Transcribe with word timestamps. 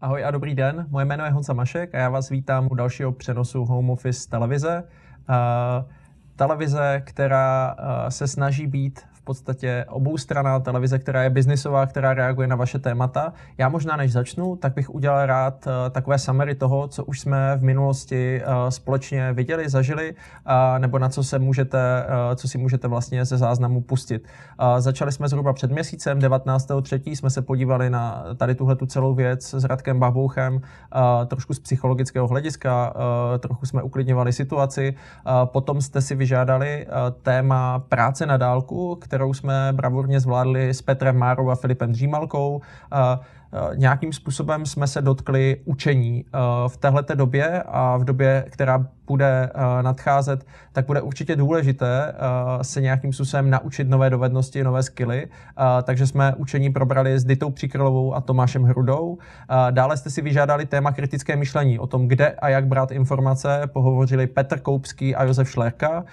Ahoj 0.00 0.24
a 0.24 0.30
dobrý 0.30 0.54
den, 0.54 0.86
moje 0.90 1.04
jméno 1.04 1.24
je 1.24 1.30
Honza 1.30 1.52
Mašek 1.52 1.94
a 1.94 1.98
já 1.98 2.08
vás 2.08 2.28
vítám 2.28 2.68
u 2.70 2.74
dalšího 2.74 3.12
přenosu 3.12 3.64
Home 3.64 3.90
Office 3.90 4.28
televize. 4.28 4.84
Uh, 5.28 5.34
televize, 6.36 7.02
která 7.04 7.74
uh, 7.78 8.08
se 8.08 8.28
snaží 8.28 8.66
být 8.66 9.00
podstatě 9.28 9.84
oboustranná 9.88 10.60
televize, 10.60 10.98
která 10.98 11.22
je 11.22 11.30
biznisová, 11.30 11.86
která 11.86 12.14
reaguje 12.14 12.48
na 12.48 12.56
vaše 12.56 12.78
témata. 12.78 13.32
Já 13.58 13.68
možná 13.68 13.96
než 13.96 14.12
začnu, 14.12 14.56
tak 14.56 14.74
bych 14.74 14.90
udělal 14.90 15.26
rád 15.26 15.66
uh, 15.66 15.72
takové 15.90 16.18
summary 16.18 16.54
toho, 16.54 16.88
co 16.88 17.04
už 17.04 17.20
jsme 17.20 17.56
v 17.56 17.62
minulosti 17.62 18.40
uh, 18.40 18.68
společně 18.68 19.32
viděli, 19.32 19.68
zažili, 19.68 20.14
nebo 20.78 20.98
na 20.98 21.08
co 21.08 21.24
se 21.24 21.38
můžete, 21.38 22.06
uh, 22.08 22.34
co 22.34 22.48
si 22.48 22.58
můžete 22.58 22.88
vlastně 22.88 23.24
ze 23.24 23.36
záznamu 23.36 23.80
pustit. 23.80 24.28
Začali 24.78 25.12
jsme 25.12 25.28
zhruba 25.28 25.52
před 25.52 25.70
měsícem, 25.70 26.18
19.3. 26.18 27.16
jsme 27.16 27.30
se 27.30 27.42
podívali 27.42 27.90
na 27.90 28.24
tady 28.36 28.54
tuhle 28.54 28.76
tu 28.76 28.86
celou 28.86 29.14
věc 29.14 29.54
s 29.54 29.64
Radkem 29.64 30.00
Bavouchem, 30.00 30.54
uh, 30.54 30.60
trošku 31.26 31.54
z 31.54 31.58
psychologického 31.58 32.26
hlediska, 32.26 32.94
trochu 33.38 33.66
jsme 33.66 33.82
uklidňovali 33.82 34.32
situaci. 34.32 34.94
Potom 35.44 35.80
jste 35.80 36.00
si 36.00 36.14
vyžádali 36.14 36.86
téma 37.22 37.78
práce 37.78 38.26
na 38.26 38.36
dálku, 38.36 38.96
které 38.96 39.17
kterou 39.18 39.34
jsme 39.34 39.68
bravurně 39.72 40.20
zvládli 40.20 40.68
s 40.70 40.82
Petrem 40.82 41.16
Márou 41.16 41.50
a 41.50 41.54
Filipem 41.54 41.92
Dřímalkou. 41.92 42.60
Nějakým 43.74 44.12
způsobem 44.12 44.66
jsme 44.66 44.86
se 44.86 45.02
dotkli 45.02 45.56
učení 45.64 46.24
v 46.68 46.76
této 46.76 47.14
době 47.14 47.62
a 47.66 47.96
v 47.96 48.04
době, 48.04 48.44
která 48.50 48.86
bude 49.06 49.50
nadcházet, 49.82 50.46
tak 50.72 50.86
bude 50.86 51.00
určitě 51.00 51.36
důležité 51.36 52.14
se 52.62 52.80
nějakým 52.80 53.12
způsobem 53.12 53.50
naučit 53.50 53.88
nové 53.88 54.10
dovednosti, 54.10 54.64
nové 54.64 54.82
skily. 54.82 55.26
Takže 55.82 56.06
jsme 56.06 56.34
učení 56.34 56.70
probrali 56.70 57.18
s 57.18 57.24
Ditou 57.24 57.50
Příkrylovou 57.50 58.14
a 58.14 58.20
Tomášem 58.20 58.64
Hrudou. 58.64 59.18
Dále 59.70 59.96
jste 59.96 60.10
si 60.10 60.22
vyžádali 60.22 60.66
téma 60.66 60.92
kritické 60.92 61.36
myšlení, 61.36 61.78
o 61.78 61.86
tom, 61.86 62.08
kde 62.08 62.30
a 62.30 62.48
jak 62.48 62.66
brát 62.66 62.90
informace, 62.90 63.62
pohovořili 63.72 64.26
Petr 64.26 64.58
Koupský 64.58 65.14
a 65.14 65.24
Josef 65.24 65.50
Šlerka. 65.50 66.04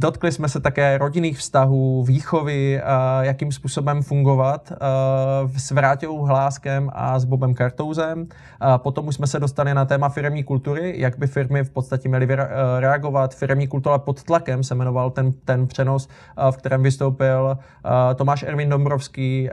Dotkli 0.00 0.32
jsme 0.32 0.48
se 0.48 0.60
také 0.60 0.98
rodinných 0.98 1.38
vztahů, 1.38 2.04
výchovy, 2.04 2.80
jakým 3.20 3.52
způsobem 3.52 4.02
fungovat 4.02 4.72
s 5.56 5.70
Vrátěou 5.70 6.22
Hláskem 6.22 6.90
a 6.94 7.18
s 7.18 7.24
Bobem 7.24 7.54
Kartouzem. 7.54 8.26
Potom 8.76 9.08
už 9.08 9.14
jsme 9.14 9.26
se 9.26 9.40
dostali 9.40 9.74
na 9.74 9.84
téma 9.84 10.08
firmní 10.08 10.44
kultury, 10.44 10.94
jak 10.96 11.18
by 11.18 11.26
firmy 11.26 11.64
v 11.64 11.70
podstatě 11.70 12.08
měly 12.08 12.28
reagovat. 12.78 13.34
Firmní 13.34 13.68
kultura 13.68 13.98
pod 13.98 14.22
tlakem 14.22 14.64
se 14.64 14.74
jmenoval 14.74 15.10
ten, 15.10 15.32
ten 15.32 15.66
přenos, 15.66 16.08
v 16.50 16.56
kterém 16.56 16.82
vystoupil 16.82 17.58
Tomáš 18.14 18.42
Ervin 18.42 18.68
Dombrovský, 18.68 19.50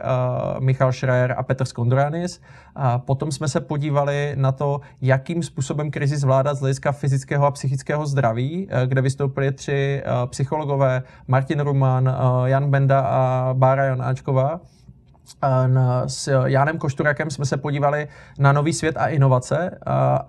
Michal 0.60 0.92
Schreier 0.92 1.36
a 1.38 1.44
Petr 1.44 1.66
Skondrojanis. 1.66 2.42
A 2.76 3.00
potom 3.00 3.32
jsme 3.32 3.48
se 3.48 3.60
podívali 3.60 4.34
na 4.36 4.52
to, 4.52 4.82
jakým 5.02 5.44
způsobem 5.44 5.92
krizi 5.92 6.18
zvládat 6.18 6.58
z 6.58 6.60
hlediska 6.60 6.92
fyzického 6.92 7.46
a 7.46 7.52
psychického 7.52 8.06
zdraví, 8.06 8.68
kde 8.86 9.02
vystoupili 9.02 9.52
tři 9.52 10.04
Martin 11.28 11.60
Ruman, 11.60 12.08
eh, 12.08 12.50
Jan 12.50 12.72
Benda 12.72 13.00
a 13.00 13.54
Bára 13.54 13.84
Janáčková. 13.84 14.60
S 16.08 16.44
Jánem 16.46 16.78
Košturakem 16.78 17.30
jsme 17.30 17.46
se 17.46 17.58
podívali 17.58 18.08
na 18.40 18.52
nový 18.52 18.74
svět 18.74 18.98
a 18.98 19.08
inovace 19.08 19.78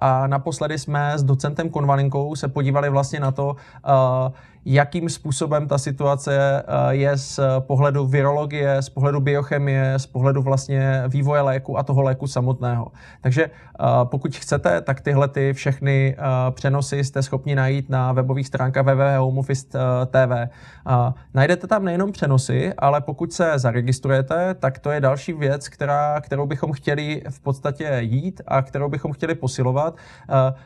a, 0.01 0.27
naposledy 0.27 0.79
jsme 0.79 1.19
s 1.19 1.23
docentem 1.23 1.69
Konvalinkou 1.69 2.37
se 2.37 2.49
podívali 2.49 2.91
vlastně 2.91 3.21
na 3.21 3.31
to, 3.31 3.57
eh, 3.87 4.33
jakým 4.73 5.09
způsobem 5.09 5.69
ta 5.69 5.79
situace 5.79 6.63
eh, 6.63 6.95
je 6.95 7.17
z 7.17 7.41
pohledu 7.61 8.07
virologie, 8.07 8.83
z 8.83 8.89
pohledu 8.89 9.21
biochemie, 9.21 9.99
z 9.99 10.07
pohledu 10.07 10.43
vlastně 10.43 11.03
vývoje 11.09 11.41
léku 11.41 11.79
a 11.79 11.83
toho 11.83 12.03
léku 12.03 12.27
samotného. 12.27 12.93
Takže 13.21 13.45
eh, 13.45 13.85
pokud 14.05 14.37
chcete, 14.37 14.81
tak 14.81 15.01
tyhle 15.01 15.29
ty 15.29 15.53
všechny 15.53 16.17
eh, 16.19 16.23
přenosy 16.51 17.05
jste 17.05 17.23
schopni 17.23 17.55
najít 17.55 17.89
na 17.89 18.13
webových 18.13 18.47
stránkách 18.47 18.85
www.homeoffice.tv. 18.85 20.49
Najdete 21.35 21.67
tam 21.67 21.85
nejenom 21.85 22.13
přenosy, 22.13 22.73
ale 22.79 23.01
pokud 23.01 23.33
se 23.33 23.53
zaregistrujete, 23.59 24.55
tak 24.55 24.79
to 24.79 24.91
je 24.91 25.01
další 25.01 25.33
věc, 25.33 25.69
která, 25.69 26.21
kterou 26.21 26.47
bychom 26.47 26.73
chtěli 26.73 27.23
v 27.31 27.41
podstatě 27.41 27.97
jít 28.01 28.41
a 28.47 28.63
kterou 28.63 28.89
bychom 28.89 29.13
chtěli 29.13 29.35
posilovat, 29.35 29.97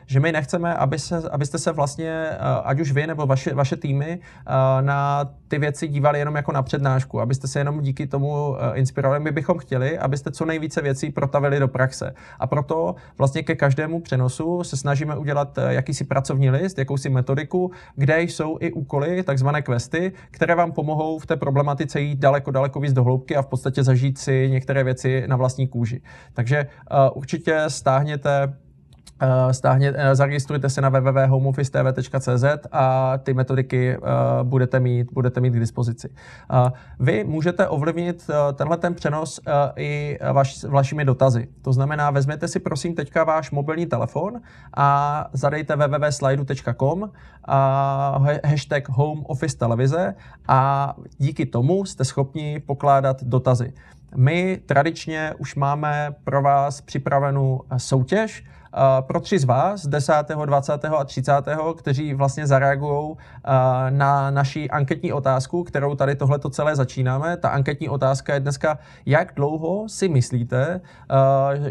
že 0.05 0.19
my 0.19 0.31
nechceme, 0.31 0.75
aby 0.75 0.99
se, 0.99 1.29
abyste 1.31 1.57
se 1.57 1.71
vlastně, 1.71 2.29
ať 2.63 2.79
už 2.79 2.91
vy 2.91 3.07
nebo 3.07 3.25
vaše, 3.25 3.53
vaše 3.53 3.75
týmy 3.93 4.19
eh, 4.19 4.81
na 4.81 5.29
ty 5.47 5.59
věci 5.59 5.87
dívali 5.87 6.19
jenom 6.19 6.35
jako 6.35 6.51
na 6.51 6.61
přednášku, 6.63 7.21
abyste 7.21 7.47
se 7.47 7.59
jenom 7.59 7.81
díky 7.81 8.07
tomu 8.07 8.55
eh, 8.57 8.77
inspirovali. 8.77 9.19
My 9.19 9.31
bychom 9.31 9.57
chtěli, 9.57 9.97
abyste 9.97 10.31
co 10.31 10.45
nejvíce 10.45 10.81
věcí 10.81 11.11
protavili 11.11 11.59
do 11.59 11.67
praxe. 11.67 12.13
A 12.39 12.47
proto 12.47 12.95
vlastně 13.17 13.43
ke 13.43 13.55
každému 13.55 14.01
přenosu 14.01 14.63
se 14.63 14.77
snažíme 14.77 15.17
udělat 15.17 15.57
eh, 15.57 15.73
jakýsi 15.73 16.03
pracovní 16.03 16.49
list, 16.49 16.77
jakousi 16.77 17.09
metodiku, 17.09 17.71
kde 17.95 18.21
jsou 18.21 18.57
i 18.59 18.71
úkoly, 18.71 19.23
takzvané 19.23 19.61
questy, 19.61 20.11
které 20.31 20.55
vám 20.55 20.71
pomohou 20.71 21.19
v 21.19 21.25
té 21.25 21.35
problematice 21.35 22.01
jít 22.01 22.19
daleko, 22.19 22.51
daleko 22.51 22.79
víc 22.79 22.93
do 22.93 23.03
hloubky 23.03 23.35
a 23.35 23.41
v 23.41 23.47
podstatě 23.47 23.83
zažít 23.83 24.17
si 24.17 24.49
některé 24.49 24.83
věci 24.83 25.23
na 25.27 25.35
vlastní 25.35 25.67
kůži. 25.67 26.01
Takže 26.33 26.67
určitě 27.13 27.63
stáhněte 27.67 28.53
stáhně, 29.51 29.93
eh, 29.95 30.15
zaregistrujte 30.15 30.69
se 30.69 30.81
na 30.81 30.89
www.homeoffice.tv.cz 30.89 32.45
a 32.71 33.17
ty 33.17 33.33
metodiky 33.33 33.97
uh, 33.97 34.03
budete, 34.43 34.79
mít, 34.79 35.07
budete 35.13 35.41
mít 35.41 35.53
k 35.53 35.59
dispozici. 35.59 36.09
Vy 36.99 37.23
můžete 37.23 37.67
ovlivnit 37.67 38.29
tenhle 38.53 38.77
ten 38.77 38.93
přenos 38.93 39.39
i 39.75 40.19
vaš, 40.33 40.63
vašimi 40.63 41.05
dotazy. 41.05 41.47
To 41.61 41.73
znamená, 41.73 42.11
vezměte 42.11 42.47
si 42.47 42.59
prosím 42.59 42.95
teďka 42.95 43.23
váš 43.23 43.51
mobilní 43.51 43.85
telefon 43.85 44.41
a 44.77 45.29
zadejte 45.33 45.75
www.slidu.com 45.75 47.11
a 47.45 48.21
hashtag 48.45 48.89
Home 48.89 49.23
Office 49.25 49.57
televize 49.57 50.15
a 50.47 50.93
díky 51.17 51.45
tomu 51.45 51.85
jste 51.85 52.05
schopni 52.05 52.59
pokládat 52.65 53.23
dotazy. 53.23 53.73
My 54.15 54.61
tradičně 54.65 55.33
už 55.37 55.55
máme 55.55 56.15
pro 56.23 56.41
vás 56.41 56.81
připravenou 56.81 57.61
soutěž, 57.77 58.43
Eh, 58.43 58.62
pro 59.01 59.19
tři 59.19 59.39
z 59.39 59.43
vás, 59.43 59.87
10., 59.87 60.13
20. 60.45 60.85
a 60.85 61.03
30., 61.03 61.33
kteří 61.77 62.13
vlastně 62.13 62.47
zareagují 62.47 63.15
na 63.89 64.31
naší 64.31 64.71
anketní 64.71 65.13
otázku, 65.13 65.63
kterou 65.63 65.95
tady 65.95 66.15
tohleto 66.15 66.49
celé 66.49 66.75
začínáme. 66.75 67.37
Ta 67.37 67.49
anketní 67.49 67.89
otázka 67.89 68.33
je 68.33 68.39
dneska, 68.39 68.79
jak 69.05 69.33
dlouho 69.35 69.89
si 69.89 70.09
myslíte, 70.09 70.81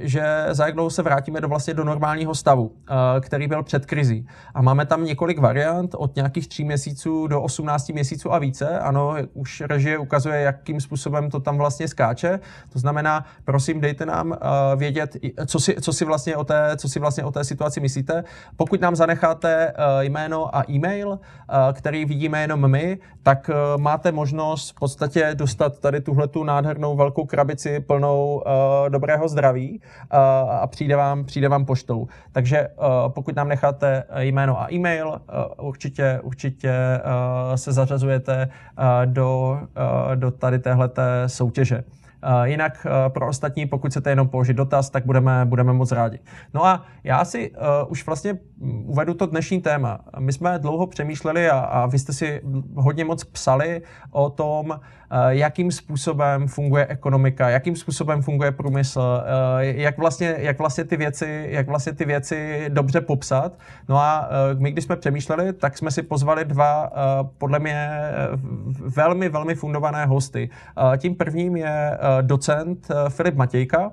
že 0.03 0.47
za 0.51 0.67
jak 0.67 0.75
dlouho 0.75 0.91
se 0.91 1.03
vrátíme 1.03 1.41
do 1.41 1.49
vlastně 1.49 1.75
do 1.75 1.85
normálního 1.85 2.35
stavu, 2.35 2.73
který 3.21 3.49
byl 3.49 3.63
před 3.63 3.87
krizí. 3.87 4.27
A 4.55 4.63
máme 4.63 4.87
tam 4.87 5.05
několik 5.05 5.39
variant, 5.39 5.95
od 5.95 6.17
nějakých 6.17 6.49
tří 6.49 6.65
měsíců 6.65 7.27
do 7.27 7.43
18 7.43 7.89
měsíců 7.89 8.33
a 8.33 8.39
více. 8.39 8.79
Ano, 8.79 9.15
už 9.33 9.61
režie 9.61 9.99
ukazuje, 9.99 10.41
jakým 10.41 10.81
způsobem 10.81 11.31
to 11.31 11.41
tam 11.41 11.59
vlastně 11.59 11.89
skáče. 11.89 12.41
To 12.73 12.79
znamená, 12.79 13.25
prosím, 13.45 13.81
dejte 13.81 14.07
nám 14.07 14.39
vědět, 14.77 15.17
co 15.47 15.61
si, 15.61 15.77
co 15.81 15.93
si 15.93 16.05
vlastně 16.05 16.37
o 16.37 16.45
té, 16.45 16.77
co 16.77 16.89
si 16.93 17.01
vlastně 17.01 17.25
o 17.25 17.31
té 17.31 17.45
situaci 17.45 17.81
myslíte. 17.81 18.25
Pokud 18.57 18.81
nám 18.81 18.97
zanecháte 18.97 19.69
eh, 19.69 20.05
jméno 20.05 20.57
a 20.57 20.65
e-mail, 20.71 21.19
eh, 21.19 21.73
který 21.73 22.05
vidíme 22.05 22.41
jenom 22.41 22.71
my, 22.71 22.99
tak 23.23 23.51
eh, 23.51 23.79
máte 23.79 24.13
možnost 24.13 24.71
v 24.71 24.75
podstatě 24.75 25.31
dostat 25.35 25.79
tady 25.79 26.01
tuhle 26.01 26.29
tu 26.29 26.45
nádhernou 26.45 26.97
velkou 26.97 27.25
krabici 27.27 27.81
plnou 27.81 28.43
dobrého 28.89 29.29
zdraví 29.29 29.81
a 30.51 30.67
přijde 30.67 30.97
vám, 30.97 31.25
přijde 31.25 31.49
vám 31.49 31.65
poštou. 31.65 32.09
Takže 32.33 32.69
pokud 33.09 33.37
nám 33.37 33.49
necháte 33.49 34.05
jméno 34.19 34.61
a 34.61 34.73
e-mail, 34.73 35.21
určitě, 35.61 36.21
určitě 36.23 36.73
se 37.55 37.73
zařazujete 37.73 38.49
do, 39.05 39.59
do 40.15 40.31
tady 40.31 40.59
téhleté 40.59 41.23
soutěže. 41.27 41.85
Eh, 42.25 42.49
jinak 42.49 42.87
eh, 42.87 43.11
pro 43.11 43.29
ostatní, 43.29 43.67
pokud 43.67 43.91
chcete 43.91 44.11
jenom 44.11 44.29
položit 44.29 44.55
dotaz, 44.55 44.91
tak 44.91 45.07
budeme, 45.07 45.45
budeme 45.45 45.73
moc 45.73 45.93
rádi. 45.93 46.19
No 46.55 46.67
a 46.67 46.85
já 47.05 47.25
si 47.25 47.51
uh, 47.51 47.57
už 47.89 48.07
vlastně 48.07 48.39
uvedu 48.85 49.15
to 49.15 49.27
dnešní 49.27 49.61
téma. 49.61 50.01
My 50.19 50.33
jsme 50.33 50.59
dlouho 50.59 50.87
přemýšleli 50.87 51.51
a, 51.51 51.59
a 51.59 51.87
vy 51.87 51.99
jste 51.99 52.13
si 52.13 52.41
hodně 52.75 53.05
moc 53.05 53.25
psali 53.25 53.83
o 54.11 54.31
tom, 54.31 54.81
jakým 55.29 55.73
způsobem 55.73 56.49
funguje 56.49 56.87
ekonomika, 56.87 57.51
jakým 57.51 57.77
způsobem 57.77 58.23
funguje 58.23 58.53
průmysl, 58.53 59.01
uh, 59.01 59.61
jak, 59.61 59.99
vlastně, 59.99 60.35
jak, 60.39 60.59
vlastně 60.59 60.85
ty 60.85 60.97
věci, 60.97 61.47
jak 61.51 61.67
vlastně 61.67 61.93
ty 61.93 62.05
věci 62.05 62.65
dobře 62.69 63.01
popsat. 63.01 63.53
No 63.89 63.97
a 63.97 64.29
uh, 64.55 64.61
my, 64.61 64.73
když 64.73 64.85
jsme 64.85 64.97
přemýšleli, 64.97 65.53
tak 65.53 65.79
jsme 65.79 65.91
si 65.91 66.03
pozvali 66.03 66.45
dva, 66.45 66.91
podle 67.39 67.59
mě, 67.59 67.91
velmi, 68.97 69.29
velmi 69.29 69.55
fundované 69.55 70.07
hosty. 70.07 70.51
Tím 70.99 71.15
prvním 71.15 71.57
je 71.57 71.99
docent 72.23 72.89
Filip 73.09 73.35
Matějka, 73.35 73.93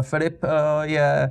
Filip 0.00 0.44
je 0.82 1.30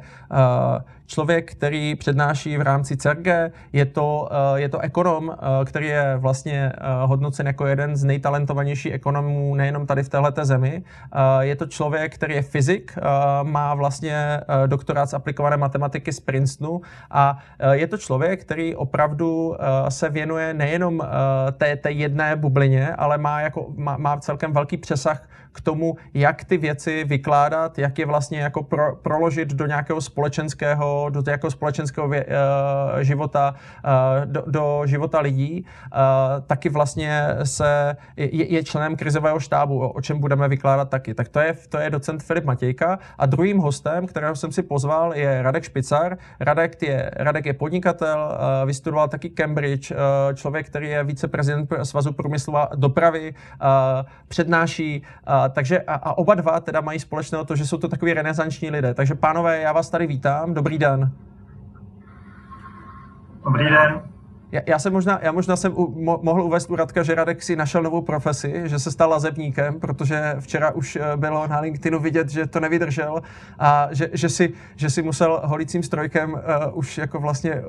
člověk, 1.06 1.52
který 1.52 1.96
přednáší 1.96 2.58
v 2.58 2.62
rámci 2.62 2.98
CERGE. 2.98 3.52
Je 3.74 3.86
to, 3.86 4.30
je 4.56 4.70
to 4.70 4.80
ekonom, 4.80 5.36
který 5.66 5.88
je 5.88 6.18
vlastně 6.18 6.72
hodnocen 7.06 7.48
jako 7.48 7.66
jeden 7.66 7.96
z 7.96 8.04
nejtalentovanějších 8.04 8.94
ekonomů 8.94 9.56
nejenom 9.56 9.86
tady 9.86 10.04
v 10.04 10.10
této 10.10 10.46
zemi. 10.46 10.84
Je 11.40 11.56
to 11.56 11.66
člověk, 11.66 12.16
který 12.16 12.36
je 12.36 12.42
fyzik, 12.42 12.98
má 13.44 13.74
vlastně 13.74 14.42
doktorát 14.66 15.10
z 15.10 15.14
aplikované 15.14 15.58
matematiky 15.58 16.14
z 16.14 16.20
Princetonu 16.20 16.82
a 17.12 17.38
je 17.72 17.88
to 17.88 17.98
člověk, 17.98 18.42
který 18.42 18.76
opravdu 18.76 19.56
se 19.90 20.10
věnuje 20.10 20.54
nejenom 20.54 21.02
té, 21.58 21.76
té 21.76 21.92
jedné 21.92 22.36
bublině, 22.36 22.96
ale 22.96 23.18
má, 23.18 23.42
jako, 23.42 23.66
má, 23.78 23.98
má 23.98 24.18
celkem 24.18 24.54
velký 24.54 24.78
přesah 24.78 25.30
k 25.52 25.62
tomu, 25.62 25.98
jak 26.14 26.44
ty 26.44 26.58
věci 26.58 27.04
vykládat, 27.04 27.80
jak 27.80 28.00
je 28.00 28.06
vlastně 28.06 28.40
jako 28.40 28.64
pro, 28.64 28.96
proložit 28.96 29.54
do 29.54 29.66
nějakého 29.66 30.02
společenského, 30.24 31.10
do 31.10 31.22
nějakého 31.26 31.52
společenského 31.52 32.08
vě, 32.08 32.26
uh, 32.26 33.00
života, 33.00 33.56
uh, 33.86 34.26
do, 34.26 34.44
do 34.48 34.82
života 34.86 35.20
lidí. 35.20 35.66
Uh, 35.66 36.42
taky 36.48 36.70
vlastně 36.70 37.28
se 37.44 37.96
je, 38.16 38.54
je 38.54 38.64
členem 38.64 38.96
krizového 38.96 39.40
štábu, 39.40 39.80
o, 39.80 39.90
o 39.90 40.02
čem 40.02 40.20
budeme 40.20 40.48
vykládat 40.48 40.90
taky. 40.90 41.14
Tak 41.14 41.30
to 41.30 41.40
je, 41.40 41.56
to 41.70 41.78
je 41.78 41.90
docent 41.90 42.24
Filip 42.24 42.46
Matějka 42.46 43.00
a 43.18 43.26
druhým 43.26 43.58
hostem, 43.60 44.08
kterého 44.08 44.36
jsem 44.36 44.52
si 44.52 44.64
pozval, 44.64 45.14
je 45.14 45.42
Radek 45.42 45.64
Špicar. 45.64 46.18
Radek 46.40 46.82
je, 46.82 47.12
Radek 47.16 47.46
je 47.46 47.54
podnikatel, 47.54 48.20
uh, 48.32 48.68
vystudoval 48.68 49.08
taky 49.08 49.30
Cambridge, 49.30 49.92
uh, 49.92 49.98
člověk, 50.34 50.66
který 50.68 50.90
je 50.90 51.04
viceprezident 51.04 51.74
Svazu 51.84 52.14
průmyslu 52.14 52.58
a 52.58 52.70
dopravy, 52.76 53.34
uh, 53.34 53.68
přednáší 54.28 55.04
uh, 55.28 55.34
takže 55.52 55.82
a, 55.82 55.94
a 55.94 56.18
oba 56.18 56.36
dva 56.36 56.60
teda 56.60 56.82
mají 56.82 57.00
společného 57.00 57.46
to, 57.46 57.56
že 57.56 57.68
jsou 57.68 57.78
to 57.78 57.88
takový 57.88 58.14
renesanční 58.14 58.70
lidé. 58.70 58.94
Takže 58.94 59.16
pánové, 59.16 59.60
já 59.60 59.72
vás 59.72 59.90
tady 59.90 60.08
vítám. 60.14 60.54
Dobrý 60.54 60.78
den. 60.78 61.12
Dobrý 63.44 63.70
den. 63.70 64.13
Já, 64.54 64.62
já 64.66 64.80
jsem 64.80 64.94
možná, 64.94 65.20
já 65.22 65.32
možná 65.32 65.56
jsem 65.56 65.74
u, 65.76 65.94
mo, 66.04 66.20
mohl 66.22 66.42
uvést 66.42 66.70
u 66.70 66.76
Radka, 66.76 67.04
že 67.04 67.16
Radek 67.16 67.44
si 67.44 67.56
našel 67.56 67.84
novou 67.84 68.02
profesi, 68.02 68.62
že 68.66 68.80
se 68.80 68.92
stal 68.92 69.10
lazebníkem, 69.10 69.80
protože 69.80 70.36
včera 70.40 70.72
už 70.72 70.96
eh, 70.96 71.18
bylo 71.18 71.48
na 71.48 71.60
LinkedInu 71.60 72.00
vidět, 72.00 72.30
že 72.30 72.48
to 72.48 72.60
nevydržel 72.60 73.22
a 73.60 73.88
že, 73.92 74.10
že, 74.14 74.30
si, 74.30 74.54
že 74.76 74.90
si 74.90 75.02
musel 75.02 75.42
holicím 75.44 75.84
strojkem 75.84 76.34
uh, 76.34 76.40
už 76.74 76.98
jako 76.98 77.20
vlastně, 77.20 77.62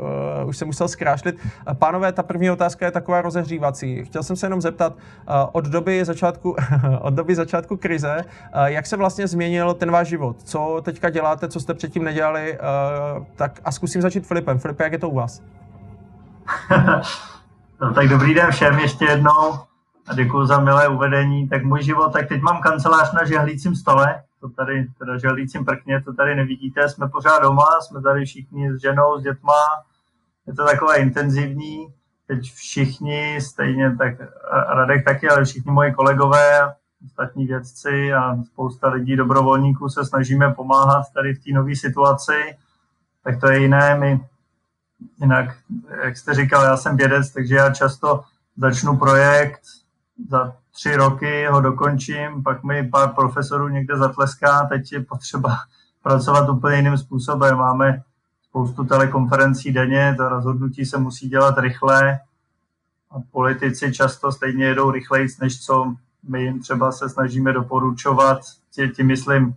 uh, 0.42 0.48
už 0.48 0.56
se 0.56 0.64
musel 0.64 0.88
zkrášlit. 0.88 1.36
Pánové, 1.75 2.12
ta 2.12 2.22
první 2.22 2.50
otázka 2.50 2.86
je 2.86 2.92
taková 2.92 3.22
rozehřívací. 3.22 4.04
Chtěl 4.04 4.22
jsem 4.22 4.36
se 4.36 4.46
jenom 4.46 4.60
zeptat, 4.60 4.92
uh, 4.92 5.34
od 5.52 5.64
doby 5.64 6.04
začátku, 6.04 6.56
od 7.00 7.14
doby 7.14 7.34
začátku 7.34 7.76
krize, 7.76 8.16
uh, 8.16 8.64
jak 8.64 8.86
se 8.86 8.96
vlastně 8.96 9.26
změnil 9.26 9.75
ten 9.75 9.90
váš 9.90 10.08
život? 10.08 10.36
Co 10.42 10.81
teďka 10.82 11.10
děláte, 11.10 11.48
co 11.48 11.60
jste 11.60 11.75
předtím 11.75 12.04
nedělali? 12.04 12.58
Uh, 12.58 13.25
tak 13.36 13.60
a 13.64 13.72
zkusím 13.72 14.02
začít 14.02 14.26
Filipem. 14.26 14.58
Filipe, 14.58 14.84
jak 14.84 14.92
je 14.92 14.98
to 14.98 15.08
u 15.08 15.14
vás? 15.14 15.42
no, 17.81 17.94
tak 17.94 18.08
dobrý 18.08 18.35
den 18.35 18.50
všem 18.50 18.79
ještě 18.79 19.05
jednou 19.05 19.55
a 20.06 20.14
děkuji 20.14 20.46
za 20.46 20.61
milé 20.61 20.88
uvedení. 20.88 21.49
Tak 21.49 21.64
můj 21.64 21.82
život, 21.82 22.12
tak 22.12 22.29
teď 22.29 22.43
mám 22.43 22.61
kancelář 22.61 23.12
na 23.12 23.25
žehlícím 23.25 23.75
stole, 23.75 24.23
to 24.41 24.49
tady, 24.49 24.87
teda 24.99 25.19
žehlícím 25.19 25.64
prkně, 25.64 26.02
to 26.02 26.12
tady 26.12 26.35
nevidíte, 26.35 26.88
jsme 26.88 27.08
pořád 27.08 27.43
doma, 27.43 27.67
jsme 27.81 28.02
tady 28.02 28.25
všichni 28.25 28.73
s 28.73 28.81
ženou, 28.81 29.19
s 29.19 29.23
dětma, 29.23 29.52
je 30.46 30.55
to 30.55 30.64
takové 30.64 30.96
intenzivní, 30.96 31.87
teď 32.26 32.52
všichni, 32.52 33.41
stejně 33.41 33.96
tak 33.96 34.14
Radek 34.69 35.05
taky, 35.05 35.29
ale 35.29 35.44
všichni 35.44 35.73
moji 35.73 35.93
kolegové, 35.93 36.75
ostatní 37.05 37.46
vědci 37.46 38.12
a 38.12 38.37
spousta 38.44 38.88
lidí, 38.88 39.17
dobrovolníků 39.17 39.88
se 39.88 40.05
snažíme 40.05 40.55
pomáhat 40.55 41.05
tady 41.14 41.35
v 41.35 41.44
té 41.44 41.50
nové 41.52 41.76
situaci, 41.76 42.56
tak 43.25 43.41
to 43.41 43.50
je 43.50 43.58
jiné, 43.58 43.99
my 43.99 44.20
Jinak, 45.21 45.56
jak 46.05 46.17
jste 46.17 46.35
říkal, 46.35 46.65
já 46.65 46.77
jsem 46.77 46.97
vědec, 46.97 47.31
takže 47.31 47.55
já 47.55 47.75
často 47.75 48.25
začnu 48.56 48.97
projekt, 48.97 49.61
za 50.31 50.53
tři 50.73 50.97
roky 50.97 51.47
ho 51.47 51.61
dokončím, 51.61 52.43
pak 52.43 52.65
mi 52.65 52.89
pár 52.89 53.15
profesorů 53.15 53.69
někde 53.69 53.97
zatleská, 53.97 54.67
teď 54.67 54.93
je 54.93 55.01
potřeba 55.01 55.56
pracovat 56.03 56.49
úplně 56.49 56.77
jiným 56.77 56.99
způsobem. 56.99 57.56
Máme 57.56 58.03
spoustu 58.49 58.85
telekonferencí 58.85 59.73
denně, 59.73 60.15
to 60.17 60.29
rozhodnutí 60.29 60.85
se 60.85 60.99
musí 60.99 61.29
dělat 61.29 61.59
rychle 61.59 62.19
a 63.11 63.15
politici 63.31 63.93
často 63.93 64.33
stejně 64.33 64.65
jedou 64.65 64.91
rychleji, 64.91 65.29
než 65.41 65.61
co 65.61 65.95
my 66.29 66.43
jim 66.43 66.61
třeba 66.61 66.93
se 66.93 67.09
snažíme 67.09 67.53
doporučovat. 67.53 68.41
Tím 68.97 69.06
myslím, 69.06 69.55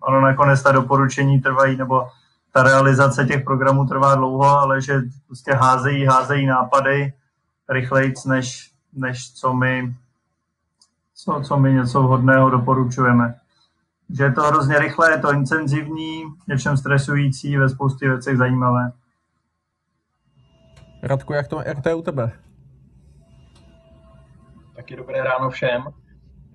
ono 0.00 0.20
nakonec 0.20 0.62
ta 0.62 0.72
doporučení 0.72 1.40
trvají, 1.40 1.76
nebo 1.76 2.08
ta 2.52 2.62
realizace 2.62 3.24
těch 3.24 3.44
programů 3.44 3.86
trvá 3.86 4.14
dlouho, 4.14 4.48
ale 4.48 4.82
že 4.82 5.00
prostě 5.26 5.52
házejí, 5.52 6.04
házejí 6.04 6.46
nápady 6.46 7.12
rychleji, 7.68 8.14
než, 8.26 8.70
než 8.92 9.32
co 9.32 9.54
my 9.54 9.94
co, 11.24 11.40
co 11.44 11.56
my 11.56 11.72
něco 11.72 12.02
vhodného 12.02 12.50
doporučujeme. 12.50 13.34
Že 14.10 14.24
je 14.24 14.32
to 14.32 14.42
hrozně 14.42 14.78
rychlé, 14.78 15.10
je 15.10 15.18
to 15.18 15.32
intenzivní, 15.32 16.22
něčem 16.48 16.76
stresující, 16.76 17.56
ve 17.56 17.68
spoustě 17.68 18.08
věcech 18.08 18.36
zajímavé. 18.36 18.92
Radku, 21.02 21.32
jak 21.32 21.48
to, 21.48 21.62
jak 21.66 21.82
to 21.82 21.88
je 21.88 21.94
u 21.94 22.02
tebe? 22.02 22.32
Taky 24.76 24.96
dobré 24.96 25.24
ráno 25.24 25.50
všem. 25.50 25.82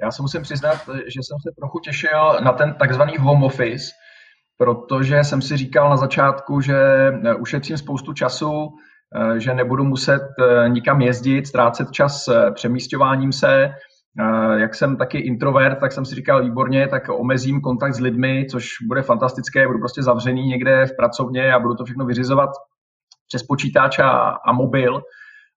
Já 0.02 0.12
se 0.12 0.22
musím 0.22 0.42
přiznat, 0.42 0.90
že 1.06 1.20
jsem 1.24 1.38
se 1.42 1.52
trochu 1.56 1.80
těšil 1.80 2.42
na 2.44 2.52
ten 2.52 2.74
takzvaný 2.74 3.18
home 3.18 3.44
office, 3.44 3.86
protože 4.58 5.24
jsem 5.24 5.42
si 5.42 5.58
říkal 5.58 5.90
na 5.90 5.98
začátku, 5.98 6.62
že 6.62 6.78
eh, 6.78 7.36
ušetřím 7.36 7.78
spoustu 7.78 8.14
času, 8.14 8.70
eh, 9.16 9.40
že 9.40 9.54
nebudu 9.54 9.84
muset 9.84 10.22
eh, 10.40 10.70
nikam 10.70 11.02
jezdit, 11.02 11.48
ztrácet 11.48 11.92
čas 11.92 12.30
přemístěváním 12.54 13.32
se. 13.32 13.70
Jak 14.58 14.76
jsem 14.76 14.98
taky 14.98 15.18
introvert, 15.18 15.80
tak 15.80 15.92
jsem 15.92 16.06
si 16.06 16.16
říkal 16.16 16.44
výborně, 16.44 16.88
tak 16.88 17.04
omezím 17.10 17.62
kontakt 17.62 17.94
s 17.94 18.00
lidmi, 18.00 18.46
což 18.52 18.68
bude 18.88 19.02
fantastické, 19.02 19.68
budu 19.68 19.80
prostě 19.80 20.04
zavřený 20.04 20.48
někde 20.48 20.86
v 20.86 20.96
pracovně 20.98 21.54
a 21.54 21.60
budu 21.60 21.76
to 21.76 21.86
všechno 21.86 22.06
vyřizovat 22.06 22.50
přes 23.28 23.44
počítač 23.44 24.00
a, 24.00 24.10
a 24.48 24.54
mobil. 24.54 25.02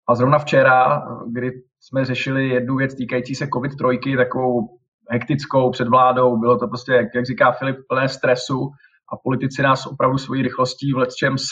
A 0.08 0.14
zrovna 0.14 0.38
včera, 0.38 1.02
kdy 1.32 1.50
jsme 1.80 2.04
řešili 2.04 2.48
jednu 2.48 2.76
věc 2.76 2.94
týkající 2.94 3.34
se 3.34 3.46
COVID-3, 3.46 4.16
takovou 4.16 4.68
hektickou 5.10 5.70
před 5.70 5.88
vládou, 5.88 6.36
bylo 6.36 6.58
to 6.58 6.68
prostě, 6.68 6.92
jak, 6.92 7.06
jak 7.14 7.26
říká 7.26 7.52
Filip, 7.52 7.76
plné 7.88 8.08
stresu, 8.08 8.70
a 9.12 9.16
politici 9.25 9.62
nás 9.62 9.87
opravdu 9.87 10.19
svojí 10.19 10.43
rychlostí 10.43 10.93
v 10.93 10.96
letčems, 10.96 11.43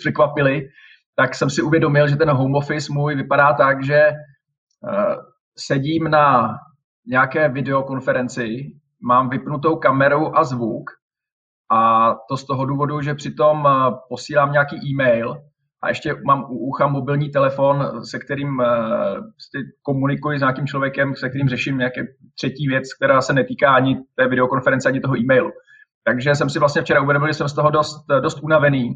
překvapili, 0.00 0.62
tak 1.16 1.34
jsem 1.34 1.50
si 1.50 1.62
uvědomil, 1.62 2.08
že 2.08 2.16
ten 2.16 2.30
home 2.30 2.54
office 2.54 2.92
můj 2.92 3.14
vypadá 3.14 3.52
tak, 3.52 3.84
že 3.84 4.10
uh, 4.10 5.14
sedím 5.58 6.04
na 6.04 6.48
nějaké 7.06 7.48
videokonferenci, 7.48 8.56
mám 9.02 9.28
vypnutou 9.28 9.76
kameru 9.76 10.38
a 10.38 10.44
zvuk 10.44 10.90
a 11.72 12.10
to 12.28 12.36
z 12.36 12.46
toho 12.46 12.66
důvodu, 12.66 13.00
že 13.00 13.14
přitom 13.14 13.64
uh, 13.64 13.94
posílám 14.08 14.52
nějaký 14.52 14.76
e-mail 14.76 15.34
a 15.82 15.88
ještě 15.88 16.14
mám 16.26 16.44
u 16.44 16.58
ucha 16.58 16.86
mobilní 16.86 17.30
telefon, 17.30 18.04
se 18.10 18.18
kterým 18.18 18.58
uh, 18.58 18.66
komunikuji 19.82 20.38
s 20.38 20.40
nějakým 20.40 20.66
člověkem, 20.66 21.14
se 21.16 21.28
kterým 21.28 21.48
řeším 21.48 21.78
nějaké 21.78 22.00
třetí 22.34 22.68
věc, 22.68 22.84
která 22.94 23.20
se 23.20 23.32
netýká 23.32 23.74
ani 23.74 23.96
té 24.16 24.28
videokonference, 24.28 24.88
ani 24.88 25.00
toho 25.00 25.18
e-mailu. 25.18 25.50
Takže 26.04 26.34
jsem 26.34 26.50
si 26.50 26.58
vlastně 26.58 26.82
včera 26.82 27.02
uvědomil, 27.02 27.28
že 27.28 27.34
jsem 27.34 27.48
z 27.48 27.54
toho 27.54 27.70
dost, 27.70 28.06
dost 28.20 28.42
unavený 28.42 28.94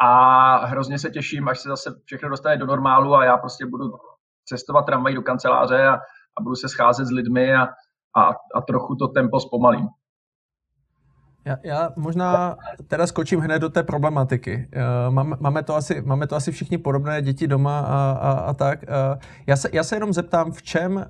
a 0.00 0.66
hrozně 0.66 0.98
se 0.98 1.10
těším, 1.10 1.48
až 1.48 1.58
se 1.58 1.68
zase 1.68 1.90
všechno 2.04 2.28
dostane 2.28 2.56
do 2.56 2.66
normálu 2.66 3.14
a 3.14 3.24
já 3.24 3.36
prostě 3.36 3.66
budu 3.66 3.84
cestovat 4.44 4.86
tramvají 4.86 5.14
do 5.14 5.22
kanceláře 5.22 5.86
a, 5.86 5.94
a 6.38 6.42
budu 6.42 6.54
se 6.54 6.68
scházet 6.68 7.06
s 7.06 7.10
lidmi 7.10 7.54
a, 7.54 7.62
a, 8.16 8.28
a 8.54 8.60
trochu 8.66 8.94
to 8.94 9.08
tempo 9.08 9.40
zpomalím. 9.40 9.88
Já, 11.48 11.56
já 11.62 11.90
možná 11.96 12.56
teda 12.88 13.06
skočím 13.06 13.40
hned 13.40 13.58
do 13.58 13.68
té 13.68 13.82
problematiky. 13.82 14.68
Uh, 14.76 15.14
máme, 15.14 15.36
máme, 15.40 15.62
to 15.62 15.76
asi, 15.76 16.02
máme 16.02 16.26
to 16.26 16.36
asi 16.36 16.52
všichni 16.52 16.78
podobné, 16.78 17.22
děti 17.22 17.46
doma 17.46 17.80
a, 17.80 18.18
a, 18.20 18.32
a 18.32 18.54
tak. 18.54 18.82
Uh, 18.82 19.20
já, 19.46 19.56
se, 19.56 19.68
já 19.72 19.84
se 19.84 19.96
jenom 19.96 20.12
zeptám, 20.12 20.52
v 20.52 20.62
čem 20.62 20.96
uh, 20.96 21.02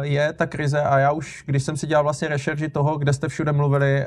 je 0.00 0.32
ta 0.32 0.46
krize 0.46 0.82
a 0.82 0.98
já 0.98 1.12
už, 1.12 1.42
když 1.46 1.62
jsem 1.62 1.76
si 1.76 1.86
dělal 1.86 2.04
vlastně 2.04 2.28
rešerži 2.28 2.68
toho, 2.68 2.98
kde 2.98 3.12
jste 3.12 3.28
všude 3.28 3.52
mluvili, 3.52 4.06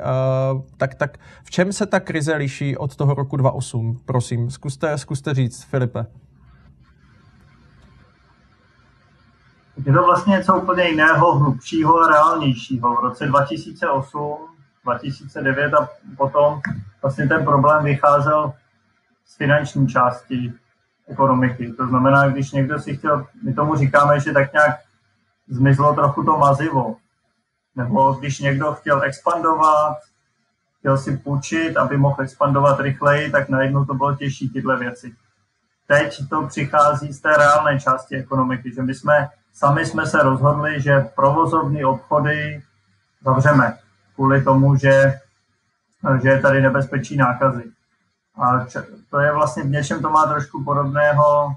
tak, 0.77 0.95
tak 0.95 1.17
v 1.43 1.51
čem 1.51 1.73
se 1.73 1.85
ta 1.85 1.99
krize 1.99 2.35
liší 2.35 2.77
od 2.77 2.95
toho 2.95 3.13
roku 3.13 3.37
2008? 3.37 3.99
Prosím, 4.05 4.51
zkuste, 4.51 4.97
zkuste 4.97 5.33
říct, 5.33 5.63
Filipe. 5.63 6.05
Je 9.85 9.93
to 9.93 10.03
vlastně 10.03 10.31
něco 10.31 10.57
úplně 10.57 10.83
jiného, 10.83 11.39
hlubšího 11.39 12.07
reálnějšího. 12.07 12.95
V 12.95 12.99
roce 12.99 13.25
2008 13.27 14.52
2009 14.83 15.73
a 15.73 15.89
potom 16.17 16.61
vlastně 17.01 17.27
ten 17.27 17.45
problém 17.45 17.83
vycházel 17.83 18.53
z 19.25 19.37
finanční 19.37 19.87
části 19.87 20.53
ekonomiky. 21.07 21.73
To 21.73 21.87
znamená, 21.87 22.27
když 22.27 22.51
někdo 22.51 22.79
si 22.79 22.97
chtěl, 22.97 23.27
my 23.43 23.53
tomu 23.53 23.75
říkáme, 23.75 24.19
že 24.19 24.33
tak 24.33 24.53
nějak 24.53 24.75
zmizlo 25.47 25.95
trochu 25.95 26.23
to 26.23 26.37
mazivo. 26.37 26.95
Nebo 27.75 28.13
když 28.13 28.39
někdo 28.39 28.73
chtěl 28.73 29.03
expandovat, 29.03 29.97
chtěl 30.79 30.97
si 30.97 31.17
půjčit, 31.17 31.77
aby 31.77 31.97
mohl 31.97 32.21
expandovat 32.21 32.79
rychleji, 32.79 33.31
tak 33.31 33.49
najednou 33.49 33.85
to 33.85 33.93
bylo 33.93 34.15
těžší 34.15 34.49
tyhle 34.49 34.77
věci. 34.79 35.15
Teď 35.87 36.29
to 36.29 36.47
přichází 36.47 37.13
z 37.13 37.21
té 37.21 37.37
reálné 37.37 37.79
části 37.79 38.15
ekonomiky, 38.15 38.73
že 38.73 38.81
my 38.81 38.95
jsme, 38.95 39.29
sami 39.53 39.85
jsme 39.85 40.05
se 40.05 40.23
rozhodli, 40.23 40.81
že 40.81 41.09
provozovní 41.15 41.85
obchody 41.85 42.63
zavřeme 43.25 43.77
kvůli 44.15 44.43
tomu, 44.43 44.75
že, 44.75 45.19
že 46.21 46.29
je 46.29 46.39
tady 46.39 46.61
nebezpečí 46.61 47.17
nákazy. 47.17 47.63
A 48.35 48.65
to 49.09 49.19
je 49.19 49.33
vlastně 49.33 49.63
v 49.63 49.69
něčem 49.69 50.01
to 50.01 50.09
má 50.09 50.25
trošku 50.25 50.63
podobného, 50.63 51.55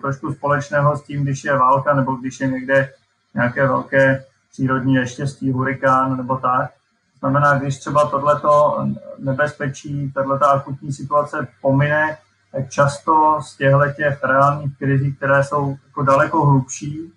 trošku 0.00 0.32
společného 0.32 0.96
s 0.96 1.02
tím, 1.02 1.22
když 1.22 1.44
je 1.44 1.58
válka 1.58 1.94
nebo 1.94 2.12
když 2.12 2.40
je 2.40 2.46
někde 2.46 2.92
nějaké 3.34 3.66
velké 3.66 4.24
přírodní 4.52 4.94
neštěstí, 4.94 5.52
hurikán 5.52 6.16
nebo 6.16 6.36
tak. 6.36 6.70
To 7.12 7.18
znamená, 7.18 7.58
když 7.58 7.78
třeba 7.78 8.08
tohleto 8.08 8.84
nebezpečí, 9.18 10.12
tato 10.12 10.50
akutní 10.50 10.92
situace 10.92 11.48
pomine, 11.60 12.16
tak 12.52 12.70
často 12.70 13.38
z 13.42 13.56
těchto 13.56 13.92
těch 13.96 14.24
reálných 14.24 14.78
krizí, 14.78 15.14
které 15.14 15.44
jsou 15.44 15.76
jako 15.86 16.02
daleko 16.02 16.46
hlubší, 16.46 17.12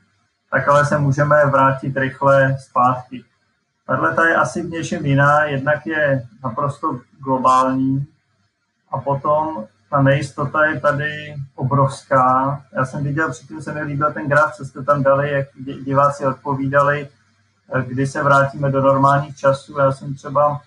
tak 0.52 0.68
ale 0.68 0.86
se 0.86 0.98
můžeme 0.98 1.46
vrátit 1.46 1.98
rychle 1.98 2.58
zpátky. 2.60 3.24
Tahle 3.88 4.30
je 4.30 4.36
asi 4.36 4.62
v 4.62 4.70
něčem 4.70 5.06
jiná, 5.06 5.44
jednak 5.44 5.86
je 5.86 6.28
naprosto 6.44 7.00
globální 7.20 8.08
a 8.92 8.98
potom 8.98 9.66
ta 9.90 10.02
nejistota 10.02 10.66
je 10.66 10.80
tady 10.80 11.36
obrovská. 11.56 12.62
Já 12.74 12.86
jsem 12.86 13.04
viděl, 13.04 13.32
předtím 13.32 13.62
se 13.62 13.74
mi 13.74 13.82
líbil 13.82 14.14
ten 14.14 14.30
graf, 14.30 14.56
co 14.56 14.66
jste 14.66 14.84
tam 14.84 15.04
dali, 15.04 15.32
jak 15.32 15.48
diváci 15.84 16.26
odpovídali, 16.26 17.10
kdy 17.88 18.08
se 18.08 18.24
vrátíme 18.24 18.72
do 18.72 18.82
normálních 18.82 19.38
časů. 19.38 19.80
Já 19.80 19.92
jsem 19.92 20.16
třeba 20.16 20.62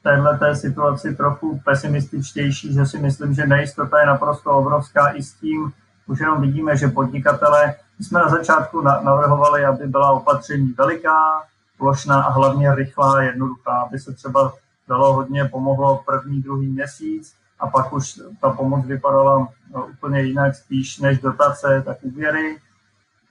v 0.00 0.02
této 0.02 0.54
situaci 0.54 1.14
trochu 1.14 1.60
pesimističtější, 1.64 2.74
že 2.74 2.86
si 2.86 2.98
myslím, 2.98 3.34
že 3.34 3.46
nejistota 3.46 4.00
je 4.00 4.06
naprosto 4.06 4.50
obrovská 4.50 5.08
i 5.08 5.22
s 5.22 5.32
tím, 5.32 5.72
už 6.06 6.20
jenom 6.20 6.40
vidíme, 6.40 6.76
že 6.76 6.88
podnikatele, 6.88 7.74
my 7.98 8.04
jsme 8.04 8.18
na 8.18 8.28
začátku 8.28 8.80
navrhovali, 8.80 9.64
aby 9.64 9.86
byla 9.86 10.10
opatření 10.10 10.74
veliká, 10.78 11.42
plošná 11.80 12.22
a 12.22 12.30
hlavně 12.30 12.74
rychlá, 12.74 13.22
jednoduchá, 13.22 13.72
aby 13.72 13.98
se 13.98 14.12
třeba 14.12 14.52
dalo 14.88 15.12
hodně 15.12 15.44
pomohlo 15.44 16.02
první, 16.06 16.42
druhý 16.42 16.66
měsíc 16.66 17.34
a 17.60 17.66
pak 17.66 17.92
už 17.92 18.20
ta 18.40 18.50
pomoc 18.50 18.86
vypadala 18.86 19.48
no, 19.74 19.86
úplně 19.86 20.22
jinak, 20.22 20.54
spíš 20.54 20.98
než 20.98 21.18
dotace, 21.18 21.82
tak 21.86 21.96
úvěry. 22.02 22.58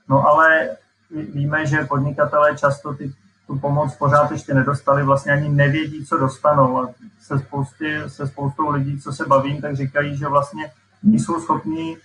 No 0.10 0.28
ale 0.28 0.70
víme, 1.12 1.66
že 1.66 1.86
podnikatelé 1.86 2.58
často 2.58 2.94
ty, 2.94 3.14
tu 3.48 3.60
pomoc 3.60 3.96
pořád 3.96 4.32
ještě 4.32 4.54
nedostali, 4.54 5.04
vlastně 5.04 5.32
ani 5.32 5.50
nevědí, 5.50 6.06
co 6.06 6.18
dostanou. 6.18 6.78
A 6.78 6.90
se, 7.22 7.40
spousty, 7.40 8.02
se 8.08 8.28
spoustou 8.28 8.70
lidí, 8.70 9.02
co 9.02 9.14
se 9.14 9.26
bavím, 9.26 9.62
tak 9.62 9.76
říkají, 9.76 10.18
že 10.18 10.28
vlastně 10.28 10.72
nejsou 11.04 11.42
schopni 11.42 11.98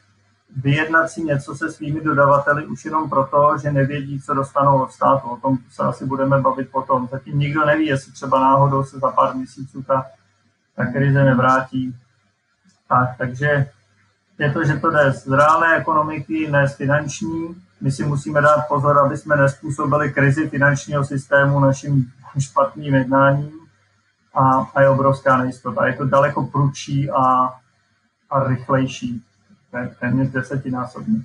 vyjednat 0.56 1.08
si 1.08 1.22
něco 1.22 1.54
se 1.54 1.72
svými 1.72 2.00
dodavateli 2.00 2.66
už 2.66 2.84
jenom 2.84 3.10
proto, 3.10 3.58
že 3.62 3.72
nevědí, 3.72 4.20
co 4.20 4.34
dostanou 4.34 4.82
od 4.82 4.92
státu. 4.92 5.28
O 5.28 5.36
tom 5.36 5.58
se 5.70 5.82
asi 5.82 6.06
budeme 6.06 6.40
bavit 6.40 6.70
potom. 6.72 7.08
Zatím 7.12 7.38
nikdo 7.38 7.66
neví, 7.66 7.86
jestli 7.86 8.12
třeba 8.12 8.40
náhodou 8.40 8.84
se 8.84 8.98
za 8.98 9.10
pár 9.10 9.34
měsíců 9.34 9.82
ta, 9.82 10.06
ta 10.76 10.86
krize 10.86 11.24
nevrátí. 11.24 11.96
Tak, 12.88 13.08
takže 13.18 13.66
je 14.38 14.52
to, 14.52 14.64
že 14.64 14.76
to 14.76 14.90
jde 14.90 15.12
z 15.12 15.28
reálné 15.32 15.76
ekonomiky, 15.76 16.50
ne 16.50 16.68
z 16.68 16.76
finanční. 16.76 17.62
My 17.80 17.92
si 17.92 18.04
musíme 18.04 18.40
dát 18.40 18.68
pozor, 18.68 18.98
aby 18.98 19.16
jsme 19.16 19.36
nespůsobili 19.36 20.12
krizi 20.12 20.48
finančního 20.48 21.04
systému 21.04 21.60
naším 21.60 22.12
špatným 22.38 22.94
jednáním 22.94 23.60
a, 24.34 24.70
a 24.74 24.80
je 24.80 24.88
obrovská 24.88 25.36
nejistota. 25.36 25.86
Je 25.86 25.94
to 25.94 26.04
daleko 26.04 26.46
prudší 26.46 27.10
a, 27.10 27.52
a 28.30 28.48
rychlejší 28.48 29.24
téměř 30.00 30.28
desetinásobně. 30.28 31.18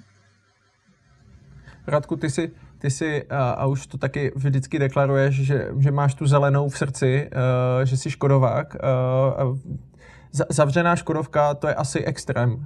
Radku, 1.87 2.15
ty 2.15 2.29
si, 2.29 2.51
ty 2.77 2.91
si 2.91 3.23
a, 3.29 3.49
a 3.49 3.65
už 3.65 3.87
to 3.87 3.97
taky 3.97 4.31
vždycky 4.35 4.79
deklaruješ, 4.79 5.35
že, 5.35 5.69
že 5.79 5.91
máš 5.91 6.13
tu 6.13 6.27
zelenou 6.27 6.69
v 6.69 6.77
srdci, 6.77 7.29
uh, 7.33 7.85
že 7.85 7.97
jsi 7.97 8.11
škodovák. 8.11 8.75
Uh, 9.43 9.57
zavřená 10.49 10.95
Škodovka, 10.95 11.53
to 11.53 11.67
je 11.67 11.75
asi 11.75 12.03
extrém. 12.03 12.65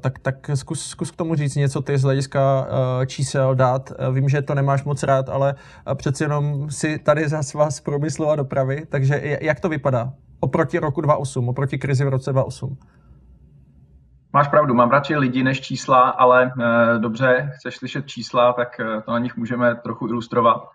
Tak 0.00 0.18
tak 0.18 0.50
zkus, 0.54 0.86
zkus 0.86 1.10
k 1.10 1.16
tomu 1.16 1.34
říct 1.34 1.54
něco 1.54 1.82
ty 1.82 1.98
z 1.98 2.02
hlediska 2.02 2.66
čísel, 3.06 3.54
dát. 3.54 3.92
Vím, 4.12 4.28
že 4.28 4.42
to 4.42 4.54
nemáš 4.54 4.84
moc 4.84 5.02
rád, 5.02 5.28
ale 5.28 5.54
přeci 5.94 6.24
jenom 6.24 6.70
si 6.70 6.98
tady 6.98 7.28
za 7.28 7.40
vás 7.54 7.80
průmyslu 7.80 8.28
a 8.28 8.36
dopravy. 8.36 8.86
Takže 8.88 9.38
jak 9.40 9.60
to 9.60 9.68
vypadá 9.68 10.12
oproti 10.40 10.78
roku 10.78 11.00
2008, 11.00 11.48
oproti 11.48 11.78
krizi 11.78 12.04
v 12.04 12.08
roce 12.08 12.32
2008? 12.32 12.78
Máš 14.34 14.48
pravdu, 14.48 14.74
mám 14.74 14.90
radši 14.90 15.16
lidi 15.16 15.42
než 15.42 15.60
čísla, 15.60 16.00
ale 16.10 16.44
e, 16.44 16.98
dobře, 16.98 17.50
chceš 17.54 17.76
slyšet 17.76 18.06
čísla, 18.06 18.52
tak 18.52 18.80
e, 18.80 19.00
to 19.02 19.12
na 19.12 19.18
nich 19.18 19.36
můžeme 19.36 19.74
trochu 19.74 20.08
ilustrovat. 20.08 20.68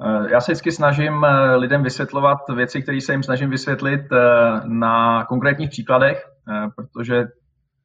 E, 0.00 0.32
já 0.32 0.40
se 0.40 0.52
vždycky 0.52 0.72
snažím 0.72 1.26
lidem 1.56 1.82
vysvětlovat 1.82 2.38
věci, 2.54 2.82
které 2.82 3.00
se 3.00 3.12
jim 3.12 3.22
snažím 3.22 3.50
vysvětlit 3.50 4.00
na 4.64 5.24
konkrétních 5.24 5.70
příkladech, 5.70 6.24
protože 6.76 7.24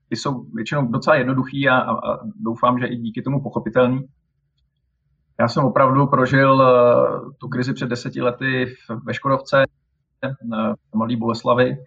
ty 0.10 0.16
jsou 0.16 0.44
většinou 0.54 0.88
docela 0.88 1.16
jednoduchý 1.16 1.70
a, 1.70 1.78
a, 1.80 2.20
doufám, 2.36 2.80
že 2.80 2.86
i 2.86 2.96
díky 2.96 3.22
tomu 3.22 3.44
pochopitelný. 3.44 4.06
Já 5.40 5.48
jsem 5.48 5.66
opravdu 5.66 6.08
prožil 6.08 6.64
tu 7.38 7.48
krizi 7.48 7.74
před 7.74 7.90
deseti 7.90 8.22
lety 8.22 8.76
ve 9.04 9.14
Škodovce, 9.14 9.64
v 10.92 10.96
Malý 10.96 11.16
Boleslavi 11.16 11.78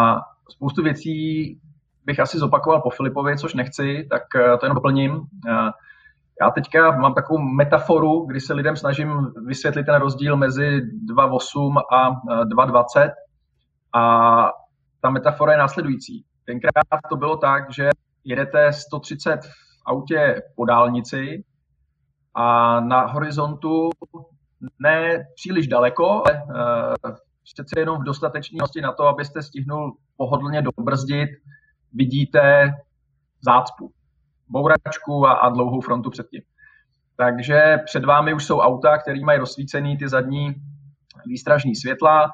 a 0.00 0.20
spoustu 0.48 0.82
věcí 0.82 1.58
bych 2.04 2.20
asi 2.20 2.38
zopakoval 2.38 2.80
po 2.80 2.90
Filipovi, 2.90 3.38
což 3.38 3.54
nechci, 3.54 4.06
tak 4.10 4.22
eh, 4.36 4.58
to 4.58 4.66
jenom 4.66 4.74
doplním. 4.74 5.20
Eh, 5.48 5.70
já 6.40 6.50
teďka 6.50 6.90
mám 6.90 7.14
takovou 7.14 7.38
metaforu, 7.38 8.26
kdy 8.26 8.40
se 8.40 8.54
lidem 8.54 8.76
snažím 8.76 9.32
vysvětlit 9.46 9.84
ten 9.84 9.94
rozdíl 9.94 10.36
mezi 10.36 10.80
2.8 11.14 11.82
a 11.92 12.10
2.20 12.44 12.84
eh, 13.00 13.12
a 13.94 14.50
ta 15.00 15.10
metafora 15.10 15.52
je 15.52 15.58
následující. 15.58 16.24
Tenkrát 16.46 17.00
to 17.10 17.16
bylo 17.16 17.36
tak, 17.36 17.72
že 17.72 17.90
jedete 18.24 18.72
130 18.72 19.44
v 19.44 19.48
autě 19.86 20.42
po 20.56 20.64
dálnici 20.64 21.44
a 22.34 22.80
na 22.80 23.06
horizontu 23.06 23.90
ne 24.78 25.26
příliš 25.34 25.68
daleko, 25.68 26.22
ale 26.26 26.42
přece 27.54 27.80
jenom 27.80 28.00
v 28.00 28.04
dostatečnosti 28.04 28.80
na 28.80 28.92
to, 28.92 29.06
abyste 29.06 29.42
stihnul 29.42 29.96
pohodlně 30.16 30.62
dobrzdit 30.62 31.30
vidíte 31.94 32.72
zácpu, 33.40 33.92
bouračku 34.48 35.26
a, 35.26 35.32
a 35.32 35.48
dlouhou 35.48 35.80
frontu 35.80 36.10
předtím. 36.10 36.42
Takže 37.16 37.78
před 37.84 38.04
vámi 38.04 38.34
už 38.34 38.44
jsou 38.44 38.58
auta, 38.58 38.98
které 38.98 39.20
mají 39.20 39.38
rozsvícený 39.38 39.98
ty 39.98 40.08
zadní 40.08 40.54
výstražní 41.26 41.74
světla. 41.74 42.30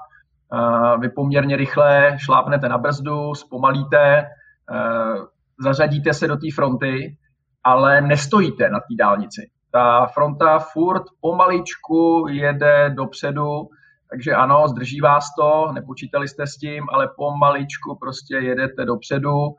Vy 1.01 1.09
poměrně 1.09 1.57
rychle 1.57 2.17
šlápnete 2.19 2.69
na 2.69 2.79
brzdu, 2.79 3.35
zpomalíte, 3.35 4.27
zařadíte 5.61 6.15
se 6.15 6.29
do 6.29 6.37
té 6.37 6.47
fronty, 6.55 7.17
ale 7.65 8.01
nestojíte 8.01 8.69
na 8.69 8.79
té 8.79 8.95
dálnici. 8.99 9.51
Ta 9.73 10.07
fronta 10.07 10.59
furt 10.59 11.03
pomaličku 11.21 12.27
jede 12.29 12.91
dopředu 12.91 13.69
takže 14.11 14.35
ano, 14.35 14.69
zdrží 14.69 15.01
vás 15.01 15.25
to, 15.39 15.73
nepočítali 15.73 16.29
jste 16.29 16.47
s 16.47 16.57
tím, 16.57 16.87
ale 16.93 17.09
pomaličku 17.17 17.97
prostě 18.01 18.37
jedete 18.37 18.85
dopředu, 18.85 19.55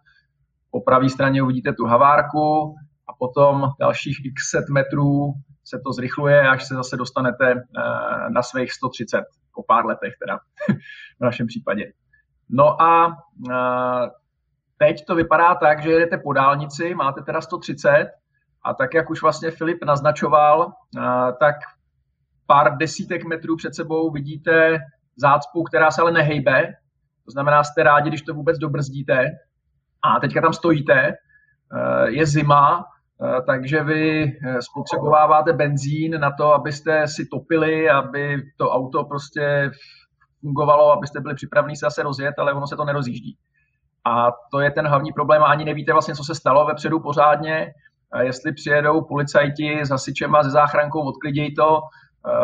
po 0.72 0.82
pravé 0.82 1.10
straně 1.10 1.44
uvidíte 1.44 1.74
tu 1.74 1.86
havárku 1.86 2.76
a 3.10 3.14
potom 3.20 3.70
dalších 3.80 4.26
x 4.26 4.50
set 4.50 4.70
metrů 4.70 5.34
se 5.64 5.80
to 5.86 5.94
zrychluje, 5.94 6.50
až 6.50 6.68
se 6.68 6.76
zase 6.76 6.98
dostanete 6.98 7.52
eh, 7.52 8.30
na 8.30 8.44
svých 8.44 8.72
130 8.72 9.24
po 9.56 9.64
pár 9.64 9.86
letech 9.86 10.14
teda 10.20 10.38
v 11.20 11.24
našem 11.24 11.48
případě. 11.48 11.92
No 12.50 12.82
a 12.82 13.18
eh, 13.52 14.10
teď 14.78 15.06
to 15.06 15.16
vypadá 15.16 15.56
tak, 15.56 15.84
že 15.84 15.92
jedete 15.92 16.18
po 16.18 16.34
dálnici, 16.34 16.96
máte 16.96 17.22
teda 17.22 17.42
130 17.42 18.12
a 18.64 18.74
tak, 18.74 18.94
jak 18.94 19.10
už 19.10 19.22
vlastně 19.22 19.52
Filip 19.52 19.84
naznačoval, 19.84 20.72
eh, 20.98 21.02
tak 21.40 21.56
pár 22.50 22.78
desítek 22.78 23.26
metrů 23.26 23.56
před 23.56 23.76
sebou 23.76 24.12
vidíte 24.12 24.78
zácpu, 25.16 25.64
která 25.64 25.92
se 25.92 26.02
ale 26.02 26.12
nehejbe. 26.12 26.74
To 27.26 27.32
znamená, 27.32 27.64
jste 27.64 27.84
rádi, 27.84 28.10
když 28.10 28.22
to 28.22 28.34
vůbec 28.34 28.58
dobrzdíte. 28.58 29.26
A 30.02 30.20
teďka 30.20 30.42
tam 30.42 30.54
stojíte, 30.54 30.94
eh, 30.94 32.10
je 32.10 32.26
zima, 32.26 32.86
eh, 33.24 33.42
takže 33.42 33.84
vy 33.84 34.24
eh, 34.24 34.62
spotřebováváte 34.62 35.54
benzín 35.54 36.20
na 36.20 36.32
to, 36.32 36.54
abyste 36.54 37.08
si 37.08 37.26
topili, 37.26 37.90
aby 37.90 38.42
to 38.58 38.72
auto 38.72 39.04
prostě 39.04 39.72
fungovalo, 40.42 40.92
abyste 40.92 41.20
byli 41.20 41.36
připraveni 41.36 41.76
se 41.76 41.86
zase 41.86 42.04
rozjet, 42.04 42.36
ale 42.38 42.54
ono 42.54 42.68
se 42.68 42.76
to 42.76 42.86
nerozjíždí. 42.86 43.38
A 44.06 44.32
to 44.52 44.60
je 44.60 44.72
ten 44.72 44.88
hlavní 44.88 45.12
problém. 45.14 45.44
Ani 45.44 45.66
nevíte 45.66 45.94
vlastně, 45.94 46.16
co 46.16 46.24
se 46.24 46.36
stalo 46.36 46.66
vepředu 46.66 47.00
pořádně. 47.00 47.74
Jestli 48.22 48.54
přijedou 48.54 49.02
policajti 49.02 49.82
s 49.82 49.90
hasičem 49.90 50.36
a 50.36 50.44
se 50.44 50.50
záchrankou, 50.50 51.02
odklidějí 51.02 51.56
to, 51.56 51.82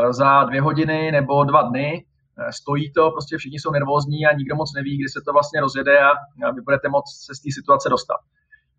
za 0.09 0.43
dvě 0.43 0.61
hodiny 0.61 1.11
nebo 1.11 1.43
dva 1.43 1.61
dny, 1.61 2.05
stojí 2.49 2.91
to, 2.93 3.11
prostě 3.11 3.37
všichni 3.37 3.59
jsou 3.59 3.71
nervózní 3.71 4.25
a 4.25 4.35
nikdo 4.37 4.55
moc 4.55 4.73
neví, 4.75 4.97
kdy 4.97 5.09
se 5.09 5.21
to 5.25 5.33
vlastně 5.33 5.61
rozjede 5.61 5.99
a 5.99 6.11
vy 6.55 6.61
budete 6.61 6.89
moct 6.89 7.25
se 7.25 7.35
z 7.35 7.39
té 7.41 7.49
situace 7.53 7.89
dostat. 7.89 8.17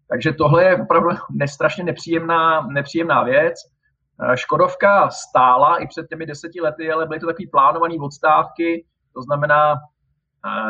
Takže 0.08 0.32
tohle 0.32 0.64
je 0.64 0.82
opravdu 0.82 1.08
nestrašně 1.30 1.84
nepříjemná, 1.84 2.66
nepříjemná 2.66 3.22
věc. 3.22 3.54
Škodovka 4.34 5.10
stála 5.10 5.76
i 5.76 5.86
před 5.86 6.06
těmi 6.08 6.26
deseti 6.26 6.60
lety, 6.60 6.92
ale 6.92 7.06
byly 7.06 7.20
to 7.20 7.26
takové 7.26 7.48
plánované 7.52 7.94
odstávky, 8.00 8.86
to 9.14 9.22
znamená, 9.22 9.74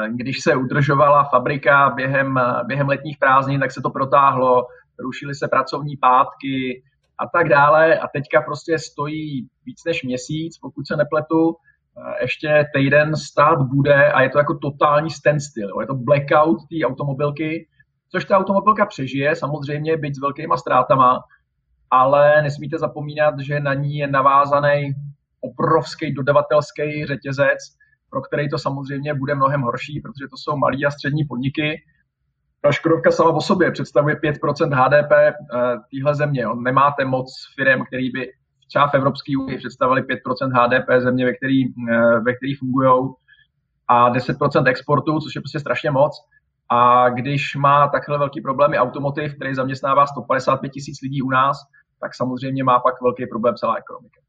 když 0.09 0.41
se 0.43 0.57
udržovala 0.57 1.25
fabrika 1.25 1.91
během, 1.91 2.41
během 2.67 2.89
letních 2.89 3.19
prázdnin, 3.19 3.61
tak 3.61 3.73
se 3.73 3.81
to 3.81 3.91
protáhlo, 3.91 4.67
rušily 4.99 5.35
se 5.35 5.49
pracovní 5.49 5.97
pátky 5.97 6.83
a 7.19 7.39
tak 7.39 7.49
dále. 7.49 7.99
A 7.99 8.09
teďka 8.09 8.41
prostě 8.43 8.79
stojí 8.79 9.49
víc 9.67 9.85
než 9.87 10.03
měsíc, 10.03 10.59
pokud 10.59 10.87
se 10.87 10.97
nepletu, 10.97 11.57
ještě 12.21 12.65
týden 12.75 13.17
stát 13.17 13.59
bude 13.63 14.13
a 14.13 14.23
je 14.23 14.31
to 14.31 14.39
jako 14.39 14.55
totální 14.55 15.11
standstill. 15.11 15.81
Je 15.81 15.87
to 15.87 15.95
blackout 15.95 16.59
té 16.71 16.87
automobilky, 16.87 17.69
což 18.11 18.25
ta 18.25 18.39
automobilka 18.39 18.87
přežije, 18.87 19.37
samozřejmě 19.37 19.97
byť 19.97 20.15
s 20.17 20.21
velkýma 20.21 20.57
ztrátama, 20.57 21.21
ale 21.91 22.43
nesmíte 22.43 22.79
zapomínat, 22.79 23.41
že 23.41 23.61
na 23.61 23.75
ní 23.75 23.97
je 23.97 24.07
navázaný 24.07 24.95
obrovský 25.41 26.15
dodavatelský 26.15 27.07
řetězec, 27.07 27.59
pro 28.11 28.23
který 28.23 28.49
to 28.49 28.59
samozřejmě 28.59 29.15
bude 29.15 29.35
mnohem 29.35 29.61
horší, 29.61 30.01
protože 30.01 30.27
to 30.31 30.37
jsou 30.37 30.57
malí 30.57 30.87
a 30.87 30.91
střední 30.91 31.25
podniky. 31.25 31.83
Ta 32.67 32.73
Škodovka 32.73 33.11
sama 33.11 33.31
o 33.31 33.41
sobě 33.41 33.71
představuje 33.71 34.15
5% 34.15 34.75
HDP 34.75 35.13
eh, 35.13 35.33
téhle 35.91 36.15
země. 36.15 36.49
On 36.49 36.63
nemáte 36.63 37.05
moc 37.05 37.27
firm, 37.55 37.85
který 37.85 38.11
by 38.11 38.33
třeba 38.69 38.89
v 38.89 38.95
Evropské 38.95 39.33
unii 39.39 39.59
představili 39.59 40.03
5% 40.03 40.17
HDP 40.53 41.03
země, 41.03 41.25
ve 41.25 41.35
který, 41.35 41.65
eh, 41.65 42.21
ve 42.21 42.35
který 42.37 42.55
fungují 42.55 43.11
a 43.89 44.11
10% 44.11 44.67
exportu, 44.67 45.21
což 45.21 45.35
je 45.35 45.41
prostě 45.41 45.61
strašně 45.61 45.91
moc. 45.91 46.13
A 46.71 47.09
když 47.09 47.57
má 47.57 47.89
takhle 47.89 48.19
velký 48.19 48.41
problémy 48.41 48.79
automotiv, 48.79 49.35
který 49.35 49.55
zaměstnává 49.55 50.07
155 50.07 50.71
tisíc 50.71 51.03
lidí 51.03 51.23
u 51.23 51.31
nás, 51.31 51.57
tak 52.01 52.15
samozřejmě 52.15 52.65
má 52.65 52.79
pak 52.79 53.03
velký 53.03 53.27
problém 53.27 53.55
celá 53.55 53.77
ekonomika 53.77 54.26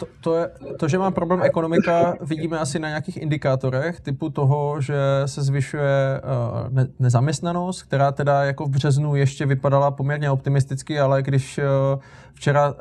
to, 0.00 0.06
to, 0.20 0.36
je, 0.36 0.50
to, 0.78 0.88
že 0.88 0.98
má 0.98 1.10
problém 1.10 1.42
ekonomika, 1.42 2.14
vidíme 2.20 2.58
asi 2.58 2.78
na 2.78 2.88
nějakých 2.88 3.16
indikátorech, 3.16 4.00
typu 4.00 4.30
toho, 4.30 4.80
že 4.80 4.94
se 5.26 5.42
zvyšuje 5.42 6.20
uh, 6.20 6.72
ne, 6.72 6.86
nezaměstnanost, 6.98 7.82
která 7.82 8.12
teda 8.12 8.44
jako 8.44 8.64
v 8.64 8.70
březnu 8.70 9.16
ještě 9.16 9.46
vypadala 9.46 9.90
poměrně 9.90 10.30
optimisticky, 10.30 11.00
ale 11.00 11.22
když 11.22 11.58
uh, 11.58 12.00
včera 12.40 12.72
uh, 12.72 12.76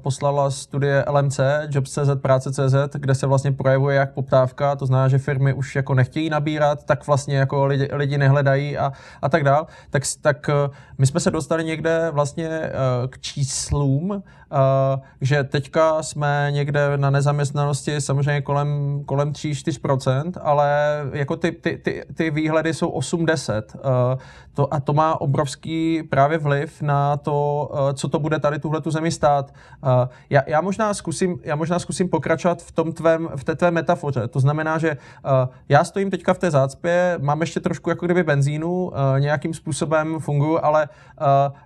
poslala 0.00 0.50
studie 0.50 1.04
LMC, 1.08 1.40
Jobs.cz, 1.68 2.10
práce.cz, 2.22 2.74
kde 2.94 3.14
se 3.14 3.26
vlastně 3.26 3.52
projevuje 3.52 3.96
jak 3.96 4.12
poptávka, 4.12 4.76
to 4.76 4.86
znamená, 4.86 5.08
že 5.08 5.18
firmy 5.18 5.52
už 5.52 5.76
jako 5.76 5.94
nechtějí 5.94 6.30
nabírat, 6.30 6.84
tak 6.84 7.06
vlastně 7.06 7.36
jako 7.36 7.66
lidi, 7.66 7.88
lidi 7.92 8.18
nehledají 8.18 8.78
a, 8.78 8.92
a 9.22 9.28
tak 9.28 9.44
dál, 9.44 9.66
tak, 9.90 10.02
tak 10.20 10.48
uh, 10.48 10.74
my 10.98 11.06
jsme 11.06 11.20
se 11.20 11.30
dostali 11.30 11.64
někde 11.64 12.10
vlastně 12.10 12.48
uh, 12.48 13.08
k 13.08 13.20
číslům, 13.20 14.10
uh, 14.10 14.18
že 15.20 15.44
teďka 15.44 16.02
jsme 16.02 16.48
někde 16.50 16.96
na 16.96 17.10
nezaměstnanosti 17.10 18.00
samozřejmě 18.00 18.42
kolem, 18.42 19.02
kolem 19.04 19.32
3-4%, 19.32 20.32
ale 20.42 21.00
jako 21.12 21.36
ty, 21.36 21.52
ty, 21.52 21.76
ty, 21.76 22.04
ty 22.14 22.30
výhledy 22.30 22.74
jsou 22.74 22.90
8-10. 22.90 23.62
Uh, 23.74 24.20
to, 24.54 24.74
a 24.74 24.80
to 24.80 24.92
má 24.92 25.20
obrovský 25.20 26.02
právě 26.02 26.38
vliv 26.38 26.82
na 26.82 27.16
to, 27.16 27.68
uh, 27.72 27.92
co 27.92 28.08
to 28.08 28.18
bude 28.18 28.38
tady 28.38 28.58
tuhle 28.58 28.80
tu 28.80 28.90
stát. 29.10 29.54
Uh, 29.82 29.90
já, 30.30 30.42
já, 30.46 30.60
možná 30.60 30.94
zkusím, 30.94 31.38
já 31.42 31.56
možná 31.56 31.78
zkusím 31.78 32.08
pokračovat 32.08 32.62
v, 32.62 32.72
tom 32.72 32.92
tvém, 32.92 33.28
v 33.36 33.44
té 33.44 33.54
tvé 33.54 33.70
metafoře. 33.70 34.28
To 34.28 34.40
znamená, 34.40 34.78
že 34.78 34.90
uh, 34.90 35.30
já 35.68 35.84
stojím 35.84 36.10
teďka 36.10 36.34
v 36.34 36.38
té 36.38 36.50
zácpě, 36.50 37.18
mám 37.20 37.40
ještě 37.40 37.60
trošku 37.60 37.90
jako 37.90 38.06
kdyby 38.06 38.22
benzínu, 38.22 38.84
uh, 38.84 38.92
nějakým 39.18 39.54
způsobem 39.54 40.18
funguji, 40.18 40.58
ale 40.62 40.88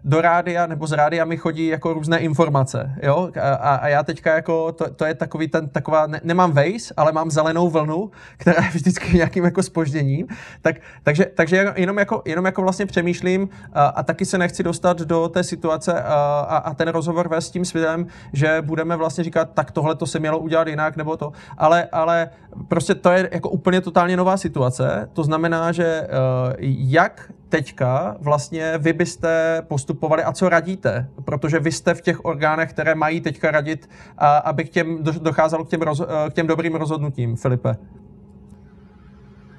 do 0.04 0.20
rádia 0.20 0.66
nebo 0.66 0.86
z 0.86 0.92
rádia 0.92 1.24
mi 1.24 1.36
chodí 1.36 1.66
jako 1.66 1.92
různé 1.92 2.18
informace. 2.18 2.94
Jo? 3.02 3.30
A, 3.40 3.74
a 3.74 3.88
já 3.88 4.02
teďka 4.02 4.34
jako, 4.34 4.72
to, 4.72 4.90
to 4.90 5.04
je 5.04 5.14
takový 5.14 5.48
ten, 5.48 5.68
taková, 5.68 6.06
ne, 6.06 6.20
nemám 6.24 6.52
Waze, 6.52 6.94
ale 6.96 7.12
mám 7.12 7.30
zelenou 7.30 7.70
vlnu, 7.70 8.10
která 8.36 8.64
je 8.64 8.70
vždycky 8.70 9.16
nějakým 9.16 9.44
jako 9.44 9.62
spožděním. 9.62 10.26
Tak, 10.62 10.76
takže, 11.02 11.24
takže 11.24 11.72
jenom 11.76 11.98
jako, 11.98 12.22
jenom 12.24 12.44
jako 12.44 12.62
vlastně 12.62 12.86
přemýšlím 12.86 13.48
a, 13.72 13.86
a 13.86 14.02
taky 14.02 14.24
se 14.24 14.38
nechci 14.38 14.62
dostat 14.62 14.98
do 14.98 15.28
té 15.28 15.44
situace 15.44 16.02
a, 16.02 16.14
a, 16.48 16.56
a 16.56 16.74
ten 16.74 16.88
rozhovor 16.88 17.25
vést 17.28 17.46
s 17.46 17.50
tím 17.50 17.64
světem, 17.64 18.06
že 18.32 18.62
budeme 18.66 18.96
vlastně 18.96 19.24
říkat, 19.24 19.50
tak 19.54 19.70
tohle 19.70 19.94
to 19.94 20.06
se 20.06 20.18
mělo 20.18 20.38
udělat 20.38 20.68
jinak, 20.68 20.96
nebo 20.96 21.16
to. 21.16 21.32
Ale, 21.58 21.88
ale 21.92 22.30
prostě 22.68 22.94
to 22.94 23.10
je 23.10 23.28
jako 23.32 23.48
úplně 23.48 23.80
totálně 23.80 24.16
nová 24.16 24.36
situace. 24.36 25.10
To 25.12 25.24
znamená, 25.24 25.72
že 25.72 26.08
uh, 26.08 26.54
jak 26.90 27.32
teďka 27.48 28.16
vlastně 28.20 28.78
vy 28.78 28.92
byste 28.92 29.62
postupovali 29.68 30.24
a 30.24 30.32
co 30.32 30.48
radíte? 30.48 31.08
Protože 31.24 31.58
vy 31.58 31.72
jste 31.72 31.94
v 31.94 32.00
těch 32.00 32.24
orgánech, 32.24 32.70
které 32.70 32.94
mají 32.94 33.20
teďka 33.20 33.50
radit, 33.50 33.90
a, 34.18 34.36
aby 34.36 34.64
k 34.64 34.68
těm 34.68 35.02
docházelo 35.02 35.64
k 35.64 35.68
těm, 35.68 35.82
roz, 35.82 36.02
k 36.30 36.32
těm 36.32 36.46
dobrým 36.46 36.74
rozhodnutím. 36.74 37.36
Filipe. 37.36 37.76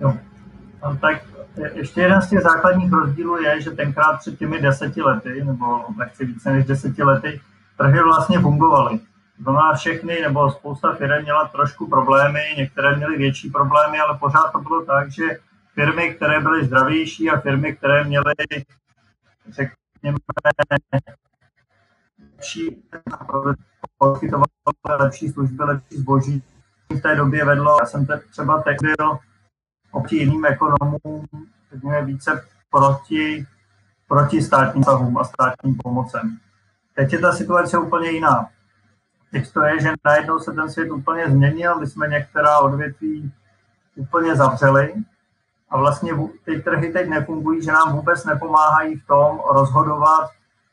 Jo. 0.01 0.13
No, 0.83 0.97
tak 1.01 1.21
ještě 1.73 2.01
jeden 2.01 2.21
z 2.21 2.29
těch 2.29 2.41
základních 2.41 2.91
rozdílů 2.91 3.41
je, 3.41 3.61
že 3.61 3.71
tenkrát 3.71 4.17
před 4.19 4.39
těmi 4.39 4.61
deseti 4.61 5.01
lety, 5.01 5.43
nebo 5.43 5.65
nechci 5.99 6.25
více 6.25 6.51
než 6.51 6.65
deseti 6.65 7.03
lety, 7.03 7.41
trhy 7.77 8.03
vlastně 8.03 8.39
fungovaly. 8.39 8.99
Znamená, 9.39 9.73
všechny 9.73 10.21
nebo 10.21 10.51
spousta 10.51 10.95
firm 10.95 11.23
měla 11.23 11.47
trošku 11.47 11.87
problémy, 11.87 12.39
některé 12.57 12.95
měly 12.95 13.17
větší 13.17 13.49
problémy, 13.49 13.99
ale 13.99 14.17
pořád 14.17 14.51
to 14.51 14.59
bylo 14.59 14.85
tak, 14.85 15.11
že 15.11 15.23
firmy, 15.73 16.13
které 16.13 16.39
byly 16.39 16.65
zdravější 16.65 17.29
a 17.29 17.39
firmy, 17.39 17.75
které 17.75 18.03
měly, 18.03 18.33
řekněme, 19.49 20.17
lepší, 22.35 22.83
poskytovaly 23.97 24.47
lepší 24.99 25.29
služby, 25.29 25.63
lepší 25.63 25.97
zboží, 25.97 26.43
v 26.89 27.01
té 27.01 27.15
době 27.15 27.45
vedlo, 27.45 27.77
já 27.81 27.85
jsem 27.85 28.07
třeba 28.31 28.61
teď 28.61 28.77
byl 28.81 29.19
oproti 29.91 30.15
jiným 30.15 30.45
ekonomům, 30.45 31.27
řekněme, 31.71 32.05
více 32.05 32.45
proti, 32.69 33.45
proti 34.07 34.41
státním 34.41 34.83
stavům 34.83 35.17
a 35.17 35.23
státním 35.23 35.75
pomocem. 35.83 36.37
Teď 36.97 37.13
je 37.13 37.19
ta 37.19 37.31
situace 37.31 37.77
úplně 37.77 38.09
jiná. 38.09 38.49
Teď 39.31 39.51
to 39.51 39.63
je, 39.63 39.81
že 39.81 39.89
najednou 40.05 40.39
se 40.39 40.51
ten 40.51 40.69
svět 40.69 40.91
úplně 40.91 41.29
změnil, 41.29 41.79
my 41.79 41.87
jsme 41.87 42.07
některá 42.07 42.59
odvětví 42.59 43.31
úplně 43.95 44.35
zavřeli 44.35 44.93
a 45.69 45.77
vlastně 45.77 46.11
ty 46.45 46.61
trhy 46.61 46.93
teď 46.93 47.09
nefungují, 47.09 47.63
že 47.63 47.71
nám 47.71 47.95
vůbec 47.95 48.25
nepomáhají 48.25 48.95
v 48.95 49.07
tom 49.07 49.39
rozhodovat, 49.53 50.29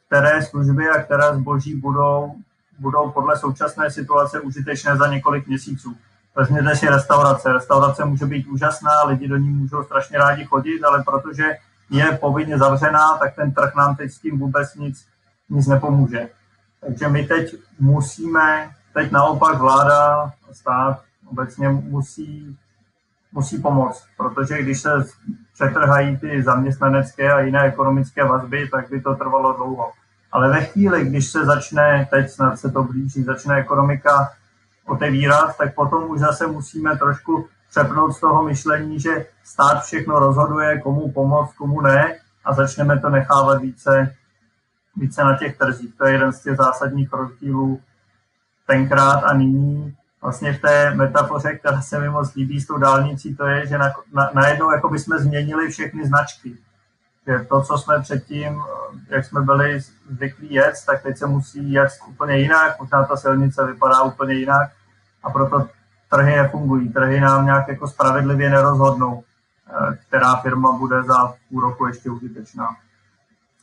které 0.06 0.42
služby 0.42 0.88
a 0.88 1.02
které 1.02 1.34
zboží 1.34 1.76
budou, 1.76 2.34
budou 2.78 3.10
podle 3.10 3.37
současné 3.37 3.90
situace 3.90 4.40
užitečné 4.40 4.96
za 4.96 5.06
několik 5.06 5.46
měsíců. 5.46 5.96
Vezměte 6.37 6.76
si 6.76 6.88
restaurace. 6.88 7.52
Restaurace 7.52 8.04
může 8.04 8.26
být 8.26 8.46
úžasná, 8.46 9.04
lidi 9.04 9.28
do 9.28 9.37
ní 9.37 9.50
můžou 9.50 9.82
strašně 9.82 10.18
rádi 10.18 10.44
chodit, 10.44 10.84
ale 10.84 11.02
protože 11.02 11.44
je 11.90 12.18
povinně 12.20 12.58
zavřená, 12.58 13.16
tak 13.18 13.34
ten 13.34 13.54
trh 13.54 13.74
nám 13.74 13.96
teď 13.96 14.10
s 14.10 14.18
tím 14.18 14.38
vůbec 14.38 14.74
nic, 14.74 15.06
nic 15.50 15.66
nepomůže. 15.66 16.28
Takže 16.80 17.09
my 17.09 17.26
teď 17.26 17.54
musíme, 17.80 18.70
teď 18.94 19.11
naopak 19.11 19.59
vláda, 19.59 20.33
stát 20.52 21.00
obecně 21.26 21.68
musí, 21.68 22.59
musí 23.33 23.59
pomoct, 23.59 24.07
protože 24.16 24.62
když 24.62 24.80
se 24.80 24.90
přetrhají 25.54 26.16
ty 26.16 26.42
zaměstnanecké 26.42 27.33
a 27.33 27.40
jiné 27.40 27.62
ekonomické 27.62 28.24
vazby, 28.24 28.68
tak 28.68 28.90
by 28.90 29.00
to 29.00 29.14
trvalo 29.14 29.52
dlouho. 29.52 29.92
Ale 30.33 30.50
ve 30.50 30.64
chvíli, 30.64 31.04
když 31.04 31.30
se 31.30 31.44
začne, 31.44 32.09
teď 32.11 32.30
snad 32.30 32.57
se 32.57 32.70
to 32.70 32.83
blíží, 32.83 33.22
začne 33.22 33.54
ekonomika 33.54 34.33
otevírat, 34.87 35.57
tak 35.57 35.74
potom 35.74 36.11
už 36.11 36.20
zase 36.20 36.46
musíme 36.46 36.96
trošku 36.96 37.48
přepnout 37.70 38.12
z 38.12 38.20
toho 38.20 38.42
myšlení, 38.42 39.00
že 39.00 39.26
stát 39.44 39.83
všechno 39.83 40.18
rozhoduje, 40.18 40.80
komu 40.80 41.12
pomoct, 41.12 41.54
komu 41.54 41.80
ne 41.80 42.18
a 42.44 42.54
začneme 42.54 42.98
to 42.98 43.11
nechávat 43.11 43.62
více, 43.62 44.14
více 44.96 45.24
na 45.24 45.37
těch 45.37 45.57
trzích. 45.57 45.94
To 45.94 46.07
je 46.07 46.12
jeden 46.12 46.33
z 46.33 46.42
těch 46.42 46.57
zásadních 46.57 47.12
rozdílů 47.12 47.80
tenkrát 48.66 49.18
a 49.18 49.35
nyní. 49.35 49.96
Vlastně 50.22 50.52
v 50.52 50.61
té 50.61 50.94
metafoře, 50.94 51.54
která 51.54 51.80
se 51.80 52.00
mi 52.00 52.09
moc 52.09 52.35
líbí 52.35 52.61
s 52.61 52.66
tou 52.66 52.78
dálnicí, 52.78 53.37
to 53.37 53.46
je, 53.46 53.66
že 53.66 53.78
na, 53.78 53.92
na, 54.35 54.48
jako 54.48 54.94
jsme 54.94 55.18
změnili 55.18 55.68
všechny 55.68 56.07
značky. 56.07 56.57
Že 57.26 57.46
to, 57.48 57.62
co 57.62 57.78
jsme 57.78 58.00
předtím, 58.00 58.62
jak 59.09 59.24
jsme 59.24 59.40
byli 59.40 59.80
zvyklí 60.11 60.54
jet, 60.54 60.74
tak 60.87 61.02
teď 61.02 61.18
se 61.18 61.26
musí 61.26 61.72
jet 61.72 61.88
úplně 62.09 62.37
jinak, 62.38 62.80
možná 62.80 63.04
ta 63.04 63.16
silnice 63.16 63.66
vypadá 63.66 64.02
úplně 64.02 64.35
jinak 64.35 64.70
a 65.22 65.30
proto 65.30 65.68
trhy 66.11 66.37
nefungují. 66.37 66.88
Trhy 66.88 67.20
nám 67.20 67.44
nějak 67.44 67.68
jako 67.68 67.88
spravedlivě 67.88 68.50
nerozhodnou, 68.50 69.24
eh, 69.68 69.96
která 70.09 70.37
firma 70.37 70.72
bude 70.72 71.02
za 71.02 71.35
půl 71.48 71.61
roku 71.61 71.87
ještě 71.87 72.11
užitečná. 72.11 72.76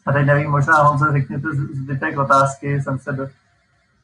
A 0.06 0.12
teď 0.12 0.26
nevím, 0.26 0.52
možná 0.52 0.84
Honze, 0.84 1.06
řekněte 1.12 1.48
zbytek 1.74 2.18
otázky, 2.18 2.82
jsem 2.82 3.00
se 3.00 3.12
do... 3.12 3.28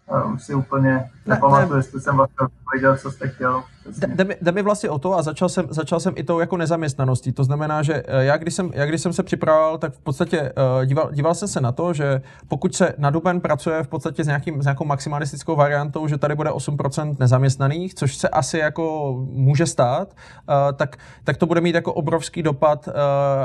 Uh, 0.05 0.33
už 0.33 0.43
si 0.43 0.53
úplně 0.53 1.09
nepamatuju, 1.27 1.73
ne, 1.73 1.79
jestli 1.79 2.01
jsem 2.01 2.15
vlastně 2.15 2.45
odpověděl, 2.45 2.97
co 2.97 3.11
jste 3.11 3.27
chtěl. 3.27 3.63
Jde 4.07 4.23
mi, 4.23 4.37
jde 4.41 4.51
mi 4.51 4.61
vlastně 4.61 4.89
o 4.89 4.99
to 4.99 5.13
a 5.13 5.21
začal 5.21 5.49
jsem, 5.49 5.67
začal 5.69 5.99
jsem 5.99 6.13
i 6.17 6.23
tou 6.23 6.39
jako 6.39 6.57
nezaměstnaností. 6.57 7.31
To 7.31 7.43
znamená, 7.43 7.83
že 7.83 8.03
eh, 8.07 8.23
já 8.25 8.37
když 8.37 8.53
jsem, 8.53 8.71
já 8.73 8.85
když 8.85 9.01
jsem 9.01 9.13
se 9.13 9.23
připravoval, 9.23 9.77
tak 9.77 9.93
v 9.93 9.99
podstatě 9.99 10.41
uh, 10.41 10.85
díval, 10.85 11.09
díval 11.11 11.35
jsem 11.35 11.47
se 11.47 11.61
na 11.61 11.71
to, 11.71 11.93
že 11.93 12.21
pokud 12.47 12.75
se 12.75 12.93
na 12.97 13.09
Duben 13.09 13.41
pracuje 13.41 13.83
v 13.83 13.87
podstatě 13.87 14.23
s, 14.23 14.27
nějakým, 14.27 14.61
s 14.61 14.65
nějakou 14.65 14.85
maximalistickou 14.85 15.55
variantou, 15.55 16.07
že 16.07 16.17
tady 16.17 16.35
bude 16.35 16.49
8% 16.49 17.15
nezaměstnaných, 17.19 17.95
což 17.95 18.15
se 18.15 18.29
asi 18.29 18.57
jako 18.57 19.15
může 19.29 19.65
stát, 19.65 20.13
uh, 20.13 20.55
tak, 20.75 20.97
tak 21.23 21.37
to 21.37 21.45
bude 21.45 21.61
mít 21.61 21.75
jako 21.75 21.93
obrovský 21.93 22.43
dopad 22.43 22.87
uh, 22.87 22.93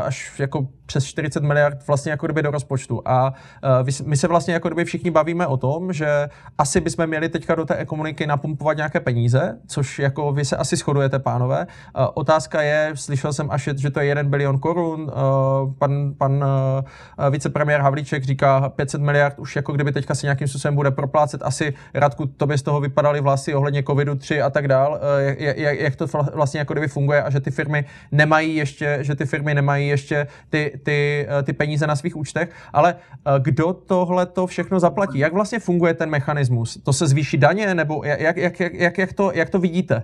až 0.05 0.40
jako 0.40 0.68
přes 0.87 1.05
40 1.05 1.42
miliard 1.42 1.87
vlastně 1.87 2.11
jako 2.11 2.27
kdyby 2.27 2.42
do 2.42 2.51
rozpočtu. 2.51 3.03
A 3.05 3.35
uh, 3.81 4.07
my 4.07 4.16
se 4.16 4.29
vlastně 4.29 4.55
jako 4.55 4.68
kdyby 4.68 4.85
všichni 4.85 5.11
bavíme 5.11 5.47
o 5.47 5.57
tom, 5.57 5.92
že 5.92 6.29
asi 6.59 6.81
bychom 6.81 7.07
měli 7.07 7.29
teďka 7.29 7.55
do 7.55 7.64
té 7.64 7.72
ekonomiky 7.77 8.27
napumpovat 8.27 8.77
nějaké 8.77 9.01
peníze, 9.01 9.59
což 9.67 9.99
jako 9.99 10.33
vy 10.33 10.45
se 10.45 10.57
asi 10.57 10.77
shodujete, 10.77 11.19
pánové. 11.19 11.67
Uh, 11.99 12.07
otázka 12.15 12.63
je, 12.63 12.91
slyšel 12.95 13.33
jsem 13.33 13.51
až, 13.51 13.69
že 13.77 13.91
to 13.91 14.01
je 14.01 14.07
1 14.07 14.23
bilion 14.23 14.59
korun, 14.59 15.03
uh, 15.03 15.75
pan, 15.79 16.15
pan 16.19 16.33
uh, 16.33 17.31
vicepremiér 17.31 17.81
Havlíček 17.81 18.25
říká 18.25 18.69
500 18.69 19.01
miliard, 19.01 19.39
už 19.39 19.57
jako 19.57 19.73
kdyby 19.73 19.93
teďka 19.93 20.15
si 20.15 20.27
nějakým 20.27 20.49
způsobem 20.49 20.75
bude 20.75 20.91
proplácet. 20.91 21.43
Asi, 21.45 21.75
Radku, 21.95 22.27
tobě 22.27 22.59
z 22.59 22.63
toho 22.63 22.81
vypadaly 22.81 23.21
vlasy 23.21 23.55
ohledně 23.55 23.83
covidu-3 23.83 24.45
a 24.45 24.51
tak 24.51 24.69
dál. 24.69 25.01
Jak, 25.37 25.59
jak, 25.59 25.97
to 25.97 26.07
vlastně 26.35 26.59
jako 26.59 26.75
kdyby 26.75 26.89
funguje 26.89 27.23
a 27.23 27.31
že 27.31 27.41
ty 27.41 27.51
firmy 27.51 27.85
nemají 28.13 28.57
ještě, 28.57 28.99
že 29.01 29.15
ty 29.15 29.27
firmy 29.27 29.55
nemají 29.55 29.89
ještě 29.89 30.27
ty, 30.51 30.81
ty, 30.83 31.29
ty 31.43 31.53
peníze 31.53 31.87
na 31.87 31.97
svých 31.97 32.17
účtech, 32.17 32.51
ale 32.73 32.95
kdo 33.39 33.73
tohle 33.73 34.27
to 34.27 34.47
všechno 34.47 34.81
zaplatí? 34.81 35.19
Jak 35.19 35.33
vlastně 35.33 35.59
funguje 35.59 35.95
ten 35.95 36.11
mechanismus? 36.11 36.79
To 36.83 36.93
se 36.93 37.07
zvýší 37.07 37.39
daně, 37.39 37.62
nebo 37.66 38.05
jak, 38.05 38.37
jak, 38.37 38.61
jak, 38.61 38.75
jak, 38.75 38.98
jak, 38.98 39.12
to, 39.12 39.33
jak 39.35 39.51
to 39.51 39.59
vidíte? 39.59 40.03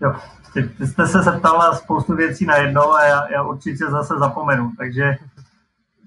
Jo, 0.00 0.14
ty 0.52 0.86
jste 0.86 1.06
se 1.06 1.22
zeptal 1.22 1.58
na 1.58 1.72
spoustu 1.72 2.16
věcí 2.16 2.46
najednou 2.46 2.92
a 2.92 3.04
já, 3.04 3.32
já 3.32 3.42
určitě 3.42 3.84
zase 3.90 4.14
zapomenu, 4.18 4.72
takže 4.78 5.16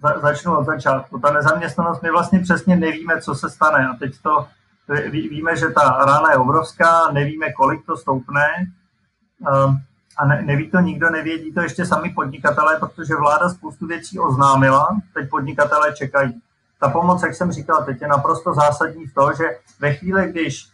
za, 0.01 0.19
začnu 0.19 0.57
od 0.57 0.65
začátku. 0.65 1.19
Ta 1.19 1.31
nezaměstnanost, 1.31 2.01
my 2.01 2.11
vlastně 2.11 2.39
přesně 2.39 2.75
nevíme, 2.75 3.21
co 3.21 3.35
se 3.35 3.49
stane 3.49 3.87
a 3.87 3.93
teď 3.93 4.21
to 4.21 4.47
ví, 5.11 5.29
víme, 5.29 5.57
že 5.57 5.69
ta 5.69 6.05
rána 6.05 6.31
je 6.31 6.37
obrovská, 6.37 7.11
nevíme, 7.11 7.53
kolik 7.53 7.85
to 7.85 7.97
stoupne 7.97 8.47
um, 9.39 9.79
a 10.17 10.25
ne, 10.25 10.41
neví 10.41 10.71
to 10.71 10.79
nikdo, 10.79 11.09
nevědí 11.09 11.53
to 11.53 11.61
ještě 11.61 11.85
sami 11.85 12.09
podnikatelé, 12.09 12.79
protože 12.79 13.15
vláda 13.15 13.49
spoustu 13.49 13.87
věcí 13.87 14.19
oznámila, 14.19 15.01
teď 15.13 15.29
podnikatelé 15.29 15.93
čekají. 15.93 16.41
Ta 16.83 16.89
pomoc, 16.89 17.23
jak 17.23 17.35
jsem 17.35 17.51
říkal, 17.51 17.83
teď 17.85 18.01
je 18.01 18.07
naprosto 18.07 18.53
zásadní 18.53 19.05
v 19.05 19.13
to, 19.13 19.31
že 19.37 19.43
ve 19.79 19.93
chvíli, 19.93 20.31
když 20.31 20.67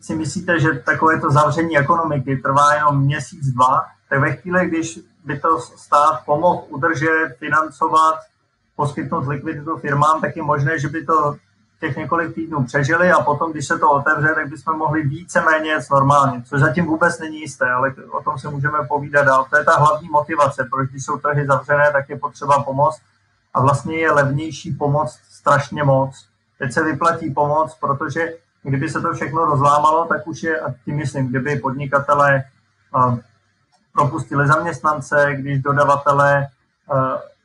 si 0.00 0.16
myslíte, 0.16 0.60
že 0.60 0.68
takové 0.72 1.20
to 1.20 1.30
zavření 1.30 1.78
ekonomiky 1.78 2.36
trvá 2.36 2.74
jenom 2.74 3.00
měsíc, 3.00 3.46
dva, 3.46 3.84
tak 4.10 4.20
ve 4.20 4.32
chvíli, 4.32 4.66
když 4.66 4.98
by 5.24 5.38
to 5.40 5.60
stát 5.60 6.20
pomohl 6.24 6.64
udržet, 6.68 7.36
financovat, 7.38 8.18
poskytnout 8.76 9.28
likviditu 9.28 9.76
firmám, 9.76 10.20
tak 10.20 10.36
je 10.36 10.42
možné, 10.42 10.78
že 10.78 10.88
by 10.88 11.04
to 11.04 11.36
těch 11.80 11.96
několik 11.96 12.34
týdnů 12.34 12.64
přežili 12.64 13.12
a 13.12 13.22
potom, 13.22 13.52
když 13.52 13.66
se 13.66 13.78
to 13.78 13.90
otevře, 13.90 14.34
tak 14.34 14.48
bychom 14.48 14.78
mohli 14.78 15.02
víceméně 15.02 15.70
jet 15.70 15.84
normálně, 15.90 16.42
což 16.42 16.60
zatím 16.60 16.86
vůbec 16.86 17.18
není 17.18 17.40
jisté, 17.40 17.70
ale 17.70 17.94
o 18.10 18.22
tom 18.22 18.38
se 18.38 18.48
můžeme 18.48 18.78
povídat 18.88 19.26
dál. 19.26 19.46
To 19.50 19.56
je 19.56 19.64
ta 19.64 19.76
hlavní 19.78 20.08
motivace, 20.08 20.68
proč 20.70 20.90
když 20.90 21.04
jsou 21.04 21.18
trhy 21.18 21.46
zavřené, 21.46 21.92
tak 21.92 22.08
je 22.08 22.18
potřeba 22.18 22.62
pomoct 22.62 23.00
a 23.56 23.60
vlastně 23.60 23.96
je 23.96 24.12
levnější 24.12 24.72
pomoc 24.72 25.18
strašně 25.46 25.84
moc. 25.84 26.26
Teď 26.58 26.72
se 26.72 26.84
vyplatí 26.84 27.30
pomoc, 27.30 27.74
protože 27.80 28.20
kdyby 28.62 28.88
se 28.88 29.00
to 29.00 29.12
všechno 29.12 29.44
rozlámalo, 29.44 30.04
tak 30.04 30.26
už 30.26 30.42
je, 30.42 30.60
a 30.60 30.74
tím 30.84 30.96
myslím, 30.96 31.28
kdyby 31.28 31.56
podnikatelé 31.56 32.44
propustili 33.92 34.48
zaměstnance, 34.48 35.28
když 35.34 35.62
dodavatelé 35.62 36.46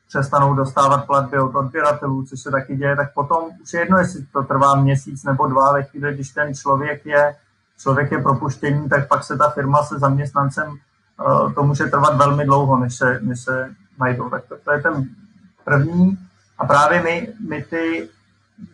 přestanou 0.08 0.54
dostávat 0.54 1.06
platby 1.06 1.38
od 1.38 1.54
odběratelů, 1.54 2.24
což 2.24 2.40
se 2.40 2.50
taky 2.50 2.76
děje, 2.76 2.96
tak 2.96 3.14
potom 3.14 3.44
už 3.62 3.72
je 3.72 3.80
jedno, 3.80 3.98
jestli 3.98 4.26
to 4.32 4.42
trvá 4.42 4.74
měsíc 4.74 5.24
nebo 5.24 5.46
dva, 5.46 5.72
ve 5.72 5.82
chvíli, 5.82 6.14
když 6.14 6.30
ten 6.30 6.54
člověk 6.54 7.06
je, 7.06 7.36
člověk 7.78 8.12
je 8.12 8.22
propuštěný, 8.22 8.88
tak 8.88 9.08
pak 9.08 9.24
se 9.24 9.36
ta 9.36 9.50
firma 9.50 9.82
se 9.82 9.98
zaměstnancem, 9.98 10.76
to 11.54 11.62
může 11.62 11.84
trvat 11.84 12.16
velmi 12.16 12.44
dlouho, 12.44 12.78
než 12.78 12.96
se, 12.96 13.18
než 13.22 13.40
se 13.40 13.70
najdou. 13.98 14.30
Tak 14.30 14.44
to, 14.48 14.56
to 14.64 14.72
je 14.72 14.82
ten 14.82 15.04
první. 15.64 16.18
A 16.58 16.66
právě 16.66 17.02
my, 17.02 17.32
my 17.48 17.62
ty 17.62 18.08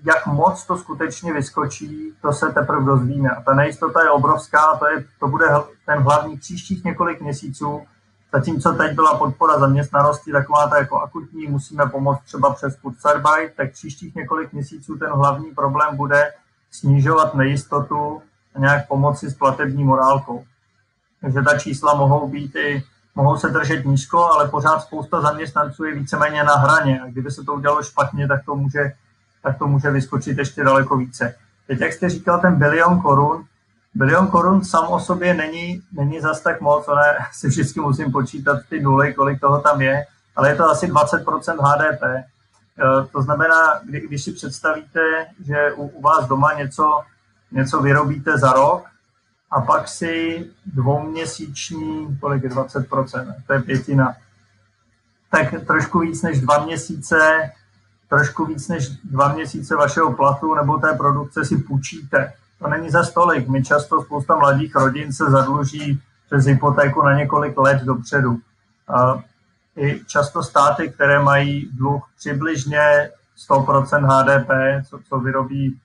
jak 0.05 0.27
moc 0.27 0.67
to 0.67 0.77
skutečně 0.77 1.33
vyskočí, 1.33 2.13
to 2.23 2.33
se 2.33 2.47
teprve 2.47 2.85
dozvíme. 2.85 3.31
A 3.31 3.43
ta 3.43 3.55
nejistota 3.55 4.03
je 4.03 4.11
obrovská, 4.11 4.77
to, 4.79 4.87
je, 4.87 5.05
to 5.21 5.29
bude 5.29 5.47
ten 5.87 5.99
hlavní 5.99 6.37
příštích 6.37 6.85
několik 6.85 7.21
měsíců. 7.21 7.83
Zatímco 8.33 8.73
teď 8.73 8.93
byla 8.95 9.19
podpora 9.19 9.59
zaměstnanosti 9.59 10.33
taková 10.33 10.69
ta 10.69 10.79
jako 10.79 11.01
akutní, 11.01 11.47
musíme 11.47 11.87
pomoct 11.87 12.21
třeba 12.25 12.55
přes 12.55 12.77
Kurzarbeit, 12.77 13.55
tak 13.57 13.73
příštích 13.73 14.15
několik 14.15 14.53
měsíců 14.53 14.99
ten 14.99 15.11
hlavní 15.11 15.55
problém 15.55 15.97
bude 15.97 16.33
snižovat 16.71 17.35
nejistotu 17.35 18.23
a 18.55 18.59
nějak 18.59 18.89
pomoci 18.89 19.31
s 19.31 19.35
platební 19.35 19.85
morálkou. 19.85 20.45
Takže 21.21 21.43
ta 21.43 21.59
čísla 21.59 21.95
mohou 21.95 22.29
být 22.29 22.57
i, 22.57 22.85
mohou 23.19 23.37
se 23.37 23.49
držet 23.49 23.85
nízko, 23.85 24.33
ale 24.33 24.49
pořád 24.49 24.81
spousta 24.81 25.21
zaměstnanců 25.21 25.85
je 25.85 25.95
víceméně 25.95 26.45
na 26.45 26.55
hraně. 26.55 27.01
A 27.01 27.07
kdyby 27.07 27.31
se 27.31 27.43
to 27.45 27.55
udělalo 27.55 27.83
špatně, 27.83 28.29
tak 28.29 28.45
to 28.45 28.55
může 28.55 28.93
tak 29.43 29.59
to 29.59 29.67
může 29.67 29.91
vyskočit 29.91 30.39
ještě 30.39 30.65
daleko 30.65 30.97
více. 30.97 31.35
Teď, 31.67 31.81
jak 31.81 31.93
jste 31.93 32.09
říkal, 32.09 32.41
ten 32.41 32.55
bilion 32.55 33.01
korun, 33.01 33.45
bilion 33.95 34.27
korun 34.27 34.65
sám 34.65 34.87
o 34.89 35.01
sobě 35.01 35.35
není, 35.35 35.83
není 35.93 36.21
zas 36.21 36.41
tak 36.41 36.61
moc, 36.61 36.89
ale 36.89 37.19
si 37.33 37.49
vždycky 37.49 37.81
musím 37.81 38.13
počítat 38.13 38.59
ty 38.69 38.81
nuly, 38.81 39.15
kolik 39.15 39.41
toho 39.41 39.61
tam 39.61 39.81
je, 39.83 40.05
ale 40.37 40.49
je 40.49 40.57
to 40.57 40.65
asi 40.65 40.87
20% 40.87 41.57
HDP. 41.61 42.03
E, 42.03 42.25
to 43.13 43.23
znamená, 43.23 43.81
kdy, 43.85 44.01
když 44.01 44.25
si 44.25 44.33
představíte, 44.33 45.01
že 45.47 45.73
u, 45.73 45.87
u 45.87 46.03
vás 46.03 46.29
doma 46.29 46.53
něco, 46.53 47.03
něco 47.53 47.83
vyrobíte 47.83 48.39
za 48.39 48.53
rok 48.53 48.85
a 49.51 49.61
pak 49.61 49.89
si 49.89 50.45
dvouměsíční, 50.67 52.19
kolik 52.21 52.43
je 52.43 52.51
20%, 52.51 53.35
to 53.47 53.53
je 53.53 53.63
pětina, 53.63 54.17
tak 55.31 55.67
trošku 55.67 55.99
víc 55.99 56.23
než 56.23 56.41
dva 56.41 56.65
měsíce 56.65 57.51
trošku 58.09 58.45
víc 58.45 58.69
než 58.69 58.89
dva 58.89 59.33
měsíce 59.33 59.77
vašeho 59.77 60.13
platu 60.13 60.55
nebo 60.55 60.79
té 60.79 60.93
produkce 60.93 61.45
si 61.45 61.57
půjčíte. 61.57 62.33
To 62.59 62.69
není 62.69 62.91
za 62.91 63.05
stolik. 63.05 63.49
My 63.49 63.65
často 63.65 64.03
spousta 64.03 64.37
mladých 64.37 64.75
rodin 64.75 65.13
se 65.13 65.25
zadluží 65.31 66.03
přes 66.27 66.45
hypotéku 66.45 67.03
na 67.03 67.19
několik 67.19 67.59
let 67.59 67.83
dopředu. 67.83 68.39
A 68.89 69.23
I 69.77 70.05
často 70.07 70.43
státy, 70.43 70.89
které 70.91 71.23
mají 71.23 71.71
dluh 71.73 72.11
přibližně 72.19 73.11
100% 73.51 74.07
HDP, 74.07 74.51
co, 74.89 74.99
co 75.09 75.19
vyrobí, 75.19 75.81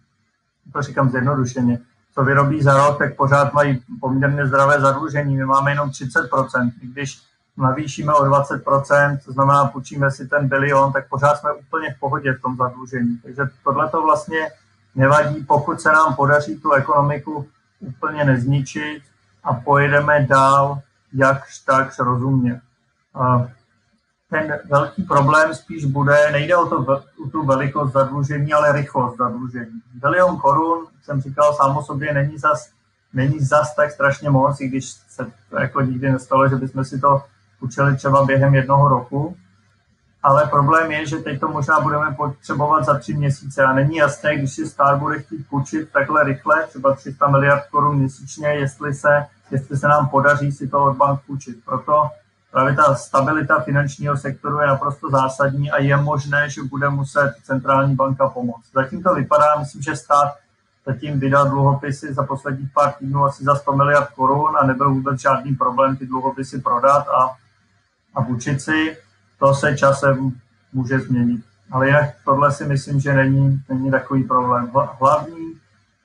to 0.74 0.82
říkám 0.82 1.10
zjednodušeně, 1.10 1.80
co 2.14 2.24
vyrobí 2.24 2.62
za 2.62 2.88
rok, 2.88 2.98
tak 2.98 3.16
pořád 3.16 3.54
mají 3.54 3.84
poměrně 4.00 4.48
zdravé 4.48 4.82
zadlužení. 4.82 5.38
My 5.38 5.46
máme 5.46 5.72
jenom 5.72 5.90
30%. 5.90 6.72
I 6.82 6.88
když 6.88 7.22
navýšíme 7.58 8.14
o 8.14 8.26
20%, 8.26 9.20
to 9.26 9.32
znamená, 9.32 9.66
půjčíme 9.66 10.12
si 10.12 10.28
ten 10.28 10.48
bilion, 10.48 10.94
tak 10.94 11.10
pořád 11.10 11.36
jsme 11.36 11.52
úplně 11.52 11.94
v 11.94 12.00
pohodě 12.00 12.34
v 12.34 12.42
tom 12.42 12.58
zadlužení. 12.58 13.18
Takže 13.18 13.44
tohle 13.64 13.90
to 13.90 14.02
vlastně 14.02 14.52
nevadí, 14.96 15.44
pokud 15.44 15.82
se 15.82 15.92
nám 15.92 16.16
podaří 16.16 16.60
tu 16.60 16.72
ekonomiku 16.72 17.48
úplně 17.80 18.26
nezničit 18.26 19.04
a 19.44 19.54
pojedeme 19.54 20.26
dál 20.30 20.80
jakž 21.14 21.60
takž 21.60 22.00
rozumně. 22.00 22.62
Ten 24.34 24.60
velký 24.70 25.04
problém 25.04 25.54
spíš 25.54 25.86
bude, 25.86 26.32
nejde 26.32 26.56
o, 26.56 26.66
to, 26.66 27.04
o 27.26 27.30
tu 27.32 27.46
velikost 27.46 27.92
zadlužení, 27.92 28.54
ale 28.54 28.72
rychlost 28.72 29.18
zadlužení. 29.18 29.82
Bilion 29.94 30.38
korun, 30.38 30.88
jsem 31.04 31.22
říkal, 31.22 31.54
sám 31.54 31.78
o 31.78 31.84
sobě 31.84 32.14
není 32.14 32.38
zas, 32.38 32.70
není 33.14 33.40
zas 33.40 33.76
tak 33.76 33.92
strašně 33.92 34.30
moc, 34.30 34.62
i 34.62 34.68
když 34.68 34.90
se 34.90 35.28
to 35.50 35.60
jako 35.60 35.82
nikdy 35.82 36.12
nestalo, 36.12 36.50
že 36.50 36.56
bychom 36.56 36.86
si 36.86 37.00
to 37.00 37.24
učili 37.62 37.96
třeba 37.96 38.26
během 38.26 38.56
jednoho 38.56 38.88
roku, 38.88 39.38
ale 40.24 40.48
problém 40.48 40.92
je, 40.92 41.06
že 41.06 41.18
teď 41.18 41.40
to 41.40 41.48
možná 41.48 41.80
budeme 41.80 42.12
potřebovat 42.12 42.86
za 42.86 43.00
tři 43.00 43.14
měsíce 43.14 43.64
a 43.64 43.74
není 43.74 43.96
jasné, 43.96 44.38
když 44.38 44.54
si 44.54 44.66
stát 44.68 45.00
bude 45.00 45.20
chtít 45.20 45.48
půjčit 45.50 45.92
takhle 45.92 46.24
rychle, 46.24 46.68
třeba 46.68 46.96
300 46.96 47.28
miliard 47.28 47.64
korun 47.72 47.98
měsíčně, 47.98 48.48
jestli 48.48 48.94
se, 48.94 49.26
jestli 49.52 49.78
se 49.78 49.88
nám 49.88 50.10
podaří 50.10 50.52
si 50.52 50.68
to 50.68 50.84
od 50.84 50.98
bank 50.98 51.20
půjčit. 51.28 51.66
Proto 51.66 52.10
právě 52.54 52.76
ta 52.76 52.96
stabilita 52.96 53.60
finančního 53.60 54.18
sektoru 54.18 54.60
je 54.60 54.68
naprosto 54.68 55.10
zásadní 55.10 55.72
a 55.72 55.82
je 55.82 55.98
možné, 55.98 56.50
že 56.50 56.64
bude 56.64 56.90
muset 56.90 57.34
centrální 57.44 57.96
banka 57.96 58.30
pomoct. 58.30 58.72
Zatím 58.74 59.04
to 59.04 59.16
vypadá, 59.16 59.56
myslím, 59.60 59.82
že 59.82 59.96
stát 59.96 60.36
zatím 60.86 61.20
vydal 61.20 61.50
dluhopisy 61.50 62.14
za 62.14 62.24
posledních 62.24 62.74
pár 62.74 62.92
týdnů 62.94 63.26
asi 63.26 63.44
za 63.44 63.56
100 63.56 63.76
miliard 63.76 64.10
korun 64.16 64.58
a 64.58 64.66
nebyl 64.66 64.94
vůbec 64.94 65.22
žádný 65.22 65.56
problém 65.56 65.98
ty 65.98 66.06
dluhopisy 66.06 66.62
prodat 66.62 67.08
a 67.08 67.36
a 68.16 68.22
půjčit 68.22 68.62
si, 68.62 68.98
to 69.40 69.54
se 69.54 69.78
časem 69.78 70.32
může 70.74 71.00
změnit. 71.00 71.42
Ale 71.72 71.88
jinak 71.88 72.10
tohle 72.26 72.52
si 72.52 72.66
myslím, 72.66 73.00
že 73.00 73.14
není, 73.14 73.64
není 73.70 73.92
takový 73.92 74.24
problém. 74.24 74.72
Hlavní, 75.00 75.54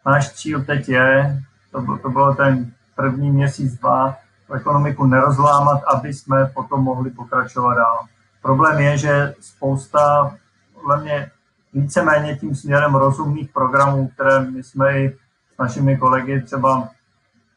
náš 0.06 0.32
cíl 0.32 0.64
teď 0.64 0.88
je, 0.88 1.42
to, 1.72 1.98
to 2.02 2.10
bylo 2.10 2.34
ten 2.34 2.72
první 2.96 3.30
měsíc, 3.30 3.78
dva, 3.78 4.16
ekonomiku 4.54 5.06
nerozlámat, 5.06 5.80
aby 5.94 6.14
jsme 6.14 6.46
potom 6.46 6.84
mohli 6.84 7.10
pokračovat 7.10 7.74
dál. 7.74 7.98
Problém 8.42 8.80
je, 8.80 8.98
že 8.98 9.34
spousta, 9.40 10.36
podle 10.74 11.02
mě, 11.02 11.30
víceméně 11.72 12.36
tím 12.36 12.54
směrem 12.54 12.94
rozumných 12.94 13.50
programů, 13.52 14.08
které 14.08 14.40
my 14.40 14.62
jsme 14.62 14.98
i 14.98 15.16
s 15.54 15.58
našimi 15.58 15.96
kolegy 15.96 16.42
třeba 16.42 16.88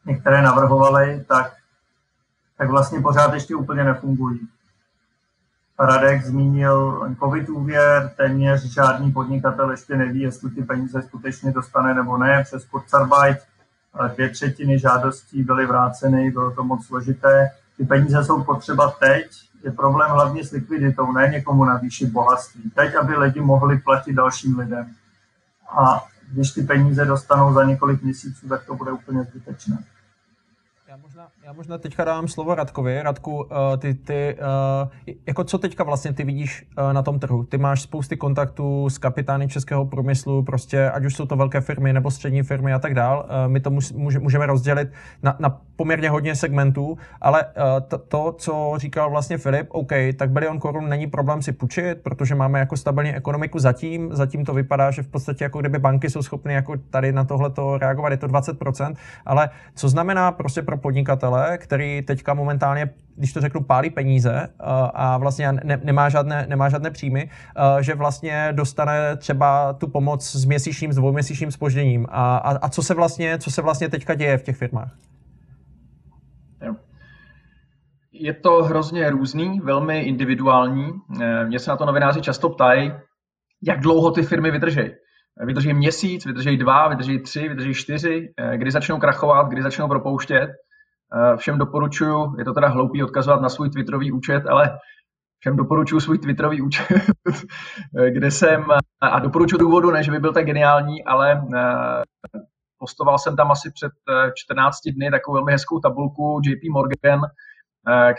některé 0.06 0.42
navrhovali, 0.42 1.24
tak, 1.28 1.52
tak 2.58 2.70
vlastně 2.70 3.00
pořád 3.00 3.34
ještě 3.34 3.54
úplně 3.54 3.84
nefungují. 3.84 4.48
Radek 5.78 6.24
zmínil 6.24 7.08
covid 7.18 7.48
úvěr, 7.48 8.12
téměř 8.16 8.62
žádný 8.64 9.12
podnikatel 9.12 9.70
ještě 9.70 9.96
neví, 9.96 10.20
jestli 10.20 10.50
ty 10.50 10.62
peníze 10.62 11.02
skutečně 11.02 11.52
dostane 11.52 11.94
nebo 11.94 12.18
ne 12.18 12.44
přes 12.44 12.64
Kurzarbeit. 12.64 13.38
Dvě 14.14 14.28
třetiny 14.28 14.78
žádostí 14.78 15.42
byly 15.42 15.66
vráceny, 15.66 16.30
bylo 16.30 16.50
to 16.50 16.64
moc 16.64 16.86
složité. 16.86 17.50
Ty 17.76 17.84
peníze 17.84 18.24
jsou 18.24 18.44
potřeba 18.44 18.90
teď, 18.90 19.26
je 19.64 19.72
problém 19.72 20.10
hlavně 20.10 20.44
s 20.44 20.50
likviditou, 20.50 21.12
ne 21.12 21.28
někomu 21.28 21.64
navýšit 21.64 22.06
bohatství. 22.06 22.70
Teď, 22.70 22.94
aby 22.94 23.16
lidi 23.16 23.40
mohli 23.40 23.78
platit 23.78 24.12
dalším 24.12 24.58
lidem. 24.58 24.94
A 25.78 26.04
když 26.32 26.50
ty 26.50 26.62
peníze 26.62 27.04
dostanou 27.04 27.54
za 27.54 27.64
několik 27.64 28.02
měsíců, 28.02 28.48
tak 28.48 28.64
to 28.64 28.74
bude 28.74 28.92
úplně 28.92 29.22
zbytečné. 29.22 29.78
Já 30.92 30.98
možná, 30.98 31.28
já 31.44 31.52
možná 31.52 31.78
teďka 31.78 32.04
dám 32.04 32.28
slovo 32.28 32.54
Radkovi. 32.54 33.02
Radku, 33.02 33.36
uh, 33.36 33.46
ty, 33.78 33.94
ty, 33.94 34.36
uh, 34.82 35.12
jako 35.26 35.44
co 35.44 35.58
teďka 35.58 35.84
vlastně 35.84 36.12
ty 36.12 36.24
vidíš 36.24 36.66
uh, 36.78 36.92
na 36.92 37.02
tom 37.02 37.18
trhu? 37.18 37.44
Ty 37.44 37.58
máš 37.58 37.82
spousty 37.82 38.16
kontaktů 38.16 38.90
s 38.90 38.98
kapitány 38.98 39.48
českého 39.48 39.86
průmyslu, 39.86 40.42
prostě 40.42 40.90
ať 40.90 41.04
už 41.04 41.16
jsou 41.16 41.26
to 41.26 41.36
velké 41.36 41.60
firmy 41.60 41.92
nebo 41.92 42.10
střední 42.10 42.42
firmy 42.42 42.72
a 42.72 42.78
tak 42.78 42.94
dál. 42.94 43.26
My 43.46 43.60
to 43.60 43.70
může, 43.70 44.18
můžeme 44.18 44.46
rozdělit 44.46 44.92
na, 45.22 45.36
na 45.38 45.60
poměrně 45.82 46.10
hodně 46.10 46.34
segmentů, 46.36 46.98
ale 47.20 47.44
uh, 47.44 47.62
to, 47.88 47.98
to, 47.98 48.34
co 48.38 48.74
říkal 48.76 49.10
vlastně 49.10 49.38
Filip, 49.38 49.66
OK, 49.70 49.92
tak 50.16 50.30
bilion 50.30 50.58
korun 50.58 50.88
není 50.88 51.06
problém 51.06 51.42
si 51.42 51.52
půjčit, 51.52 51.98
protože 52.02 52.34
máme 52.34 52.58
jako 52.58 52.76
stabilní 52.76 53.14
ekonomiku 53.14 53.58
zatím. 53.58 54.08
Zatím 54.12 54.44
to 54.44 54.54
vypadá, 54.54 54.90
že 54.90 55.02
v 55.02 55.08
podstatě 55.08 55.44
jako 55.44 55.60
kdyby 55.60 55.78
banky 55.78 56.10
jsou 56.10 56.22
schopny 56.22 56.54
jako 56.54 56.76
tady 56.90 57.12
na 57.12 57.24
tohle 57.24 57.50
reagovat, 57.78 58.10
je 58.10 58.16
to 58.16 58.26
20%, 58.26 58.94
ale 59.26 59.50
co 59.74 59.88
znamená 59.88 60.32
prostě 60.32 60.62
pro 60.62 60.76
podnikatele, 60.76 61.58
který 61.58 62.02
teďka 62.02 62.34
momentálně, 62.34 62.90
když 63.16 63.32
to 63.32 63.40
řeknu, 63.40 63.60
pálí 63.60 63.90
peníze 63.90 64.32
uh, 64.32 64.66
a 64.94 65.18
vlastně 65.18 65.52
ne, 65.52 65.80
nemá, 65.84 66.08
žádné, 66.08 66.46
nemá 66.48 66.68
žádné 66.68 66.90
příjmy, 66.90 67.28
uh, 67.28 67.80
že 67.80 67.94
vlastně 67.94 68.48
dostane 68.52 69.16
třeba 69.16 69.72
tu 69.72 69.88
pomoc 69.88 70.30
s 70.30 70.44
měsíčním, 70.44 70.92
s 70.92 70.96
dvouměsíčním 70.96 71.50
spožděním. 71.50 72.06
A, 72.10 72.36
a, 72.36 72.50
a 72.56 72.68
co, 72.68 72.82
se 72.82 72.94
vlastně, 72.94 73.38
co 73.38 73.50
se 73.50 73.62
vlastně 73.62 73.88
teďka 73.88 74.14
děje 74.14 74.38
v 74.38 74.42
těch 74.42 74.56
firmách? 74.56 75.11
Je 78.22 78.34
to 78.34 78.62
hrozně 78.62 79.10
různý, 79.10 79.60
velmi 79.60 80.00
individuální. 80.00 80.90
Eh, 81.22 81.44
mě 81.44 81.58
se 81.58 81.70
na 81.70 81.76
to 81.76 81.86
novináři 81.86 82.22
často 82.22 82.50
ptají, 82.50 82.92
jak 83.62 83.80
dlouho 83.80 84.10
ty 84.10 84.22
firmy 84.22 84.50
vydrží. 84.50 84.90
Vydrží 85.46 85.74
měsíc, 85.74 86.26
vydrží 86.26 86.56
dva, 86.56 86.88
vydrží 86.88 87.22
tři, 87.22 87.48
vydrží 87.48 87.74
čtyři, 87.74 88.32
kdy 88.56 88.70
začnou 88.70 88.98
krachovat, 88.98 89.48
kdy 89.48 89.62
začnou 89.62 89.88
propouštět. 89.88 90.48
Eh, 90.50 91.36
všem 91.36 91.58
doporučuju, 91.58 92.34
je 92.38 92.44
to 92.44 92.52
teda 92.52 92.68
hloupý 92.68 93.02
odkazovat 93.02 93.40
na 93.40 93.48
svůj 93.48 93.70
Twitterový 93.70 94.12
účet, 94.12 94.46
ale 94.46 94.78
všem 95.38 95.56
doporučuju 95.56 96.00
svůj 96.00 96.18
Twitterový 96.18 96.60
účet, 96.60 96.86
kde 98.08 98.30
jsem, 98.30 98.64
a 99.00 99.18
doporučuji 99.18 99.58
důvodu, 99.58 99.90
ne, 99.90 100.02
že 100.02 100.10
by 100.10 100.18
byl 100.18 100.32
tak 100.32 100.46
geniální, 100.46 101.04
ale 101.04 101.44
eh, 101.56 102.02
postoval 102.78 103.18
jsem 103.18 103.36
tam 103.36 103.50
asi 103.50 103.70
před 103.70 103.92
14 104.34 104.86
eh, 104.86 104.92
dny 104.92 105.10
takovou 105.10 105.34
velmi 105.34 105.52
hezkou 105.52 105.78
tabulku 105.80 106.40
JP 106.44 106.72
Morgan, 106.72 107.20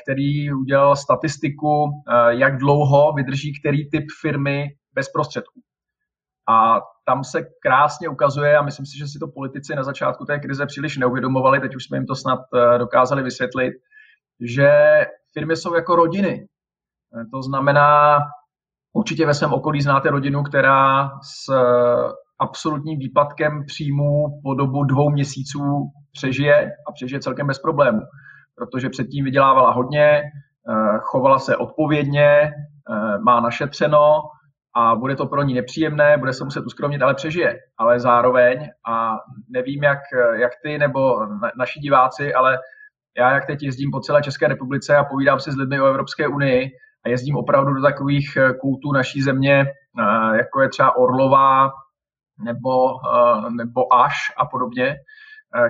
který 0.03 0.53
udělal 0.53 0.95
statistiku, 0.95 2.03
jak 2.29 2.57
dlouho 2.57 3.13
vydrží 3.13 3.59
který 3.59 3.89
typ 3.89 4.05
firmy 4.21 4.65
bez 4.93 5.09
prostředků. 5.09 5.61
A 6.49 6.81
tam 7.05 7.23
se 7.23 7.45
krásně 7.61 8.09
ukazuje, 8.09 8.57
a 8.57 8.61
myslím 8.61 8.85
si, 8.85 8.97
že 8.97 9.07
si 9.07 9.19
to 9.19 9.27
politici 9.27 9.75
na 9.75 9.83
začátku 9.83 10.25
té 10.25 10.39
krize 10.39 10.65
příliš 10.65 10.97
neuvědomovali, 10.97 11.59
teď 11.59 11.75
už 11.75 11.83
jsme 11.83 11.97
jim 11.97 12.05
to 12.05 12.15
snad 12.15 12.39
eh, 12.55 12.77
dokázali 12.77 13.23
vysvětlit, 13.23 13.73
že 14.39 14.71
firmy 15.33 15.55
jsou 15.55 15.73
jako 15.75 15.95
rodiny. 15.95 16.47
Eh, 17.21 17.25
to 17.33 17.41
znamená, 17.41 18.19
určitě 18.93 19.25
ve 19.25 19.33
svém 19.33 19.53
okolí 19.53 19.81
znáte 19.81 20.09
rodinu, 20.09 20.43
která 20.43 21.09
s 21.23 21.49
eh, 21.49 22.11
absolutním 22.39 22.99
výpadkem 22.99 23.65
příjmů 23.65 24.41
po 24.43 24.53
dobu 24.53 24.83
dvou 24.83 25.09
měsíců 25.09 25.91
přežije 26.11 26.71
a 26.87 26.91
přežije 26.91 27.19
celkem 27.19 27.47
bez 27.47 27.59
problému, 27.59 28.01
protože 28.55 28.89
předtím 28.89 29.25
vydělávala 29.25 29.71
hodně, 29.71 30.21
chovala 31.01 31.39
se 31.39 31.57
odpovědně, 31.57 32.51
má 33.25 33.39
našetřeno, 33.39 34.21
a 34.75 34.95
bude 34.95 35.15
to 35.15 35.25
pro 35.25 35.43
ní 35.43 35.53
nepříjemné, 35.53 36.17
bude 36.17 36.33
se 36.33 36.43
muset 36.43 36.65
uskromnit, 36.65 37.01
ale 37.01 37.13
přežije. 37.13 37.59
Ale 37.77 37.99
zároveň, 37.99 38.69
a 38.87 39.17
nevím, 39.49 39.83
jak, 39.83 39.99
jak 40.33 40.51
ty 40.63 40.77
nebo 40.77 41.25
na, 41.25 41.51
naši 41.57 41.79
diváci, 41.79 42.33
ale 42.33 42.59
já, 43.17 43.33
jak 43.33 43.45
teď 43.45 43.63
jezdím 43.63 43.91
po 43.91 43.99
celé 43.99 44.21
České 44.21 44.47
republice 44.47 44.95
a 44.95 45.03
povídám 45.03 45.39
si 45.39 45.51
s 45.51 45.55
lidmi 45.55 45.81
o 45.81 45.85
Evropské 45.85 46.27
unii 46.27 46.69
a 47.05 47.09
jezdím 47.09 47.35
opravdu 47.35 47.73
do 47.73 47.81
takových 47.81 48.37
eh, 48.37 48.53
kultů 48.53 48.91
naší 48.91 49.21
země, 49.21 49.65
eh, 49.99 50.37
jako 50.37 50.61
je 50.61 50.69
třeba 50.69 50.95
Orlová 50.95 51.71
nebo, 52.45 52.89
eh, 52.89 53.49
nebo 53.57 53.93
Až 53.93 54.15
a 54.37 54.45
podobně, 54.45 54.95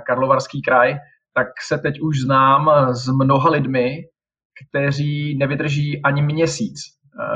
Karlovarský 0.06 0.62
kraj, 0.62 0.96
tak 1.36 1.48
se 1.68 1.78
teď 1.78 2.00
už 2.02 2.22
znám 2.22 2.70
s 2.94 3.08
mnoha 3.08 3.50
lidmi, 3.50 3.98
kteří 4.70 5.38
nevydrží 5.38 6.02
ani 6.04 6.22
měsíc 6.22 6.76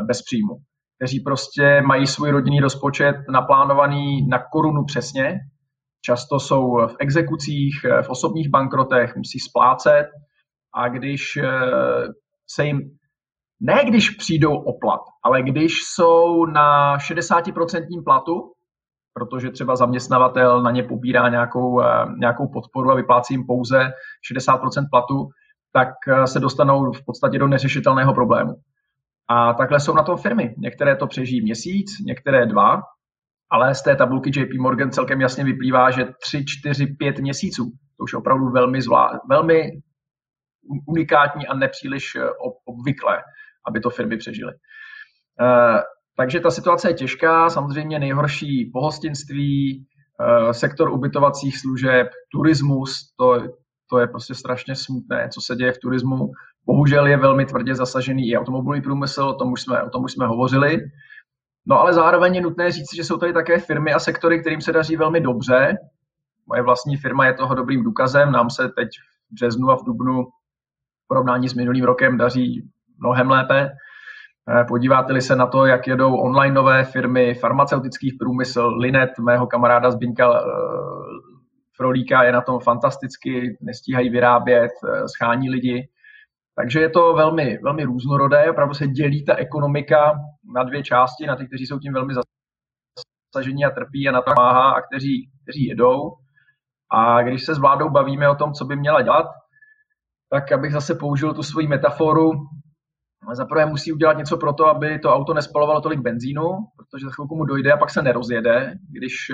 bez 0.07 0.21
příjmu 0.21 0.57
kteří 0.97 1.19
prostě 1.19 1.81
mají 1.81 2.07
svůj 2.07 2.31
rodinný 2.31 2.59
rozpočet 2.59 3.15
naplánovaný 3.29 4.27
na 4.27 4.39
korunu 4.51 4.85
přesně. 4.85 5.39
Často 6.01 6.39
jsou 6.39 6.87
v 6.87 6.95
exekucích, 6.99 7.73
v 8.01 8.09
osobních 8.09 8.49
bankrotech, 8.49 9.15
musí 9.15 9.39
splácet 9.39 10.05
a 10.73 10.89
když 10.89 11.37
eh, 11.37 11.47
se 12.49 12.65
jim, 12.65 12.81
ne 13.59 13.85
když 13.85 14.09
přijdou 14.09 14.55
o 14.55 14.79
plat, 14.79 15.01
ale 15.23 15.41
když 15.41 15.73
jsou 15.83 16.45
na 16.45 16.97
60% 16.97 18.03
platu, 18.03 18.51
protože 19.17 19.51
třeba 19.51 19.75
zaměstnavatel 19.75 20.61
na 20.61 20.71
ně 20.71 20.83
pobírá 20.83 21.29
nějakou, 21.29 21.81
eh, 21.81 21.85
nějakou 22.19 22.47
podporu 22.47 22.91
a 22.91 22.95
vyplácí 22.95 23.33
jim 23.33 23.45
pouze 23.45 23.91
60% 24.21 24.89
platu, 24.91 25.29
tak 25.73 25.89
eh, 26.07 26.27
se 26.27 26.39
dostanou 26.39 26.91
v 26.91 27.05
podstatě 27.05 27.39
do 27.39 27.47
neřešitelného 27.47 28.13
problému. 28.13 28.55
A 29.29 29.53
takhle 29.53 29.79
jsou 29.79 29.93
na 29.93 30.03
tom 30.03 30.17
firmy. 30.17 30.55
Některé 30.57 30.95
to 30.95 31.07
přežijí 31.07 31.41
měsíc, 31.41 31.91
některé 32.05 32.45
dva, 32.45 32.81
ale 33.51 33.75
z 33.75 33.81
té 33.81 33.95
tabulky 33.95 34.29
JP 34.39 34.53
Morgan 34.59 34.91
celkem 34.91 35.21
jasně 35.21 35.43
vyplývá, 35.43 35.91
že 35.91 36.05
3, 36.21 36.45
4, 36.45 36.87
5 36.87 37.19
měsíců, 37.19 37.63
to 37.97 38.03
už 38.03 38.13
je 38.13 38.19
opravdu 38.19 38.49
velmi, 38.49 38.81
zvlá, 38.81 39.19
velmi 39.29 39.71
unikátní 40.87 41.47
a 41.47 41.55
nepříliš 41.55 42.15
eh, 42.15 42.21
obvyklé, 42.65 43.23
aby 43.67 43.79
to 43.79 43.89
firmy 43.89 44.17
přežily. 44.17 44.53
Takže 46.17 46.39
ta 46.39 46.51
situace 46.51 46.89
je 46.89 46.93
těžká, 46.93 47.49
samozřejmě 47.49 47.99
nejhorší 47.99 48.69
pohostinství, 48.73 49.85
eh, 50.21 50.53
sektor 50.53 50.89
ubytovacích 50.89 51.59
služeb, 51.59 52.07
turismus, 52.31 53.13
to, 53.19 53.41
to 53.89 53.99
je 53.99 54.07
prostě 54.07 54.35
strašně 54.35 54.75
smutné, 54.75 55.29
co 55.33 55.41
se 55.41 55.55
děje 55.55 55.73
v 55.73 55.77
turismu. 55.77 56.31
Bohužel 56.65 57.07
je 57.07 57.17
velmi 57.17 57.45
tvrdě 57.45 57.75
zasažený 57.75 58.29
i 58.29 58.37
automobilový 58.37 58.81
průmysl, 58.81 59.23
o 59.23 59.33
tom 59.33 59.51
už 59.51 59.61
jsme, 59.61 59.83
o 59.83 59.89
tom 59.89 60.03
už 60.03 60.11
jsme 60.11 60.27
hovořili. 60.27 60.79
No 61.65 61.79
ale 61.79 61.93
zároveň 61.93 62.35
je 62.35 62.41
nutné 62.41 62.71
říct, 62.71 62.95
že 62.95 63.03
jsou 63.03 63.17
tady 63.17 63.33
také 63.33 63.59
firmy 63.59 63.93
a 63.93 63.99
sektory, 63.99 64.39
kterým 64.39 64.61
se 64.61 64.71
daří 64.71 64.95
velmi 64.95 65.21
dobře. 65.21 65.77
Moje 66.47 66.61
vlastní 66.61 66.97
firma 66.97 67.25
je 67.25 67.33
toho 67.33 67.55
dobrým 67.55 67.83
důkazem. 67.83 68.31
Nám 68.31 68.49
se 68.49 68.69
teď 68.69 68.87
v 69.29 69.33
březnu 69.33 69.69
a 69.69 69.75
v 69.75 69.83
dubnu 69.83 70.23
v 70.23 71.07
porovnání 71.07 71.49
s 71.49 71.53
minulým 71.53 71.83
rokem 71.85 72.17
daří 72.17 72.69
mnohem 72.99 73.29
lépe. 73.29 73.71
Eh, 74.49 74.63
podíváte-li 74.63 75.21
se 75.21 75.35
na 75.35 75.47
to, 75.47 75.65
jak 75.65 75.87
jedou 75.87 76.15
online 76.15 76.55
nové 76.55 76.83
firmy, 76.83 77.33
farmaceutický 77.33 78.17
průmysl, 78.19 78.67
Linet, 78.67 79.09
mého 79.19 79.47
kamaráda 79.47 79.91
Zbyňka 79.91 80.39
eh, 80.39 80.43
Frolíka 81.75 82.23
je 82.23 82.31
na 82.31 82.41
tom 82.41 82.59
fantasticky, 82.59 83.57
nestíhají 83.61 84.09
vyrábět, 84.09 84.71
eh, 84.71 85.07
schání 85.07 85.49
lidi. 85.49 85.89
Takže 86.55 86.79
je 86.79 86.89
to 86.89 87.13
velmi, 87.13 87.57
velmi 87.63 87.83
různorodé, 87.83 88.51
opravdu 88.51 88.73
se 88.73 88.87
dělí 88.87 89.25
ta 89.25 89.35
ekonomika 89.35 90.19
na 90.55 90.63
dvě 90.63 90.83
části, 90.83 91.25
na 91.25 91.35
ty, 91.35 91.47
kteří 91.47 91.65
jsou 91.65 91.79
tím 91.79 91.93
velmi 91.93 92.13
zasažení 93.33 93.65
a 93.65 93.69
trpí 93.69 94.09
a 94.09 94.11
na 94.11 94.21
to 94.21 94.31
máhá 94.37 94.71
a 94.71 94.81
kteří, 94.81 95.29
kteří 95.43 95.65
jedou. 95.65 96.11
A 96.91 97.21
když 97.21 97.45
se 97.45 97.55
s 97.55 97.59
vládou 97.59 97.89
bavíme 97.89 98.29
o 98.29 98.35
tom, 98.35 98.53
co 98.53 98.65
by 98.65 98.75
měla 98.75 99.01
dělat, 99.01 99.25
tak 100.29 100.51
abych 100.51 100.71
zase 100.71 100.95
použil 100.95 101.33
tu 101.33 101.43
svoji 101.43 101.67
metaforu, 101.67 102.31
zaprvé 103.33 103.65
musí 103.65 103.93
udělat 103.93 104.17
něco 104.17 104.37
pro 104.37 104.53
to, 104.53 104.65
aby 104.65 104.99
to 104.99 105.13
auto 105.13 105.33
nespalovalo 105.33 105.81
tolik 105.81 105.99
benzínu, 105.99 106.43
protože 106.77 107.05
za 107.05 107.11
chvilku 107.11 107.35
mu 107.35 107.45
dojde 107.45 107.73
a 107.73 107.77
pak 107.77 107.89
se 107.89 108.01
nerozjede, 108.01 108.73
když 108.89 109.31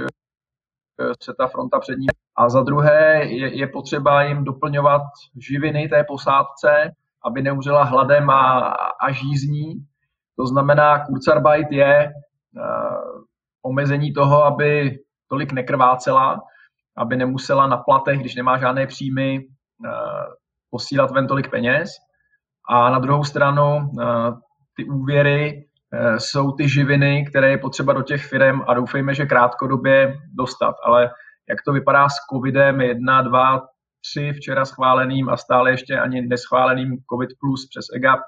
se 1.24 1.34
ta 1.38 1.48
fronta 1.48 1.80
před 1.80 1.98
ním. 1.98 2.10
A 2.38 2.50
za 2.50 2.62
druhé 2.62 3.26
je, 3.26 3.58
je 3.58 3.68
potřeba 3.68 4.24
jim 4.24 4.44
doplňovat 4.44 5.02
živiny 5.38 5.88
té 5.88 6.04
posádce, 6.04 6.92
aby 7.26 7.42
neumřela 7.42 7.84
hladem 7.84 8.30
a, 8.30 8.60
a 9.02 9.12
žízní. 9.12 9.74
To 10.36 10.48
znamená, 10.48 11.06
Kurzarbeit 11.06 11.72
je 11.72 12.14
uh, 12.56 13.22
omezení 13.62 14.14
toho, 14.14 14.44
aby 14.44 15.00
tolik 15.28 15.52
nekrvácela, 15.52 16.42
aby 16.98 17.18
nemusela 17.18 17.68
na 17.68 17.78
platech, 17.78 18.20
když 18.20 18.36
nemá 18.36 18.58
žádné 18.58 18.88
příjmy, 18.88 19.40
uh, 19.40 19.90
posílat 20.70 21.12
ven 21.12 21.28
tolik 21.28 21.50
peněz. 21.50 21.90
A 22.70 22.90
na 22.90 23.00
druhou 23.00 23.24
stranu 23.24 23.78
uh, 23.78 24.04
ty 24.78 24.86
úvěry 24.86 25.66
uh, 25.94 26.18
jsou 26.18 26.52
ty 26.52 26.70
živiny, 26.70 27.26
které 27.30 27.50
je 27.50 27.58
potřeba 27.58 27.94
do 27.94 28.02
těch 28.02 28.26
firm 28.26 28.62
a 28.68 28.74
doufejme, 28.74 29.14
že 29.14 29.26
krátkodobě 29.26 30.18
dostat. 30.34 30.76
Ale 30.86 31.12
jak 31.50 31.58
to 31.66 31.74
vypadá 31.74 32.10
s 32.10 32.16
covidem 32.34 32.82
1, 32.82 33.22
2, 33.22 33.62
3 34.12 34.34
včera 34.34 34.66
schváleným 34.66 35.30
a 35.30 35.38
stále 35.38 35.72
ještě 35.72 36.00
ani 36.00 36.22
neschváleným 36.22 36.98
COVID 37.12 37.30
plus 37.40 37.68
přes 37.70 37.86
EGAP, 37.96 38.20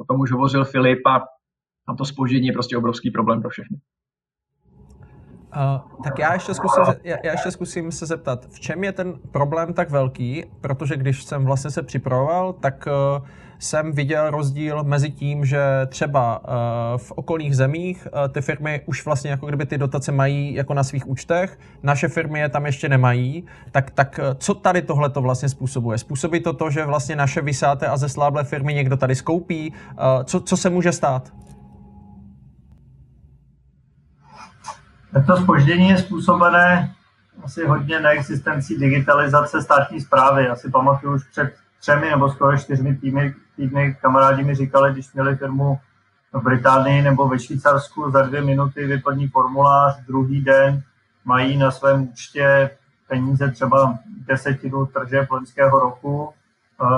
o 0.00 0.04
tom 0.04 0.20
už 0.20 0.32
hovořil 0.32 0.64
Filip 0.64 1.06
a 1.06 1.20
tam 1.86 1.96
to 1.96 2.04
spoždění 2.04 2.46
je 2.46 2.52
prostě 2.52 2.76
obrovský 2.76 3.10
problém 3.10 3.40
pro 3.40 3.50
všechny. 3.50 3.76
Uh, 5.56 6.02
tak 6.04 6.18
já 6.18 6.32
ještě, 6.34 6.54
zkusím, 6.54 6.84
já, 7.04 7.16
já 7.24 7.32
ještě 7.32 7.50
zkusím 7.50 7.92
se 7.92 8.06
zeptat, 8.06 8.46
v 8.46 8.60
čem 8.60 8.84
je 8.84 8.92
ten 8.92 9.18
problém 9.32 9.74
tak 9.74 9.90
velký, 9.90 10.44
protože 10.60 10.96
když 10.96 11.24
jsem 11.24 11.44
vlastně 11.44 11.70
se 11.70 11.82
připravoval, 11.82 12.52
tak 12.52 12.86
uh, 12.86 13.26
jsem 13.62 13.92
viděl 13.92 14.30
rozdíl 14.30 14.84
mezi 14.84 15.10
tím, 15.10 15.44
že 15.44 15.60
třeba 15.86 16.38
uh, 16.38 16.54
v 16.96 17.12
okolních 17.12 17.56
zemích 17.56 18.08
uh, 18.12 18.28
ty 18.32 18.40
firmy 18.40 18.80
už 18.86 19.04
vlastně 19.04 19.30
jako 19.30 19.46
kdyby 19.46 19.66
ty 19.66 19.78
dotace 19.78 20.12
mají 20.12 20.54
jako 20.54 20.74
na 20.74 20.84
svých 20.84 21.08
účtech, 21.08 21.58
naše 21.82 22.08
firmy 22.08 22.40
je 22.40 22.48
tam 22.48 22.66
ještě 22.66 22.88
nemají, 22.88 23.46
tak, 23.70 23.90
tak 23.90 24.20
uh, 24.22 24.34
co 24.38 24.54
tady 24.54 24.82
tohle 24.82 25.10
to 25.10 25.22
vlastně 25.22 25.48
způsobuje? 25.48 25.98
Způsobí 25.98 26.40
to 26.40 26.52
to, 26.52 26.70
že 26.70 26.84
vlastně 26.84 27.16
naše 27.16 27.40
vysáté 27.40 27.86
a 27.86 27.96
zesláblé 27.96 28.44
firmy 28.44 28.74
někdo 28.74 28.96
tady 28.96 29.14
skoupí? 29.14 29.72
Co, 30.24 30.40
co 30.40 30.56
se 30.56 30.70
může 30.70 30.92
stát? 30.92 31.32
To 35.26 35.36
spoždění 35.36 35.88
je 35.88 35.98
způsobené 35.98 36.94
asi 37.44 37.66
hodně 37.66 38.00
neexistencí 38.00 38.78
digitalizace 38.78 39.62
státní 39.62 40.00
zprávy. 40.00 40.48
Asi 40.48 40.70
pamatuju 40.70 41.14
už 41.14 41.24
před 41.24 41.54
třemi 41.80 42.10
nebo 42.10 42.30
skoro 42.30 42.58
čtyřmi 42.58 42.96
týdny, 42.96 43.34
týdny 43.56 43.96
kamarádi 44.00 44.44
mi 44.44 44.54
říkali, 44.54 44.92
když 44.92 45.12
měli 45.12 45.36
firmu 45.36 45.80
v 46.32 46.42
Británii 46.42 47.02
nebo 47.02 47.28
ve 47.28 47.38
Švýcarsku, 47.38 48.10
za 48.10 48.22
dvě 48.22 48.42
minuty 48.42 48.86
vyplní 48.86 49.28
formulář, 49.28 50.00
druhý 50.06 50.40
den 50.40 50.82
mají 51.24 51.56
na 51.56 51.70
svém 51.70 52.02
účtě 52.02 52.70
peníze 53.08 53.50
třeba 53.50 53.98
desetinu 54.26 54.86
tržeb 54.86 55.30
loňského 55.30 55.80
roku 55.80 56.32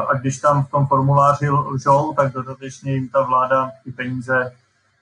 a 0.08 0.14
když 0.14 0.38
tam 0.38 0.64
v 0.64 0.70
tom 0.70 0.86
formuláři 0.86 1.50
lžou, 1.50 2.14
tak 2.14 2.32
dodatečně 2.32 2.92
jim 2.92 3.08
ta 3.08 3.22
vláda 3.22 3.70
ty 3.84 3.92
peníze, 3.92 4.52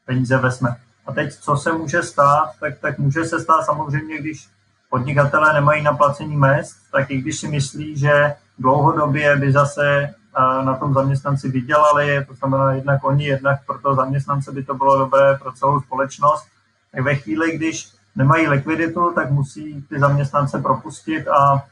peníze 0.07 0.37
vezme. 0.37 0.77
A 1.07 1.13
teď, 1.13 1.35
co 1.35 1.57
se 1.57 1.73
může 1.73 2.03
stát, 2.03 2.51
tak, 2.61 2.79
tak 2.79 2.99
může 2.99 3.25
se 3.25 3.41
stát 3.41 3.63
samozřejmě, 3.65 4.19
když 4.19 4.49
podnikatelé 4.91 5.53
nemají 5.53 5.83
na 5.83 5.93
placení 5.93 6.37
mest, 6.37 6.77
tak 6.93 7.11
i 7.11 7.21
když 7.21 7.41
si 7.41 7.49
myslí, 7.49 7.97
že 7.97 8.35
dlouhodobě 8.59 9.37
by 9.37 9.53
zase 9.53 10.15
na 10.65 10.77
tom 10.77 10.95
zaměstnanci 10.95 11.49
vydělali, 11.49 12.25
to 12.25 12.35
znamená 12.35 12.73
jednak 12.73 13.05
oni, 13.05 13.25
jednak 13.25 13.67
pro 13.67 13.79
toho 13.79 13.95
zaměstnance 13.95 14.53
by 14.53 14.65
to 14.65 14.75
bylo 14.75 14.99
dobré 14.99 15.35
pro 15.35 15.53
celou 15.53 15.81
společnost, 15.81 16.47
tak 16.93 17.01
ve 17.01 17.15
chvíli, 17.15 17.57
když 17.57 17.93
nemají 18.17 18.49
likviditu, 18.49 19.13
tak 19.15 19.31
musí 19.31 19.83
ty 19.83 20.01
zaměstnance 20.01 20.59
propustit 20.59 21.29
a, 21.29 21.65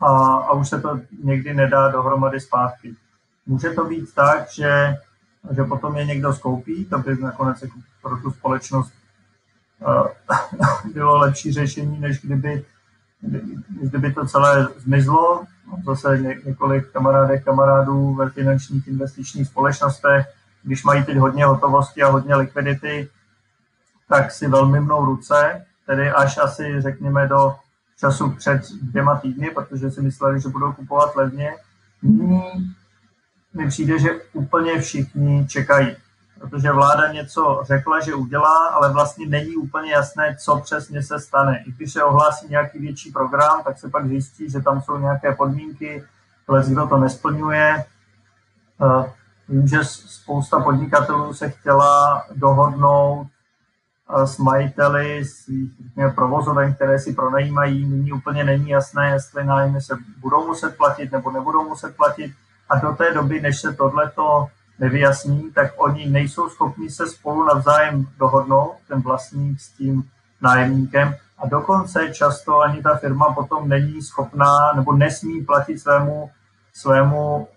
a, 0.00 0.08
a 0.36 0.52
už 0.52 0.68
se 0.68 0.80
to 0.80 1.00
někdy 1.24 1.54
nedá 1.54 1.88
dohromady 1.88 2.40
zpátky. 2.40 2.94
Může 3.46 3.70
to 3.70 3.84
být 3.84 4.14
tak, 4.14 4.50
že, 4.52 4.96
že 5.56 5.64
potom 5.64 5.96
je 5.96 6.04
někdo 6.04 6.32
skoupí, 6.32 6.84
to 6.84 6.98
by 6.98 7.16
nakonec 7.16 7.62
jako 7.62 7.78
pro 8.02 8.16
tu 8.16 8.30
společnost 8.30 8.92
bylo 10.94 11.18
lepší 11.18 11.52
řešení, 11.52 12.00
než 12.00 12.20
kdyby, 12.20 12.64
kdyby 13.82 14.12
to 14.12 14.26
celé 14.26 14.68
zmizlo. 14.76 15.44
Zase 15.86 16.18
několik 16.44 16.92
kamarádek, 16.92 17.44
kamarádů 17.44 18.14
ve 18.14 18.30
finančních 18.30 18.88
investičních 18.88 19.48
společnostech, 19.48 20.26
když 20.62 20.84
mají 20.84 21.04
teď 21.04 21.16
hodně 21.16 21.44
hotovosti 21.44 22.02
a 22.02 22.10
hodně 22.10 22.36
likvidity, 22.36 23.08
tak 24.08 24.30
si 24.30 24.48
velmi 24.48 24.80
mnou 24.80 25.04
ruce, 25.04 25.66
tedy 25.86 26.10
až 26.10 26.38
asi 26.38 26.80
řekněme 26.80 27.28
do 27.28 27.54
času 27.98 28.30
před 28.30 28.62
dvěma 28.82 29.16
týdny, 29.16 29.50
protože 29.50 29.90
si 29.90 30.02
mysleli, 30.02 30.40
že 30.40 30.48
budou 30.48 30.72
kupovat 30.72 31.16
levně. 31.16 31.54
Nyní 32.02 32.42
mi 33.54 33.68
přijde, 33.68 33.98
že 33.98 34.10
úplně 34.32 34.80
všichni 34.80 35.46
čekají 35.48 35.96
protože 36.42 36.72
vláda 36.72 37.12
něco 37.12 37.62
řekla, 37.64 38.00
že 38.00 38.14
udělá, 38.14 38.66
ale 38.66 38.92
vlastně 38.92 39.26
není 39.26 39.56
úplně 39.56 39.92
jasné, 39.92 40.36
co 40.36 40.60
přesně 40.60 41.02
se 41.02 41.20
stane. 41.20 41.62
I 41.66 41.72
když 41.72 41.92
se 41.92 42.04
ohlásí 42.04 42.48
nějaký 42.48 42.78
větší 42.78 43.12
program, 43.12 43.62
tak 43.64 43.78
se 43.78 43.88
pak 43.88 44.06
zjistí, 44.06 44.50
že 44.50 44.60
tam 44.60 44.82
jsou 44.82 44.98
nějaké 44.98 45.34
podmínky, 45.34 46.04
ale 46.48 46.64
kdo 46.68 46.86
to 46.86 46.98
nesplňuje. 46.98 47.84
Eh, 48.82 49.12
vím, 49.48 49.68
že 49.68 49.84
spousta 49.84 50.60
podnikatelů 50.60 51.34
se 51.34 51.50
chtěla 51.50 52.22
dohodnout 52.34 53.26
eh, 53.26 54.26
s 54.26 54.38
majiteli 54.38 55.24
svých 55.24 55.70
provozoven, 56.14 56.74
které 56.74 56.98
si 56.98 57.12
pronajímají. 57.12 57.86
Nyní 57.86 58.12
úplně 58.12 58.44
není 58.44 58.68
jasné, 58.70 59.10
jestli 59.10 59.44
nájmy 59.44 59.80
se 59.80 59.94
budou 60.18 60.46
muset 60.46 60.76
platit 60.76 61.12
nebo 61.12 61.30
nebudou 61.30 61.68
muset 61.68 61.96
platit. 61.96 62.32
A 62.68 62.78
do 62.78 62.92
té 62.92 63.14
doby, 63.14 63.40
než 63.40 63.60
se 63.60 63.72
tohleto 63.72 64.48
nevyjasní, 64.82 65.52
tak 65.52 65.72
oni 65.76 66.10
nejsou 66.10 66.48
schopni 66.48 66.90
se 66.90 67.06
spolu 67.06 67.44
navzájem 67.44 68.06
dohodnout, 68.18 68.74
ten 68.88 69.00
vlastník 69.00 69.60
s 69.60 69.68
tím 69.68 70.10
nájemníkem. 70.40 71.14
A 71.38 71.48
dokonce 71.48 72.14
často 72.14 72.60
ani 72.60 72.82
ta 72.82 72.96
firma 72.96 73.34
potom 73.34 73.68
není 73.68 74.02
schopná 74.02 74.72
nebo 74.76 74.92
nesmí 74.92 75.44
platit 75.44 75.78
svému, 75.78 76.30
svému 76.74 77.48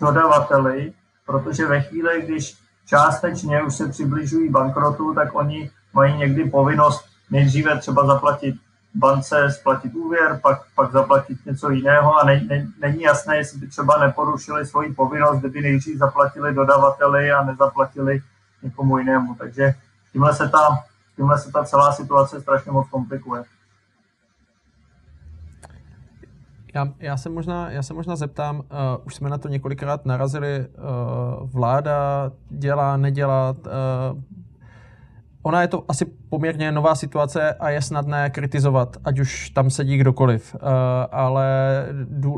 dodavateli, 0.00 0.92
protože 1.26 1.66
ve 1.66 1.80
chvíli, 1.80 2.22
když 2.22 2.56
částečně 2.86 3.62
už 3.62 3.74
se 3.74 3.88
přibližují 3.88 4.50
bankrotu, 4.50 5.14
tak 5.14 5.34
oni 5.34 5.70
mají 5.92 6.16
někdy 6.16 6.44
povinnost 6.50 7.04
nejdříve 7.30 7.78
třeba 7.78 8.06
zaplatit 8.06 8.54
bance 8.98 9.50
splatit 9.50 9.94
úvěr, 9.94 10.40
pak, 10.42 10.62
pak 10.74 10.92
zaplatit 10.92 11.46
něco 11.46 11.70
jiného 11.70 12.16
a 12.18 12.24
ne, 12.24 12.40
ne, 12.48 12.66
není 12.80 13.02
jasné, 13.02 13.36
jestli 13.36 13.58
by 13.58 13.66
třeba 13.66 13.98
neporušili 13.98 14.66
svoji 14.66 14.94
povinnost, 14.94 15.38
kdyby 15.38 15.60
nejdřív 15.60 15.98
zaplatili 15.98 16.54
dodavateli 16.54 17.32
a 17.32 17.44
nezaplatili 17.44 18.22
někomu 18.62 18.98
jinému. 18.98 19.34
Takže 19.34 19.74
tímhle 20.12 20.34
se 20.34 20.48
ta, 20.48 20.84
tímhle 21.16 21.38
se 21.38 21.52
ta 21.52 21.64
celá 21.64 21.92
situace 21.92 22.40
strašně 22.40 22.72
moc 22.72 22.88
komplikuje. 22.88 23.44
Já, 26.74 26.88
já, 26.98 27.16
se 27.16 27.28
možná, 27.28 27.70
já 27.70 27.82
se 27.82 27.94
možná 27.94 28.16
zeptám, 28.16 28.56
uh, 28.56 28.62
už 29.04 29.14
jsme 29.14 29.30
na 29.30 29.38
to 29.38 29.48
několikrát 29.48 30.06
narazili, 30.06 30.66
uh, 30.68 31.50
vláda 31.50 32.30
dělá, 32.48 32.96
nedělá, 32.96 33.50
uh, 33.50 34.22
ona 35.46 35.62
je 35.62 35.68
to 35.68 35.84
asi 35.88 36.04
poměrně 36.28 36.72
nová 36.72 36.94
situace 36.94 37.54
a 37.54 37.70
je 37.70 37.82
snadné 37.82 38.30
kritizovat, 38.30 38.96
ať 39.04 39.18
už 39.18 39.50
tam 39.50 39.70
sedí 39.70 39.96
kdokoliv. 39.96 40.54
Uh, 40.54 40.60
ale 41.12 41.46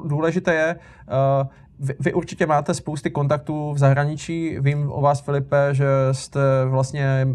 důležité 0.04 0.54
je, 0.54 0.76
uh, 0.76 1.48
vy, 1.80 1.94
vy 2.00 2.12
určitě 2.12 2.46
máte 2.46 2.74
spousty 2.74 3.10
kontaktů 3.10 3.72
v 3.72 3.78
zahraničí. 3.78 4.56
Vím 4.60 4.92
o 4.92 5.00
vás, 5.00 5.20
Filipe, 5.20 5.68
že 5.72 5.86
jste 6.12 6.40
vlastně 6.64 7.28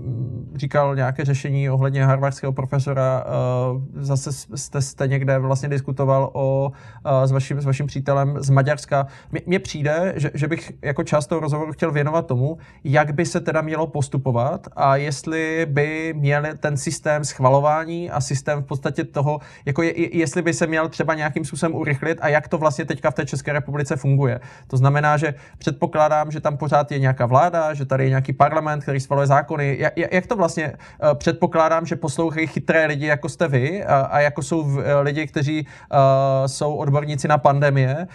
říkal 0.55 0.95
nějaké 0.95 1.25
řešení 1.25 1.69
ohledně 1.69 2.05
harvardského 2.05 2.53
profesora. 2.53 3.23
Eh, 3.25 4.03
zase 4.03 4.33
jste, 4.55 4.81
jste 4.81 5.07
někde 5.07 5.39
vlastně 5.39 5.69
diskutoval 5.69 6.29
o, 6.33 6.71
eh, 7.05 7.27
s, 7.27 7.31
vaším, 7.31 7.61
s 7.61 7.65
vaším 7.65 7.87
přítelem 7.87 8.37
z 8.39 8.49
Maďarska. 8.49 9.07
Mně 9.45 9.59
přijde, 9.59 10.13
že, 10.15 10.31
že 10.33 10.47
bych 10.47 10.71
jako 10.81 11.03
část 11.03 11.27
toho 11.27 11.41
rozhovoru 11.41 11.71
chtěl 11.71 11.91
věnovat 11.91 12.27
tomu, 12.27 12.57
jak 12.83 13.13
by 13.13 13.25
se 13.25 13.39
teda 13.39 13.61
mělo 13.61 13.87
postupovat 13.87 14.67
a 14.75 14.95
jestli 14.95 15.67
by 15.69 16.13
měli 16.17 16.57
ten 16.57 16.77
systém 16.77 17.25
schvalování 17.25 18.11
a 18.11 18.21
systém 18.21 18.63
v 18.63 18.65
podstatě 18.65 19.03
toho, 19.03 19.39
jako 19.65 19.83
je, 19.83 20.17
jestli 20.17 20.41
by 20.41 20.53
se 20.53 20.67
měl 20.67 20.89
třeba 20.89 21.13
nějakým 21.13 21.45
způsobem 21.45 21.75
urychlit 21.75 22.17
a 22.21 22.27
jak 22.27 22.47
to 22.47 22.57
vlastně 22.57 22.85
teďka 22.85 23.11
v 23.11 23.13
té 23.13 23.25
České 23.25 23.53
republice 23.53 23.95
funguje 23.95 24.32
funguje. 24.33 24.63
To 24.67 24.77
znamená, 24.77 25.17
že 25.17 25.33
předpokládám, 25.57 26.31
že 26.31 26.41
tam 26.41 26.57
pořád 26.57 26.91
je 26.91 26.99
nějaká 26.99 27.25
vláda, 27.25 27.73
že 27.73 27.85
tady 27.85 28.03
je 28.03 28.09
nějaký 28.09 28.33
parlament, 28.33 28.81
který 28.81 28.99
schvaluje 28.99 29.27
zákony. 29.27 29.77
Jak, 30.11 30.27
to 30.27 30.35
vlastně 30.35 30.67
uh, 30.73 31.13
předpokládám, 31.13 31.85
že 31.85 31.95
poslouchají 31.95 32.47
chytré 32.47 32.85
lidi, 32.85 33.05
jako 33.05 33.29
jste 33.29 33.47
vy, 33.47 33.83
a, 33.85 34.19
jako 34.19 34.41
jsou 34.41 34.61
uh, 34.61 34.83
lidi, 35.01 35.27
kteří 35.27 35.65
uh, 35.65 35.97
jsou 36.45 36.75
odborníci 36.75 37.27
na 37.27 37.37
pandemie, 37.37 38.07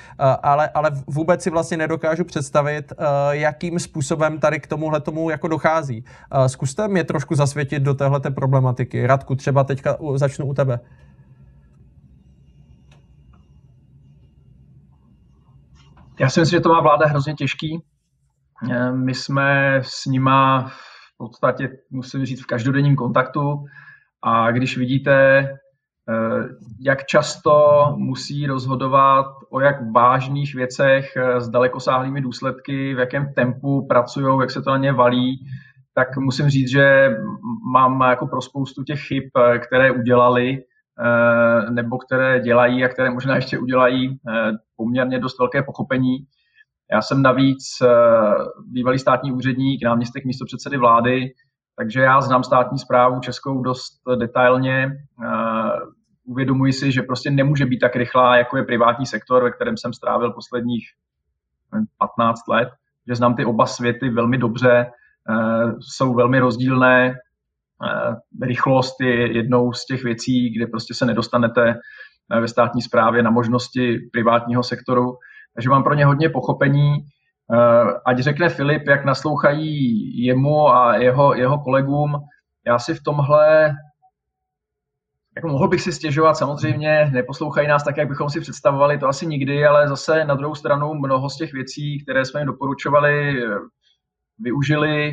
ale, 0.43 0.69
ale 0.75 0.91
vůbec 1.07 1.43
si 1.43 1.51
vlastně 1.51 1.77
nedokážu 1.77 2.25
představit, 2.25 2.93
jakým 3.31 3.79
způsobem 3.79 4.39
tady 4.39 4.61
k 4.61 4.67
tomuhle 4.67 5.01
tomu 5.01 5.31
jako 5.31 5.49
dochází. 5.49 6.05
Zkuste 6.47 6.89
mě 6.89 7.05
trošku 7.05 7.35
zasvětit 7.35 7.83
do 7.83 7.95
téhle 7.95 8.21
problematiky. 8.21 9.07
Radku, 9.07 9.35
třeba 9.35 9.65
teďka 9.65 9.97
začnu 10.15 10.47
u 10.47 10.55
tebe. 10.55 10.81
Já 16.19 16.29
si 16.29 16.41
myslím, 16.41 16.57
že 16.57 16.61
to 16.61 16.69
má 16.69 16.81
vláda 16.81 17.07
hrozně 17.07 17.35
těžký. 17.35 17.83
Eh, 18.71 18.93
my 18.93 19.15
jsme 19.15 19.79
s 19.83 20.07
nima 20.07 20.69
v 20.69 21.19
podstatě, 21.19 21.71
musím 21.91 22.25
říct, 22.25 22.43
v 22.43 22.47
každodenním 22.47 22.97
kontaktu 22.97 23.65
a 24.23 24.51
když 24.51 24.79
vidíte, 24.79 25.39
eh, 25.39 25.55
jak 26.81 27.07
často 27.07 27.85
musí 27.97 28.47
rozhodovat 28.47 29.27
o 29.51 29.61
jak 29.61 29.93
vážných 29.93 30.55
věcech 30.55 31.17
eh, 31.17 31.41
s 31.41 31.49
dalekosáhlými 31.49 32.21
důsledky, 32.21 32.95
v 32.95 32.99
jakém 32.99 33.33
tempu 33.35 33.87
pracují, 33.87 34.41
jak 34.41 34.51
se 34.51 34.63
to 34.63 34.71
na 34.71 34.77
ně 34.77 34.93
valí, 34.93 35.47
tak 35.95 36.17
musím 36.17 36.51
říct, 36.51 36.71
že 36.71 37.17
mám 37.73 38.01
jako 38.01 38.27
pro 38.27 38.43
spoustu 38.43 38.85
těch 38.85 39.01
chyb, 39.01 39.25
které 39.59 39.91
udělali, 39.91 40.59
nebo 41.71 41.99
které 41.99 42.41
dělají 42.41 42.85
a 42.85 42.89
které 42.89 43.11
možná 43.11 43.37
ještě 43.37 43.59
udělají 43.59 44.19
poměrně 44.77 45.19
dost 45.19 45.39
velké 45.39 45.63
pochopení. 45.63 46.27
Já 46.93 47.03
jsem 47.03 47.23
navíc 47.23 47.65
eh, 47.83 47.89
bývalý 48.67 48.99
státní 48.99 49.33
úředník, 49.33 49.85
náměstek 49.85 50.25
místo 50.25 50.45
předsedy 50.45 50.77
vlády, 50.77 51.33
takže 51.77 52.01
já 52.01 52.21
znám 52.21 52.45
státní 52.45 52.79
zprávu 52.79 53.21
českou 53.21 53.63
dost 53.63 53.93
detailně. 54.19 54.91
Eh, 55.25 55.71
uvědomuji 56.25 56.73
si, 56.73 56.93
že 56.93 57.03
prostě 57.03 57.31
nemůže 57.31 57.67
být 57.67 57.79
tak 57.79 57.97
rychlá, 57.97 58.37
jako 58.37 58.57
je 58.57 58.63
privátní 58.63 59.07
sektor, 59.07 59.43
ve 59.43 59.51
kterém 59.51 59.77
jsem 59.77 59.93
strávil 59.93 60.33
posledních 60.33 60.85
15 61.99 62.49
let, 62.49 62.69
že 63.09 63.15
znám 63.15 63.35
ty 63.35 63.45
oba 63.45 63.67
světy 63.67 64.11
velmi 64.11 64.39
dobře, 64.39 64.87
eh, 65.31 65.73
jsou 65.81 66.15
velmi 66.15 66.39
rozdílné. 66.39 67.15
Rychlost 68.43 69.01
je 69.01 69.37
jednou 69.37 69.73
z 69.73 69.87
těch 69.87 70.05
věcí, 70.05 70.51
kde 70.51 70.67
prostě 70.67 70.95
se 70.95 71.07
nedostanete 71.07 71.75
ve 72.41 72.49
státní 72.49 72.83
správě 72.83 73.23
na 73.23 73.31
možnosti 73.31 73.99
privátního 74.13 74.63
sektoru. 74.63 75.17
Takže 75.55 75.71
mám 75.71 75.85
pro 75.85 75.95
ně 75.95 76.07
hodně 76.07 76.29
pochopení. 76.29 76.95
Eh, 77.53 77.93
ať 78.07 78.19
řekne 78.19 78.49
Filip, 78.49 78.89
jak 78.89 79.05
naslouchají 79.05 80.27
jemu 80.27 80.69
a 80.69 80.97
jeho, 80.97 81.35
jeho 81.35 81.59
kolegům, 81.59 82.17
já 82.67 82.79
si 82.79 82.95
v 82.95 83.03
tomhle 83.03 83.75
jako 85.39 85.49
mohl 85.49 85.69
bych 85.69 85.81
si 85.81 85.93
stěžovat, 85.93 86.35
samozřejmě 86.35 87.11
neposlouchají 87.13 87.69
nás 87.69 87.85
tak, 87.85 87.97
jak 87.97 88.09
bychom 88.09 88.31
si 88.31 88.41
představovali, 88.41 88.99
to 88.99 89.09
asi 89.09 89.27
nikdy, 89.27 89.67
ale 89.67 89.89
zase 89.89 90.25
na 90.25 90.35
druhou 90.35 90.55
stranu 90.55 90.95
mnoho 90.95 91.31
z 91.31 91.37
těch 91.37 91.53
věcí, 91.53 92.03
které 92.03 92.25
jsme 92.25 92.41
jim 92.41 92.47
doporučovali, 92.47 93.43
využili 94.39 95.13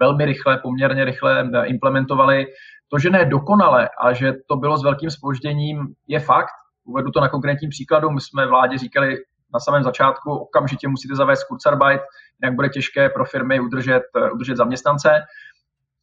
velmi 0.00 0.24
rychle, 0.24 0.58
poměrně 0.58 1.04
rychle 1.04 1.50
implementovali. 1.64 2.46
To, 2.88 2.98
že 2.98 3.10
ne 3.10 3.24
dokonale 3.24 3.88
a 4.00 4.12
že 4.12 4.32
to 4.48 4.56
bylo 4.56 4.78
s 4.78 4.84
velkým 4.84 5.10
spožděním, 5.10 5.94
je 6.08 6.20
fakt. 6.20 6.54
Uvedu 6.84 7.10
to 7.10 7.20
na 7.20 7.28
konkrétním 7.28 7.70
příkladu. 7.70 8.10
My 8.10 8.20
jsme 8.20 8.46
vládě 8.46 8.78
říkali 8.78 9.16
na 9.54 9.60
samém 9.60 9.82
začátku, 9.82 10.36
okamžitě 10.36 10.88
musíte 10.88 11.14
zavést 11.14 11.44
Kurzarbeit, 11.44 12.00
jinak 12.42 12.56
bude 12.56 12.68
těžké 12.68 13.08
pro 13.08 13.24
firmy 13.24 13.60
udržet, 13.60 14.02
udržet 14.34 14.56
zaměstnance. 14.56 15.10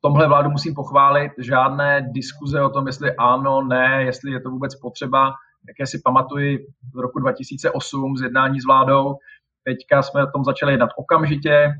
Tomhle 0.01 0.27
vládu 0.27 0.49
musím 0.49 0.73
pochválit, 0.73 1.31
žádné 1.37 2.07
diskuze 2.11 2.61
o 2.61 2.69
tom, 2.69 2.87
jestli 2.87 3.15
ano, 3.15 3.61
ne, 3.61 4.03
jestli 4.03 4.31
je 4.31 4.41
to 4.41 4.49
vůbec 4.49 4.75
potřeba, 4.75 5.33
jaké 5.67 5.87
si 5.87 6.01
pamatuji 6.05 6.67
z 6.93 6.97
roku 6.97 7.19
2008 7.19 8.17
z 8.17 8.21
jednání 8.21 8.61
s 8.61 8.65
vládou. 8.65 9.15
Teďka 9.63 10.01
jsme 10.01 10.23
o 10.23 10.31
tom 10.31 10.43
začali 10.43 10.73
jednat 10.73 10.89
okamžitě, 10.95 11.73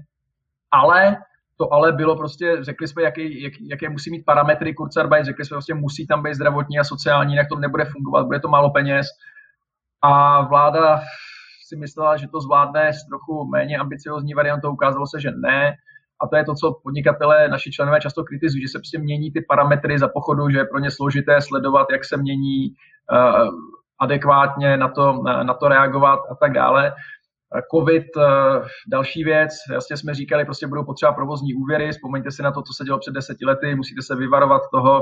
ale 0.72 1.18
to 1.58 1.74
ale 1.74 1.92
bylo 1.92 2.16
prostě, 2.16 2.58
řekli 2.62 2.88
jsme, 2.88 3.04
jaký, 3.04 3.44
jak, 3.44 3.54
jaké 3.62 3.90
musí 3.90 4.12
mít 4.12 4.26
parametry 4.26 4.74
Kurzarbeit, 4.74 5.26
řekli 5.26 5.46
jsme 5.46 5.56
prostě, 5.56 5.74
musí 5.74 6.08
tam 6.08 6.24
být 6.24 6.36
zdravotní 6.36 6.80
a 6.80 6.84
sociální, 6.84 7.34
jinak 7.34 7.48
to 7.50 7.56
nebude 7.56 7.86
fungovat, 7.86 8.26
bude 8.26 8.40
to 8.40 8.48
málo 8.48 8.70
peněz. 8.70 9.08
A 10.02 10.42
vláda 10.42 11.02
si 11.68 11.76
myslela, 11.76 12.18
že 12.18 12.28
to 12.28 12.42
zvládne 12.42 12.94
s 12.94 13.06
trochu 13.06 13.46
méně 13.46 13.78
ambiciozní 13.78 14.34
variantou, 14.34 14.72
ukázalo 14.72 15.08
se, 15.08 15.20
že 15.20 15.32
ne. 15.32 15.74
A 16.22 16.28
to 16.28 16.36
je 16.36 16.46
to, 16.46 16.54
co 16.56 16.80
podnikatelé, 16.84 17.48
naši 17.48 17.72
členové 17.72 18.02
často 18.02 18.24
kritizují, 18.24 18.62
že 18.62 18.68
se 18.68 18.80
prostě 18.80 19.00
mění 19.00 19.32
ty 19.32 19.46
parametry 19.50 20.00
za 20.00 20.08
pochodu, 20.08 20.50
že 20.50 20.58
je 20.58 20.66
pro 20.66 20.80
ně 20.80 20.92
složité 20.92 21.42
sledovat, 21.42 21.88
jak 21.92 22.06
se 22.06 22.18
mění, 22.18 22.70
uh, 23.12 23.50
adekvátně 24.00 24.78
na 24.78 24.88
to, 24.88 25.24
na 25.44 25.54
to 25.54 25.68
reagovat 25.68 26.20
a 26.32 26.36
tak 26.36 26.54
dále. 26.54 26.94
COVID, 27.76 28.04
eh, 28.18 28.68
další 28.88 29.24
věc, 29.24 29.52
jasně 29.74 29.98
jsme 29.98 30.14
říkali, 30.14 30.46
prostě 30.46 30.68
budou 30.68 30.84
potřeba 30.84 31.12
provozní 31.12 31.54
úvěry, 31.54 31.92
vzpomeňte 31.92 32.32
si 32.32 32.44
na 32.44 32.52
to, 32.52 32.62
co 32.62 32.74
se 32.74 32.84
dělo 32.84 33.00
před 33.00 33.14
deseti 33.14 33.46
lety, 33.46 33.76
musíte 33.76 34.02
se 34.02 34.16
vyvarovat 34.16 34.62
toho, 34.74 35.02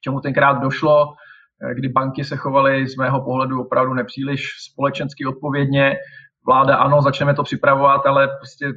čemu 0.00 0.20
tenkrát 0.20 0.52
došlo, 0.52 1.14
eh, 1.62 1.74
kdy 1.74 1.88
banky 1.88 2.24
se 2.24 2.36
chovaly 2.36 2.88
z 2.88 2.96
mého 2.96 3.24
pohledu 3.24 3.60
opravdu 3.60 3.94
nepříliš 3.94 4.42
společensky 4.70 5.26
odpovědně. 5.26 5.96
Vláda 6.46 6.76
ano, 6.76 7.02
začneme 7.02 7.34
to 7.34 7.42
připravovat, 7.42 8.06
ale 8.06 8.28
prostě, 8.28 8.72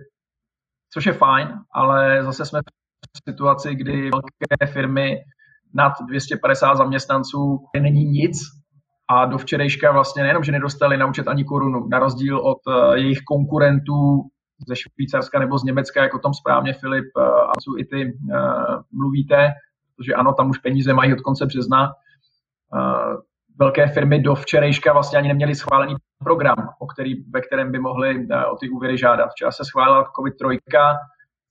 což 0.93 1.05
je 1.05 1.13
fajn, 1.13 1.47
ale 1.73 2.23
zase 2.23 2.45
jsme 2.45 2.59
v 2.61 3.29
situaci, 3.29 3.75
kdy 3.75 4.01
velké 4.01 4.73
firmy 4.73 5.17
nad 5.73 5.93
250 6.07 6.75
zaměstnanců 6.75 7.59
není 7.81 8.05
nic, 8.05 8.60
a 9.11 9.25
do 9.25 9.37
včerejška 9.37 9.91
vlastně 9.91 10.23
nejenom, 10.23 10.43
že 10.43 10.51
nedostali 10.51 10.97
na 10.97 11.05
účet 11.05 11.27
ani 11.27 11.43
korunu, 11.43 11.87
na 11.87 11.99
rozdíl 11.99 12.39
od 12.39 12.57
uh, 12.67 12.93
jejich 12.93 13.19
konkurentů 13.27 14.21
ze 14.67 14.75
Švýcarska 14.75 15.39
nebo 15.39 15.57
z 15.57 15.63
Německa, 15.63 16.03
jako 16.03 16.19
tom 16.19 16.33
správně 16.33 16.73
Filip 16.73 17.05
uh, 17.17 17.23
a 17.23 17.51
i 17.77 17.85
ty 17.85 18.05
uh, 18.05 18.39
mluvíte, 18.91 19.51
protože 19.95 20.13
ano, 20.13 20.33
tam 20.33 20.49
už 20.49 20.57
peníze 20.57 20.93
mají 20.93 21.13
od 21.13 21.21
konce 21.21 21.45
března. 21.45 21.91
Velké 23.59 23.87
firmy 23.87 24.19
do 24.19 24.35
včerejška 24.35 24.93
vlastně 24.93 25.17
ani 25.17 25.27
neměly 25.27 25.55
schválený 25.55 25.95
program, 26.23 26.69
o 26.79 26.87
který, 26.87 27.23
ve 27.29 27.41
kterém 27.41 27.71
by 27.71 27.79
mohli 27.79 28.27
o 28.51 28.55
ty 28.55 28.69
úvěry 28.69 28.97
žádat. 28.97 29.29
Včera 29.31 29.51
se 29.51 29.65
schválila 29.65 30.03
COVID-3, 30.03 30.59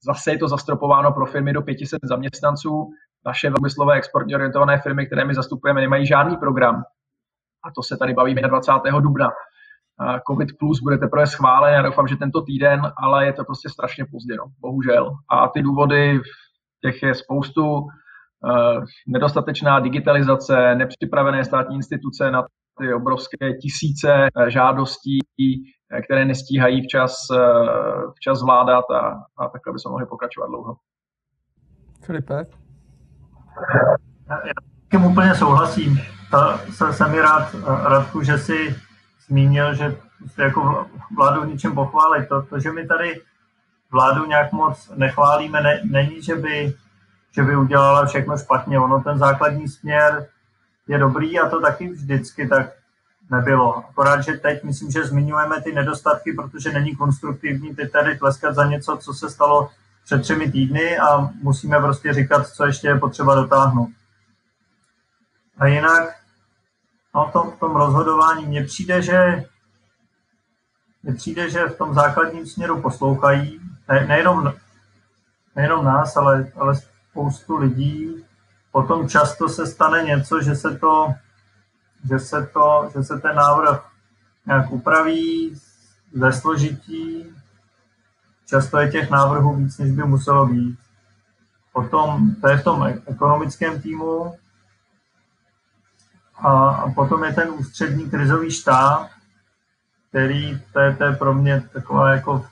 zase 0.05 0.31
je 0.31 0.37
to 0.37 0.47
zastropováno 0.47 1.11
pro 1.11 1.25
firmy 1.25 1.53
do 1.53 1.61
500 1.61 1.99
zaměstnanců. 2.03 2.89
Naše 3.25 3.49
velmyslové 3.49 3.95
exportně 3.97 4.35
orientované 4.35 4.77
firmy, 4.77 5.05
které 5.05 5.25
my 5.25 5.33
zastupujeme, 5.33 5.81
nemají 5.81 6.05
žádný 6.05 6.37
program 6.37 6.83
a 7.63 7.71
to 7.75 7.83
se 7.83 7.97
tady 7.97 8.13
bavíme 8.13 8.41
na 8.41 8.47
20. 8.47 8.71
dubna. 8.99 9.29
COVID 10.27 10.49
plus 10.59 10.81
bude 10.81 10.97
teprve 10.97 11.27
schválen, 11.27 11.73
já 11.73 11.81
doufám, 11.81 12.07
že 12.07 12.15
tento 12.15 12.41
týden, 12.41 12.81
ale 12.97 13.25
je 13.25 13.33
to 13.33 13.43
prostě 13.43 13.69
strašně 13.69 14.05
pozdě, 14.11 14.35
no, 14.35 14.45
bohužel. 14.59 15.11
A 15.29 15.47
ty 15.47 15.61
důvody, 15.61 16.19
těch 16.81 17.03
je 17.03 17.15
spoustu, 17.15 17.71
uh, 17.73 17.89
nedostatečná 19.07 19.79
digitalizace, 19.79 20.75
nepřipravené 20.75 21.45
státní 21.45 21.75
instituce 21.75 22.31
na 22.31 22.43
ty 22.79 22.93
obrovské 22.93 23.53
tisíce 23.61 24.29
uh, 24.35 24.45
žádostí, 24.47 25.19
které 26.05 26.25
nestíhají 26.25 26.81
včas, 26.81 27.15
včas 28.15 28.39
zvládat 28.39 28.85
a, 28.91 28.99
a 29.37 29.47
takhle 29.47 29.73
by 29.73 29.79
se 29.79 29.89
mohli 29.89 30.05
pokračovat 30.05 30.47
dlouho. 30.47 30.75
Filipe? 32.05 32.45
Já 34.29 34.53
tím 34.91 35.05
úplně 35.05 35.35
souhlasím 35.35 35.97
se, 36.69 36.93
jsem 36.93 37.11
mi 37.11 37.21
rád, 37.21 37.55
Radku, 37.83 38.23
že 38.23 38.37
si 38.37 38.75
zmínil, 39.27 39.75
že 39.75 39.97
jste 40.27 40.43
jako 40.43 40.85
vládu 41.15 41.43
ničem 41.43 41.75
pochválit. 41.75 42.29
To, 42.29 42.41
to, 42.41 42.59
že 42.59 42.71
my 42.71 42.87
tady 42.87 43.21
vládu 43.91 44.25
nějak 44.25 44.51
moc 44.51 44.91
nechválíme, 44.95 45.61
ne, 45.61 45.81
není, 45.83 46.21
že 46.21 46.35
by, 46.35 46.75
že 47.31 47.43
by 47.43 47.57
udělala 47.57 48.05
všechno 48.05 48.37
špatně. 48.37 48.79
Ono 48.79 49.03
ten 49.03 49.17
základní 49.17 49.67
směr 49.67 50.27
je 50.87 50.97
dobrý 50.97 51.39
a 51.39 51.49
to 51.49 51.61
taky 51.61 51.89
vždycky 51.89 52.47
tak 52.47 52.69
nebylo. 53.31 53.77
Akorát, 53.89 54.21
že 54.21 54.33
teď 54.33 54.63
myslím, 54.63 54.91
že 54.91 55.05
zmiňujeme 55.05 55.61
ty 55.61 55.73
nedostatky, 55.73 56.33
protože 56.33 56.71
není 56.71 56.95
konstruktivní 56.95 57.75
teď 57.75 57.91
tady 57.91 58.17
tleskat 58.17 58.55
za 58.55 58.65
něco, 58.65 58.97
co 58.97 59.13
se 59.13 59.29
stalo 59.29 59.69
před 60.05 60.21
třemi 60.21 60.51
týdny 60.51 60.97
a 60.97 61.29
musíme 61.41 61.79
prostě 61.79 62.13
říkat, 62.13 62.47
co 62.47 62.65
ještě 62.65 62.87
je 62.87 62.99
potřeba 62.99 63.35
dotáhnout. 63.35 63.89
A 65.57 65.67
jinak 65.67 66.20
No, 67.15 67.25
v 67.25 67.31
tom, 67.31 67.51
v 67.51 67.59
tom 67.59 67.75
rozhodování 67.75 68.45
mně 68.45 68.63
přijde, 68.63 69.01
že 69.01 69.45
mně 71.03 71.13
přijde, 71.13 71.49
že 71.49 71.65
v 71.65 71.77
tom 71.77 71.93
základním 71.93 72.45
směru 72.45 72.81
poslouchají, 72.81 73.59
ne, 73.89 74.05
nejenom, 74.07 74.53
nejenom 75.55 75.85
nás, 75.85 76.17
ale, 76.17 76.51
ale 76.55 76.75
spoustu 76.75 77.57
lidí. 77.57 78.25
Potom 78.71 79.09
často 79.09 79.49
se 79.49 79.67
stane 79.67 80.03
něco, 80.03 80.41
že 80.41 80.55
se 80.55 80.77
to, 80.77 81.13
že 82.09 82.19
se 82.19 82.49
to, 82.53 82.89
že 82.93 83.03
se 83.03 83.19
ten 83.19 83.35
návrh 83.35 83.85
nějak 84.45 84.71
upraví, 84.71 85.55
ze 86.13 86.31
složití, 86.31 87.25
často 88.45 88.79
je 88.79 88.91
těch 88.91 89.09
návrhů 89.09 89.55
víc, 89.55 89.77
než 89.77 89.91
by 89.91 90.03
muselo 90.03 90.45
být. 90.45 90.79
Potom, 91.73 92.35
to 92.35 92.49
je 92.49 92.57
v 92.57 92.63
tom 92.63 92.87
ekonomickém 93.07 93.81
týmu, 93.81 94.35
a, 96.41 96.83
potom 96.95 97.23
je 97.23 97.33
ten 97.33 97.49
ústřední 97.49 98.09
krizový 98.09 98.51
štáb, 98.51 99.07
který, 100.09 100.61
to 100.73 100.79
je, 100.79 100.95
to 100.95 101.03
je 101.03 101.15
pro 101.15 101.33
mě 101.33 101.63
taková 101.73 102.11
jako 102.11 102.45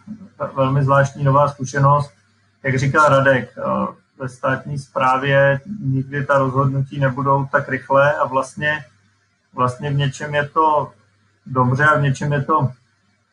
velmi 0.55 0.83
zvláštní 0.83 1.23
nová 1.23 1.47
zkušenost. 1.47 2.11
Jak 2.63 2.79
říkal 2.79 3.09
Radek, 3.09 3.49
eh, 3.57 3.61
ve 4.19 4.29
státní 4.29 4.79
správě 4.79 5.61
nikdy 5.81 6.25
ta 6.25 6.37
rozhodnutí 6.37 6.99
nebudou 6.99 7.45
tak 7.51 7.69
rychle 7.69 8.13
a 8.13 8.25
vlastně, 8.25 8.85
vlastně 9.53 9.91
v 9.91 9.95
něčem 9.95 10.35
je 10.35 10.47
to 10.47 10.91
dobře 11.45 11.85
a 11.85 11.97
v 11.97 12.01
něčem 12.01 12.33
je 12.33 12.43
to 12.43 12.71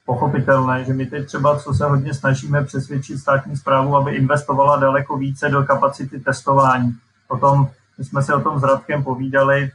pochopitelné, 0.06 0.84
že 0.84 0.92
my 0.92 1.06
teď 1.06 1.26
třeba, 1.26 1.58
co 1.58 1.74
se 1.74 1.86
hodně 1.86 2.14
snažíme 2.14 2.64
přesvědčit 2.64 3.18
státní 3.18 3.56
zprávu, 3.56 3.96
aby 3.96 4.14
investovala 4.14 4.76
daleko 4.76 5.16
více 5.16 5.48
do 5.48 5.64
kapacity 5.64 6.20
testování. 6.20 6.96
Potom, 7.28 7.70
my 7.98 8.04
jsme 8.04 8.22
si 8.22 8.32
o 8.32 8.40
tom 8.40 8.58
s 8.58 8.62
Radkem 8.62 9.04
povídali 9.04 9.70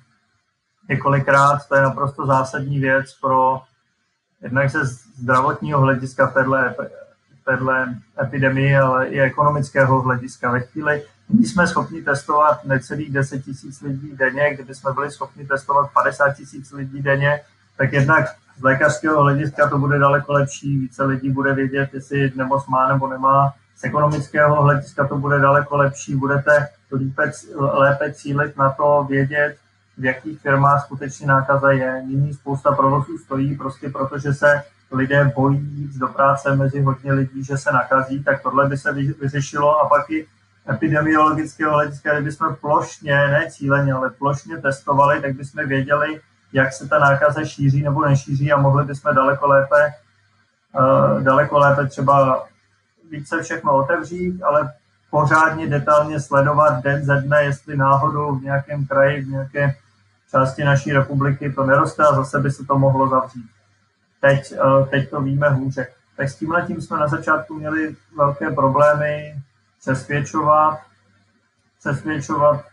několikrát, 0.90 1.68
to 1.68 1.76
je 1.76 1.82
naprosto 1.82 2.26
zásadní 2.26 2.80
věc 2.80 3.14
pro 3.22 3.62
jednak 4.42 4.70
ze 4.70 4.86
zdravotního 5.18 5.82
hlediska 5.82 6.28
téhle, 6.28 6.76
téhle 7.46 7.96
epidemii, 8.22 8.78
ale 8.78 9.08
i 9.08 9.20
ekonomického 9.20 10.02
hlediska. 10.02 10.52
Ve 10.52 10.60
chvíli, 10.60 11.04
kdy 11.28 11.46
jsme 11.46 11.68
schopni 11.68 12.02
testovat 12.02 12.66
necelých 12.66 13.14
10 13.14 13.46
tisíc 13.46 13.82
lidí 13.82 14.12
denně, 14.16 14.54
kdyby 14.54 14.76
jsme 14.76 14.94
byli 14.94 15.12
schopni 15.12 15.46
testovat 15.46 15.92
50 15.94 16.34
tisíc 16.34 16.72
lidí 16.72 17.02
denně, 17.02 17.42
tak 17.78 17.94
jednak 17.94 18.26
z 18.58 18.64
lékařského 18.64 19.22
hlediska 19.22 19.70
to 19.70 19.78
bude 19.78 20.00
daleko 20.00 20.34
lepší, 20.34 20.78
více 20.78 21.04
lidí 21.04 21.30
bude 21.30 21.54
vědět, 21.54 21.90
jestli 21.94 22.32
nemoc 22.36 22.68
má 22.68 22.94
nebo 22.94 23.08
nemá. 23.08 23.54
Z 23.76 23.84
ekonomického 23.84 24.64
hlediska 24.64 25.08
to 25.08 25.18
bude 25.18 25.40
daleko 25.40 25.78
lepší, 25.78 26.16
budete 26.16 26.68
lépe 27.56 28.14
cílit 28.14 28.58
na 28.58 28.70
to, 28.70 29.06
vědět, 29.10 29.58
v 30.02 30.06
jakých 30.06 30.40
firmách 30.40 30.86
skutečně 30.86 31.28
nákaza 31.28 31.72
je. 31.72 32.04
Nyní 32.08 32.34
spousta 32.34 32.72
provozů 32.72 33.18
stojí 33.18 33.58
prostě 33.58 33.90
proto, 33.90 34.20
že 34.20 34.34
se 34.34 34.64
lidé 34.92 35.32
bojí 35.36 35.60
jít 35.60 35.98
do 35.98 36.08
práce 36.08 36.56
mezi 36.56 36.82
hodně 36.82 37.14
lidí, 37.14 37.44
že 37.44 37.58
se 37.58 37.72
nakazí, 37.72 38.24
tak 38.24 38.42
tohle 38.44 38.70
by 38.70 38.78
se 38.78 38.94
vyřešilo 38.94 39.80
a 39.80 39.90
pak 39.90 40.10
i 40.10 40.28
epidemiologického 40.70 41.74
hlediska, 41.74 42.14
kdybychom 42.14 42.56
plošně, 42.62 43.28
ne 43.28 43.52
cíleně, 43.52 43.94
ale 43.94 44.10
plošně 44.10 44.58
testovali, 44.58 45.22
tak 45.22 45.36
bychom 45.36 45.68
věděli, 45.68 46.22
jak 46.54 46.74
se 46.74 46.88
ta 46.88 47.00
nákaza 47.00 47.46
šíří 47.46 47.84
nebo 47.84 48.06
nešíří 48.06 48.52
a 48.52 48.58
mohli 48.58 48.86
bychom 48.86 49.16
daleko 49.16 49.48
lépe, 49.48 49.94
uh, 50.80 51.22
daleko 51.22 51.60
lépe 51.60 51.86
třeba 51.86 52.46
více 53.12 53.44
všechno 53.44 53.74
otevřít, 53.76 54.44
ale 54.44 54.74
pořádně 55.10 55.68
detailně 55.68 56.20
sledovat 56.20 56.84
den 56.84 57.06
ze 57.06 57.22
dne, 57.22 57.44
jestli 57.44 57.78
náhodou 57.78 58.36
v 58.36 58.44
nějakém 58.44 58.86
kraji, 58.86 59.22
v 59.22 59.28
nějaké 59.28 59.76
části 60.32 60.64
naší 60.64 60.94
republiky 60.94 61.52
to 61.52 61.66
neroste 61.66 62.04
a 62.04 62.16
zase 62.16 62.40
by 62.40 62.52
se 62.52 62.66
to 62.66 62.80
mohlo 62.80 63.10
zavřít. 63.10 63.50
Teď, 64.22 64.54
uh, 64.64 64.88
teď 64.88 65.10
to 65.10 65.22
víme 65.22 65.50
hůře. 65.50 65.88
Tak 66.18 66.30
s 66.30 66.36
tím 66.36 66.82
jsme 66.82 66.98
na 66.98 67.08
začátku 67.08 67.54
měli 67.54 67.96
velké 68.18 68.50
problémy 68.50 69.36
přesvědčovat, 69.80 70.80
přesvědčovat 71.80 72.66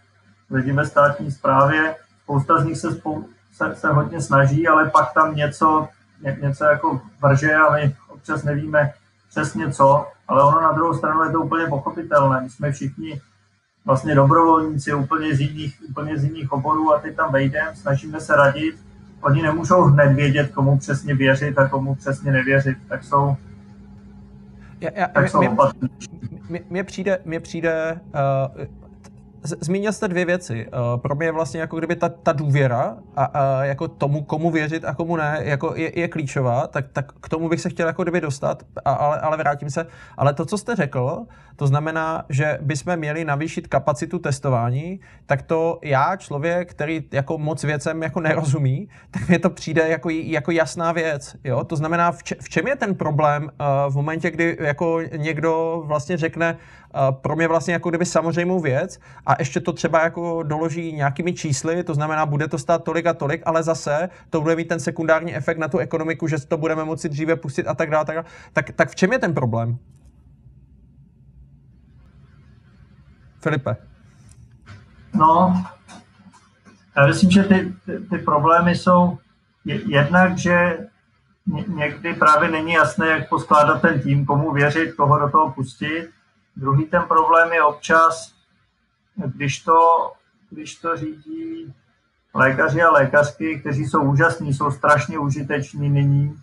lidi 0.50 0.72
ve 0.72 0.86
státní 0.86 1.30
správě. 1.30 1.96
Spousta 2.22 2.60
z 2.60 2.64
nich 2.64 2.78
se, 2.78 2.88
spou- 2.88 3.24
se, 3.52 3.74
se 3.74 3.88
hodně 3.88 4.20
snaží, 4.20 4.68
ale 4.68 4.90
pak 4.90 5.12
tam 5.12 5.34
něco, 5.34 5.88
ně, 6.20 6.38
něco 6.40 6.64
jako 6.64 7.00
vrže 7.22 7.54
a 7.54 7.72
my 7.72 7.96
občas 8.08 8.42
nevíme 8.42 8.92
přesně 9.28 9.72
co, 9.72 10.06
ale 10.28 10.42
ono 10.42 10.60
na 10.60 10.72
druhou 10.72 10.94
stranu 10.94 11.24
je 11.24 11.32
to 11.32 11.40
úplně 11.40 11.66
pochopitelné. 11.66 12.40
My 12.40 12.50
jsme 12.50 12.72
všichni 12.72 13.20
vlastně 13.88 14.14
dobrovolníci 14.14 14.94
úplně 14.94 15.34
z 15.34 15.40
jiných, 15.40 15.82
úplně 15.90 16.18
z 16.18 16.24
jiných 16.24 16.52
oborů 16.52 16.94
a 16.94 16.98
teď 17.00 17.16
tam 17.16 17.32
vejdeme, 17.32 17.74
snažíme 17.74 18.20
se 18.20 18.36
radit. 18.36 18.76
Oni 19.20 19.42
nemůžou 19.42 19.82
hned 19.82 20.12
vědět, 20.12 20.50
komu 20.52 20.78
přesně 20.78 21.14
věřit 21.14 21.58
a 21.58 21.68
komu 21.68 21.94
přesně 21.94 22.32
nevěřit, 22.32 22.78
tak 22.88 23.04
jsou, 23.04 23.36
já, 24.80 24.90
já, 24.94 25.08
tak 25.08 25.22
mě, 25.22 25.30
jsou 25.30 25.40
mě, 26.48 26.60
mě 26.70 26.84
přijde, 26.84 27.18
mě 27.24 27.40
přijde 27.40 28.00
uh, 28.14 28.64
Zmínil 29.60 29.92
jste 29.92 30.08
dvě 30.08 30.24
věci. 30.24 30.66
Uh, 30.66 31.00
pro 31.00 31.14
mě 31.14 31.26
je 31.26 31.32
vlastně 31.32 31.60
jako 31.60 31.78
kdyby 31.78 31.96
ta, 31.96 32.08
ta 32.08 32.32
důvěra 32.32 32.96
a, 33.16 33.24
a 33.24 33.64
jako 33.64 33.88
tomu, 33.88 34.22
komu 34.22 34.50
věřit 34.50 34.84
a 34.84 34.94
komu 34.94 35.16
ne, 35.16 35.40
jako 35.42 35.74
je, 35.76 36.00
je 36.00 36.08
klíčová, 36.08 36.66
tak, 36.66 36.84
tak 36.92 37.12
k 37.12 37.28
tomu 37.28 37.48
bych 37.48 37.60
se 37.60 37.70
chtěl 37.70 37.86
jako 37.86 38.02
kdyby 38.02 38.20
dostat, 38.20 38.62
a, 38.84 38.92
ale, 38.92 39.20
ale 39.20 39.36
vrátím 39.36 39.70
se. 39.70 39.86
Ale 40.16 40.34
to, 40.34 40.44
co 40.44 40.58
jste 40.58 40.76
řekl, 40.76 41.26
to 41.56 41.66
znamená, 41.66 42.24
že 42.28 42.58
bychom 42.60 42.96
měli 42.96 43.24
navýšit 43.24 43.66
kapacitu 43.66 44.18
testování, 44.18 45.00
tak 45.26 45.42
to 45.42 45.78
já, 45.82 46.16
člověk, 46.16 46.70
který 46.70 47.04
jako 47.12 47.38
moc 47.38 47.64
věcem 47.64 48.02
jako 48.02 48.20
nerozumí, 48.20 48.88
tak 49.10 49.28
mi 49.28 49.38
to 49.38 49.50
přijde 49.50 49.88
jako, 49.88 50.10
jako 50.10 50.50
jasná 50.50 50.92
věc. 50.92 51.36
Jo? 51.44 51.64
To 51.64 51.76
znamená, 51.76 52.12
v, 52.12 52.22
če, 52.22 52.36
v 52.40 52.48
čem 52.48 52.66
je 52.66 52.76
ten 52.76 52.94
problém 52.94 53.42
uh, 53.42 53.92
v 53.92 53.96
momentě, 53.96 54.30
kdy 54.30 54.56
jako 54.60 55.00
někdo 55.16 55.82
vlastně 55.86 56.16
řekne, 56.16 56.56
pro 57.10 57.36
mě 57.36 57.48
vlastně 57.48 57.72
jako 57.72 57.88
kdyby 57.88 58.04
samozřejmou 58.04 58.60
věc 58.60 58.98
a 59.26 59.37
ještě 59.38 59.60
to 59.60 59.72
třeba 59.72 60.02
jako 60.02 60.42
doloží 60.42 60.92
nějakými 60.92 61.32
čísly, 61.32 61.84
to 61.84 61.94
znamená, 61.94 62.26
bude 62.26 62.48
to 62.48 62.58
stát 62.58 62.84
tolik 62.84 63.06
a 63.06 63.14
tolik, 63.14 63.42
ale 63.46 63.62
zase 63.62 64.08
to 64.30 64.40
bude 64.40 64.56
mít 64.56 64.68
ten 64.68 64.80
sekundární 64.80 65.34
efekt 65.34 65.58
na 65.58 65.68
tu 65.68 65.78
ekonomiku, 65.78 66.28
že 66.28 66.46
to 66.46 66.56
budeme 66.56 66.84
moci 66.84 67.08
dříve 67.08 67.36
pustit 67.36 67.66
a 67.66 67.74
tak 67.74 67.90
dále. 67.90 68.04
Tak, 68.04 68.26
tak, 68.52 68.70
tak 68.70 68.90
v 68.90 68.94
čem 68.94 69.12
je 69.12 69.18
ten 69.18 69.34
problém? 69.34 69.78
Filipe. 73.40 73.76
No, 75.14 75.64
já 76.96 77.06
myslím, 77.06 77.30
že 77.30 77.42
ty, 77.42 77.74
ty, 77.86 77.98
ty 78.10 78.18
problémy 78.18 78.74
jsou 78.74 79.18
jednak, 79.86 80.38
že 80.38 80.78
někdy 81.66 82.14
právě 82.14 82.50
není 82.50 82.72
jasné, 82.72 83.08
jak 83.08 83.28
poskládat 83.28 83.82
ten 83.82 84.00
tým, 84.00 84.26
komu 84.26 84.52
věřit, 84.52 84.92
koho 84.92 85.18
do 85.18 85.30
toho 85.30 85.50
pustit. 85.50 86.10
Druhý 86.56 86.84
ten 86.84 87.02
problém 87.02 87.52
je 87.52 87.62
občas, 87.62 88.37
když 89.26 89.60
to, 89.60 90.12
když 90.50 90.74
to 90.74 90.96
řídí 90.96 91.74
lékaři 92.34 92.82
a 92.82 92.90
lékařky, 92.90 93.60
kteří 93.60 93.86
jsou 93.86 94.02
úžasní, 94.02 94.54
jsou 94.54 94.70
strašně 94.70 95.18
užiteční 95.18 95.90
nyní, 95.90 96.42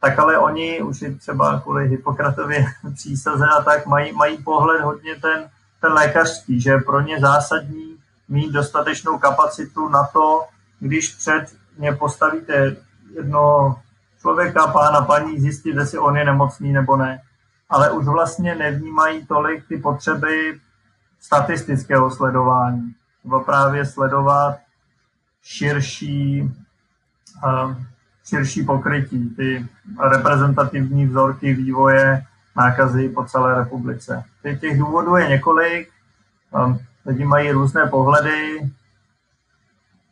tak 0.00 0.18
ale 0.18 0.38
oni 0.38 0.82
už 0.82 1.04
třeba 1.18 1.60
kvůli 1.60 1.88
Hippokratově 1.88 2.66
přísaze 2.94 3.46
a 3.58 3.62
tak 3.62 3.86
mají, 3.86 4.12
mají 4.12 4.42
pohled 4.42 4.82
hodně 4.82 5.14
ten, 5.14 5.50
ten 5.80 5.92
lékařský, 5.92 6.60
že 6.60 6.70
je 6.70 6.80
pro 6.80 7.00
ně 7.00 7.20
zásadní 7.20 7.96
mít 8.28 8.52
dostatečnou 8.52 9.18
kapacitu 9.18 9.88
na 9.88 10.04
to, 10.12 10.44
když 10.80 11.14
před 11.14 11.44
ně 11.78 11.92
postavíte 11.92 12.76
jedno 13.14 13.76
člověka, 14.20 14.66
pána, 14.66 15.00
paní, 15.00 15.40
zjistit, 15.40 15.76
jestli 15.76 15.98
on 15.98 16.16
je 16.16 16.24
nemocný 16.24 16.72
nebo 16.72 16.96
ne. 16.96 17.22
Ale 17.70 17.90
už 17.90 18.04
vlastně 18.04 18.54
nevnímají 18.54 19.26
tolik 19.26 19.68
ty 19.68 19.76
potřeby 19.76 20.60
statistického 21.22 22.10
sledování. 22.10 22.94
Třeba 23.18 23.40
právě 23.40 23.86
sledovat 23.86 24.58
širší, 25.42 26.42
uh, 27.44 27.74
širší 28.24 28.64
pokrytí, 28.64 29.30
ty 29.30 29.66
reprezentativní 30.10 31.06
vzorky 31.06 31.54
vývoje 31.54 32.24
nákazy 32.56 33.08
po 33.08 33.24
celé 33.24 33.58
republice. 33.58 34.24
Těch 34.60 34.78
důvodů 34.78 35.16
je 35.16 35.28
několik, 35.28 35.88
um, 36.50 36.78
lidi 37.06 37.24
mají 37.24 37.50
různé 37.50 37.86
pohledy, 37.86 38.70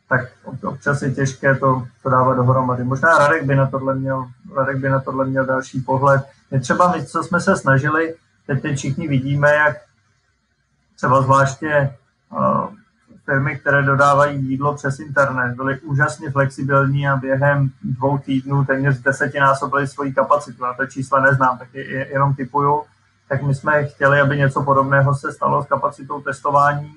tak 0.09 0.21
občas 0.63 1.01
je 1.01 1.11
těžké 1.11 1.55
to, 1.55 1.87
to 2.03 2.09
dávat 2.09 2.35
dohromady. 2.35 2.83
Možná 2.83 3.17
Radek 3.17 3.43
by 3.43 3.55
na 3.55 3.67
tohle 3.67 3.95
měl, 3.95 4.27
Radek 4.55 4.77
by 4.77 4.89
na 4.89 4.99
tohle 4.99 5.25
měl 5.25 5.45
další 5.45 5.81
pohled. 5.81 6.21
My 6.51 6.59
třeba 6.59 6.91
my, 6.91 7.05
co 7.05 7.23
jsme 7.23 7.41
se 7.41 7.57
snažili, 7.57 8.15
teď 8.45 8.77
všichni 8.77 9.07
vidíme, 9.07 9.53
jak 9.53 9.77
třeba 11.01 11.21
zvláště 11.21 11.95
uh, 12.31 12.67
firmy, 13.25 13.57
které 13.59 13.83
dodávají 13.83 14.45
jídlo 14.45 14.75
přes 14.75 14.99
internet, 14.99 15.55
byly 15.55 15.79
úžasně 15.79 16.31
flexibilní 16.31 17.07
a 17.07 17.15
během 17.15 17.69
dvou 17.83 18.17
týdnů 18.17 18.65
téměř 18.65 18.99
desetinásobili 18.99 19.87
svoji 19.87 20.13
kapacitu. 20.13 20.63
Na 20.63 20.73
to 20.73 20.85
čísla 20.85 21.19
neznám, 21.19 21.57
tak 21.57 21.73
je, 21.73 21.91
je, 21.91 22.07
jenom 22.11 22.35
typuju. 22.35 22.83
Tak 23.29 23.41
my 23.41 23.55
jsme 23.55 23.85
chtěli, 23.85 24.21
aby 24.21 24.37
něco 24.37 24.63
podobného 24.63 25.15
se 25.15 25.33
stalo 25.33 25.63
s 25.63 25.67
kapacitou 25.67 26.21
testování, 26.21 26.95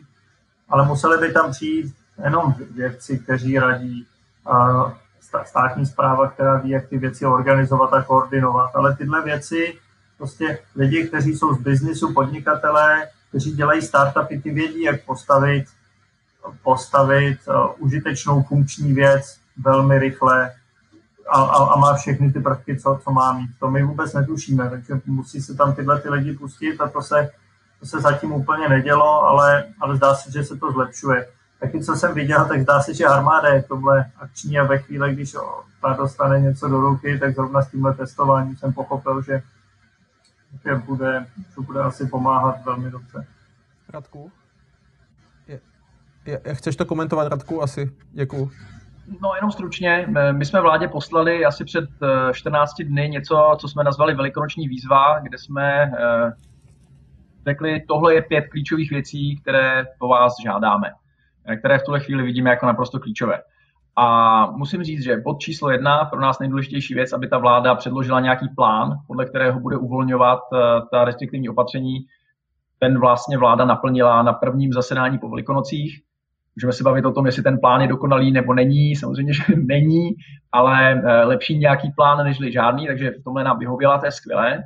ale 0.68 0.86
museli 0.86 1.18
by 1.18 1.32
tam 1.32 1.50
přijít 1.50 1.94
jenom 2.24 2.55
vědci, 2.74 3.18
kteří 3.18 3.59
radí, 3.59 4.07
uh, 4.50 4.92
státní 5.44 5.86
zpráva, 5.86 6.28
která 6.28 6.57
ví, 6.57 6.70
jak 6.70 6.88
ty 6.88 6.98
věci 6.98 7.26
organizovat 7.26 7.92
a 7.92 8.02
koordinovat. 8.02 8.76
Ale 8.76 8.96
tyhle 8.96 9.22
věci, 9.22 9.78
prostě 10.18 10.59
lidi, 10.76 11.09
kteří 11.09 11.36
jsou 11.36 11.55
z 11.55 11.59
biznisu, 11.59 12.12
podnikatelé, 12.14 13.09
kteří 13.35 13.53
dělají 13.53 13.82
startupy, 13.82 14.41
ty 14.41 14.51
vědí, 14.51 14.82
jak 14.82 15.05
postavit, 15.05 15.64
postavit 16.62 17.39
uh, 17.49 17.55
užitečnou 17.78 18.43
funkční 18.43 18.93
věc 18.93 19.39
velmi 19.57 19.99
rychle 19.99 20.53
a, 21.28 21.43
a, 21.43 21.43
a, 21.43 21.72
a 21.72 21.76
má 21.76 21.95
všechny 21.95 22.32
ty 22.32 22.41
prvky, 22.41 22.80
co, 22.80 23.01
co 23.05 23.11
má 23.11 23.32
mít. 23.32 23.51
To 23.59 23.70
my 23.70 23.82
vůbec 23.82 24.12
netušíme, 24.12 24.70
takže 24.70 25.01
musí 25.07 25.43
se 25.43 25.55
tam 25.55 25.74
tyhle 25.74 26.01
ty 26.01 26.11
lidi 26.11 26.32
pustit 26.32 26.80
a 26.80 26.89
to 26.89 27.03
se, 27.03 27.30
to 27.80 27.87
se 27.87 28.01
zatím 28.01 28.32
úplně 28.32 28.68
nedělo, 28.68 29.22
ale, 29.22 29.64
ale 29.80 29.97
zdá 29.97 30.14
se, 30.14 30.30
že 30.30 30.45
se 30.45 30.57
to 30.57 30.72
zlepšuje. 30.72 31.28
Taky 31.61 31.85
co 31.85 31.97
jsem 31.97 32.14
viděl, 32.14 32.45
tak 32.45 32.62
zdá 32.62 32.80
se, 32.80 32.95
že 32.95 33.07
armáda 33.07 33.49
je 33.49 33.62
tohle 33.62 34.11
akční 34.20 34.59
a 34.59 34.64
ve 34.64 34.78
chvíli, 34.78 35.14
když 35.14 35.37
ta 35.82 35.93
dostane 35.93 36.41
něco 36.41 36.68
do 36.68 36.80
ruky, 36.80 37.18
tak 37.18 37.35
zrovna 37.35 37.62
s 37.62 37.70
tímhle 37.70 37.95
testováním 37.95 38.57
jsem 38.57 38.72
pochopil, 38.72 39.22
že, 39.22 39.43
že 40.64 40.74
bude, 40.74 41.26
to 41.55 41.62
bude 41.62 41.80
asi 41.80 42.07
pomáhat 42.07 42.64
velmi 42.64 42.90
dobře. 42.90 43.26
Radku? 43.88 44.32
Je, 45.46 45.61
je, 46.26 46.55
chceš 46.55 46.76
to 46.76 46.84
komentovat, 46.84 47.28
Radku? 47.28 47.62
Asi. 47.62 47.92
Děkuju. 48.12 48.50
No 49.22 49.34
jenom 49.34 49.50
stručně, 49.50 50.09
my 50.32 50.44
jsme 50.44 50.61
vládě 50.61 50.88
poslali 50.88 51.44
asi 51.44 51.64
před 51.64 51.84
14 52.32 52.80
eh, 52.80 52.84
dny 52.84 53.09
něco, 53.09 53.57
co 53.61 53.68
jsme 53.68 53.84
nazvali 53.84 54.14
velikonoční 54.14 54.68
výzva, 54.68 55.18
kde 55.20 55.38
jsme 55.38 55.82
eh, 55.82 56.32
řekli, 57.46 57.84
tohle 57.88 58.14
je 58.14 58.22
pět 58.22 58.44
klíčových 58.50 58.90
věcí, 58.90 59.36
které 59.36 59.84
po 59.98 60.09
vás 60.09 60.34
žádáme, 60.44 60.92
eh, 61.46 61.57
které 61.57 61.78
v 61.78 61.82
tuhle 61.82 62.00
chvíli 62.00 62.22
vidíme 62.22 62.50
jako 62.50 62.66
naprosto 62.66 63.00
klíčové. 63.00 63.42
A 63.97 64.47
musím 64.47 64.82
říct, 64.82 65.05
že 65.05 65.16
bod 65.16 65.38
číslo 65.40 65.70
jedna, 65.70 66.05
pro 66.05 66.20
nás 66.20 66.38
nejdůležitější 66.38 66.95
věc, 66.95 67.12
aby 67.12 67.28
ta 67.28 67.38
vláda 67.38 67.74
předložila 67.74 68.20
nějaký 68.20 68.49
plán, 68.57 68.95
podle 69.07 69.24
kterého 69.24 69.61
bude 69.61 69.76
uvolňovat 69.76 70.40
ta 70.90 71.05
restriktivní 71.05 71.49
opatření. 71.49 71.99
Ten 72.78 73.01
vlastně 73.01 73.38
vláda 73.38 73.64
naplnila 73.64 74.22
na 74.22 74.32
prvním 74.32 74.72
zasedání 74.72 75.18
po 75.18 75.28
Velikonocích. 75.28 76.03
Můžeme 76.57 76.72
se 76.72 76.84
bavit 76.84 77.05
o 77.05 77.12
tom, 77.12 77.26
jestli 77.26 77.42
ten 77.42 77.59
plán 77.59 77.80
je 77.80 77.88
dokonalý 77.88 78.32
nebo 78.32 78.55
není. 78.55 78.97
Samozřejmě, 78.97 79.34
že 79.34 79.42
není, 79.57 80.11
ale 80.53 80.92
eh, 80.92 81.24
lepší 81.24 81.59
nějaký 81.59 81.90
plán, 81.97 82.24
než 82.24 82.38
žádný, 82.53 82.86
takže 82.86 83.11
v 83.11 83.24
tomhle 83.24 83.45
nám 83.45 83.59
vyhověla, 83.59 83.99
to 83.99 84.07
je 84.07 84.12
skvělé. 84.12 84.62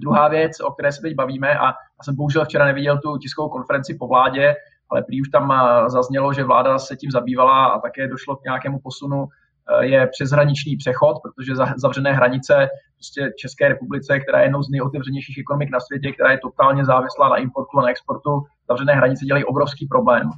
Druhá 0.00 0.28
věc, 0.28 0.60
o 0.60 0.70
které 0.70 0.92
se 0.92 1.02
teď 1.02 1.14
bavíme, 1.14 1.58
a 1.58 1.66
já 1.66 2.02
jsem 2.04 2.16
bohužel 2.16 2.44
včera 2.44 2.64
neviděl 2.64 2.98
tu 2.98 3.18
tiskovou 3.18 3.48
konferenci 3.48 3.96
po 4.00 4.06
vládě, 4.06 4.54
ale 4.90 5.02
prý 5.02 5.20
už 5.20 5.28
tam 5.28 5.52
eh, 5.52 5.90
zaznělo, 5.90 6.32
že 6.32 6.44
vláda 6.44 6.78
se 6.78 6.96
tím 6.96 7.10
zabývala 7.10 7.66
a 7.66 7.78
také 7.78 8.08
došlo 8.08 8.36
k 8.36 8.44
nějakému 8.44 8.78
posunu, 8.78 9.26
eh, 9.26 9.86
je 9.86 10.06
přeshraniční 10.06 10.76
přechod, 10.76 11.16
protože 11.22 11.52
zavřené 11.76 12.12
hranice 12.12 12.68
prostě 12.94 13.32
České 13.38 13.68
republice, 13.68 14.20
která 14.20 14.38
je 14.38 14.44
jednou 14.44 14.62
z 14.62 14.70
nejotevřenějších 14.70 15.38
ekonomik 15.38 15.70
na 15.70 15.80
světě, 15.80 16.12
která 16.12 16.30
je 16.30 16.38
totálně 16.38 16.84
závislá 16.84 17.28
na 17.28 17.36
importu 17.36 17.78
a 17.78 17.82
na 17.82 17.88
exportu, 17.88 18.42
zavřené 18.68 18.94
hranice 18.94 19.24
dělají 19.24 19.44
obrovský 19.44 19.86
problém. 19.86 20.30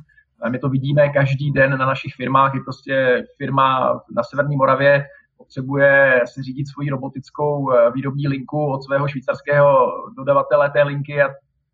My 0.50 0.58
to 0.58 0.68
vidíme 0.68 1.08
každý 1.08 1.52
den 1.52 1.78
na 1.78 1.86
našich 1.86 2.14
firmách, 2.14 2.54
je 2.54 2.60
prostě 2.60 3.24
firma 3.38 4.00
na 4.16 4.22
Severní 4.22 4.56
Moravě 4.56 5.04
potřebuje 5.36 6.20
si 6.26 6.42
řídit 6.42 6.68
svoji 6.68 6.90
robotickou 6.90 7.72
eh, 7.72 7.90
výrobní 7.90 8.28
linku 8.28 8.72
od 8.72 8.82
svého 8.82 9.08
švýcarského 9.08 9.92
dodavatele 10.16 10.70
té 10.70 10.82
linky 10.82 11.22
a 11.22 11.28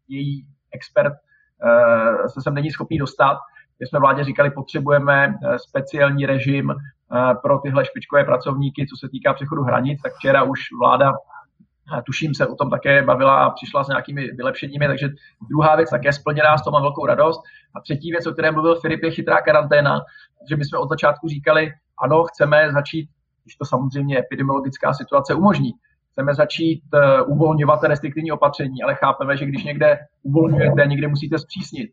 její 0.08 0.46
expert 0.72 1.12
se 2.28 2.42
sem 2.42 2.54
není 2.54 2.70
schopný 2.70 2.98
dostat. 2.98 3.38
My 3.80 3.86
jsme 3.86 3.98
vládě 3.98 4.24
říkali, 4.24 4.50
potřebujeme 4.50 5.26
eh, 5.26 5.58
speciální 5.58 6.26
režim 6.26 6.74
pro 7.42 7.58
tyhle 7.58 7.84
špičkové 7.84 8.24
pracovníky, 8.24 8.86
co 8.86 9.06
se 9.06 9.08
týká 9.08 9.34
přechodu 9.34 9.62
hranic, 9.62 10.02
tak 10.02 10.12
včera 10.14 10.42
už 10.42 10.60
vláda 10.80 11.12
tuším 12.06 12.34
se 12.34 12.46
o 12.46 12.54
tom 12.54 12.70
také 12.70 13.02
bavila 13.02 13.44
a 13.44 13.50
přišla 13.50 13.84
s 13.84 13.88
nějakými 13.88 14.22
vylepšeními, 14.22 14.86
takže 14.86 15.08
druhá 15.48 15.76
věc 15.76 15.90
také 15.90 16.12
splněná, 16.12 16.58
z 16.58 16.64
toho 16.64 16.72
mám 16.72 16.82
velkou 16.82 17.06
radost. 17.06 17.42
A 17.74 17.80
třetí 17.80 18.10
věc, 18.10 18.26
o 18.26 18.32
které 18.32 18.50
mluvil 18.50 18.80
Filip, 18.80 19.02
je 19.02 19.10
chytrá 19.10 19.40
karanténa, 19.40 20.00
že 20.48 20.56
my 20.56 20.64
jsme 20.64 20.78
od 20.78 20.88
začátku 20.88 21.28
říkali, 21.28 21.72
ano, 22.02 22.24
chceme 22.24 22.72
začít, 22.72 23.08
když 23.44 23.56
to 23.56 23.64
samozřejmě 23.64 24.18
epidemiologická 24.18 24.94
situace 24.94 25.34
umožní, 25.34 25.72
chceme 26.12 26.34
začít 26.34 26.82
uh, 26.94 27.32
uvolňovat 27.32 27.82
restriktivní 27.84 28.32
opatření, 28.32 28.82
ale 28.82 28.94
chápeme, 28.94 29.36
že 29.36 29.46
když 29.46 29.64
někde 29.64 29.98
uvolňujete, 30.22 30.86
někde 30.86 31.08
musíte 31.08 31.38
zpřísnit. 31.38 31.90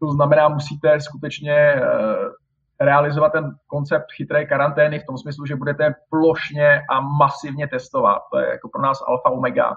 To 0.00 0.12
znamená, 0.12 0.48
musíte 0.48 1.00
skutečně 1.00 1.74
uh, 1.74 2.32
realizovat 2.80 3.32
ten 3.32 3.50
koncept 3.66 4.06
chytré 4.16 4.46
karantény 4.46 4.98
v 4.98 5.06
tom 5.06 5.18
smyslu, 5.18 5.46
že 5.46 5.56
budete 5.56 5.94
plošně 6.10 6.82
a 6.90 7.00
masivně 7.00 7.68
testovat. 7.68 8.22
To 8.32 8.38
je 8.38 8.48
jako 8.48 8.68
pro 8.68 8.82
nás 8.82 8.98
alfa 9.08 9.30
omega. 9.30 9.74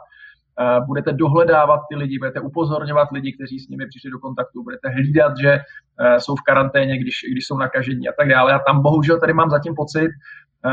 Eh, 0.59 0.81
budete 0.85 1.13
dohledávat 1.13 1.81
ty 1.89 1.95
lidi, 1.95 2.19
budete 2.19 2.39
upozorňovat 2.39 3.11
lidi, 3.11 3.33
kteří 3.33 3.59
s 3.59 3.67
nimi 3.67 3.87
přišli 3.87 4.11
do 4.11 4.19
kontaktu, 4.19 4.63
budete 4.63 4.89
hlídat, 4.89 5.37
že 5.41 5.51
eh, 5.99 6.19
jsou 6.19 6.35
v 6.35 6.41
karanténě, 6.41 6.97
když, 6.97 7.15
když 7.31 7.47
jsou 7.47 7.57
nakažení 7.57 8.09
a 8.09 8.13
tak 8.19 8.29
dále. 8.29 8.53
A 8.53 8.59
tam 8.59 8.81
bohužel 8.81 9.19
tady 9.19 9.33
mám 9.33 9.49
zatím 9.49 9.75
pocit, 9.75 10.09
eh, 10.09 10.11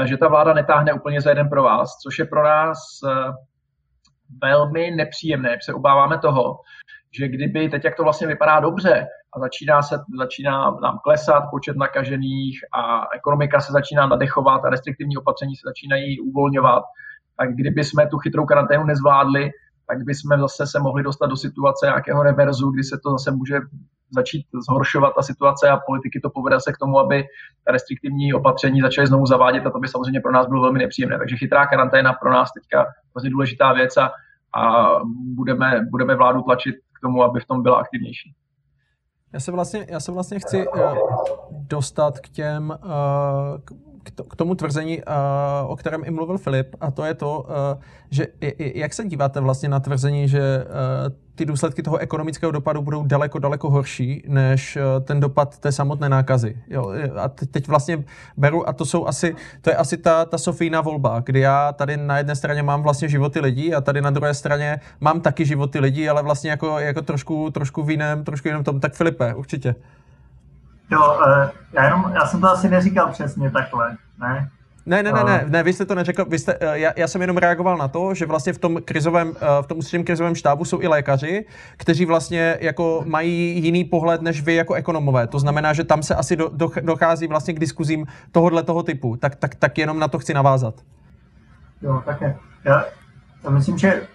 že 0.05 0.17
ta 0.17 0.29
vláda 0.29 0.55
netáhne 0.55 0.93
úplně 0.93 1.21
za 1.21 1.31
jeden 1.31 1.49
pro 1.49 1.63
vás, 1.63 1.97
což 1.97 2.19
je 2.19 2.25
pro 2.25 2.45
nás 2.45 2.79
velmi 4.43 4.91
nepříjemné. 4.91 5.57
Se 5.63 5.75
obáváme 5.75 6.19
toho, 6.19 6.59
že 7.19 7.29
kdyby 7.29 7.69
teď, 7.69 7.85
jak 7.85 7.97
to 7.97 8.03
vlastně 8.03 8.27
vypadá 8.27 8.61
dobře, 8.61 9.07
a 9.37 9.41
začíná, 9.41 9.83
se, 9.83 9.99
začíná 10.19 10.71
nám 10.83 10.99
klesat 11.05 11.45
počet 11.51 11.77
nakažených 11.77 12.61
a 12.73 13.07
ekonomika 13.15 13.61
se 13.61 13.73
začíná 13.73 14.07
nadechovat 14.07 14.65
a 14.65 14.71
restriktivní 14.71 15.17
opatření 15.17 15.57
se 15.57 15.63
začínají 15.65 16.21
uvolňovat, 16.21 16.83
tak 17.37 17.55
kdyby 17.55 17.85
jsme 17.85 18.07
tu 18.07 18.19
chytrou 18.19 18.45
karanténu 18.45 18.85
nezvládli, 18.85 19.51
tak 19.87 20.05
bychom 20.05 20.41
zase 20.41 20.67
se 20.67 20.81
mohli 20.81 21.03
dostat 21.03 21.27
do 21.27 21.37
situace 21.37 21.87
nějakého 21.87 22.23
reverzu, 22.23 22.71
kdy 22.71 22.85
se 22.85 22.99
to 23.03 23.11
zase 23.11 23.31
může 23.31 23.61
začít 24.11 24.47
zhoršovat 24.69 25.13
ta 25.17 25.23
situace 25.23 25.69
a 25.69 25.77
politiky 25.87 26.21
to 26.21 26.31
povede 26.31 26.61
se 26.61 26.73
k 26.73 26.79
tomu, 26.79 26.99
aby 26.99 27.25
restriktivní 27.71 28.35
opatření 28.35 28.81
začaly 28.81 29.07
znovu 29.07 29.27
zavádět 29.27 29.67
a 29.67 29.71
to 29.71 29.79
by 29.79 29.89
samozřejmě 29.89 30.21
pro 30.21 30.33
nás 30.33 30.47
bylo 30.47 30.63
velmi 30.63 30.79
nepříjemné. 30.79 31.19
Takže 31.19 31.37
chytrá 31.37 31.67
karanténa 31.67 32.13
pro 32.13 32.31
nás 32.31 32.53
teďka 32.53 32.87
vlastně 33.15 33.31
důležitá 33.31 33.73
věc 33.73 33.97
a, 33.97 34.11
a 34.57 34.89
budeme, 35.35 35.81
budeme 35.91 36.15
vládu 36.17 36.43
tlačit 36.43 36.75
k 36.75 37.01
tomu, 37.01 37.23
aby 37.23 37.41
v 37.41 37.47
tom 37.47 37.63
byla 37.63 37.77
aktivnější. 37.77 38.35
Já 39.33 39.41
se 39.41 39.53
vlastně, 39.53 39.87
já 39.89 40.01
se 40.01 40.13
vlastně 40.13 40.39
chci 40.39 40.69
uh, 40.69 40.99
dostat 41.51 42.21
k 42.21 42.29
těm, 42.29 42.79
uh, 42.85 43.61
k 44.29 44.37
tomu 44.37 44.55
tvrzení, 44.55 45.03
uh, 45.03 45.71
o 45.71 45.77
kterém 45.77 46.03
i 46.05 46.11
mluvil 46.11 46.39
Filip, 46.39 46.77
a 46.81 46.91
to 46.91 47.05
je 47.05 47.15
to, 47.15 47.47
že 48.11 48.27
jak 48.59 48.95
se 48.95 49.05
díváte 49.05 49.41
vlastně 49.41 49.69
na 49.69 49.81
tvrzení, 49.81 50.29
že 50.29 50.65
ty 51.35 51.45
důsledky 51.45 51.83
toho 51.83 51.97
ekonomického 51.97 52.53
dopadu 52.53 52.83
budou 52.83 53.05
daleko, 53.05 53.39
daleko 53.39 53.71
horší, 53.71 54.25
než 54.29 54.79
ten 55.05 55.21
dopad 55.21 55.59
té 55.59 55.73
samotné 55.73 56.09
nákazy. 56.09 56.63
Jo, 56.69 56.93
a 57.21 57.29
teď 57.29 57.69
vlastně 57.69 58.05
beru, 58.37 58.69
a 58.69 58.73
to 58.73 58.85
jsou 58.85 59.07
asi, 59.07 59.37
to 59.61 59.71
je 59.71 59.77
asi 59.77 59.97
ta, 59.97 60.25
ta 60.25 60.39
Sofína 60.39 60.81
volba, 60.81 61.21
kdy 61.21 61.41
já 61.41 61.73
tady 61.73 61.97
na 61.97 62.19
jedné 62.19 62.37
straně 62.37 62.63
mám 62.63 62.83
vlastně 62.83 63.09
životy 63.09 63.41
lidí 63.41 63.75
a 63.75 63.81
tady 63.81 64.01
na 64.01 64.11
druhé 64.11 64.35
straně 64.35 64.81
mám 65.01 65.21
taky 65.21 65.45
životy 65.45 65.79
lidí, 65.81 66.09
ale 66.09 66.23
vlastně 66.23 66.51
jako, 66.51 66.79
jako 66.79 67.03
trošku, 67.03 67.51
trošku 67.51 67.83
v 67.83 67.91
jiném, 67.91 68.25
trošku 68.25 68.49
jiném 68.49 68.65
tom. 68.65 68.81
Tak 68.81 68.95
Filipe, 68.95 69.35
určitě. 69.35 69.75
Jo, 70.91 71.21
eh, 71.27 71.51
já, 71.73 71.85
jenom, 71.85 72.13
já 72.15 72.27
jsem 72.27 72.41
to 72.41 72.51
asi 72.51 72.69
neříkal 72.69 73.11
přesně 73.11 73.51
takhle, 73.51 73.97
ne? 74.21 74.49
Ne, 74.87 75.03
ne, 75.03 75.13
ne, 75.13 75.25
ne, 75.25 75.45
ne, 75.49 75.63
vy 75.63 75.73
jste 75.73 75.85
to 75.85 75.95
neřekl, 75.95 76.25
vy 76.25 76.39
jste, 76.39 76.57
eh, 76.61 76.79
já, 76.79 76.93
já 76.97 77.09
jsem 77.09 77.21
jenom 77.21 77.37
reagoval 77.37 77.77
na 77.77 77.89
to, 77.89 78.15
že 78.15 78.27
vlastně 78.27 78.53
v 78.53 78.59
tom 78.59 78.79
krizovém, 78.85 79.33
eh, 79.37 79.63
v 79.63 79.67
tom 79.67 79.79
ústředním 79.79 80.05
krizovém 80.05 80.35
štábu 80.35 80.65
jsou 80.65 80.83
i 80.83 80.89
lékaři, 80.89 81.47
kteří 81.77 82.07
vlastně 82.07 82.59
jako 82.61 83.03
mají 83.07 83.65
jiný 83.65 83.85
pohled 83.85 84.23
než 84.23 84.43
vy 84.43 84.55
jako 84.55 84.75
ekonomové. 84.75 85.27
To 85.27 85.39
znamená, 85.39 85.73
že 85.73 85.85
tam 85.85 86.03
se 86.03 86.15
asi 86.15 86.37
do, 86.37 86.49
do, 86.53 86.71
dochází 86.81 87.27
vlastně 87.27 87.55
k 87.55 87.59
diskuzím 87.59 88.07
tohohle 88.33 88.63
toho 88.63 88.83
typu. 88.83 89.17
Tak, 89.17 89.37
tak, 89.37 89.55
tak 89.55 89.79
jenom 89.79 89.99
na 89.99 90.09
to 90.09 90.19
chci 90.19 90.35
navázat. 90.35 90.75
Jo, 91.83 92.03
také. 92.05 92.37
Já, 92.65 92.85
já 93.45 93.51
myslím, 93.51 93.79
že 93.79 94.07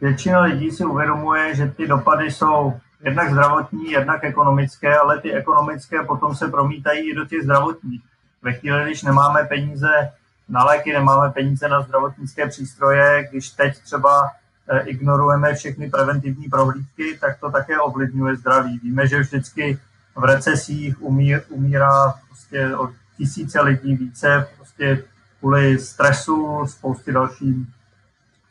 většina 0.00 0.40
lidí 0.40 0.70
si 0.70 0.84
uvědomuje, 0.84 1.54
že 1.54 1.66
ty 1.66 1.86
dopady 1.86 2.30
jsou 2.30 2.74
jednak 3.04 3.30
zdravotní, 3.30 3.90
jednak 3.90 4.24
ekonomické, 4.24 4.96
ale 4.96 5.20
ty 5.20 5.32
ekonomické 5.32 6.02
potom 6.02 6.34
se 6.34 6.48
promítají 6.48 7.10
i 7.10 7.14
do 7.14 7.24
těch 7.24 7.42
zdravotních. 7.42 8.02
Ve 8.42 8.52
chvíli, 8.52 8.84
když 8.84 9.02
nemáme 9.02 9.44
peníze 9.44 10.12
na 10.48 10.64
léky, 10.64 10.92
nemáme 10.92 11.30
peníze 11.30 11.68
na 11.68 11.80
zdravotnické 11.80 12.48
přístroje, 12.48 13.28
když 13.30 13.50
teď 13.50 13.78
třeba 13.78 14.30
eh, 14.68 14.80
ignorujeme 14.80 15.54
všechny 15.54 15.90
preventivní 15.90 16.48
prohlídky, 16.48 17.18
tak 17.20 17.40
to 17.40 17.50
také 17.50 17.80
ovlivňuje 17.80 18.36
zdraví. 18.36 18.78
Víme, 18.82 19.06
že 19.06 19.20
vždycky 19.20 19.78
v 20.16 20.24
recesích 20.24 21.02
umí, 21.02 21.36
umírá 21.48 22.14
prostě 22.26 22.76
o 22.76 22.88
tisíce 23.16 23.60
lidí 23.60 23.96
více 23.96 24.48
prostě 24.56 25.04
kvůli 25.38 25.78
stresu, 25.78 26.66
spousty 26.66 27.12
dalším, 27.12 27.72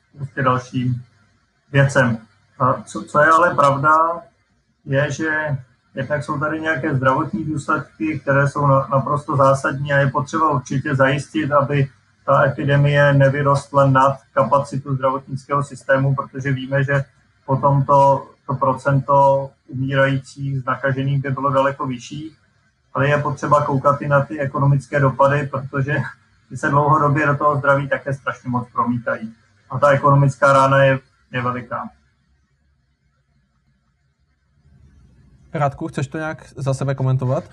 spousty 0.10 0.44
dalším 0.44 1.04
věcem. 1.72 2.18
A 2.60 2.82
co, 2.82 3.04
co 3.04 3.20
je 3.20 3.28
ale 3.28 3.56
pravda, 3.56 4.22
je, 4.86 5.12
že 5.12 5.58
jednak 5.96 6.24
jsou 6.24 6.40
tady 6.40 6.62
nějaké 6.62 6.96
zdravotní 6.96 7.46
důsledky, 7.46 8.20
které 8.20 8.48
jsou 8.48 8.68
naprosto 8.68 9.36
zásadní 9.36 9.94
a 9.94 9.98
je 9.98 10.08
potřeba 10.08 10.50
určitě 10.52 10.96
zajistit, 10.96 11.52
aby 11.52 11.90
ta 12.26 12.46
epidemie 12.46 13.14
nevyrostla 13.14 13.86
nad 13.86 14.18
kapacitu 14.34 14.96
zdravotnického 14.96 15.64
systému, 15.64 16.16
protože 16.16 16.52
víme, 16.52 16.84
že 16.84 17.04
potom 17.46 17.84
to, 17.84 18.28
to 18.48 18.54
procento 18.54 19.50
umírajících 19.68 20.62
z 20.62 20.66
nakažených 20.66 21.22
by 21.22 21.32
bylo 21.32 21.50
daleko 21.50 21.86
vyšší, 21.86 22.36
ale 22.94 23.10
je 23.10 23.18
potřeba 23.18 23.66
koukat 23.66 24.02
i 24.02 24.08
na 24.08 24.22
ty 24.22 24.40
ekonomické 24.40 25.00
dopady, 25.00 25.48
protože 25.48 25.96
ty 26.50 26.58
se 26.58 26.70
dlouhodobě 26.70 27.28
do 27.28 27.38
toho 27.38 27.58
zdraví 27.58 27.90
také 27.90 28.14
strašně 28.14 28.50
moc 28.50 28.68
promítají. 28.74 29.34
A 29.70 29.80
ta 29.80 29.90
ekonomická 29.90 30.54
rána 30.54 30.84
je, 30.84 31.00
je 31.32 31.42
veliká. 31.42 31.90
Radku, 35.54 35.88
chceš 35.88 36.08
to 36.08 36.18
nějak 36.18 36.48
za 36.56 36.74
sebe 36.74 36.96
komentovat? 36.96 37.44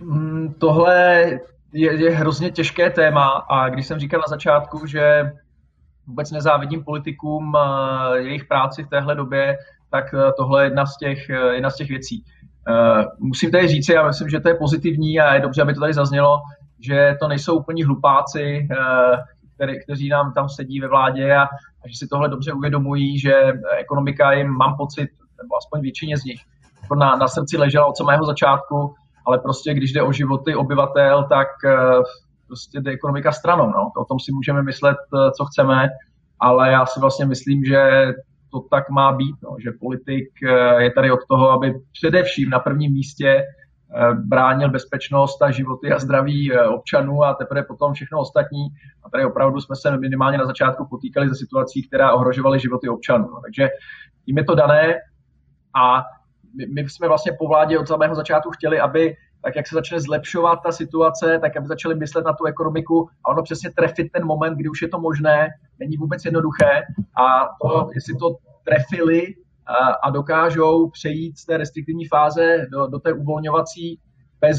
Mm, 0.00 0.54
tohle 0.58 1.24
je, 1.72 1.94
je 2.02 2.10
hrozně 2.10 2.50
těžké 2.50 2.90
téma 2.90 3.28
a 3.28 3.68
když 3.68 3.86
jsem 3.86 3.98
říkal 3.98 4.20
na 4.20 4.28
začátku, 4.28 4.86
že 4.86 5.32
vůbec 6.06 6.30
nezávidím 6.30 6.84
politikům 6.84 7.56
jejich 8.14 8.44
práci 8.44 8.84
v 8.84 8.88
téhle 8.88 9.14
době, 9.14 9.56
tak 9.90 10.14
eh, 10.14 10.32
tohle 10.36 10.62
je 10.62 10.66
jedna 10.66 10.86
z 10.86 10.96
těch, 10.96 11.30
eh, 11.30 11.54
jedna 11.54 11.70
z 11.70 11.76
těch 11.76 11.88
věcí. 11.88 12.24
Eh, 12.68 13.04
musím 13.18 13.50
tady 13.50 13.68
říct, 13.68 13.88
já 13.88 14.06
myslím, 14.06 14.28
že 14.28 14.40
to 14.40 14.48
je 14.48 14.54
pozitivní 14.54 15.20
a 15.20 15.34
je 15.34 15.40
dobře, 15.40 15.62
aby 15.62 15.74
to 15.74 15.80
tady 15.80 15.92
zaznělo, 15.92 16.38
že 16.80 17.16
to 17.20 17.28
nejsou 17.28 17.58
úplně 17.58 17.86
hlupáci, 17.86 18.68
který, 19.54 19.80
kteří 19.82 20.08
nám 20.08 20.32
tam 20.34 20.48
sedí 20.48 20.80
ve 20.80 20.88
vládě 20.88 21.34
a, 21.34 21.42
a 21.42 21.88
že 21.88 21.96
si 21.96 22.08
tohle 22.08 22.28
dobře 22.28 22.52
uvědomují, 22.52 23.18
že 23.18 23.34
ekonomika 23.78 24.32
jim, 24.32 24.48
mám 24.48 24.76
pocit, 24.76 25.10
nebo 25.42 25.56
aspoň 25.56 25.80
většině 25.80 26.16
z 26.16 26.24
nich, 26.24 26.40
jako 26.82 26.94
na, 26.94 27.16
na 27.16 27.28
srdci 27.28 27.56
ležela 27.56 27.86
od 27.86 27.96
samého 27.96 28.24
začátku, 28.24 28.94
ale 29.26 29.38
prostě 29.38 29.74
když 29.74 29.92
jde 29.92 30.02
o 30.02 30.12
životy 30.12 30.54
obyvatel, 30.54 31.26
tak 31.28 31.48
prostě 32.46 32.80
jde 32.80 32.90
ekonomika 32.90 33.32
stranou. 33.32 33.66
No. 33.66 33.90
O 33.96 34.04
tom 34.04 34.18
si 34.18 34.32
můžeme 34.32 34.62
myslet, 34.62 34.96
co 35.36 35.44
chceme, 35.44 35.88
ale 36.40 36.70
já 36.70 36.86
si 36.86 37.00
vlastně 37.00 37.26
myslím, 37.26 37.64
že 37.64 38.12
to 38.50 38.60
tak 38.70 38.90
má 38.90 39.12
být, 39.12 39.36
no, 39.42 39.56
že 39.64 39.70
politik 39.80 40.28
eh, 40.42 40.82
je 40.82 40.90
tady 40.90 41.10
od 41.10 41.20
toho, 41.28 41.50
aby 41.50 41.74
především 41.92 42.50
na 42.50 42.58
prvním 42.58 42.92
místě 42.92 43.28
eh, 43.28 44.14
bránil 44.14 44.70
bezpečnost 44.70 45.42
a 45.42 45.50
životy 45.50 45.92
a 45.92 45.98
zdraví 45.98 46.52
eh, 46.52 46.68
občanů 46.68 47.24
a 47.24 47.34
teprve 47.34 47.62
potom 47.62 47.92
všechno 47.92 48.20
ostatní. 48.20 48.68
A 49.04 49.10
tady 49.10 49.24
opravdu 49.24 49.60
jsme 49.60 49.76
se 49.76 49.96
minimálně 49.96 50.38
na 50.38 50.46
začátku 50.46 50.86
potýkali 50.90 51.28
ze 51.28 51.34
situací, 51.34 51.86
která 51.86 52.12
ohrožovaly 52.12 52.60
životy 52.60 52.88
občanů. 52.88 53.24
No, 53.24 53.40
takže 53.44 53.68
tím 54.24 54.38
je 54.38 54.44
to 54.44 54.54
dané 54.54 54.94
a 55.74 56.04
my, 56.56 56.66
my 56.66 56.88
jsme 56.88 57.08
vlastně 57.08 57.32
po 57.38 57.48
vládě 57.48 57.78
od 57.78 57.88
samého 57.88 58.14
začátku 58.14 58.50
chtěli, 58.50 58.80
aby 58.80 59.16
tak 59.44 59.56
jak 59.56 59.66
se 59.66 59.74
začne 59.74 60.00
zlepšovat 60.00 60.58
ta 60.66 60.72
situace, 60.72 61.38
tak 61.40 61.56
aby 61.56 61.66
začali 61.66 61.94
myslet 61.94 62.24
na 62.24 62.32
tu 62.32 62.44
ekonomiku 62.44 63.08
a 63.24 63.28
ono 63.28 63.42
přesně 63.42 63.70
trefit 63.70 64.12
ten 64.12 64.26
moment, 64.26 64.56
kdy 64.56 64.68
už 64.68 64.82
je 64.82 64.88
to 64.88 65.00
možné, 65.00 65.48
není 65.78 65.96
vůbec 65.96 66.24
jednoduché. 66.24 66.82
A 67.16 67.48
to, 67.62 67.90
jestli 67.94 68.16
to 68.16 68.36
trefili 68.64 69.34
a, 70.02 70.10
dokážou 70.10 70.90
přejít 70.90 71.38
z 71.38 71.46
té 71.46 71.56
restriktivní 71.56 72.06
fáze 72.06 72.66
do, 72.72 72.86
do 72.86 72.98
té 72.98 73.12
uvolňovací 73.12 74.00
bez 74.40 74.58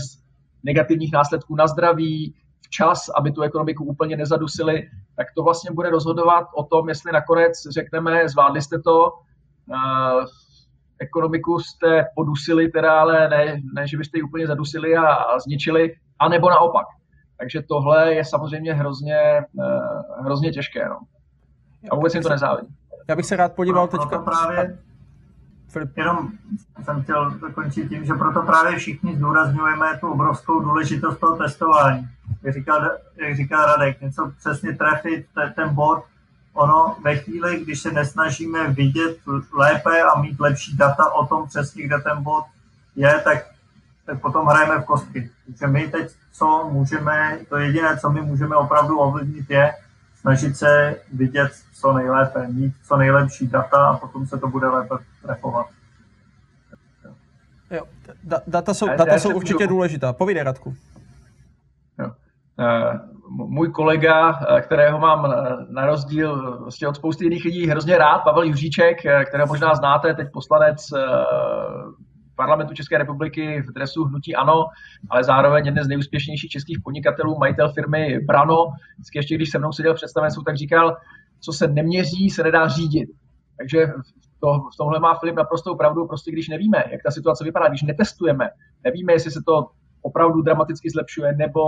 negativních 0.64 1.14
následků 1.14 1.55
na 1.55 1.68
zdraví, 1.68 2.36
včas, 2.62 3.10
aby 3.18 3.32
tu 3.32 3.41
ekonomiku 3.41 3.84
úplně 3.84 4.18
nezadusili, 4.18 4.89
tak 5.16 5.28
to 5.36 5.43
vlastně 5.43 5.72
bude 5.72 5.89
rozhodovat 5.89 6.47
o 6.55 6.64
tom, 6.64 6.89
jestli 6.89 7.12
nakonec 7.12 7.53
řekneme, 7.70 8.30
zvládli 8.30 8.62
jste 8.62 8.80
to, 8.80 9.12
ekonomiku 11.00 11.60
jste 11.60 12.06
podusili, 12.16 12.68
teda, 12.68 13.00
ale 13.00 13.30
ne, 13.30 13.62
ne 13.74 13.88
že 13.88 13.97
byste 13.97 14.18
ji 14.18 14.22
úplně 14.22 14.47
zadusili 14.47 14.97
a, 14.97 15.14
a 15.14 15.39
zničili, 15.39 15.95
anebo 16.20 16.50
naopak. 16.50 16.86
Takže 17.39 17.62
tohle 17.62 18.14
je 18.14 18.26
samozřejmě 18.26 18.74
hrozně, 18.74 19.45
uh, 19.54 20.26
hrozně 20.26 20.52
těžké. 20.52 20.89
No. 20.89 21.00
A 21.91 21.95
vůbec 21.95 22.14
jim 22.14 22.24
to 22.24 22.30
nezávidí. 22.30 22.76
Já 23.08 23.16
bych 23.16 23.26
se 23.26 23.36
rád 23.36 23.54
podíval 23.54 23.88
pro, 23.88 24.00
teďka... 24.00 24.18
Proto 24.20 24.32
právě, 24.32 24.78
Filip. 25.68 25.97
jenom 25.97 26.30
jsem 26.84 27.04
chtěl 27.04 27.32
dokončit 27.32 27.89
tím, 27.89 28.06
že 28.06 28.14
proto 28.14 28.41
právě 28.41 28.78
všichni 28.78 29.16
zdůrazňujeme 29.16 29.97
tu 30.00 30.12
obrovskou 30.12 30.60
důležitost 30.60 31.18
toho 31.18 31.38
testování. 31.38 32.08
Jak 32.43 32.54
říkal, 32.54 32.89
jak 33.16 33.36
říkal 33.36 33.66
Radek, 33.66 34.02
něco 34.02 34.32
přesně 34.38 34.76
trefit 34.76 35.26
ten 35.56 35.76
bod, 35.76 36.04
ono 36.54 36.95
ve 37.04 37.16
chvíli, 37.16 37.60
když 37.60 37.82
se 37.82 37.91
nesnažíme 37.91 38.68
vidět 38.68 39.18
lépe 39.58 40.02
a 40.02 40.22
mít 40.22 40.39
lepší 40.39 40.78
data 40.78 41.14
o 41.14 41.26
tom 41.26 41.47
přesně, 41.47 41.84
kde 41.84 42.00
ten 42.00 42.24
bod 42.24 42.45
je, 42.95 43.22
tak, 43.24 43.45
tak 44.06 44.22
potom 44.22 44.47
hrajeme 44.47 44.80
v 44.80 44.86
kostky. 44.86 45.30
Takže 45.45 45.68
my 45.68 45.88
teď, 45.88 46.12
co 46.32 46.70
můžeme, 46.72 47.39
to 47.50 47.58
jediné, 47.58 47.97
co 47.97 48.10
my 48.10 48.22
můžeme 48.22 48.56
opravdu 48.56 49.00
ovlivnit, 49.00 49.50
je 49.50 49.74
snažit 50.22 50.58
se 50.58 51.02
vidět 51.14 51.52
co 51.74 51.93
nejlépe, 51.93 52.47
mít 52.47 52.74
co 52.84 52.97
nejlepší 52.97 53.47
data 53.47 53.88
a 53.88 53.97
potom 53.97 54.28
se 54.28 54.38
to 54.38 54.47
bude 54.47 54.68
lépe 54.68 54.95
trefovat. 55.22 55.68
Jo, 57.72 57.84
da, 58.24 58.41
data 58.47 58.74
jsou, 58.74 58.88
data 58.88 59.20
jsou 59.20 59.36
určitě 59.36 59.68
důležitá. 59.68 60.14
Povídej, 60.14 60.43
Radku. 60.43 60.76
Jo. 62.00 62.12
Eh, 62.60 63.00
můj 63.30 63.72
kolega, 63.72 64.40
eh, 64.40 64.62
kterého 64.62 65.00
mám 65.00 65.26
eh, 65.26 65.56
na 65.70 65.86
rozdíl 65.86 66.60
vlastně 66.62 66.88
od 66.88 66.96
spousty 66.96 67.26
jiných 67.26 67.46
lidí 67.46 67.68
hrozně 67.68 67.98
rád, 67.98 68.20
Pavel 68.20 68.44
Juříček, 68.44 68.98
kterého 69.00 69.48
možná 69.48 69.76
znáte, 69.76 70.14
teď 70.14 70.28
poslanec 70.34 70.86
parlamentu 72.36 72.74
České 72.74 72.98
republiky 72.98 73.62
v 73.62 73.74
dresu 73.74 74.04
hnutí 74.04 74.36
ANO, 74.36 74.66
ale 75.10 75.24
zároveň 75.24 75.66
jeden 75.66 75.84
z 75.84 75.88
nejúspěšnějších 75.88 76.52
českých 76.52 76.80
podnikatelů, 76.84 77.38
majitel 77.38 77.74
firmy 77.74 78.20
Brano. 78.20 78.66
Vždycky 78.96 79.20
ještě, 79.20 79.36
když 79.36 79.50
se 79.50 79.60
mnou 79.60 79.72
seděl 79.72 79.94
v 79.94 79.96
představenstvu, 79.96 80.44
tak 80.44 80.58
říkal, 80.58 80.98
co 81.40 81.52
se 81.54 81.68
neměří, 81.68 82.30
se 82.30 82.44
nedá 82.44 82.68
řídit. 82.68 83.10
Takže 83.58 83.80
to, 84.40 84.48
v 84.74 84.78
tomhle 84.78 85.00
má 85.00 85.16
Filip 85.16 85.36
naprostou 85.36 85.76
pravdu, 85.76 86.08
prostě 86.08 86.32
když 86.32 86.48
nevíme, 86.50 86.84
jak 86.92 87.04
ta 87.04 87.12
situace 87.12 87.44
vypadá, 87.44 87.68
když 87.68 87.82
netestujeme, 87.82 88.50
nevíme, 88.84 89.14
jestli 89.14 89.32
se 89.32 89.42
to 89.46 89.68
opravdu 90.02 90.42
dramaticky 90.42 90.90
zlepšuje 90.90 91.34
nebo, 91.36 91.62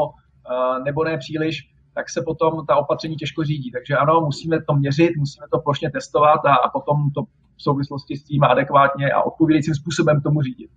nebo 0.83 1.03
ne 1.03 1.17
příliš, 1.17 1.71
tak 1.93 2.09
se 2.09 2.21
potom 2.21 2.65
ta 2.65 2.75
opatření 2.75 3.15
těžko 3.15 3.43
řídí. 3.43 3.71
Takže 3.71 3.95
ano, 3.95 4.21
musíme 4.21 4.61
to 4.61 4.73
měřit, 4.73 5.11
musíme 5.17 5.45
to 5.51 5.59
plošně 5.59 5.91
testovat 5.91 6.45
a, 6.45 6.55
a 6.55 6.69
potom 6.69 7.11
to 7.15 7.23
v 7.57 7.63
souvislosti 7.63 8.17
s 8.17 8.23
tím 8.23 8.43
adekvátně 8.43 9.11
a 9.11 9.21
odpovídajícím 9.21 9.75
způsobem 9.75 10.21
tomu 10.21 10.41
řídit. 10.41 10.69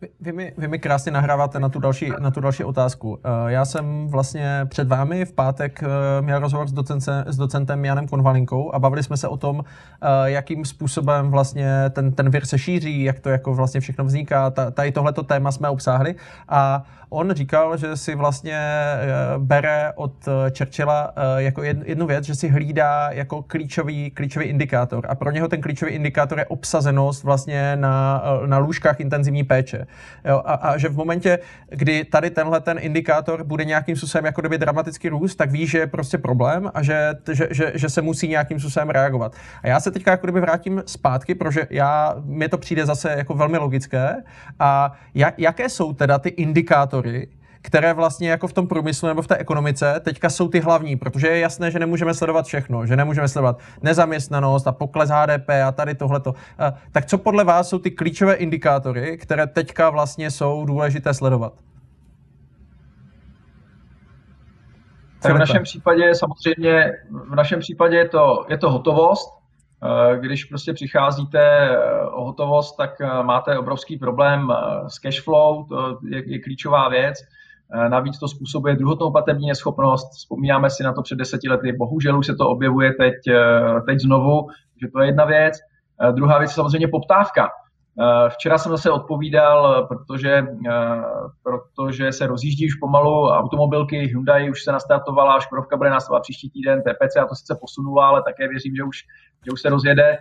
Vy, 0.00 0.08
vy, 0.20 0.32
mi, 0.32 0.52
vy 0.58 0.68
mi 0.68 0.78
krásně 0.78 1.12
nahráváte 1.12 1.60
na 1.60 1.68
tu, 1.68 1.80
další, 1.80 2.12
na 2.18 2.30
tu 2.30 2.40
další 2.40 2.64
otázku. 2.64 3.18
Eh, 3.24 3.52
já 3.52 3.64
jsem 3.64 4.08
vlastně 4.08 4.60
před 4.68 4.88
vámi 4.88 5.24
v 5.24 5.32
pátek 5.32 5.82
eh, 5.82 6.22
měl 6.22 6.38
rozhovor 6.38 6.68
s, 6.68 6.72
docence, 6.72 7.24
s 7.26 7.36
docentem 7.36 7.84
Janem 7.84 8.08
Konvalinkou 8.08 8.74
a 8.74 8.78
bavili 8.78 9.02
jsme 9.02 9.16
se 9.16 9.28
o 9.28 9.36
tom, 9.36 9.64
eh, 9.64 10.06
jakým 10.24 10.64
způsobem 10.64 11.30
vlastně 11.30 11.70
ten, 11.90 12.12
ten 12.12 12.30
vir 12.30 12.46
se 12.46 12.58
šíří, 12.58 13.04
jak 13.04 13.20
to 13.20 13.28
jako 13.28 13.54
vlastně 13.54 13.80
všechno 13.80 14.04
vzniká. 14.04 14.50
Tady 14.50 14.92
tohleto 14.92 15.22
téma 15.22 15.52
jsme 15.52 15.68
obsáhli 15.68 16.14
a 16.48 16.84
on 17.10 17.32
říkal, 17.34 17.76
že 17.76 17.96
si 17.96 18.14
vlastně 18.14 18.60
bere 19.38 19.92
od 19.94 20.12
Churchilla 20.58 21.12
jako 21.36 21.62
jednu 21.62 22.06
věc, 22.06 22.24
že 22.24 22.34
si 22.34 22.48
hlídá 22.48 23.10
jako 23.10 23.42
klíčový, 23.42 24.10
klíčový 24.10 24.46
indikátor 24.46 25.06
a 25.08 25.14
pro 25.14 25.30
něho 25.30 25.48
ten 25.48 25.60
klíčový 25.60 25.92
indikátor 25.92 26.38
je 26.38 26.46
obsazenost 26.46 27.24
vlastně 27.24 27.76
na, 27.76 28.22
na 28.46 28.58
lůžkách 28.58 29.00
intenzivní 29.00 29.44
péče. 29.44 29.86
Jo, 30.24 30.42
a, 30.44 30.54
a 30.54 30.78
že 30.78 30.88
v 30.88 30.96
momentě, 30.96 31.38
kdy 31.68 32.04
tady 32.04 32.30
tenhle 32.30 32.60
ten 32.60 32.76
indikátor 32.80 33.44
bude 33.44 33.64
nějakým 33.64 33.96
způsobem 33.96 34.24
jako 34.24 34.40
doby 34.40 34.58
dramaticky 34.58 35.08
růst, 35.08 35.36
tak 35.36 35.50
ví, 35.50 35.66
že 35.66 35.78
je 35.78 35.86
prostě 35.86 36.18
problém 36.18 36.70
a 36.74 36.82
že, 36.82 37.14
že, 37.32 37.48
že, 37.50 37.72
že 37.74 37.88
se 37.88 38.02
musí 38.02 38.28
nějakým 38.28 38.60
způsobem 38.60 38.90
reagovat. 38.90 39.32
A 39.62 39.68
já 39.68 39.80
se 39.80 39.90
teďka 39.90 40.10
jako 40.10 40.26
kdyby 40.26 40.40
vrátím 40.40 40.82
zpátky, 40.86 41.34
protože 41.34 41.66
já, 41.70 42.14
mě 42.24 42.48
to 42.48 42.58
přijde 42.58 42.86
zase 42.86 43.14
jako 43.16 43.34
velmi 43.34 43.58
logické. 43.58 44.16
A 44.58 44.92
jak, 45.14 45.38
jaké 45.38 45.68
jsou 45.68 45.92
teda 45.92 46.18
ty 46.18 46.28
indikátory, 46.28 47.05
které 47.62 47.92
vlastně 47.92 48.30
jako 48.30 48.48
v 48.48 48.52
tom 48.52 48.66
průmyslu 48.68 49.08
nebo 49.08 49.22
v 49.22 49.26
té 49.26 49.36
ekonomice 49.36 50.00
teďka 50.00 50.30
jsou 50.30 50.48
ty 50.48 50.60
hlavní, 50.60 50.96
protože 50.96 51.26
je 51.28 51.38
jasné, 51.38 51.70
že 51.70 51.78
nemůžeme 51.78 52.14
sledovat 52.14 52.46
všechno, 52.46 52.86
že 52.86 52.96
nemůžeme 52.96 53.28
sledovat 53.28 53.58
nezaměstnanost 53.82 54.66
a 54.66 54.72
pokles 54.72 55.10
HDP 55.10 55.50
a 55.66 55.72
tady 55.72 55.94
tohleto. 55.94 56.34
Tak 56.92 57.06
co 57.06 57.18
podle 57.18 57.44
vás 57.44 57.68
jsou 57.68 57.78
ty 57.78 57.90
klíčové 57.90 58.34
indikátory, 58.34 59.18
které 59.18 59.46
teďka 59.46 59.90
vlastně 59.90 60.30
jsou 60.30 60.64
důležité 60.64 61.14
sledovat? 61.14 61.52
Tak 65.22 65.36
v 65.36 65.38
našem 65.38 65.62
případě 65.62 66.14
samozřejmě, 66.14 66.92
v 67.30 67.34
našem 67.34 67.60
případě 67.60 67.96
je 67.96 68.08
to, 68.08 68.46
je 68.48 68.58
to 68.58 68.70
hotovost. 68.70 69.45
Eh, 69.86 70.18
když 70.18 70.44
prostě 70.44 70.72
přicházíte 70.72 71.40
eh, 71.40 71.78
o 72.04 72.24
hotovost, 72.24 72.76
tak 72.76 73.00
eh, 73.00 73.22
máte 73.22 73.58
obrovský 73.58 73.98
problém 73.98 74.52
s 74.88 74.98
cash 74.98 75.20
flow, 75.20 75.64
to 75.64 75.98
je, 76.10 76.32
je 76.32 76.38
klíčová 76.40 76.88
věc. 76.88 77.18
Navíc 77.88 78.18
to 78.18 78.28
způsobuje 78.28 78.76
druhotnou 78.76 79.10
platební 79.10 79.48
neschopnost. 79.48 80.10
Vzpomínáme 80.12 80.70
si 80.70 80.82
na 80.82 80.92
to 80.92 81.02
před 81.02 81.18
deseti 81.18 81.48
lety. 81.48 81.72
Bohužel 81.72 82.18
už 82.18 82.26
se 82.26 82.34
to 82.34 82.48
objevuje 82.48 82.92
teď, 82.92 83.14
teď 83.86 83.98
znovu, 83.98 84.48
že 84.82 84.88
to 84.88 85.00
je 85.00 85.08
jedna 85.08 85.24
věc. 85.24 85.54
Druhá 86.12 86.38
věc 86.38 86.50
je 86.50 86.54
samozřejmě 86.54 86.88
poptávka. 86.88 87.48
Včera 88.28 88.58
jsem 88.58 88.72
zase 88.72 88.90
odpovídal, 88.90 89.86
protože, 89.86 90.46
protože 91.42 92.12
se 92.12 92.26
rozjíždí 92.26 92.66
už 92.66 92.74
pomalu 92.74 93.28
automobilky, 93.28 93.98
Hyundai 93.98 94.50
už 94.50 94.64
se 94.64 94.72
nastartovala, 94.72 95.40
Škodovka 95.40 95.76
bude 95.76 95.90
následovat 95.90 96.20
příští 96.20 96.50
týden, 96.50 96.82
TPC 96.82 97.16
a 97.16 97.26
to 97.26 97.34
sice 97.34 97.58
posunula, 97.60 98.08
ale 98.08 98.22
také 98.22 98.48
věřím, 98.48 98.76
že 98.76 98.84
už, 98.84 98.96
že 99.44 99.52
už 99.52 99.60
se 99.60 99.68
rozjede. 99.68 100.16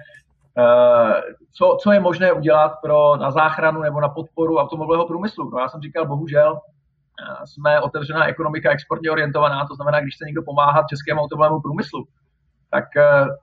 Co, 1.53 1.77
co 1.81 1.91
je 1.91 1.99
možné 1.99 2.33
udělat 2.33 2.71
pro, 2.81 3.17
na 3.17 3.31
záchranu 3.31 3.81
nebo 3.81 4.01
na 4.01 4.09
podporu 4.09 4.57
automobilového 4.57 5.07
průmyslu? 5.07 5.49
No, 5.49 5.59
já 5.59 5.69
jsem 5.69 5.81
říkal, 5.81 6.05
bohužel, 6.05 6.59
jsme 7.45 7.81
otevřená 7.81 8.27
ekonomika 8.27 8.71
exportně 8.71 9.11
orientovaná, 9.11 9.65
to 9.67 9.75
znamená, 9.75 9.99
když 9.99 10.15
chce 10.15 10.25
někdo 10.25 10.43
pomáhat 10.43 10.85
českému 10.89 11.21
automobilovému 11.21 11.61
průmyslu, 11.61 12.05
tak 12.71 12.83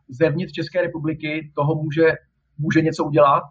zevnitř 0.09 0.53
České 0.53 0.83
republiky 0.83 1.53
toho 1.55 1.75
může, 1.75 2.13
může 2.59 2.81
něco 2.81 3.05
udělat. 3.05 3.43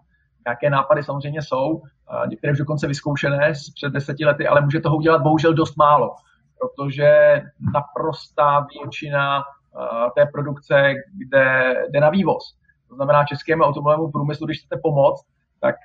Nějaké 0.47 0.69
nápady 0.69 1.03
samozřejmě 1.03 1.41
jsou, 1.41 1.81
některé 2.29 2.53
už 2.53 2.59
dokonce 2.59 2.87
vyzkoušené 2.87 3.53
před 3.75 3.93
deseti 3.93 4.25
lety, 4.25 4.47
ale 4.47 4.61
může 4.61 4.79
toho 4.79 4.97
udělat 4.97 5.21
bohužel 5.21 5.53
dost 5.53 5.77
málo, 5.77 6.15
protože 6.59 7.41
naprostá 7.73 8.67
většina 8.73 9.43
té 10.15 10.25
produkce 10.25 10.93
kde 11.17 11.73
jde 11.89 11.99
na 11.99 12.09
vývoz. 12.09 12.43
To 12.89 12.95
znamená, 12.95 13.25
českému 13.25 13.63
automobilovému 13.63 14.11
průmyslu, 14.11 14.45
když 14.45 14.59
chcete 14.59 14.81
pomoct, 14.83 15.25
tak 15.61 15.75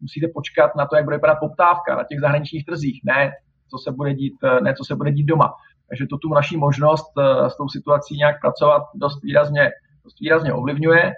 musíte 0.00 0.28
počkat 0.34 0.76
na 0.76 0.86
to, 0.86 0.96
jak 0.96 1.04
bude 1.04 1.16
vypadat 1.16 1.38
poptávka 1.40 1.96
na 1.96 2.04
těch 2.04 2.20
zahraničních 2.20 2.66
trzích, 2.66 3.00
ne 3.04 3.32
co 3.70 3.78
se 3.78 3.92
bude 3.92 4.14
dít, 4.14 4.34
eh, 4.44 4.60
ne 4.60 4.74
co 4.74 4.84
se 4.84 4.96
bude 4.96 5.12
dít 5.12 5.24
doma. 5.24 5.54
Takže 5.88 6.06
to 6.10 6.18
tu 6.18 6.28
naší 6.28 6.56
možnost 6.56 7.12
uh, 7.16 7.46
s 7.46 7.56
tou 7.56 7.68
situací 7.68 8.16
nějak 8.16 8.40
pracovat 8.40 8.82
dost 8.94 9.22
výrazně, 9.22 9.70
dost 10.04 10.20
výrazně 10.20 10.52
ovlivňuje. 10.52 11.12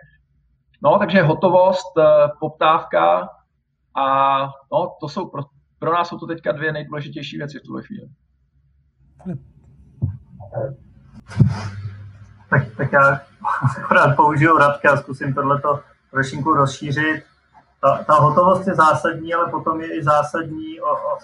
No, 0.83 0.99
takže 0.99 1.23
hotovost, 1.23 1.97
uh, 1.97 2.05
poptávka 2.41 3.29
a 3.95 4.39
no, 4.73 4.97
to 5.01 5.09
jsou 5.09 5.29
pro, 5.29 5.43
pro 5.79 5.93
nás 5.93 6.09
jsou 6.09 6.19
to 6.19 6.27
teďka 6.27 6.53
dvě 6.53 6.73
nejdůležitější 6.73 7.39
věci 7.39 7.59
v 7.59 7.63
tuhle 7.63 7.83
chvíli. 7.83 8.09
Tak, 12.51 12.63
tak 12.77 12.93
já 12.93 13.21
akorát 13.77 14.17
použiju 14.17 14.59
Radka 14.59 14.93
a 14.93 14.97
zkusím 14.97 15.35
tohleto 15.35 15.81
trošinku 16.11 16.55
rozšířit 16.55 17.25
ta, 17.83 18.05
ta 18.05 18.15
hotovost 18.15 18.67
je 18.67 18.75
zásadní, 18.75 19.35
ale 19.35 19.51
potom 19.51 19.81
je 19.81 19.99
i 19.99 20.03
zásadní, 20.05 20.81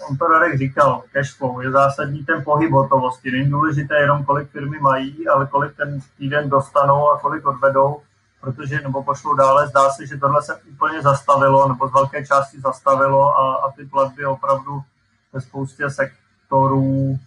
on 0.09 0.17
to 0.17 0.27
Radek 0.27 0.57
říkal, 0.57 1.03
cash 1.13 1.37
flow, 1.37 1.61
je 1.61 1.71
zásadní 1.71 2.25
ten 2.25 2.43
pohyb 2.43 2.71
hotovosti. 2.71 3.31
Není 3.31 3.49
důležité 3.49 3.99
jenom, 3.99 4.23
kolik 4.23 4.49
firmy 4.49 4.79
mají, 4.79 5.27
ale 5.27 5.47
kolik 5.47 5.77
ten 5.77 5.99
týden 6.17 6.49
dostanou 6.49 7.09
a 7.09 7.19
kolik 7.19 7.45
odvedou, 7.45 8.01
protože, 8.41 8.81
nebo 8.81 9.03
pošlou 9.03 9.33
dále, 9.33 9.67
zdá 9.67 9.89
se, 9.89 10.07
že 10.07 10.17
tohle 10.17 10.41
se 10.43 10.55
úplně 10.55 11.01
zastavilo, 11.01 11.67
nebo 11.67 11.87
z 11.87 11.93
velké 11.93 12.25
části 12.25 12.61
zastavilo 12.61 13.37
a, 13.39 13.55
a 13.55 13.71
ty 13.71 13.85
platby 13.85 14.25
opravdu 14.25 14.81
ve 15.33 15.41
spoustě 15.41 15.89
sektorů 15.89 17.19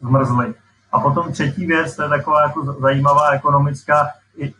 zmrzly. 0.00 0.54
A 0.92 1.00
potom 1.00 1.32
třetí 1.32 1.66
věc, 1.66 1.96
to 1.96 2.02
je 2.02 2.08
taková 2.08 2.42
jako 2.42 2.72
zajímavá 2.72 3.30
ekonomická, 3.30 4.10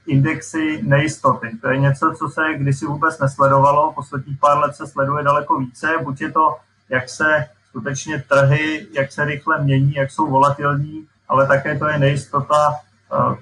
indexy 0.06 0.82
nejistoty. 0.82 1.58
To 1.60 1.68
je 1.68 1.78
něco, 1.78 2.14
co 2.18 2.28
se 2.28 2.42
kdysi 2.56 2.86
vůbec 2.86 3.18
nesledovalo, 3.18 3.92
posledních 3.92 4.38
pár 4.38 4.58
let 4.58 4.76
se 4.76 4.86
sleduje 4.86 5.24
daleko 5.24 5.58
více, 5.58 5.98
buď 6.02 6.20
je 6.20 6.32
to, 6.32 6.56
jak 6.88 7.08
se 7.08 7.46
skutečně 7.68 8.24
trhy, 8.28 8.86
jak 8.92 9.12
se 9.12 9.24
rychle 9.24 9.62
mění, 9.62 9.94
jak 9.94 10.10
jsou 10.10 10.26
volatilní, 10.30 11.06
ale 11.28 11.46
také 11.46 11.78
to 11.78 11.88
je 11.88 11.98
nejistota, 11.98 12.74
eh, 13.12 13.36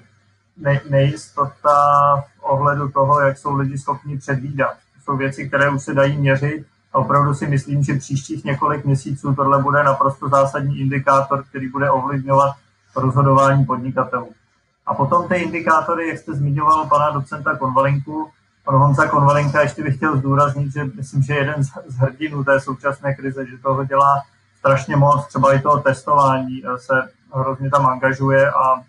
ne, 0.59 0.81
nejistota 0.89 2.15
v 2.37 2.43
ohledu 2.43 2.89
toho, 2.89 3.21
jak 3.21 3.37
jsou 3.37 3.55
lidi 3.55 3.77
schopni 3.77 4.17
předvídat. 4.17 4.73
To 4.73 5.01
jsou 5.03 5.17
věci, 5.17 5.47
které 5.47 5.69
už 5.69 5.83
se 5.83 5.93
dají 5.93 6.17
měřit 6.17 6.65
a 6.93 6.97
opravdu 6.97 7.33
si 7.33 7.47
myslím, 7.47 7.83
že 7.83 7.93
příštích 7.93 8.43
několik 8.43 8.85
měsíců 8.85 9.35
tohle 9.35 9.61
bude 9.61 9.83
naprosto 9.83 10.29
zásadní 10.29 10.79
indikátor, 10.79 11.43
který 11.49 11.69
bude 11.69 11.91
ovlivňovat 11.91 12.55
rozhodování 12.95 13.65
podnikatelů. 13.65 14.29
A 14.85 14.93
potom 14.93 15.27
ty 15.27 15.35
indikátory, 15.35 16.07
jak 16.07 16.17
jste 16.17 16.33
zmiňoval 16.33 16.87
pana 16.87 17.09
docenta 17.09 17.57
Konvalinku, 17.57 18.29
pan 18.65 18.75
Honza 18.75 19.07
Konvalinka, 19.07 19.61
ještě 19.61 19.83
bych 19.83 19.95
chtěl 19.95 20.17
zdůraznit, 20.17 20.73
že 20.73 20.83
myslím, 20.83 21.23
že 21.23 21.33
jeden 21.33 21.63
z 21.63 21.95
hrdinů 21.97 22.43
té 22.43 22.59
současné 22.59 23.15
krize, 23.15 23.45
že 23.45 23.57
toho 23.57 23.83
dělá 23.83 24.21
strašně 24.59 24.95
moc, 24.95 25.27
třeba 25.27 25.53
i 25.53 25.59
toho 25.59 25.79
testování 25.79 26.63
se 26.77 26.93
hrozně 27.33 27.69
tam 27.69 27.85
angažuje 27.85 28.51
a, 28.51 28.83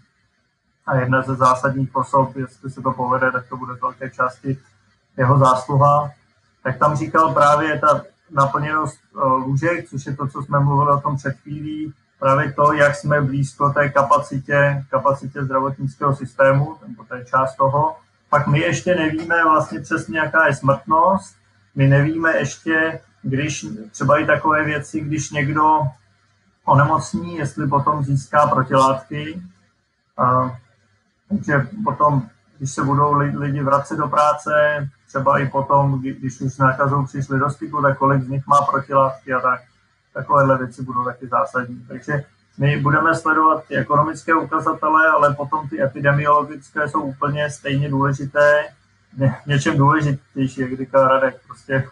a 0.86 0.96
jedna 0.96 1.22
ze 1.22 1.34
zásadních 1.34 1.96
osob, 1.96 2.36
jestli 2.36 2.70
se 2.70 2.82
to 2.82 2.92
povede, 2.92 3.32
tak 3.32 3.48
to 3.48 3.56
bude 3.56 3.74
z 3.74 3.80
velké 3.80 4.10
části 4.10 4.58
jeho 5.16 5.38
zásluha. 5.38 6.10
Tak 6.62 6.78
tam 6.78 6.96
říkal 6.96 7.34
právě 7.34 7.78
ta 7.78 8.02
naplněnost 8.30 8.98
eh, 9.16 9.24
lůžek, 9.24 9.88
což 9.88 10.06
je 10.06 10.16
to, 10.16 10.28
co 10.28 10.42
jsme 10.42 10.60
mluvili 10.60 10.90
o 10.90 11.00
tom 11.00 11.16
před 11.16 11.36
chvílí, 11.42 11.94
právě 12.18 12.52
to, 12.52 12.72
jak 12.72 12.96
jsme 12.96 13.20
blízko 13.20 13.70
té 13.70 13.88
kapacitě, 13.88 14.84
kapacitě 14.90 15.44
zdravotnického 15.44 16.16
systému, 16.16 16.76
nebo 16.88 17.04
to 17.04 17.14
je 17.14 17.24
část 17.24 17.56
toho. 17.56 17.96
Pak 18.30 18.46
my 18.46 18.60
ještě 18.60 18.94
nevíme 18.94 19.44
vlastně 19.44 19.80
přesně, 19.80 20.18
jaká 20.18 20.46
je 20.46 20.54
smrtnost, 20.54 21.36
my 21.74 21.88
nevíme 21.88 22.36
ještě, 22.36 23.00
když 23.22 23.66
třeba 23.90 24.18
i 24.18 24.26
takové 24.26 24.64
věci, 24.64 25.00
když 25.00 25.30
někdo 25.30 25.80
onemocní, 26.64 27.36
jestli 27.36 27.66
potom 27.66 28.04
získá 28.04 28.46
protilátky. 28.46 29.42
Takže 31.30 31.68
potom, 31.84 32.22
když 32.58 32.72
se 32.72 32.84
budou 32.84 33.12
lidi 33.14 33.62
vracet 33.62 33.96
do 33.96 34.08
práce, 34.08 34.50
třeba 35.08 35.38
i 35.38 35.48
potom, 35.48 36.00
když 36.00 36.40
už 36.40 36.52
s 36.52 36.58
nákazou 36.58 37.04
přišli 37.04 37.38
do 37.38 37.50
styku, 37.50 37.82
tak 37.82 37.98
kolik 37.98 38.22
z 38.22 38.28
nich 38.28 38.46
má 38.46 38.62
protilátky 38.70 39.32
a 39.32 39.40
tak 39.40 39.60
takovéhle 40.14 40.58
věci 40.58 40.82
budou 40.82 41.04
taky 41.04 41.28
zásadní. 41.28 41.86
Takže 41.88 42.24
my 42.58 42.80
budeme 42.80 43.14
sledovat 43.14 43.64
ty 43.64 43.76
ekonomické 43.76 44.34
ukazatele, 44.34 45.08
ale 45.08 45.34
potom 45.34 45.68
ty 45.68 45.82
epidemiologické 45.82 46.88
jsou 46.88 47.00
úplně 47.02 47.50
stejně 47.50 47.88
důležité, 47.88 48.68
ně, 49.16 49.36
něčem 49.46 49.76
důležitější, 49.76 50.60
jak 50.60 50.76
říká 50.76 51.08
Radek. 51.08 51.40
Prostě 51.46 51.88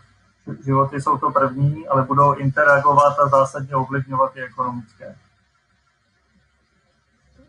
životy 0.64 1.01
jsou 1.01 1.18
to 1.18 1.30
první, 1.30 1.89
ale 1.89 2.03
budou 2.03 2.34
interagovat 2.34 3.18
a 3.18 3.28
zásadně 3.28 3.76
ovlivňovat 3.76 4.36
i 4.36 4.43
ekonomické. 4.43 5.14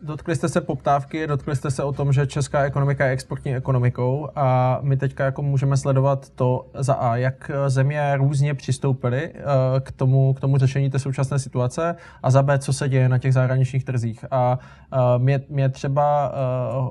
Dotkli 0.02 0.36
jste 0.36 0.48
se 0.48 0.60
poptávky, 0.60 1.26
dotkli 1.26 1.56
jste 1.56 1.70
se 1.70 1.82
o 1.84 1.92
tom, 1.92 2.12
že 2.12 2.26
česká 2.26 2.62
ekonomika 2.62 3.06
je 3.06 3.12
exportní 3.12 3.56
ekonomikou 3.56 4.28
a 4.36 4.78
my 4.82 4.96
teďka 4.96 5.24
jako 5.24 5.42
můžeme 5.42 5.76
sledovat 5.76 6.30
to 6.30 6.66
za 6.74 6.94
A, 6.94 7.16
jak 7.16 7.50
země 7.66 8.16
různě 8.16 8.54
přistoupily 8.54 9.30
eh, 9.34 9.42
k 9.80 9.92
tomu, 9.92 10.34
k 10.34 10.40
tomu 10.40 10.58
řešení 10.58 10.90
té 10.90 10.98
současné 10.98 11.38
situace 11.38 11.96
a 12.22 12.30
za 12.30 12.42
B, 12.42 12.58
co 12.58 12.72
se 12.72 12.88
děje 12.88 13.08
na 13.08 13.18
těch 13.18 13.34
zahraničních 13.34 13.84
trzích. 13.84 14.24
A 14.30 14.58
eh, 14.92 14.98
mě, 15.18 15.40
mě 15.48 15.68
třeba 15.68 16.32
eh, 16.34 16.38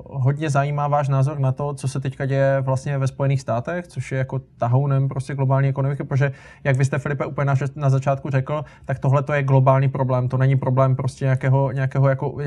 hodně 0.05 0.49
zajímá 0.49 0.87
váš 0.87 1.09
názor 1.09 1.39
na 1.39 1.51
to, 1.51 1.73
co 1.73 1.87
se 1.87 1.99
teďka 1.99 2.25
děje 2.25 2.61
vlastně 2.61 2.97
ve 2.97 3.07
Spojených 3.07 3.41
státech, 3.41 3.87
což 3.87 4.11
je 4.11 4.17
jako 4.17 4.41
tahounem 4.57 5.09
prostě 5.09 5.35
globální 5.35 5.69
ekonomiky, 5.69 6.03
protože 6.03 6.31
jak 6.63 6.77
vy 6.77 6.85
jste, 6.85 6.99
Filipe, 6.99 7.25
úplně 7.25 7.45
na, 7.45 7.53
na 7.75 7.89
začátku 7.89 8.29
řekl, 8.29 8.65
tak 8.85 8.99
tohle 8.99 9.23
to 9.23 9.33
je 9.33 9.43
globální 9.43 9.89
problém, 9.89 10.27
to 10.27 10.37
není 10.37 10.55
problém 10.55 10.95
prostě 10.95 11.25
nějakého, 11.25 11.71
nějakého 11.71 12.09
jako 12.09 12.37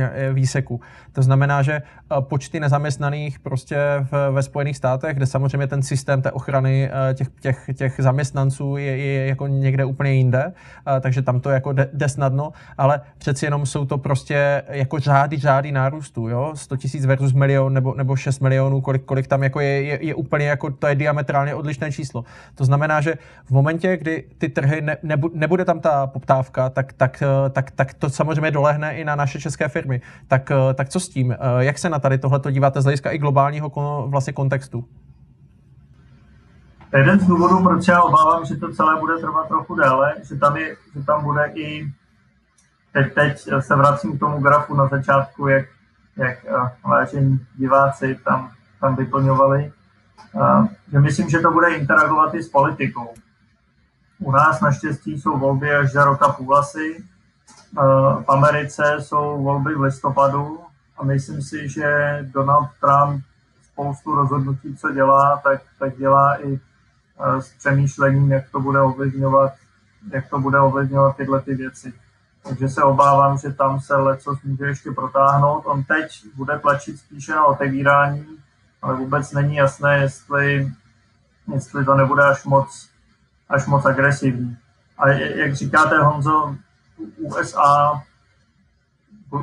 výseku. 0.52 0.80
To 1.12 1.22
znamená, 1.22 1.62
že 1.62 1.72
eh, 1.72 2.16
počty 2.20 2.60
nezaměstnaných 2.60 3.38
prostě 3.38 3.76
v, 4.10 4.30
ve 4.30 4.42
Spojených 4.42 4.76
státech, 4.76 5.16
kde 5.16 5.26
samozřejmě 5.26 5.66
ten 5.66 5.82
systém 5.82 6.22
té 6.22 6.30
ochrany 6.30 6.90
eh, 6.90 7.14
těch, 7.14 7.28
těch, 7.40 7.70
těch 7.74 7.94
zaměstnanců 7.98 8.76
je, 8.76 8.96
je 8.96 9.26
jako 9.26 9.46
někde 9.46 9.84
úplně 9.84 10.12
jinde, 10.12 10.52
eh, 10.52 11.00
takže 11.00 11.22
tam 11.22 11.40
to 11.40 11.50
jako 11.50 11.72
jde, 11.72 12.08
snadno, 12.08 12.52
ale 12.78 13.00
přeci 13.18 13.46
jenom 13.46 13.66
jsou 13.66 13.84
to 13.84 13.98
prostě 13.98 14.62
jako 14.68 14.98
řády, 14.98 15.38
řády 15.38 15.72
nárůstu, 15.72 16.28
jo? 16.28 16.52
100 16.54 16.76
tisíc 16.76 17.06
versus 17.06 17.32
milion 17.32 17.72
nebo, 17.72 17.94
nebo 17.94 18.16
6 18.16 18.40
milionů, 18.40 18.80
kolik, 18.80 19.04
kolik 19.04 19.26
tam 19.26 19.42
jako 19.42 19.60
je, 19.60 19.82
je, 19.82 19.98
je 20.06 20.14
úplně 20.14 20.46
jako, 20.46 20.70
to 20.70 20.86
je 20.86 20.94
diametrálně 20.94 21.54
odlišné 21.54 21.92
číslo. 21.92 22.24
To 22.54 22.64
znamená, 22.64 23.00
že 23.00 23.14
v 23.44 23.50
momentě, 23.50 23.96
kdy 23.96 24.24
ty 24.38 24.48
trhy 24.48 24.80
ne, 24.80 24.96
nebu, 25.02 25.30
nebude 25.34 25.64
tam 25.64 25.80
ta 25.80 26.06
poptávka, 26.06 26.70
tak, 26.70 26.92
tak, 26.92 27.22
tak, 27.52 27.70
tak 27.70 27.94
to 27.94 28.10
samozřejmě 28.10 28.50
dolehne 28.50 28.94
i 28.96 29.04
na 29.04 29.16
naše 29.16 29.40
české 29.40 29.68
firmy. 29.68 30.00
Tak 30.28 30.41
tak, 30.42 30.50
eh, 30.70 30.74
tak 30.74 30.88
co 30.88 31.00
s 31.00 31.08
tím? 31.08 31.32
Eh, 31.32 31.36
jak 31.58 31.78
se 31.78 31.90
na 31.90 31.98
tady 31.98 32.18
tohle 32.18 32.40
díváte 32.50 32.80
z 32.80 32.84
hlediska 32.84 33.10
i 33.10 33.18
globálního 33.18 33.70
vlastně 34.08 34.32
kontextu? 34.32 34.84
Jeden 36.96 37.20
z 37.20 37.26
důvodů, 37.26 37.62
proč 37.62 37.88
já 37.88 38.02
obávám, 38.02 38.44
že 38.44 38.56
to 38.56 38.72
celé 38.72 39.00
bude 39.00 39.16
trvat 39.16 39.48
trochu 39.48 39.74
déle, 39.74 40.14
že 40.28 40.36
tam, 40.36 40.56
je, 40.56 40.76
že 40.94 41.04
tam 41.04 41.24
bude 41.24 41.52
i, 41.54 41.92
teď, 42.92 43.14
teď 43.14 43.48
se 43.60 43.76
vracím 43.76 44.16
k 44.16 44.20
tomu 44.20 44.40
grafu 44.40 44.74
na 44.74 44.88
začátku, 44.88 45.48
jak, 45.48 45.64
jak 46.16 46.44
eh, 46.44 46.88
vážení 46.88 47.46
diváci 47.56 48.18
tam, 48.24 48.50
tam 48.80 48.96
vyplňovali, 48.96 49.72
že 50.92 51.00
myslím, 51.00 51.28
že 51.28 51.38
to 51.38 51.50
bude 51.50 51.74
interagovat 51.74 52.34
i 52.34 52.42
s 52.42 52.48
politikou. 52.48 53.14
U 54.18 54.32
nás 54.32 54.60
naštěstí 54.60 55.20
jsou 55.20 55.38
volby 55.38 55.74
až 55.74 55.92
za 55.92 56.04
roka 56.04 56.28
půl 56.28 56.56
asi, 56.56 57.04
v 57.72 58.24
Americe 58.28 58.96
jsou 59.00 59.42
volby 59.42 59.74
v 59.74 59.80
listopadu 59.80 60.60
a 60.98 61.04
myslím 61.04 61.42
si, 61.42 61.68
že 61.68 62.18
Donald 62.34 62.68
Trump 62.80 63.24
spoustu 63.72 64.14
rozhodnutí, 64.14 64.76
co 64.76 64.92
dělá, 64.92 65.40
tak, 65.44 65.62
tak 65.78 65.96
dělá 65.96 66.40
i 66.40 66.54
e, 66.54 66.60
s 67.42 67.48
přemýšlením, 67.58 68.32
jak 68.32 68.50
to 68.50 68.60
bude 68.60 68.80
ovlivňovat, 68.80 69.52
jak 70.12 70.30
to 70.30 70.38
bude 70.38 70.58
ovlivňovat 70.58 71.16
tyhle 71.16 71.40
ty 71.40 71.54
věci. 71.54 71.92
Takže 72.42 72.68
se 72.68 72.82
obávám, 72.82 73.38
že 73.38 73.52
tam 73.52 73.80
se 73.80 73.96
leco 73.96 74.34
může 74.44 74.64
ještě 74.64 74.90
protáhnout. 74.90 75.62
On 75.66 75.84
teď 75.84 76.24
bude 76.34 76.58
tlačit 76.58 76.98
spíše 76.98 77.32
na 77.32 77.44
otevírání, 77.44 78.26
ale 78.82 78.94
vůbec 78.94 79.32
není 79.32 79.56
jasné, 79.56 79.98
jestli, 79.98 80.72
jestli 81.54 81.84
to 81.84 81.94
nebude 81.94 82.24
až 82.24 82.44
moc, 82.44 82.88
až 83.48 83.66
moc 83.66 83.86
agresivní. 83.86 84.56
A 84.98 85.08
jak 85.08 85.54
říkáte, 85.54 85.98
Honzo, 85.98 86.56
USA 87.18 88.02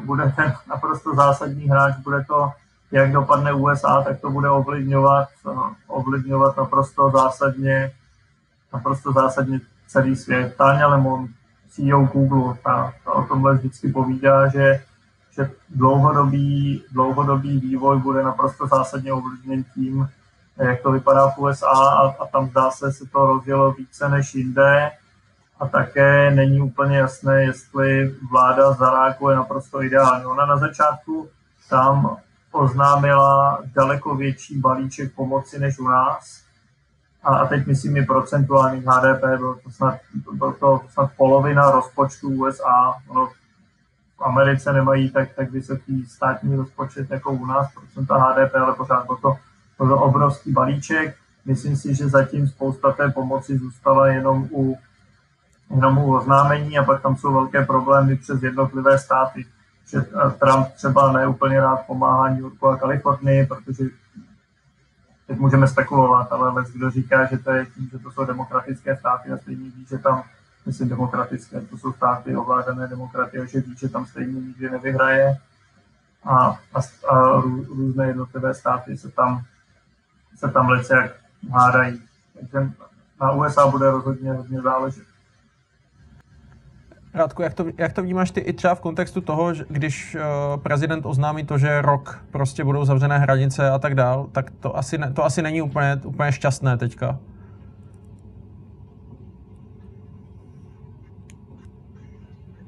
bude 0.06 0.34
ten 0.36 0.54
naprosto 0.68 1.16
zásadní 1.16 1.70
hráč, 1.70 1.98
bude 1.98 2.24
to, 2.28 2.52
jak 2.92 3.12
dopadne 3.12 3.54
USA, 3.54 4.02
tak 4.02 4.22
to 4.22 4.30
bude 4.30 4.50
ovlivňovat, 4.50 5.30
ovlivňovat 5.88 6.58
naprosto 6.58 7.12
zásadně, 7.12 7.92
naprosto 8.74 9.12
zásadně 9.12 9.60
celý 9.88 10.16
svět. 10.16 10.56
Táňa 10.58 10.88
Lemon, 10.88 11.28
CEO 11.70 12.06
Google, 12.06 12.58
ta, 12.64 12.94
ta 13.06 13.12
o 13.12 13.24
tomhle 13.24 13.56
vždycky 13.56 13.92
povídá, 13.92 14.48
že, 14.48 14.84
že 15.32 15.52
dlouhodobý, 15.70 16.84
dlouhodobý 16.92 17.60
vývoj 17.60 18.00
bude 18.00 18.24
naprosto 18.24 18.68
zásadně 18.68 19.14
ovlivněn 19.14 19.64
tím, 19.64 20.10
jak 20.58 20.82
to 20.82 20.92
vypadá 20.92 21.30
v 21.30 21.38
USA 21.38 21.68
a, 21.68 22.08
a 22.08 22.28
tam 22.28 22.50
zdá 22.50 22.72
se, 22.72 22.92
se 22.92 23.06
to 23.06 23.26
rozjelo 23.26 23.72
více 23.72 24.10
než 24.10 24.36
jinde 24.36 24.92
a 25.60 25.68
také 25.68 26.32
není 26.32 26.62
úplně 26.62 26.98
jasné, 26.98 27.44
jestli 27.44 28.16
vláda 28.32 28.72
zareaguje 28.72 29.36
naprosto 29.36 29.84
ideálně. 29.84 30.26
Ona 30.26 30.46
na 30.46 30.58
začátku 30.58 31.30
tam 31.70 32.18
oznámila 32.52 33.60
daleko 33.76 34.16
větší 34.16 34.60
balíček 34.60 35.16
pomoci 35.16 35.60
než 35.60 35.80
u 35.80 35.88
nás. 35.88 36.44
A 37.24 37.46
teď 37.46 37.68
myslím 37.68 37.98
i 37.98 38.06
procentuálních 38.06 38.86
HDP, 38.86 39.22
bylo 39.38 39.56
to 39.56 39.72
snad, 39.72 39.96
bylo 40.34 40.54
to 40.54 40.82
snad 40.90 41.12
polovina 41.18 41.72
rozpočtu 41.72 42.30
USA. 42.30 42.94
Ono 43.08 43.28
v 44.18 44.22
Americe 44.22 44.74
nemají 44.74 45.10
tak, 45.10 45.30
tak 45.36 45.52
vysoký 45.52 46.06
státní 46.06 46.56
rozpočet 46.56 47.12
jako 47.12 47.32
u 47.32 47.46
nás, 47.46 47.68
procenta 47.74 48.18
HDP, 48.18 48.56
ale 48.56 48.76
pořád 48.76 49.06
bylo 49.06 49.18
to, 49.18 49.36
bylo 49.78 49.90
to 49.90 50.04
obrovský 50.04 50.52
balíček. 50.52 51.16
Myslím 51.46 51.76
si, 51.76 51.96
že 51.96 52.10
zatím 52.10 52.48
spousta 52.48 52.92
té 52.92 53.10
pomoci 53.10 53.58
zůstala 53.58 54.08
jenom 54.08 54.48
u 54.52 54.78
jenom 55.76 55.98
u 55.98 56.18
oznámení 56.18 56.78
a 56.78 56.84
pak 56.84 57.02
tam 57.02 57.16
jsou 57.16 57.34
velké 57.34 57.66
problémy 57.66 58.16
přes 58.16 58.44
jednotlivé 58.44 59.00
státy. 59.00 59.46
Že 59.92 60.02
Trump 60.40 60.68
třeba 60.68 61.12
neúplně 61.12 61.62
rád 61.62 61.80
pomáhá 61.88 62.30
New 62.30 62.40
Yorku 62.40 62.68
a 62.68 62.78
Kalifornii, 62.78 63.46
protože 63.46 63.84
teď 65.28 65.40
můžeme 65.40 65.68
spekulovat, 65.68 66.32
ale 66.32 66.52
les, 66.52 66.72
kdo 66.72 66.92
říká, 66.92 67.26
že 67.26 67.38
to 67.38 67.52
je 67.52 67.66
tím, 67.66 67.90
že 67.92 68.00
to 68.00 68.12
jsou 68.12 68.26
demokratické 68.26 68.98
státy 68.98 69.32
a 69.32 69.38
stejně 69.38 69.64
ví, 69.64 69.86
že 69.90 69.98
tam, 69.98 70.24
myslím 70.66 70.90
demokratické, 70.90 71.62
to 71.62 71.78
jsou 71.78 71.94
státy 71.94 72.36
ovládané 72.36 72.88
demokraty 72.88 73.40
a 73.40 73.46
že 73.46 73.60
ví, 73.60 73.76
že 73.78 73.90
tam 73.90 74.06
stejně 74.06 74.42
nikdy 74.42 74.70
nevyhraje 74.70 75.38
a, 76.24 76.60
a, 76.74 76.80
a 77.10 77.42
rů, 77.42 77.66
různé 77.70 78.08
jednotlivé 78.08 78.54
státy 78.54 78.98
se 78.98 79.12
tam, 79.12 79.42
se 80.36 80.50
tam 80.50 80.70
lece 80.70 80.96
jak 80.96 81.12
hádají. 81.52 82.02
Takže 82.34 82.72
na 83.22 83.32
USA 83.32 83.68
bude 83.68 83.92
rozhodně 83.92 84.34
hodně 84.34 84.62
záležet. 84.62 85.09
Rádku, 87.14 87.42
jak 87.42 87.54
to, 87.54 87.66
jak 87.78 87.94
to 87.94 88.02
vnímáš 88.02 88.32
ty 88.32 88.40
i 88.40 88.54
třeba 88.54 88.76
v 88.76 88.82
kontextu 88.82 89.22
toho, 89.22 89.54
že 89.54 89.66
když 89.70 90.16
uh, 90.16 90.62
prezident 90.62 91.06
oznámí 91.06 91.46
to, 91.46 91.58
že 91.58 91.82
rok 91.82 92.26
prostě 92.32 92.64
budou 92.64 92.86
zavřené 92.86 93.18
hranice 93.18 93.70
a 93.70 93.80
tak 93.80 93.96
dál, 93.96 94.28
tak 94.32 94.52
to 94.60 94.78
asi, 94.78 94.98
ne, 94.98 95.14
to 95.14 95.26
asi 95.26 95.42
není 95.42 95.62
úplně, 95.62 96.00
úplně 96.06 96.32
šťastné 96.32 96.78
teďka. 96.78 97.20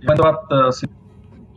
Eh, 0.10 0.72
si 0.72 0.88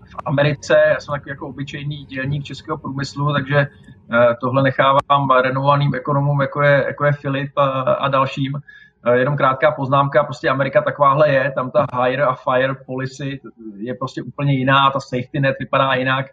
v 0.05 0.17
Americe, 0.25 0.75
já 0.89 1.01
jsem 1.01 1.13
takový 1.13 1.31
jako 1.31 1.49
obyčejný 1.49 2.05
dělník 2.05 2.45
českého 2.45 2.79
průmyslu, 2.79 3.33
takže 3.33 3.57
eh, 3.57 4.37
tohle 4.41 4.63
nechávám 4.63 5.31
renovovaným 5.43 5.95
ekonomům, 5.95 6.41
jako 6.41 6.63
je, 6.63 6.85
jako 6.87 7.05
je 7.05 7.13
Filip 7.13 7.59
a, 7.59 7.71
a 7.81 8.09
dalším. 8.09 8.53
Eh, 9.07 9.17
jenom 9.19 9.37
krátká 9.37 9.73
poznámka, 9.73 10.25
prostě 10.25 10.49
Amerika 10.49 10.83
takováhle 10.83 11.31
je, 11.31 11.53
tam 11.55 11.71
ta 11.71 11.87
hire 12.03 12.25
a 12.25 12.35
fire 12.35 12.75
policy 12.87 13.41
je 13.77 13.95
prostě 13.95 14.23
úplně 14.23 14.53
jiná, 14.53 14.91
ta 14.91 15.01
safety 15.01 15.41
net 15.41 15.57
vypadá 15.61 15.95
jinak, 15.95 16.27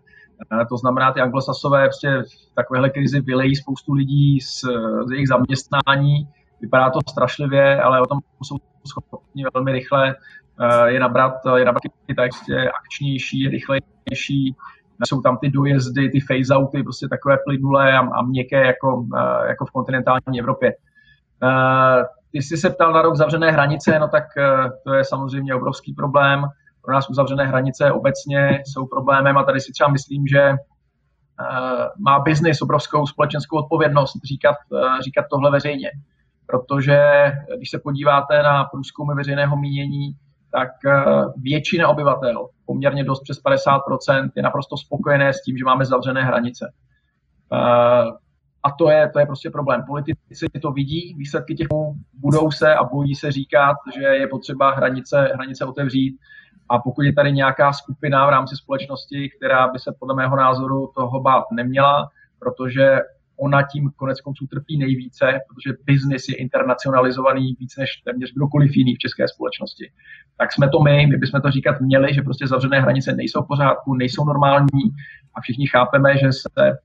eh, 0.61 0.65
to 0.65 0.78
znamená, 0.78 1.11
ty 1.11 1.22
anglosasové 1.22 1.86
prostě 1.86 2.22
v 2.22 2.55
takovéhle 2.55 2.89
krizi 2.89 3.22
vylejí 3.22 3.55
spoustu 3.55 3.93
lidí 3.93 4.39
z, 4.39 4.61
z 5.07 5.11
jejich 5.11 5.28
zaměstnání, 5.28 6.28
vypadá 6.61 6.89
to 6.89 6.99
strašlivě, 7.09 7.82
ale 7.82 8.01
o 8.01 8.05
tom 8.05 8.19
jsou 8.43 8.57
schopni 8.88 9.43
velmi 9.53 9.72
rychle 9.72 10.15
eh, 10.61 10.91
je 10.91 10.99
nabrat, 10.99 11.34
je 11.55 11.65
nabrat 11.65 11.84
prostě 12.15 12.69
akčnější, 12.69 13.49
rychlejší, 13.49 14.55
jsou 15.05 15.22
tam 15.22 15.38
ty 15.38 15.49
dojezdy, 15.49 16.09
ty 16.09 16.19
phase-outy, 16.19 16.84
prostě 16.84 17.07
takové 17.07 17.38
plynulé 17.45 17.97
a, 17.97 17.99
a 17.99 18.22
měkké 18.22 18.65
jako, 18.65 19.05
jako 19.47 19.65
v 19.65 19.72
kontinentální 19.72 20.39
Evropě. 20.39 20.74
Jestli 22.34 22.57
se 22.57 22.69
ptal 22.69 22.93
na 22.93 23.01
rok 23.01 23.15
zavřené 23.15 23.51
hranice, 23.51 23.99
no 23.99 24.07
tak 24.07 24.23
eh, 24.38 24.69
to 24.84 24.93
je 24.93 25.05
samozřejmě 25.05 25.55
obrovský 25.55 25.93
problém. 25.93 26.43
Pro 26.82 26.93
nás 26.93 27.09
uzavřené 27.09 27.45
hranice 27.45 27.91
obecně 27.91 28.61
jsou 28.65 28.86
problémem 28.86 29.38
a 29.38 29.43
tady 29.43 29.61
si 29.61 29.71
třeba 29.71 29.89
myslím, 29.89 30.27
že 30.27 30.41
eh, 30.41 30.55
má 31.99 32.19
biznis 32.19 32.61
obrovskou 32.61 33.07
společenskou 33.07 33.57
odpovědnost 33.57 34.13
říkat, 34.25 34.55
eh, 34.75 35.01
říkat 35.03 35.25
tohle 35.32 35.51
veřejně. 35.51 35.91
Protože 36.47 37.01
když 37.57 37.69
se 37.69 37.79
podíváte 37.79 38.43
na 38.43 38.63
průzkumy 38.63 39.13
veřejného 39.15 39.57
mínění, 39.57 40.11
tak 40.53 40.69
většina 41.38 41.88
obyvatel, 41.88 42.47
poměrně 42.65 43.03
dost 43.03 43.21
přes 43.21 43.38
50%, 43.43 44.29
je 44.36 44.43
naprosto 44.43 44.77
spokojené 44.77 45.34
s 45.34 45.41
tím, 45.41 45.57
že 45.57 45.65
máme 45.65 45.86
zavřené 45.86 46.23
hranice. 46.23 46.73
A 48.64 48.72
to 48.72 48.89
je, 48.89 49.09
to 49.09 49.20
je 49.20 49.26
prostě 49.26 49.49
problém. 49.49 49.84
Politici 49.88 50.45
to 50.62 50.72
vidí, 50.72 51.16
výsledky 51.18 51.55
těch 51.55 51.68
budou 52.14 52.51
se 52.51 52.76
a 52.76 52.84
bojí 52.84 53.16
se 53.16 53.32
říkat, 53.32 53.76
že 53.97 54.03
je 54.03 54.28
potřeba 54.28 54.72
hranice, 54.72 55.30
hranice 55.34 55.66
otevřít. 55.66 56.18
A 56.70 56.80
pokud 56.80 57.01
je 57.01 57.14
tady 57.14 57.32
nějaká 57.32 57.74
skupina 57.74 58.26
v 58.26 58.30
rámci 58.30 58.55
společnosti, 58.55 59.30
která 59.38 59.68
by 59.68 59.80
se 59.80 59.91
podle 59.99 60.16
mého 60.16 60.36
názoru 60.36 60.91
toho 60.95 61.22
bát 61.22 61.43
neměla, 61.51 62.09
protože 62.39 62.99
ona 63.39 63.62
tím 63.72 63.91
konec 63.95 64.22
konců 64.22 64.47
trpí 64.47 64.78
nejvíce, 64.78 65.39
protože 65.47 65.78
biznis 65.86 66.30
je 66.30 66.36
internacionalizovaný 66.36 67.55
víc 67.59 67.78
než 67.78 67.89
téměř 68.05 68.34
kdokoliv 68.34 68.72
jiný 68.76 68.95
v 68.95 68.97
české 68.97 69.28
společnosti. 69.28 69.91
Tak 70.38 70.53
jsme 70.53 70.70
to 70.70 70.80
my, 70.80 71.07
my 71.07 71.18
bychom 71.18 71.41
to 71.41 71.51
říkat 71.51 71.82
měli, 71.82 72.14
že 72.14 72.22
prostě 72.22 72.47
zavřené 72.47 72.82
hranice 72.82 73.14
nejsou 73.14 73.41
v 73.43 73.47
pořádku, 73.47 73.93
nejsou 73.93 74.26
normální 74.26 74.84
a 75.36 75.41
všichni 75.41 75.68
chápeme, 75.68 76.18
že 76.18 76.32
se 76.32 76.78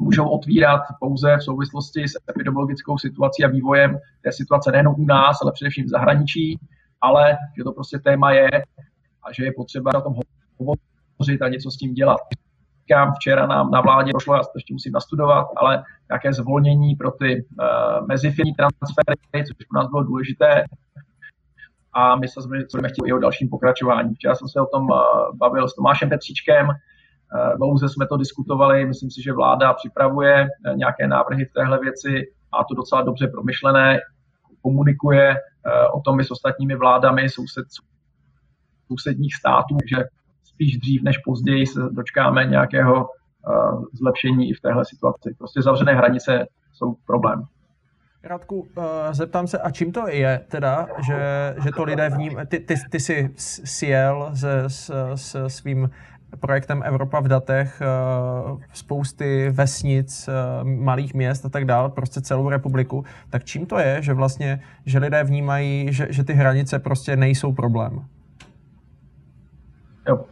můžou 0.00 0.28
otvírat 0.28 0.80
pouze 1.00 1.36
v 1.36 1.42
souvislosti 1.42 2.08
s 2.08 2.12
epidemiologickou 2.30 2.98
situací 2.98 3.44
a 3.44 3.48
vývojem 3.48 3.98
té 4.22 4.32
situace 4.32 4.72
nejen 4.72 4.88
u 4.88 5.06
nás, 5.06 5.36
ale 5.42 5.52
především 5.52 5.84
v 5.84 5.88
zahraničí, 5.88 6.58
ale 7.00 7.36
že 7.58 7.64
to 7.64 7.72
prostě 7.72 7.98
téma 7.98 8.32
je 8.32 8.50
a 9.22 9.32
že 9.32 9.44
je 9.44 9.52
potřeba 9.56 9.90
na 9.94 10.00
tom 10.00 10.14
hovořit 10.58 11.42
a 11.42 11.48
něco 11.48 11.70
s 11.70 11.76
tím 11.76 11.94
dělat. 11.94 12.20
Říkám, 12.80 13.12
včera 13.12 13.46
nám 13.46 13.70
na 13.70 13.80
vládě 13.80 14.12
došlo, 14.12 14.34
já 14.34 14.40
to 14.40 14.50
ještě 14.54 14.74
musím 14.74 14.92
nastudovat, 14.92 15.46
ale 15.56 15.84
nějaké 16.10 16.32
zvolnění 16.32 16.94
pro 16.94 17.10
ty 17.10 17.44
uh, 17.44 18.06
mezifirní 18.06 18.54
transfery, 18.54 19.46
což 19.46 19.66
pro 19.68 19.80
nás 19.80 19.90
bylo 19.90 20.02
důležité, 20.02 20.64
a 21.92 22.16
my 22.16 22.28
se 22.28 22.40
budeme 22.72 22.88
chtít 22.88 23.02
i 23.06 23.12
o 23.12 23.18
dalším 23.18 23.48
pokračování. 23.48 24.14
Včera 24.14 24.34
jsem 24.34 24.48
se 24.48 24.60
o 24.60 24.66
tom 24.66 24.84
uh, 24.84 24.98
bavil 25.34 25.68
s 25.68 25.74
Tomášem 25.74 26.08
Petříčkem, 26.08 26.66
Eh, 26.66 26.89
dlouze 27.56 27.88
jsme 27.88 28.06
to 28.06 28.16
diskutovali, 28.16 28.86
myslím 28.86 29.10
si, 29.10 29.22
že 29.22 29.32
vláda 29.32 29.72
připravuje 29.72 30.46
eh, 30.46 30.76
nějaké 30.76 31.06
návrhy 31.06 31.44
v 31.44 31.52
téhle 31.52 31.78
věci 31.78 32.22
a 32.52 32.64
to 32.64 32.74
docela 32.74 33.02
dobře 33.02 33.28
promyšlené, 33.28 33.98
komunikuje 34.62 35.30
eh, 35.30 35.88
o 35.94 36.00
tom 36.00 36.20
i 36.20 36.24
s 36.24 36.30
ostatními 36.30 36.76
vládami 36.76 37.28
soused, 37.28 37.66
sousedních 38.86 39.34
států, 39.34 39.76
že 39.86 39.96
spíš 40.44 40.78
dřív 40.78 41.02
než 41.02 41.18
později 41.18 41.66
se 41.66 41.80
dočkáme 41.90 42.44
nějakého 42.44 43.08
zlepšení 43.92 44.50
i 44.50 44.54
v 44.54 44.60
téhle 44.60 44.84
situaci. 44.84 45.34
Prostě 45.38 45.62
zavřené 45.62 45.94
hranice 45.94 46.46
jsou 46.72 46.94
problém. 47.06 47.42
Radku, 48.24 48.68
zeptám 49.12 49.46
se, 49.46 49.58
a 49.58 49.70
čím 49.70 49.92
to 49.92 50.08
je 50.08 50.44
teda, 50.48 50.88
že, 51.06 51.54
že 51.62 51.70
to 51.76 51.84
lidé 51.84 52.10
vním, 52.10 52.38
ty, 52.48 52.60
ty, 52.60 52.74
ty 52.90 53.00
jsi 53.00 53.30
sjel 53.36 54.32
se, 54.34 54.68
svým 55.46 55.90
projektem 56.40 56.82
Evropa 56.84 57.20
v 57.20 57.28
datech 57.28 57.82
eh, 57.82 57.86
spousty 58.72 59.50
vesnic, 59.50 60.28
eh, 60.28 60.64
malých 60.64 61.14
měst 61.14 61.46
a 61.46 61.48
tak 61.48 61.64
dále, 61.64 61.90
prostě 61.90 62.20
celou 62.20 62.48
republiku, 62.48 63.04
tak 63.30 63.44
čím 63.44 63.66
to 63.66 63.78
je, 63.78 64.02
že 64.02 64.14
vlastně, 64.14 64.60
že 64.86 64.98
lidé 64.98 65.24
vnímají, 65.24 65.92
že, 65.92 66.06
že 66.10 66.24
ty 66.24 66.32
hranice 66.32 66.78
prostě 66.78 67.16
nejsou 67.16 67.52
problém? 67.52 68.04
Jo. 70.08 70.24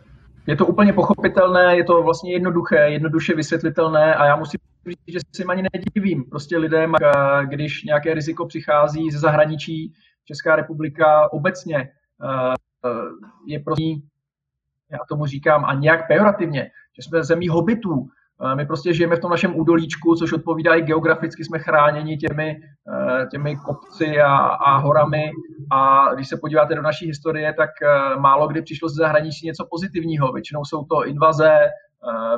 Je 0.46 0.56
to 0.56 0.66
úplně 0.66 0.92
pochopitelné, 0.92 1.76
je 1.76 1.84
to 1.84 2.02
vlastně 2.02 2.32
jednoduché, 2.32 2.90
jednoduše 2.90 3.34
vysvětlitelné 3.34 4.14
a 4.14 4.26
já 4.26 4.36
musím 4.36 4.60
říct, 4.88 4.98
že 5.08 5.18
si 5.36 5.44
ani 5.44 5.62
nedivím. 5.74 6.24
Prostě 6.24 6.58
lidem, 6.58 6.94
eh, 6.94 7.46
když 7.46 7.84
nějaké 7.84 8.14
riziko 8.14 8.46
přichází 8.46 9.10
ze 9.10 9.18
zahraničí, 9.18 9.92
Česká 10.24 10.56
republika 10.56 11.32
obecně 11.32 11.88
je 13.46 13.60
prostě 13.60 13.82
já 14.92 14.98
tomu 15.08 15.26
říkám 15.26 15.64
a 15.64 15.74
nějak 15.74 16.06
pejorativně, 16.06 16.70
že 16.96 17.02
jsme 17.02 17.24
zemí 17.24 17.48
hobitů. 17.48 18.06
My 18.54 18.66
prostě 18.66 18.94
žijeme 18.94 19.16
v 19.16 19.20
tom 19.20 19.30
našem 19.30 19.58
údolíčku, 19.58 20.14
což 20.14 20.32
odpovídá 20.32 20.74
i 20.74 20.82
geograficky, 20.82 21.44
jsme 21.44 21.58
chráněni 21.58 22.16
těmi, 22.16 22.56
těmi 23.30 23.56
kopci 23.56 24.20
a, 24.20 24.36
a 24.36 24.76
horami. 24.76 25.30
A 25.70 26.14
když 26.14 26.28
se 26.28 26.36
podíváte 26.40 26.74
do 26.74 26.82
naší 26.82 27.06
historie, 27.06 27.54
tak 27.54 27.70
málo 28.18 28.48
kdy 28.48 28.62
přišlo 28.62 28.88
ze 28.88 28.94
zahraničí 28.94 29.46
něco 29.46 29.66
pozitivního. 29.70 30.32
Většinou 30.32 30.64
jsou 30.64 30.84
to 30.84 31.06
invaze, 31.06 31.58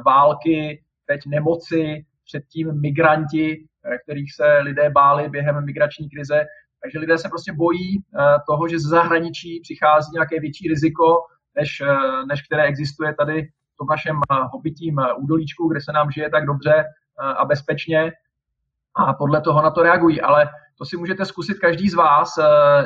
války, 0.07 0.83
teď 1.07 1.21
nemoci, 1.27 2.05
předtím 2.25 2.81
migranti, 2.81 3.65
kterých 4.05 4.33
se 4.33 4.59
lidé 4.59 4.91
báli 4.91 5.29
během 5.29 5.65
migrační 5.65 6.11
krize. 6.11 6.45
Takže 6.83 6.99
lidé 6.99 7.19
se 7.19 7.29
prostě 7.29 7.53
bojí 7.53 8.03
toho, 8.49 8.69
že 8.69 8.79
ze 8.79 8.89
zahraničí 8.89 9.61
přichází 9.63 10.11
nějaké 10.13 10.41
větší 10.41 10.69
riziko, 10.69 11.17
než, 11.57 11.83
než 12.27 12.43
které 12.43 12.63
existuje 12.63 13.15
tady 13.15 13.49
tom 13.81 13.89
našem 13.89 14.17
eh, 14.17 14.35
hobitím 14.53 14.99
eh, 14.99 15.15
údolíčku, 15.15 15.69
kde 15.69 15.81
se 15.81 15.93
nám 15.93 16.11
žije 16.11 16.31
tak 16.31 16.47
dobře 16.47 16.75
eh, 16.75 17.35
a 17.35 17.45
bezpečně 17.45 18.13
a 18.97 19.15
podle 19.15 19.41
toho 19.41 19.63
na 19.63 19.71
to 19.71 19.83
reagují. 19.83 20.21
Ale 20.21 20.49
to 20.79 20.85
si 20.85 20.97
můžete 20.97 21.25
zkusit 21.25 21.59
každý 21.59 21.89
z 21.89 21.95
vás, 21.95 22.39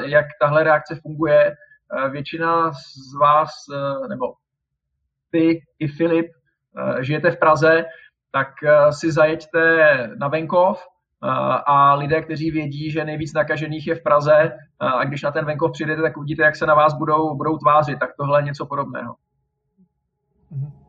jak 0.05 0.27
tahle 0.41 0.65
reakce 0.65 0.95
funguje. 1.03 1.55
Většina 2.11 2.73
z 2.73 3.15
vás, 3.21 3.51
nebo 4.09 4.35
ty 5.31 5.63
i 5.79 5.89
Filip, 5.89 6.27
žijete 7.01 7.31
v 7.31 7.39
Praze, 7.39 7.85
tak 8.33 8.49
si 8.91 9.13
zajeďte 9.13 10.11
na 10.17 10.29
venkov 10.29 10.83
a 11.67 11.95
lidé, 11.95 12.23
kteří 12.23 12.51
vědí, 12.51 12.91
že 12.91 13.05
nejvíc 13.05 13.33
nakažených 13.33 13.87
je 13.87 13.95
v 13.95 14.03
Praze 14.03 14.53
a 14.79 15.05
když 15.05 15.23
na 15.23 15.31
ten 15.31 15.45
venkov 15.45 15.73
přijdete, 15.73 16.03
tak 16.03 16.17
uvidíte, 16.17 16.43
jak 16.43 16.57
se 16.57 16.67
na 16.67 16.75
vás 16.75 16.95
budou, 16.95 17.35
budou 17.37 17.59
tvářit. 17.59 17.99
Tak 17.99 18.11
tohle 18.17 18.41
je 18.41 18.45
něco 18.45 18.67
podobného. 18.67 19.15
Mm-hmm. 20.53 20.84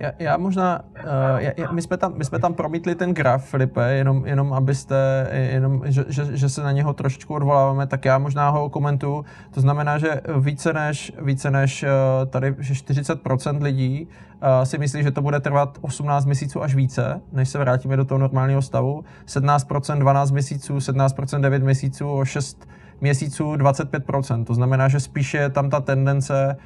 Já, 0.00 0.12
já 0.18 0.36
možná, 0.36 0.80
uh, 1.04 1.10
já, 1.38 1.52
já, 1.56 1.72
my, 1.72 1.82
jsme 1.82 1.96
tam, 1.96 2.12
my 2.16 2.24
jsme 2.24 2.38
tam 2.38 2.54
promítli 2.54 2.94
ten 2.94 3.14
graf, 3.14 3.44
Filipe, 3.44 3.92
jenom, 3.92 4.26
jenom 4.26 4.52
abyste, 4.52 5.28
jenom, 5.32 5.82
že, 5.84 6.04
že, 6.08 6.36
že 6.36 6.48
se 6.48 6.62
na 6.62 6.72
něho 6.72 6.94
trošičku 6.94 7.34
odvoláváme, 7.34 7.86
tak 7.86 8.04
já 8.04 8.18
možná 8.18 8.50
ho 8.50 8.68
komentuju. 8.68 9.24
To 9.50 9.60
znamená, 9.60 9.98
že 9.98 10.20
více 10.40 10.72
než, 10.72 11.12
více 11.22 11.50
než 11.50 11.82
uh, 11.82 11.88
tady, 12.26 12.54
že 12.58 12.74
40% 12.74 13.62
lidí 13.62 14.08
uh, 14.42 14.64
si 14.64 14.78
myslí, 14.78 15.02
že 15.02 15.10
to 15.10 15.22
bude 15.22 15.40
trvat 15.40 15.78
18 15.80 16.24
měsíců 16.24 16.62
až 16.62 16.74
více, 16.74 17.20
než 17.32 17.48
se 17.48 17.58
vrátíme 17.58 17.96
do 17.96 18.04
toho 18.04 18.18
normálního 18.18 18.62
stavu. 18.62 19.04
17% 19.26 19.98
12 19.98 20.30
měsíců, 20.30 20.76
17% 20.76 21.40
9 21.40 21.62
měsíců, 21.62 22.10
o 22.10 22.24
6 22.24 22.68
měsíců 23.00 23.52
25%. 23.52 24.44
To 24.44 24.54
znamená, 24.54 24.88
že 24.88 25.00
spíše 25.00 25.38
je 25.38 25.50
tam 25.50 25.70
ta 25.70 25.80
tendence 25.80 26.56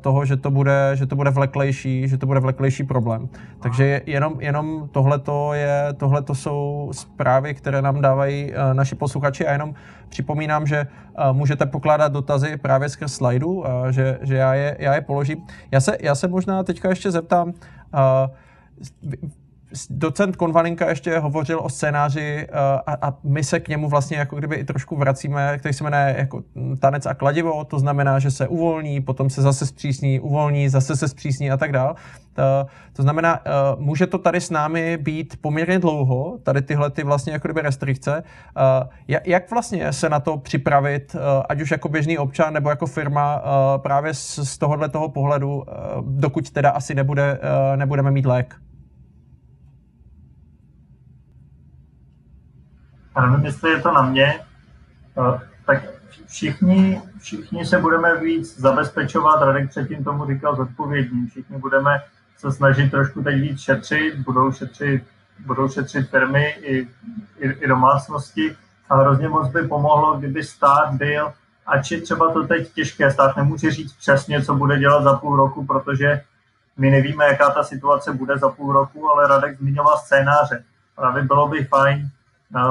toho, 0.00 0.24
že 0.24 0.36
to 0.36 0.50
bude, 0.50 0.90
že 0.94 1.06
to 1.06 1.16
bude 1.16 1.30
vleklejší, 1.30 2.08
že 2.08 2.18
to 2.18 2.26
bude 2.26 2.40
vleklejší 2.40 2.84
problém. 2.84 3.28
Takže 3.60 4.00
jenom, 4.06 4.40
jenom 4.40 4.88
tohleto, 4.92 5.52
je, 5.52 5.94
tohleto 5.96 6.34
jsou 6.34 6.90
zprávy, 6.92 7.54
které 7.54 7.82
nám 7.82 8.00
dávají 8.00 8.52
uh, 8.52 8.74
naši 8.74 8.94
posluchači 8.94 9.46
a 9.46 9.52
jenom 9.52 9.74
připomínám, 10.08 10.66
že 10.66 10.86
uh, 10.86 11.36
můžete 11.36 11.66
pokládat 11.66 12.12
dotazy 12.12 12.56
právě 12.56 12.88
skrz 12.88 13.14
slajdu, 13.14 13.64
že, 13.90 14.18
že 14.22 14.36
já, 14.36 14.54
je, 14.54 14.76
já 14.78 14.94
je 14.94 15.00
položím. 15.00 15.46
Já 15.70 15.80
se, 15.80 15.96
já 16.00 16.14
se 16.14 16.28
možná 16.28 16.62
teďka 16.62 16.88
ještě 16.88 17.10
zeptám, 17.10 17.52
docent 19.90 20.36
Konvalinka 20.36 20.88
ještě 20.88 21.18
hovořil 21.18 21.60
o 21.62 21.68
scénáři 21.68 22.46
uh, 22.50 22.56
a, 22.86 23.08
a 23.08 23.14
my 23.24 23.44
se 23.44 23.60
k 23.60 23.68
němu 23.68 23.88
vlastně 23.88 24.16
jako 24.16 24.36
kdyby 24.36 24.56
i 24.56 24.64
trošku 24.64 24.96
vracíme, 24.96 25.58
který 25.58 25.74
se 25.74 25.84
jmenuje 25.84 26.14
jako 26.18 26.42
tanec 26.80 27.06
a 27.06 27.14
kladivo, 27.14 27.64
to 27.64 27.78
znamená, 27.78 28.18
že 28.18 28.30
se 28.30 28.48
uvolní, 28.48 29.00
potom 29.00 29.30
se 29.30 29.42
zase 29.42 29.66
zpřísní, 29.66 30.20
uvolní, 30.20 30.68
zase 30.68 30.96
se 30.96 31.08
zpřísní 31.08 31.50
a 31.50 31.56
tak 31.56 31.72
dál. 31.72 31.94
To, 32.34 32.42
to 32.92 33.02
znamená, 33.02 33.40
uh, 33.40 33.80
může 33.80 34.06
to 34.06 34.18
tady 34.18 34.40
s 34.40 34.50
námi 34.50 34.96
být 34.96 35.38
poměrně 35.40 35.78
dlouho, 35.78 36.38
tady 36.42 36.62
tyhle 36.62 36.90
ty 36.90 37.04
vlastně 37.04 37.32
jako 37.32 37.48
kdyby 37.48 37.60
restrikce. 37.60 38.22
Jak 39.24 39.50
vlastně 39.50 39.92
se 39.92 40.08
na 40.08 40.20
to 40.20 40.36
připravit, 40.36 41.16
ať 41.48 41.60
už 41.60 41.70
jako 41.70 41.88
běžný 41.88 42.18
občan 42.18 42.54
nebo 42.54 42.70
jako 42.70 42.86
firma, 42.86 43.42
právě 43.76 44.14
z, 44.14 44.58
tohohle 44.58 44.88
toho 44.88 45.08
pohledu, 45.08 45.64
dokud 46.02 46.50
teda 46.50 46.70
asi 46.70 46.94
nebude, 46.94 47.40
nebudeme 47.76 48.10
mít 48.10 48.26
lék? 48.26 48.56
A 53.18 53.26
nevím, 53.26 53.46
jestli 53.46 53.70
je 53.70 53.80
to 53.80 53.92
na 53.92 54.02
mě, 54.02 54.40
tak 55.66 55.82
všichni, 56.26 57.02
všichni 57.20 57.66
se 57.66 57.78
budeme 57.78 58.20
víc 58.20 58.60
zabezpečovat, 58.60 59.42
Radek 59.42 59.70
předtím 59.70 60.04
tomu 60.04 60.26
říkal 60.26 60.56
zodpovědní, 60.56 61.26
všichni 61.26 61.58
budeme 61.58 62.02
se 62.36 62.52
snažit 62.52 62.90
trošku 62.90 63.22
teď 63.22 63.40
víc 63.40 63.60
šetřit, 63.60 64.18
budou 64.18 64.52
šetřit, 64.52 65.04
budou 65.46 65.68
šetřit 65.68 66.10
firmy 66.10 66.44
i, 66.48 66.88
i, 67.38 67.48
i 67.48 67.68
domácnosti 67.68 68.56
a 68.88 68.96
hrozně 68.96 69.28
moc 69.28 69.52
by 69.52 69.68
pomohlo, 69.68 70.18
kdyby 70.18 70.44
stát 70.44 70.92
byl, 70.92 71.32
ač 71.66 71.90
je 71.90 72.00
třeba 72.00 72.32
to 72.32 72.46
teď 72.46 72.72
těžké, 72.72 73.10
stát 73.10 73.36
nemůže 73.36 73.70
říct 73.70 73.92
přesně, 73.92 74.42
co 74.42 74.54
bude 74.54 74.78
dělat 74.78 75.02
za 75.02 75.16
půl 75.16 75.36
roku, 75.36 75.66
protože 75.66 76.22
my 76.76 76.90
nevíme, 76.90 77.24
jaká 77.24 77.50
ta 77.50 77.64
situace 77.64 78.12
bude 78.12 78.38
za 78.38 78.48
půl 78.48 78.72
roku, 78.72 79.10
ale 79.10 79.28
Radek 79.28 79.58
zmiňoval 79.58 79.98
scénáře. 79.98 80.64
Právě 80.96 81.22
bylo 81.22 81.48
by 81.48 81.64
fajn, 81.64 82.10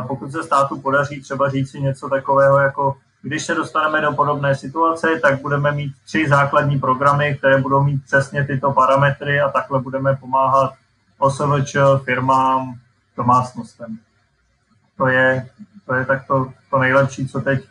pokud 0.08 0.32
se 0.32 0.44
státu 0.44 0.82
podaří 0.82 1.22
třeba 1.22 1.50
říct 1.50 1.72
si 1.72 1.82
něco 1.82 2.10
takového, 2.10 2.60
jako 2.60 2.98
když 3.22 3.46
se 3.46 3.56
dostaneme 3.56 4.02
do 4.02 4.14
podobné 4.14 4.56
situace, 4.56 5.08
tak 5.22 5.42
budeme 5.42 5.72
mít 5.72 5.94
tři 6.06 6.30
základní 6.30 6.80
programy, 6.80 7.36
které 7.38 7.62
budou 7.62 7.84
mít 7.84 8.04
přesně 8.06 8.44
tyto 8.44 8.72
parametry 8.72 9.42
a 9.42 9.50
takhle 9.50 9.82
budeme 9.82 10.16
pomáhat 10.16 10.74
OSVČ, 11.18 11.76
firmám, 12.04 12.74
domácnostem. 13.18 13.98
To 14.98 15.08
je, 15.08 15.50
to 15.86 15.94
je 15.94 16.06
tak 16.06 16.28
to, 16.28 16.52
to 16.70 16.80
nejlepší, 16.80 17.28
co 17.28 17.42
teď 17.42 17.68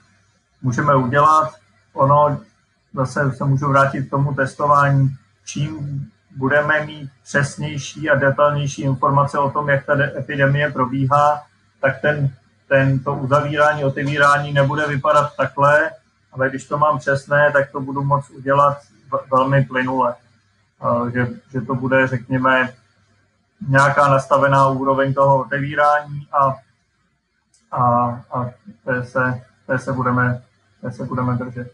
můžeme 0.62 0.96
udělat. 0.96 1.54
Ono, 1.92 2.40
zase 2.94 3.32
se 3.32 3.44
můžu 3.44 3.68
vrátit 3.68 4.06
k 4.06 4.10
tomu 4.10 4.34
testování, 4.34 5.16
čím 5.44 6.02
budeme 6.36 6.86
mít 6.86 7.10
přesnější 7.24 8.10
a 8.10 8.14
detailnější 8.14 8.82
informace 8.82 9.38
o 9.38 9.50
tom, 9.50 9.68
jak 9.68 9.86
ta 9.86 10.02
epidemie 10.18 10.72
probíhá, 10.72 11.45
tak 11.80 12.00
ten, 12.00 12.34
ten, 12.68 12.98
to 12.98 13.14
uzavírání, 13.14 13.84
otevírání 13.84 14.52
nebude 14.52 14.86
vypadat 14.86 15.36
takhle, 15.36 15.90
ale 16.32 16.48
když 16.50 16.66
to 16.66 16.78
mám 16.78 16.98
přesné, 16.98 17.52
tak 17.52 17.70
to 17.70 17.80
budu 17.80 18.04
moct 18.04 18.30
udělat 18.30 18.78
velmi 19.32 19.64
plynule. 19.64 20.14
Že, 21.14 21.28
že 21.52 21.60
to 21.60 21.74
bude, 21.74 22.06
řekněme, 22.06 22.74
nějaká 23.68 24.08
nastavená 24.08 24.68
úroveň 24.68 25.14
toho 25.14 25.40
otevírání 25.40 26.28
a, 26.32 26.54
a, 27.72 27.82
a 28.30 28.50
té, 28.84 29.04
se, 29.04 29.42
té, 29.66 29.78
se 29.78 29.92
budeme, 29.92 30.42
té 30.80 30.92
se 30.92 31.04
budeme 31.04 31.34
držet. 31.36 31.72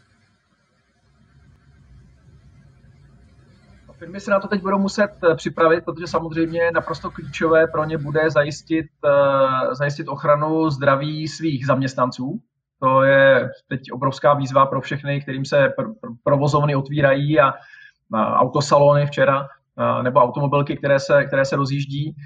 Firmy 4.02 4.20
se 4.20 4.30
na 4.30 4.40
to 4.40 4.48
teď 4.48 4.62
budou 4.62 4.78
muset 4.78 5.10
eh, 5.24 5.34
připravit, 5.34 5.84
protože 5.84 6.06
samozřejmě 6.06 6.70
naprosto 6.74 7.10
klíčové 7.10 7.66
pro 7.66 7.84
ně 7.84 7.98
bude 7.98 8.30
zajistit, 8.30 8.86
eh, 9.04 9.74
zajistit 9.74 10.08
ochranu 10.08 10.70
zdraví 10.70 11.28
svých 11.28 11.66
zaměstnanců. 11.66 12.40
To 12.80 13.02
je 13.02 13.50
teď 13.68 13.92
obrovská 13.92 14.34
výzva 14.34 14.66
pro 14.66 14.80
všechny, 14.80 15.20
kterým 15.20 15.44
se 15.44 15.72
provozovny 16.24 16.74
otvírají 16.74 17.40
a 17.40 17.52
autosalony 18.14 19.06
včera 19.06 19.48
nebo 20.02 20.20
automobilky, 20.20 20.76
které 20.76 21.00
se, 21.00 21.24
které 21.24 21.44
se 21.44 21.56
rozjíždí. 21.56 22.16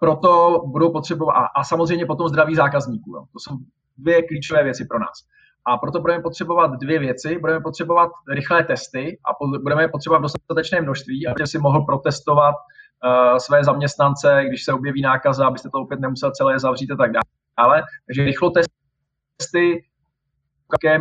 Proto 0.00 0.62
budou 0.66 0.92
potřebovat, 0.92 1.32
a, 1.32 1.46
a 1.46 1.64
samozřejmě 1.64 2.06
potom 2.06 2.28
zdraví 2.28 2.54
zákazníků. 2.54 3.26
To 3.32 3.38
jsou 3.38 3.56
dvě 3.98 4.22
klíčové 4.22 4.64
věci 4.64 4.84
pro 4.84 4.98
nás. 4.98 5.24
A 5.68 5.76
proto 5.76 6.00
budeme 6.00 6.22
potřebovat 6.22 6.70
dvě 6.70 6.98
věci. 6.98 7.38
Budeme 7.38 7.60
potřebovat 7.60 8.10
rychlé 8.32 8.64
testy 8.64 9.18
a 9.24 9.30
budeme 9.62 9.82
je 9.82 9.88
potřebovat 9.88 10.18
v 10.18 10.22
dostatečné 10.22 10.80
množství, 10.80 11.26
aby 11.26 11.46
si 11.46 11.58
mohl 11.58 11.80
protestovat 11.84 12.54
uh, 12.54 13.36
své 13.36 13.64
zaměstnance, 13.64 14.44
když 14.48 14.64
se 14.64 14.72
objeví 14.72 15.02
nákaza, 15.02 15.46
abyste 15.46 15.68
to 15.70 15.78
opět 15.78 16.00
nemusel 16.00 16.30
celé 16.30 16.58
zavřít 16.58 16.90
a 16.90 16.96
tak 16.96 17.10
dále. 17.12 17.82
Takže 18.06 18.24
rychlo 18.24 18.50
testy 18.50 19.84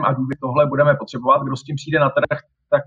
a 0.04 0.16
tohle 0.42 0.66
budeme 0.66 0.96
potřebovat. 0.96 1.42
Kdo 1.44 1.56
s 1.56 1.64
tím 1.64 1.76
přijde 1.76 2.00
na 2.00 2.10
trh, 2.10 2.40
tak 2.70 2.84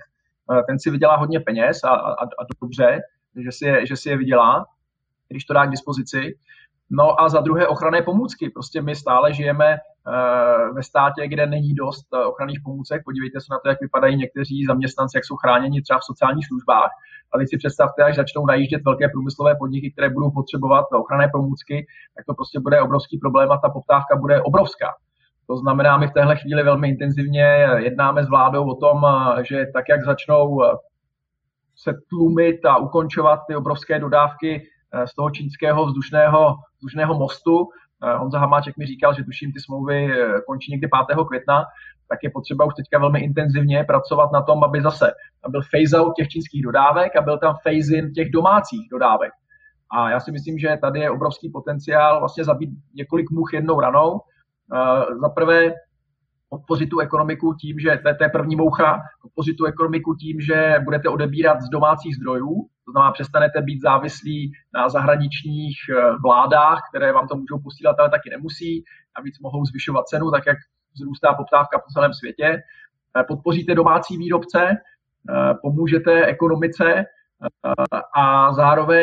uh, 0.51 0.61
ten 0.67 0.79
si 0.79 0.91
vydělá 0.91 1.17
hodně 1.17 1.41
peněz 1.41 1.85
a, 1.85 1.89
a, 1.89 2.25
a 2.25 2.43
dobře, 2.63 3.01
že 3.45 3.53
si, 3.53 3.65
je, 3.65 3.87
že 3.87 3.97
si 3.97 4.09
je 4.09 4.17
vydělá, 4.17 4.67
když 5.29 5.45
to 5.45 5.55
dá 5.55 5.67
k 5.67 5.71
dispozici. 5.71 6.39
No 6.91 7.21
a 7.21 7.29
za 7.29 7.41
druhé 7.41 7.67
ochranné 7.67 8.03
pomůcky. 8.03 8.51
Prostě 8.51 8.83
my 8.83 8.95
stále 8.97 9.33
žijeme 9.33 9.79
ve 10.75 10.83
státě, 10.83 11.29
kde 11.29 11.47
není 11.47 11.75
dost 11.75 12.07
eh, 12.15 12.25
ochranných 12.25 12.61
pomůcek. 12.65 13.03
Podívejte 13.05 13.41
se 13.41 13.47
na 13.51 13.59
to, 13.59 13.69
jak 13.69 13.81
vypadají 13.81 14.17
někteří 14.17 14.65
zaměstnanci, 14.65 15.17
jak 15.17 15.25
jsou 15.25 15.37
chráněni 15.37 15.83
třeba 15.83 15.99
v 15.99 16.05
sociálních 16.05 16.47
službách. 16.47 16.91
A 17.33 17.39
teď 17.39 17.49
si 17.51 17.57
představte, 17.57 18.05
až 18.05 18.17
začnou 18.17 18.47
najíždět 18.47 18.85
velké 18.85 19.09
průmyslové 19.09 19.55
podniky, 19.55 19.93
které 19.93 20.11
budou 20.11 20.31
potřebovat 20.31 20.85
ochranné 20.93 21.29
pomůcky, 21.33 21.87
tak 22.17 22.25
to 22.27 22.35
prostě 22.35 22.61
bude 22.61 22.81
obrovský 22.81 23.19
problém 23.19 23.53
a 23.53 23.59
ta 23.59 23.69
poptávka 23.69 24.17
bude 24.17 24.43
obrovská. 24.43 24.89
To 25.47 25.57
znamená, 25.57 25.97
my 25.97 26.09
v 26.09 26.13
téhle 26.13 26.37
chvíli 26.37 26.63
velmi 26.63 26.89
intenzivně 26.89 27.69
jednáme 27.77 28.25
s 28.25 28.29
vládou 28.29 28.71
o 28.71 28.75
tom, 28.75 29.07
eh, 29.07 29.45
že 29.45 29.67
tak, 29.75 29.85
jak 29.89 30.05
začnou 30.05 30.63
se 31.77 31.95
tlumit 32.09 32.65
a 32.65 32.77
ukončovat 32.77 33.41
ty 33.49 33.57
obrovské 33.57 33.99
dodávky 33.99 34.63
z 35.05 35.15
toho 35.15 35.31
čínského 35.31 35.87
vzdušného, 35.87 36.55
vzdušného 36.79 37.15
mostu. 37.19 37.69
Honza 38.03 38.39
Hamáček 38.39 38.77
mi 38.77 38.87
říkal, 38.87 39.15
že 39.15 39.25
tuším 39.25 39.53
ty 39.53 39.61
smlouvy 39.61 40.09
končí 40.47 40.73
někdy 40.73 40.89
5. 41.09 41.25
května, 41.27 41.65
tak 42.09 42.19
je 42.23 42.31
potřeba 42.31 42.65
už 42.65 42.75
teďka 42.75 42.99
velmi 42.99 43.21
intenzivně 43.21 43.85
pracovat 43.85 44.33
na 44.33 44.43
tom, 44.43 44.65
aby 44.65 44.83
zase 44.83 45.13
byl 45.49 45.61
phase-out 45.61 46.13
těch 46.17 46.29
čínských 46.29 46.63
dodávek 46.63 47.17
a 47.17 47.23
byl 47.23 47.39
tam 47.39 47.55
phase-in 47.63 48.13
těch 48.13 48.31
domácích 48.31 48.89
dodávek. 48.91 49.33
A 49.93 50.11
já 50.11 50.21
si 50.21 50.33
myslím, 50.33 50.59
že 50.59 50.79
tady 50.81 51.01
je 51.01 51.11
obrovský 51.11 51.51
potenciál 51.51 52.19
vlastně 52.21 52.45
zabít 52.45 52.71
několik 52.95 53.31
much 53.31 53.53
jednou 53.53 53.81
ranou. 53.81 54.11
Uh, 54.13 55.21
za 55.21 55.29
prvé 55.29 55.75
podpořit 56.51 56.87
tu 56.87 56.99
ekonomiku 56.99 57.55
tím, 57.55 57.79
že 57.79 57.99
to 58.03 58.09
je, 58.09 58.15
to 58.15 58.25
je 58.25 58.29
první 58.29 58.57
moucha, 58.57 59.01
podpořit 59.23 59.55
tu 59.57 59.65
ekonomiku 59.65 60.15
tím, 60.15 60.41
že 60.41 60.77
budete 60.85 61.09
odebírat 61.09 61.61
z 61.61 61.69
domácích 61.69 62.17
zdrojů, 62.17 62.69
to 62.85 62.93
znamená, 62.93 63.13
přestanete 63.13 63.63
být 63.63 63.81
závislí 63.81 64.53
na 64.75 64.89
zahraničních 64.89 65.77
eh, 65.91 66.17
vládách, 66.25 66.81
které 66.89 67.13
vám 67.13 67.29
to 67.29 67.37
můžou 67.37 67.59
posílat, 67.59 67.97
ale 67.99 68.11
taky 68.11 68.31
nemusí. 68.31 68.85
a 69.15 69.23
víc 69.23 69.39
mohou 69.39 69.65
zvyšovat 69.65 70.09
cenu, 70.09 70.31
tak 70.31 70.47
jak 70.47 70.57
vzrůstá 70.95 71.35
poptávka 71.35 71.79
po 71.79 71.93
celém 71.93 72.13
světě. 72.15 72.63
Eh, 73.17 73.25
podpoříte 73.29 73.75
domácí 73.75 74.17
výrobce, 74.17 74.77
pomůžete 75.63 76.27
ekonomice 76.27 77.05
a 78.17 78.53
zároveň, 78.53 79.03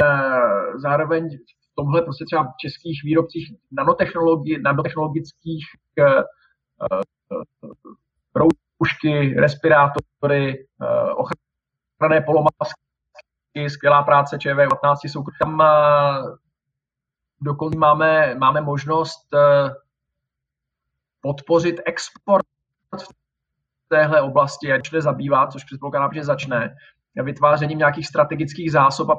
zároveň 0.76 1.38
v 1.72 1.76
tomhle 1.76 2.02
prostě 2.02 2.26
třeba 2.26 2.44
v 2.44 2.58
českých 2.58 3.02
výrobcích 3.04 3.54
nanotechnologi, 3.72 4.62
nanotechnologických 4.62 5.66
eh, 6.00 6.04
eh, 6.04 6.24
roušky, 8.36 9.34
respirátory, 9.40 10.68
eh, 10.82 11.14
ochranné 11.14 12.22
polomasky, 12.26 13.70
skvělá 13.70 14.04
práce 14.04 14.38
ČV15 14.38 15.10
jsou 15.10 15.24
tam 15.42 15.62
dokonce 17.42 17.78
máme, 17.78 18.36
máme 18.36 18.62
možnost 18.62 19.28
podpořit 21.22 21.76
export 21.86 22.46
v 22.98 23.08
téhle 23.90 24.22
oblasti, 24.22 24.72
ať 24.72 24.90
se 24.90 25.02
zabývá, 25.02 25.48
což 25.48 25.64
předpokládám, 25.64 26.14
že 26.14 26.24
začne, 26.24 26.76
vytvářením 27.16 27.78
nějakých 27.78 28.08
strategických 28.08 28.72
zásob 28.72 29.10
a 29.10 29.18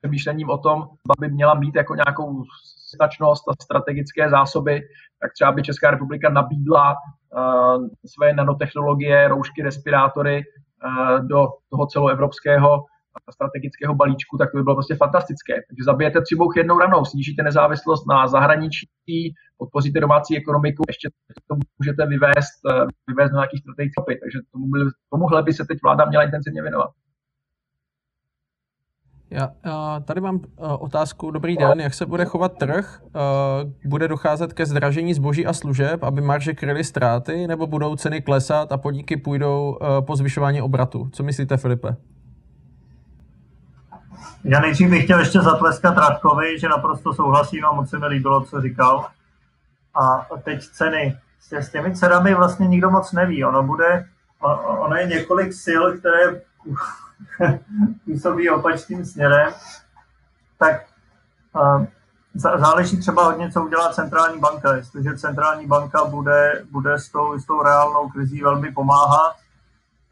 přemýšlením 0.00 0.50
o 0.50 0.58
tom, 0.58 0.88
by 1.20 1.28
měla 1.28 1.54
mít 1.54 1.74
jako 1.74 1.94
nějakou 1.94 2.44
stačnost 2.94 3.48
a 3.48 3.52
strategické 3.62 4.30
zásoby, 4.30 4.80
tak 5.20 5.32
třeba 5.32 5.52
by 5.52 5.62
Česká 5.62 5.90
republika 5.90 6.30
nabídla 6.30 6.94
uh, 6.94 7.86
své 8.06 8.32
nanotechnologie, 8.32 9.28
roušky, 9.28 9.62
respirátory 9.62 10.42
uh, 10.44 11.26
do 11.26 11.46
toho 11.70 11.86
celoevropského 11.86 12.84
strategického 13.32 13.94
balíčku, 13.94 14.38
tak 14.38 14.50
to 14.50 14.56
by 14.56 14.62
bylo 14.62 14.76
prostě 14.76 14.94
fantastické. 14.94 15.54
Takže 15.54 15.84
zabijete 15.84 16.20
tři 16.20 16.36
bouchy 16.36 16.60
jednou 16.60 16.78
ranou, 16.78 17.04
snížíte 17.04 17.42
nezávislost 17.42 18.06
na 18.06 18.26
zahraničí, 18.28 18.88
podpoříte 19.58 20.00
domácí 20.00 20.36
ekonomiku, 20.36 20.82
ještě 20.88 21.08
to 21.48 21.54
můžete 21.78 22.06
vyvést, 22.06 22.54
eh, 22.70 22.86
vyvést 23.08 23.32
na 23.32 23.40
nějaký 23.40 23.58
strategický 23.58 24.02
takže 24.22 24.38
tomu 24.52 24.66
tomuhle 25.10 25.42
by 25.42 25.52
se 25.52 25.64
teď 25.64 25.78
vláda 25.82 26.04
měla 26.04 26.24
intenzivně 26.24 26.62
věnovat. 26.62 26.90
Já 29.30 29.50
tady 30.04 30.20
mám 30.20 30.40
eh, 30.44 30.66
otázku. 30.66 31.30
Dobrý 31.30 31.56
den, 31.56 31.80
jak 31.80 31.94
se 31.94 32.06
bude 32.06 32.24
chovat 32.24 32.52
trh? 32.58 33.02
Eh, 33.06 33.88
bude 33.88 34.08
docházet 34.08 34.52
ke 34.52 34.66
zdražení 34.66 35.14
zboží 35.14 35.46
a 35.46 35.52
služeb, 35.52 36.02
aby 36.02 36.20
marže 36.20 36.54
kryly 36.54 36.84
ztráty, 36.84 37.46
nebo 37.46 37.66
budou 37.66 37.96
ceny 37.96 38.22
klesat 38.22 38.72
a 38.72 38.76
podniky 38.76 39.16
půjdou 39.16 39.78
po 40.06 40.16
zvyšování 40.16 40.62
obratu? 40.62 41.10
Co 41.12 41.22
myslíte, 41.22 41.56
Filipe? 41.56 41.96
Já 44.44 44.60
nejdřív 44.60 44.90
bych 44.90 45.04
chtěl 45.04 45.18
ještě 45.18 45.40
zatleskat 45.40 45.98
Radkovi, 45.98 46.58
že 46.58 46.68
naprosto 46.68 47.14
souhlasím 47.14 47.64
a 47.64 47.72
moc 47.72 47.90
se 47.90 47.98
mi 47.98 48.06
líbilo, 48.06 48.44
co 48.44 48.60
říkal. 48.60 49.06
A 49.94 50.26
teď 50.44 50.62
ceny. 50.62 51.16
S 51.50 51.70
těmi 51.70 51.94
cenami 51.94 52.34
vlastně 52.34 52.68
nikdo 52.68 52.90
moc 52.90 53.12
neví. 53.12 53.44
Ono 53.44 53.62
bude, 53.62 54.04
ono 54.78 54.96
je 54.96 55.06
několik 55.06 55.52
sil, 55.64 55.82
které 55.98 56.40
působí 58.04 58.50
opačným 58.50 59.04
směrem. 59.04 59.52
Tak 60.58 60.86
záleží 62.34 63.00
třeba 63.00 63.24
hodně, 63.24 63.52
co 63.52 63.64
udělá 63.64 63.92
centrální 63.92 64.40
banka. 64.40 64.76
Jestliže 64.76 65.18
centrální 65.18 65.66
banka 65.66 66.04
bude, 66.04 66.64
bude 66.70 66.98
s, 66.98 67.08
tou, 67.08 67.38
s 67.38 67.46
tou 67.46 67.62
reálnou 67.62 68.08
krizí 68.08 68.42
velmi 68.42 68.72
pomáhat, 68.72 69.36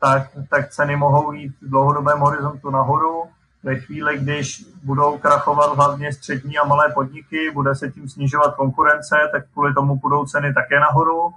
tak, 0.01 0.31
tak 0.51 0.70
ceny 0.70 0.97
mohou 0.97 1.33
jít 1.33 1.53
v 1.62 1.70
dlouhodobém 1.70 2.19
horizontu 2.19 2.70
nahoru 2.70 3.23
ve 3.62 3.77
chvíli, 3.77 4.19
když 4.19 4.65
budou 4.85 5.19
krachovat 5.19 5.77
hlavně 5.77 6.12
střední 6.12 6.59
a 6.59 6.65
malé 6.65 6.93
podniky, 6.95 7.51
bude 7.51 7.74
se 7.74 7.91
tím 7.91 8.09
snižovat 8.09 8.55
konkurence, 8.55 9.16
tak 9.33 9.45
kvůli 9.53 9.74
tomu 9.74 9.97
budou 9.97 10.24
ceny 10.24 10.55
také 10.55 10.81
nahoru. 10.81 11.35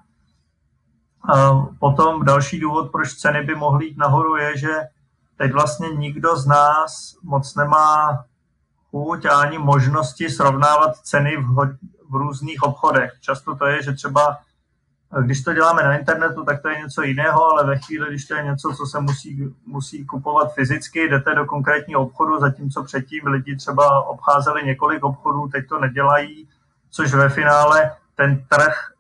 A 1.33 1.51
potom 1.79 2.25
další 2.25 2.59
důvod, 2.59 2.91
proč 2.91 3.13
ceny 3.13 3.43
by 3.43 3.55
mohly 3.55 3.85
jít 3.85 3.97
nahoru, 3.97 4.35
je, 4.35 4.57
že 4.57 4.69
teď 5.39 5.51
vlastně 5.53 5.89
nikdo 5.89 6.35
z 6.35 6.45
nás 6.45 7.15
moc 7.23 7.55
nemá 7.55 8.25
chuť 8.91 9.25
a 9.25 9.39
ani 9.39 9.57
možnosti 9.57 10.29
srovnávat 10.29 10.97
ceny 10.97 11.37
v, 11.37 11.77
v 12.09 12.15
různých 12.15 12.63
obchodech. 12.63 13.11
Často 13.21 13.55
to 13.55 13.65
je, 13.65 13.83
že 13.83 13.93
třeba 13.93 14.37
když 15.21 15.43
to 15.43 15.53
děláme 15.53 15.83
na 15.83 15.97
internetu, 15.97 16.43
tak 16.43 16.61
to 16.61 16.69
je 16.69 16.81
něco 16.81 17.01
jiného, 17.01 17.45
ale 17.45 17.67
ve 17.67 17.77
chvíli, 17.77 18.09
když 18.09 18.25
to 18.25 18.35
je 18.35 18.43
něco, 18.43 18.73
co 18.77 18.85
se 18.85 18.99
musí, 18.99 19.53
musí 19.65 20.05
kupovat 20.05 20.53
fyzicky, 20.53 21.09
jdete 21.09 21.35
do 21.35 21.45
konkrétního 21.45 22.01
obchodu, 22.01 22.39
zatímco 22.39 22.83
předtím 22.83 23.27
lidi 23.27 23.55
třeba 23.55 24.07
obcházeli 24.07 24.63
několik 24.63 25.03
obchodů, 25.03 25.47
teď 25.47 25.67
to 25.69 25.79
nedělají, 25.79 26.47
což 26.89 27.13
ve 27.13 27.29
finále 27.29 27.91
ten 28.15 28.45
trh, 28.49 28.91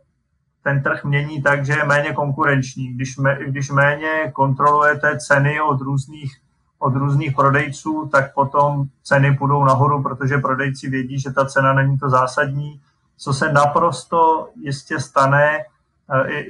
ten 0.63 0.83
trh 0.83 1.03
mění 1.03 1.41
tak, 1.41 1.65
že 1.65 1.73
je 1.73 1.83
méně 1.83 2.13
konkurenční. 2.13 2.93
Když, 2.93 3.17
me, 3.17 3.37
když 3.47 3.69
méně 3.69 4.31
kontrolujete 4.33 5.17
ceny 5.19 5.61
od 5.61 5.81
různých, 5.81 6.37
od 6.79 6.95
různých 6.95 7.35
prodejců, 7.35 8.09
tak 8.11 8.33
potom 8.33 8.83
ceny 9.03 9.37
půjdou 9.37 9.63
nahoru, 9.63 10.03
protože 10.03 10.37
prodejci 10.37 10.89
vědí, 10.89 11.19
že 11.19 11.31
ta 11.31 11.45
cena 11.45 11.73
není 11.73 11.97
to 11.97 12.09
zásadní. 12.09 12.81
Co 13.17 13.33
se 13.33 13.53
naprosto 13.53 14.49
jistě 14.61 14.99
stane, 14.99 15.65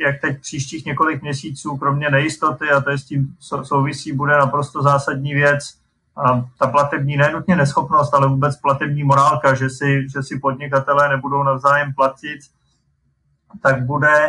jak 0.06 0.22
teď 0.22 0.42
příštích 0.42 0.86
několik 0.86 1.22
měsíců, 1.22 1.78
kromě 1.78 2.10
nejistoty, 2.10 2.72
a 2.72 2.82
to 2.82 2.90
je 2.90 2.98
s 2.98 3.04
tím 3.04 3.36
souvisí, 3.64 4.12
bude 4.12 4.38
naprosto 4.38 4.82
zásadní 4.82 5.34
věc, 5.34 5.80
a 6.26 6.46
ta 6.60 6.68
platební, 6.68 7.18
nenutně 7.18 7.56
neschopnost, 7.56 8.14
ale 8.14 8.28
vůbec 8.28 8.58
platební 8.58 9.04
morálka, 9.04 9.54
že 9.54 9.70
si, 9.70 10.10
že 10.10 10.24
si 10.24 10.40
podnikatelé 10.40 11.10
nebudou 11.10 11.44
navzájem 11.44 11.94
platit, 11.94 12.40
tak 13.62 13.86
bude, 13.86 14.28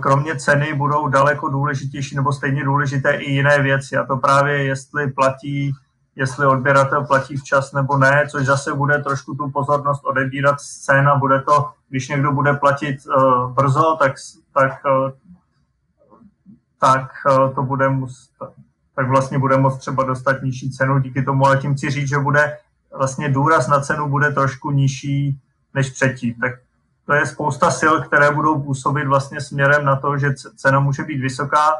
kromě 0.00 0.36
ceny, 0.36 0.74
budou 0.74 1.08
daleko 1.08 1.48
důležitější 1.48 2.16
nebo 2.16 2.32
stejně 2.32 2.64
důležité 2.64 3.10
i 3.10 3.30
jiné 3.30 3.62
věci. 3.62 3.96
A 3.96 4.04
to 4.04 4.16
právě, 4.16 4.64
jestli 4.64 5.12
platí 5.12 5.72
jestli 6.16 6.46
odběratel 6.46 7.04
platí 7.04 7.36
včas 7.36 7.72
nebo 7.72 7.98
ne, 7.98 8.26
což 8.30 8.46
zase 8.46 8.74
bude 8.74 8.98
trošku 8.98 9.34
tu 9.34 9.50
pozornost 9.50 10.04
odebírat 10.04 10.60
z 10.60 10.78
cen 10.78 11.08
a 11.08 11.16
bude 11.18 11.42
to, 11.42 11.70
když 11.88 12.08
někdo 12.08 12.32
bude 12.32 12.54
platit 12.54 12.96
uh, 13.06 13.52
brzo, 13.52 13.96
tak, 13.98 14.12
tak, 14.54 14.72
uh, 14.84 15.10
tak 16.80 17.10
uh, 17.30 17.54
to 17.54 17.62
bude 17.62 17.88
mus, 17.88 18.30
tak 18.94 19.08
vlastně 19.08 19.38
bude 19.38 19.56
moct 19.56 19.78
třeba 19.78 20.04
dostat 20.04 20.42
nižší 20.42 20.70
cenu 20.70 20.98
díky 20.98 21.22
tomu, 21.22 21.46
ale 21.46 21.58
tím 21.58 21.74
chci 21.74 21.90
říct, 21.90 22.08
že 22.08 22.18
bude 22.18 22.58
vlastně 22.96 23.28
důraz 23.28 23.68
na 23.68 23.80
cenu 23.80 24.08
bude 24.08 24.32
trošku 24.32 24.70
nižší 24.70 25.40
než 25.74 25.90
předtím. 25.90 26.34
Tak 26.34 26.52
to 27.06 27.12
je 27.12 27.26
spousta 27.26 27.70
sil, 27.80 27.94
které 28.02 28.30
budou 28.30 28.62
působit 28.62 29.06
vlastně 29.06 29.40
směrem 29.40 29.84
na 29.84 29.96
to, 29.96 30.18
že 30.18 30.34
cena 30.56 30.80
může 30.80 31.02
být 31.02 31.20
vysoká. 31.20 31.76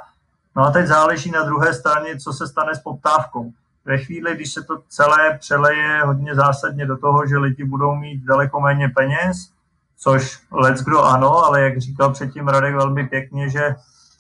No 0.56 0.62
a 0.62 0.70
teď 0.70 0.86
záleží 0.86 1.30
na 1.30 1.42
druhé 1.42 1.74
straně, 1.74 2.18
co 2.18 2.32
se 2.32 2.48
stane 2.48 2.74
s 2.74 2.78
poptávkou 2.78 3.52
ve 3.84 3.98
chvíli, 3.98 4.34
když 4.34 4.52
se 4.52 4.62
to 4.62 4.82
celé 4.88 5.38
přeleje 5.38 6.02
hodně 6.04 6.34
zásadně 6.34 6.86
do 6.86 6.96
toho, 6.96 7.26
že 7.26 7.38
lidi 7.38 7.64
budou 7.64 7.94
mít 7.94 8.24
daleko 8.24 8.60
méně 8.60 8.88
peněz, 8.88 9.50
což 9.98 10.40
let's 10.52 10.82
kdo 10.82 11.02
ano, 11.02 11.44
ale 11.44 11.62
jak 11.62 11.78
říkal 11.78 12.12
předtím 12.12 12.48
Radek 12.48 12.74
velmi 12.74 13.06
pěkně, 13.06 13.50
že 13.50 13.74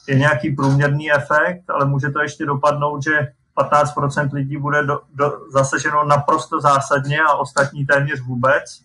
je 0.08 0.14
nějaký 0.14 0.50
průměrný 0.50 1.12
efekt, 1.12 1.70
ale 1.70 1.84
může 1.84 2.10
to 2.10 2.22
ještě 2.22 2.46
dopadnout, 2.46 3.04
že 3.04 3.32
15% 3.56 4.28
lidí 4.32 4.56
bude 4.56 4.82
do, 4.82 5.00
do, 5.14 5.32
zasaženo 5.52 6.04
naprosto 6.04 6.60
zásadně 6.60 7.20
a 7.20 7.34
ostatní 7.34 7.86
téměř 7.86 8.20
vůbec, 8.20 8.80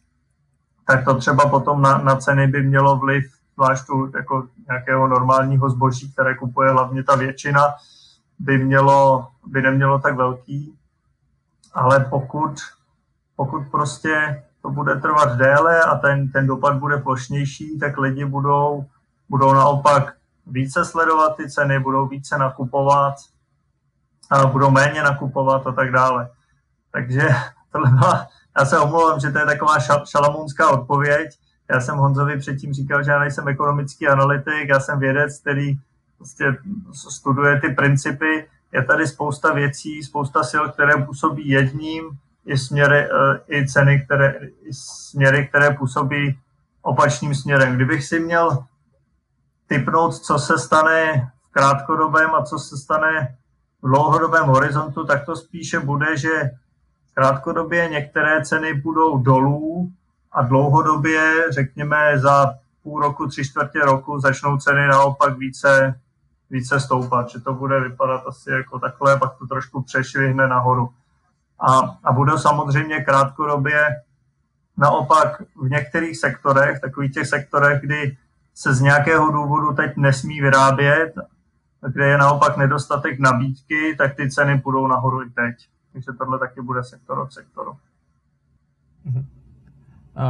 tak 0.91 1.05
to 1.05 1.15
třeba 1.15 1.49
potom 1.49 1.81
na, 1.81 1.97
na 1.97 2.15
ceny 2.15 2.47
by 2.47 2.63
mělo 2.63 2.97
vliv 2.97 3.23
zvlášť 3.53 3.85
jako 4.15 4.47
nějakého 4.67 5.07
normálního 5.07 5.69
zboží, 5.69 6.11
které 6.11 6.35
kupuje 6.35 6.71
hlavně 6.71 7.03
ta 7.03 7.15
většina, 7.15 7.61
by, 8.39 8.57
mělo, 8.57 9.27
by 9.47 9.61
nemělo 9.61 9.99
tak 9.99 10.15
velký, 10.15 10.77
ale 11.73 11.99
pokud, 11.99 12.59
pokud 13.35 13.63
prostě 13.71 14.43
to 14.61 14.69
bude 14.69 14.95
trvat 14.95 15.37
déle 15.37 15.81
a 15.81 15.95
ten, 15.95 16.31
ten 16.31 16.47
dopad 16.47 16.75
bude 16.75 16.97
plošnější, 16.97 17.79
tak 17.79 17.97
lidi 17.97 18.25
budou, 18.25 18.85
budou 19.29 19.53
naopak 19.53 20.13
více 20.47 20.85
sledovat 20.85 21.37
ty 21.37 21.49
ceny, 21.49 21.79
budou 21.79 22.07
více 22.07 22.37
nakupovat 22.37 23.13
a 24.31 24.45
budou 24.45 24.71
méně 24.71 25.03
nakupovat 25.03 25.67
a 25.67 25.71
tak 25.71 25.91
dále. 25.91 26.29
Takže 26.91 27.29
tohle 27.71 27.91
byla, 27.91 28.27
já 28.59 28.65
se 28.65 28.79
omlouvám, 28.79 29.19
že 29.19 29.31
to 29.31 29.39
je 29.39 29.45
taková 29.45 29.73
šalamounská 30.05 30.69
odpověď. 30.69 31.37
Já 31.69 31.81
jsem 31.81 31.97
Honzovi 31.97 32.39
předtím 32.39 32.73
říkal, 32.73 33.03
že 33.03 33.11
já 33.11 33.19
nejsem 33.19 33.47
ekonomický 33.47 34.07
analytik, 34.07 34.69
já 34.69 34.79
jsem 34.79 34.99
vědec, 34.99 35.39
který 35.39 35.79
prostě 36.17 36.57
studuje 37.09 37.61
ty 37.61 37.69
principy. 37.69 38.47
Je 38.71 38.83
tady 38.83 39.07
spousta 39.07 39.53
věcí, 39.53 40.03
spousta 40.03 40.43
sil, 40.51 40.63
které 40.69 41.05
působí 41.05 41.47
jedním, 41.47 42.03
i 42.45 42.57
směry, 42.57 42.97
eh, 42.97 43.57
i 43.57 43.67
ceny, 43.67 44.01
které, 44.05 44.39
i 44.61 44.73
směry, 44.73 45.47
které 45.47 45.73
působí 45.73 46.39
opačným 46.81 47.35
směrem. 47.35 47.75
Kdybych 47.75 48.05
si 48.05 48.19
měl 48.19 48.63
typnout, 49.67 50.15
co 50.15 50.39
se 50.39 50.57
stane 50.57 51.31
v 51.41 51.51
krátkodobém 51.51 52.35
a 52.35 52.43
co 52.43 52.59
se 52.59 52.77
stane 52.77 53.35
v 53.81 53.87
dlouhodobém 53.87 54.45
horizontu, 54.45 55.05
tak 55.05 55.25
to 55.25 55.35
spíše 55.35 55.79
bude, 55.79 56.17
že 56.17 56.51
krátkodobě 57.13 57.89
některé 57.89 58.45
ceny 58.45 58.73
budou 58.73 59.17
dolů 59.17 59.91
a 60.31 60.41
dlouhodobě, 60.41 61.45
řekněme, 61.49 62.19
za 62.19 62.53
půl 62.83 63.01
roku, 63.01 63.27
tři 63.27 63.45
čtvrtě 63.45 63.79
roku 63.79 64.19
začnou 64.19 64.57
ceny 64.57 64.87
naopak 64.87 65.37
více, 65.37 65.99
více 66.49 66.79
stoupat, 66.79 67.29
že 67.29 67.39
to 67.39 67.53
bude 67.53 67.79
vypadat 67.79 68.23
asi 68.27 68.51
jako 68.51 68.79
takhle, 68.79 69.19
pak 69.19 69.37
to 69.37 69.47
trošku 69.47 69.81
přešvihne 69.81 70.47
nahoru. 70.47 70.89
A, 71.59 71.79
a 72.03 72.11
bude 72.11 72.37
samozřejmě 72.37 73.01
krátkodobě 73.01 74.01
naopak 74.77 75.41
v 75.41 75.69
některých 75.69 76.17
sektorech, 76.17 76.79
takových 76.79 77.13
těch 77.13 77.27
sektorech, 77.27 77.81
kdy 77.81 78.17
se 78.55 78.73
z 78.73 78.81
nějakého 78.81 79.31
důvodu 79.31 79.73
teď 79.73 79.97
nesmí 79.97 80.41
vyrábět, 80.41 81.13
kde 81.87 82.07
je 82.07 82.17
naopak 82.17 82.57
nedostatek 82.57 83.19
nabídky, 83.19 83.95
tak 83.97 84.15
ty 84.15 84.29
ceny 84.29 84.61
půjdou 84.61 84.87
nahoru 84.87 85.23
i 85.23 85.29
teď. 85.29 85.55
Takže 85.93 86.11
tohle 86.17 86.39
taky 86.39 86.61
bude 86.61 86.83
sektor 86.83 87.19
od 87.19 87.33
sektoru. 87.33 87.77
Mhm. 89.05 89.25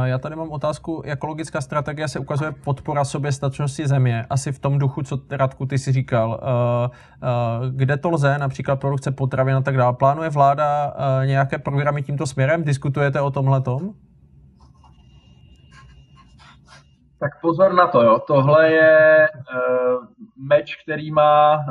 Já 0.04 0.18
tady 0.18 0.36
mám 0.36 0.50
otázku. 0.50 1.02
Ekologická 1.02 1.60
strategie 1.60 2.08
se 2.08 2.18
ukazuje 2.18 2.52
podpora 2.52 3.04
soběstačnosti 3.04 3.86
země. 3.86 4.26
Asi 4.30 4.52
v 4.52 4.58
tom 4.58 4.78
duchu, 4.78 5.02
co 5.02 5.18
Radku 5.30 5.66
ty 5.66 5.78
si 5.78 5.92
říkal. 5.92 6.40
Kde 7.70 7.96
to 7.96 8.10
lze, 8.10 8.38
například 8.38 8.76
produkce 8.76 9.10
potravin 9.10 9.56
a 9.56 9.60
tak 9.60 9.76
dále. 9.76 9.92
Plánuje 9.92 10.30
vláda 10.30 10.94
nějaké 11.24 11.58
programy 11.58 12.02
tímto 12.02 12.26
směrem? 12.26 12.64
Diskutujete 12.64 13.20
o 13.20 13.30
tomhle 13.30 13.60
tom? 13.60 13.94
Tak 17.20 17.40
pozor 17.40 17.74
na 17.74 17.86
to, 17.86 18.02
jo. 18.02 18.18
Tohle 18.26 18.72
je 18.72 19.28
uh, 19.30 20.04
meč, 20.48 20.76
který 20.84 21.10
má 21.10 21.56
uh, 21.56 21.64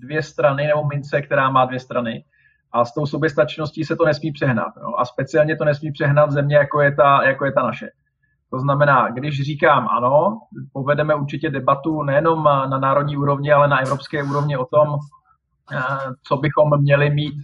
dvě 0.00 0.22
strany, 0.22 0.66
nebo 0.66 0.84
mince, 0.84 1.22
která 1.22 1.50
má 1.50 1.64
dvě 1.64 1.80
strany. 1.80 2.24
A 2.74 2.84
s 2.84 2.94
tou 2.94 3.06
soběstačností 3.06 3.84
se 3.84 3.96
to 3.96 4.04
nesmí 4.04 4.32
přehnat. 4.32 4.72
Jo. 4.82 4.94
A 4.98 5.04
speciálně 5.04 5.56
to 5.56 5.64
nesmí 5.64 5.92
přehnat 5.92 6.30
země, 6.30 6.56
jako 6.56 6.80
je, 6.80 6.94
ta, 6.94 7.22
jako 7.22 7.44
je 7.44 7.52
ta 7.52 7.62
naše. 7.62 7.88
To 8.50 8.60
znamená, 8.60 9.10
když 9.10 9.42
říkám 9.42 9.88
ano, 9.88 10.40
povedeme 10.72 11.14
určitě 11.14 11.50
debatu 11.50 12.02
nejenom 12.02 12.44
na 12.44 12.78
národní 12.78 13.16
úrovni, 13.16 13.52
ale 13.52 13.68
na 13.68 13.80
evropské 13.80 14.22
úrovni 14.22 14.56
o 14.56 14.64
tom, 14.64 14.88
uh, 14.88 14.98
co 16.22 16.36
bychom 16.36 16.80
měli 16.80 17.10
mít 17.10 17.34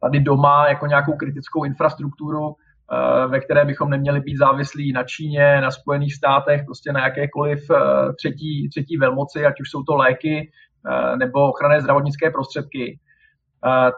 tady 0.00 0.20
doma 0.20 0.68
jako 0.68 0.86
nějakou 0.86 1.16
kritickou 1.16 1.64
infrastrukturu, 1.64 2.56
Eh, 2.92 3.26
ve 3.26 3.40
které 3.40 3.64
bychom 3.64 3.90
neměli 3.90 4.20
být 4.20 4.36
závislí 4.36 4.92
na 4.92 5.04
Číně, 5.04 5.60
na 5.60 5.70
Spojených 5.70 6.14
státech, 6.14 6.62
prostě 6.64 6.92
na 6.92 7.00
jakékoliv 7.04 7.70
eh, 7.70 8.12
třetí, 8.12 8.68
třetí 8.68 8.96
velmoci, 8.96 9.46
ať 9.46 9.60
už 9.60 9.70
jsou 9.70 9.82
to 9.82 9.96
léky 9.96 10.50
eh, 10.90 11.16
nebo 11.16 11.48
ochranné 11.48 11.80
zdravotnické 11.80 12.30
prostředky, 12.30 12.98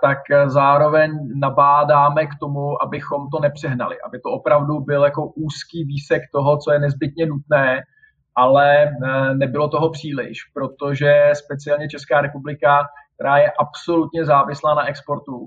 tak 0.03 0.19
zároveň 0.47 1.39
nabádáme 1.41 2.27
k 2.27 2.39
tomu, 2.41 2.83
abychom 2.83 3.29
to 3.31 3.41
nepřehnali, 3.41 3.97
aby 4.07 4.21
to 4.21 4.31
opravdu 4.31 4.81
byl 4.81 5.05
jako 5.05 5.27
úzký 5.27 5.85
výsek 5.85 6.23
toho, 6.33 6.59
co 6.59 6.73
je 6.73 6.79
nezbytně 6.79 7.27
nutné, 7.27 7.83
ale 8.37 8.91
nebylo 9.35 9.69
toho 9.69 9.91
příliš, 9.91 10.39
protože 10.55 11.31
speciálně 11.33 11.89
Česká 11.89 12.21
republika, 12.21 12.85
která 13.15 13.39
je 13.39 13.53
absolutně 13.61 14.25
závislá 14.25 14.75
na 14.75 14.87
exportu, 14.87 15.47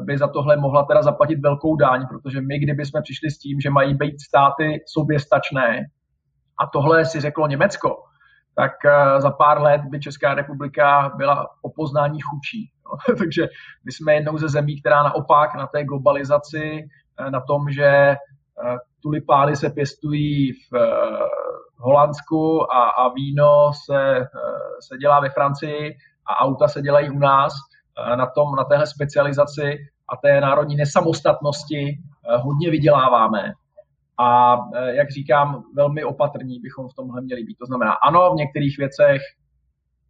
by 0.00 0.18
za 0.18 0.28
tohle 0.28 0.56
mohla 0.56 0.82
teda 0.84 1.02
zaplatit 1.02 1.40
velkou 1.40 1.76
daň, 1.76 2.06
protože 2.06 2.40
my, 2.40 2.58
kdyby 2.58 2.86
jsme 2.86 3.02
přišli 3.02 3.30
s 3.30 3.38
tím, 3.38 3.60
že 3.60 3.70
mají 3.70 3.94
být 3.94 4.20
státy 4.20 4.84
soběstačné, 4.86 5.86
a 6.60 6.66
tohle 6.66 7.04
si 7.04 7.20
řeklo 7.20 7.46
Německo, 7.46 7.96
tak 8.56 8.72
eh, 8.84 9.20
za 9.20 9.30
pár 9.30 9.62
let 9.62 9.80
by 9.80 10.00
Česká 10.00 10.34
republika 10.34 11.12
byla 11.16 11.48
o 11.62 11.70
poznání 11.70 12.20
chudší. 12.20 12.70
No. 12.84 13.14
Takže 13.18 13.48
my 13.84 13.92
jsme 13.92 14.14
jednou 14.14 14.38
ze 14.38 14.48
zemí, 14.48 14.80
která 14.80 15.02
naopak 15.02 15.54
na 15.54 15.66
té 15.66 15.84
globalizaci, 15.84 16.88
eh, 17.20 17.30
na 17.30 17.40
tom, 17.40 17.70
že 17.70 17.86
eh, 17.86 18.16
tulipány 19.02 19.56
se 19.56 19.70
pěstují 19.70 20.52
v 20.52 20.76
Holandsku 21.78 22.72
a, 22.72 22.88
a 22.88 23.08
víno 23.08 23.70
se, 23.84 24.26
se 24.80 24.96
dělá 24.96 25.20
ve 25.20 25.30
Francii 25.30 25.96
a 26.26 26.40
auta 26.40 26.68
se 26.68 26.82
dělají 26.82 27.10
u 27.10 27.18
nás, 27.18 27.52
na, 28.16 28.26
tom, 28.26 28.54
na 28.56 28.64
téhle 28.64 28.86
specializaci 28.86 29.78
a 30.08 30.16
té 30.16 30.40
národní 30.40 30.76
nesamostatnosti 30.76 31.98
hodně 32.42 32.70
vyděláváme. 32.70 33.52
A 34.18 34.56
eh, 34.74 34.94
jak 34.94 35.10
říkám, 35.10 35.62
velmi 35.74 36.04
opatrní 36.04 36.60
bychom 36.60 36.88
v 36.88 36.94
tomhle 36.94 37.20
měli 37.20 37.44
být. 37.44 37.58
To 37.58 37.66
znamená, 37.66 37.92
ano, 37.92 38.30
v 38.32 38.36
některých 38.36 38.78
věcech 38.78 39.22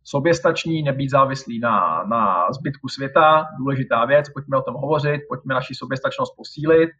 soběstační, 0.05 0.83
nebýt 0.83 1.11
závislí 1.11 1.59
na, 1.59 2.05
na 2.05 2.53
zbytku 2.53 2.89
světa, 2.89 3.47
důležitá 3.59 4.05
věc, 4.05 4.29
pojďme 4.29 4.57
o 4.57 4.63
tom 4.63 4.75
hovořit, 4.75 5.21
pojďme 5.29 5.55
naši 5.55 5.75
soběstačnost 5.75 6.37
posílit, 6.37 6.91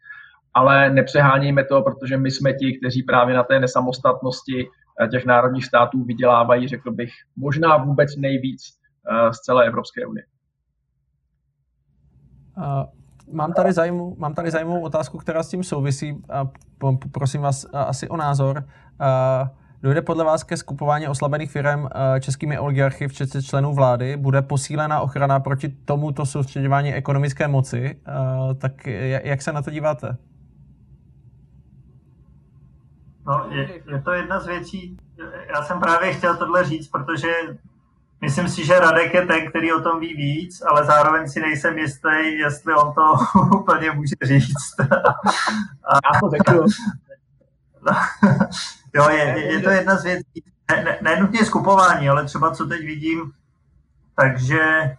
ale 0.53 0.89
nepřehánějme 0.89 1.63
to, 1.65 1.81
protože 1.81 2.17
my 2.17 2.31
jsme 2.31 2.53
ti, 2.53 2.77
kteří 2.79 3.03
právě 3.03 3.35
na 3.35 3.43
té 3.43 3.59
nesamostatnosti 3.59 4.67
eh, 5.01 5.07
těch 5.07 5.25
národních 5.25 5.65
států 5.65 6.03
vydělávají, 6.03 6.67
řekl 6.67 6.91
bych, 6.91 7.11
možná 7.35 7.77
vůbec 7.77 8.15
nejvíc 8.15 8.77
z 9.31 9.39
celé 9.39 9.67
Evropské 9.67 10.05
unie. 10.05 10.25
Mám 13.31 13.53
tady, 13.53 13.73
zajímavou, 13.73 14.15
mám 14.17 14.33
tady 14.33 14.51
zajímavou 14.51 14.81
otázku, 14.81 15.17
která 15.17 15.43
s 15.43 15.49
tím 15.49 15.63
souvisí 15.63 16.23
a 16.29 16.49
poprosím 16.79 17.41
vás 17.41 17.65
asi 17.73 18.09
o 18.09 18.17
názor. 18.17 18.63
Dojde 19.81 20.01
podle 20.01 20.23
vás 20.23 20.43
ke 20.43 20.57
skupování 20.57 21.07
oslabených 21.07 21.51
firm 21.51 21.87
českými 22.19 22.59
oligarchy, 22.59 23.07
včetně 23.07 23.41
členů 23.41 23.73
vlády? 23.73 24.17
Bude 24.17 24.41
posílena 24.41 25.01
ochrana 25.01 25.39
proti 25.39 25.69
tomuto 25.69 26.25
soustředěvání 26.25 26.93
ekonomické 26.93 27.47
moci? 27.47 27.99
Tak 28.57 28.87
jak 29.23 29.41
se 29.41 29.53
na 29.53 29.61
to 29.61 29.71
díváte? 29.71 30.17
No, 33.27 33.45
je, 33.49 33.69
je 33.91 34.01
to 34.01 34.11
jedna 34.11 34.39
z 34.39 34.47
věcí. 34.47 34.97
Já 35.55 35.63
jsem 35.63 35.79
právě 35.79 36.13
chtěl 36.13 36.37
tohle 36.37 36.65
říct, 36.65 36.87
protože 36.87 37.27
Myslím 38.21 38.49
si, 38.49 38.65
že 38.65 38.79
Radek 38.79 39.13
je 39.13 39.25
ten, 39.25 39.49
který 39.49 39.73
o 39.73 39.81
tom 39.81 39.99
ví 39.99 40.13
víc, 40.13 40.61
ale 40.61 40.85
zároveň 40.85 41.29
si 41.29 41.39
nejsem 41.39 41.77
jistý, 41.77 42.37
jestli 42.39 42.73
on 42.73 42.93
to 42.93 43.13
úplně 43.57 43.91
může 43.91 44.15
říct. 44.23 44.75
Já 46.05 46.19
to 46.19 46.29
řeknu. 46.29 46.65
jo, 48.93 49.09
je, 49.09 49.53
je 49.53 49.61
to 49.61 49.69
jedna 49.69 49.95
z 49.95 50.03
věcí, 50.03 50.43
ne, 50.71 50.83
ne, 50.83 50.97
nenutně 51.01 51.45
skupování, 51.45 52.09
ale 52.09 52.25
třeba 52.25 52.51
co 52.51 52.65
teď 52.65 52.81
vidím, 52.81 53.31
takže 54.15 54.95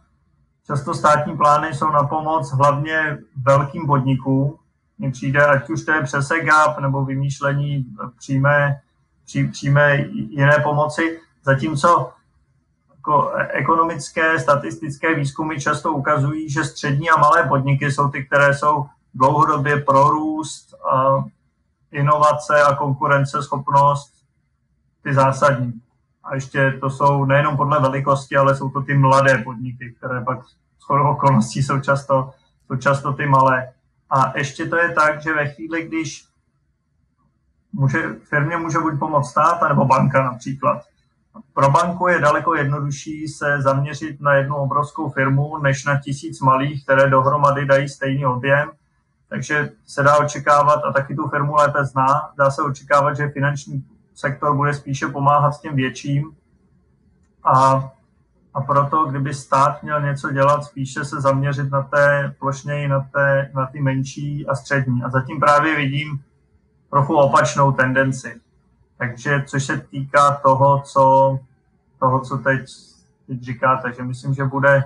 často 0.67 0.95
státní 0.95 1.37
plány 1.37 1.75
jsou 1.75 1.91
na 1.91 2.03
pomoc 2.03 2.53
hlavně 2.53 3.19
velkým 3.47 3.87
podnikům. 3.87 4.59
Mně 4.99 5.11
přijde, 5.11 5.47
ať 5.47 5.71
už 5.71 5.85
to 5.85 5.93
je 5.93 6.03
přes 6.03 6.31
EGAP 6.31 6.79
nebo 6.79 7.05
vymýšlení 7.05 7.87
přímé, 8.19 8.81
pří, 9.25 9.49
přímé 9.49 9.97
jiné 10.13 10.57
pomoci, 10.63 11.21
zatímco 11.45 12.13
ekonomické, 13.51 14.39
statistické 14.39 15.15
výzkumy 15.15 15.61
často 15.61 15.93
ukazují, 15.93 16.51
že 16.51 16.65
střední 16.65 17.11
a 17.11 17.21
malé 17.21 17.49
podniky 17.49 17.93
jsou 17.93 18.09
ty, 18.09 18.25
které 18.25 18.55
jsou 18.55 18.87
dlouhodobě 19.15 19.81
pro 19.81 20.09
růst, 20.09 20.75
inovace 21.93 22.63
a 22.63 22.75
konkurenceschopnost 22.75 24.13
ty 25.03 25.15
zásadní. 25.15 25.73
A 26.25 26.35
ještě 26.35 26.73
to 26.81 26.91
jsou 26.91 27.25
nejenom 27.25 27.57
podle 27.57 27.81
velikosti, 27.81 28.37
ale 28.37 28.57
jsou 28.57 28.71
to 28.71 28.83
ty 28.83 28.95
mladé 28.95 29.39
podniky, 29.39 29.95
které 29.99 30.21
pak 30.21 30.39
s 30.45 30.91
okolností 30.91 31.63
jsou 31.63 31.81
často, 31.81 32.31
jsou 32.67 32.77
často 32.77 33.13
ty 33.13 33.27
malé. 33.27 33.73
A 34.11 34.39
ještě 34.39 34.67
to 34.67 34.77
je 34.77 34.93
tak, 34.93 35.23
že 35.23 35.35
ve 35.35 35.49
chvíli, 35.49 35.89
když 35.89 36.25
může, 37.73 38.15
firmě 38.15 38.57
může 38.57 38.79
buď 38.79 38.99
pomoct 38.99 39.31
stát, 39.31 39.69
nebo 39.69 39.85
banka 39.85 40.23
například, 40.23 40.83
pro 41.55 41.71
banku 41.71 42.09
je 42.09 42.21
daleko 42.21 42.55
jednodušší 42.55 43.29
se 43.29 43.63
zaměřit 43.63 44.21
na 44.21 44.35
jednu 44.35 44.57
obrovskou 44.57 45.09
firmu, 45.11 45.59
než 45.59 45.85
na 45.85 46.01
tisíc 46.01 46.41
malých, 46.41 46.85
které 46.85 47.11
dohromady 47.11 47.67
dají 47.67 47.89
stejný 47.89 48.27
objem. 48.27 48.71
Takže 49.29 49.71
se 49.87 50.03
dá 50.03 50.19
očekávat, 50.19 50.81
a 50.85 50.93
taky 50.93 51.15
tu 51.15 51.29
firmu 51.29 51.55
lépe 51.55 51.85
zná, 51.85 52.31
dá 52.39 52.51
se 52.51 52.63
očekávat, 52.63 53.17
že 53.17 53.29
finanční 53.29 53.85
sektor 54.15 54.57
bude 54.57 54.75
spíše 54.75 55.07
pomáhat 55.07 55.53
s 55.53 55.61
těm 55.61 55.77
větším. 55.77 56.37
A 57.45 57.89
a 58.55 58.61
proto, 58.61 59.05
kdyby 59.05 59.35
stát 59.35 59.83
měl 59.83 60.03
něco 60.03 60.31
dělat, 60.31 60.65
spíše 60.65 61.05
se 61.05 61.21
zaměřit 61.21 61.71
na 61.71 61.83
té 61.83 62.35
plošněji, 62.39 62.89
na, 62.89 63.01
té, 63.01 63.51
na 63.55 63.67
ty 63.67 63.81
menší 63.81 64.47
a 64.47 64.55
střední. 64.55 65.03
A 65.03 65.11
zatím 65.11 65.41
právě 65.41 65.77
vidím 65.77 66.21
trochu 66.91 67.17
opačnou 67.17 67.73
tendenci. 67.73 68.41
Takže 68.99 69.45
což 69.47 69.65
se 69.65 69.79
týká 69.91 70.41
toho, 70.43 70.83
co, 70.85 71.39
toho, 71.99 72.21
co 72.21 72.39
teď, 72.39 72.61
teď 73.27 73.43
říkáte, 73.43 73.93
že 73.93 74.03
myslím, 74.03 74.35
že 74.35 74.45
bude, 74.45 74.85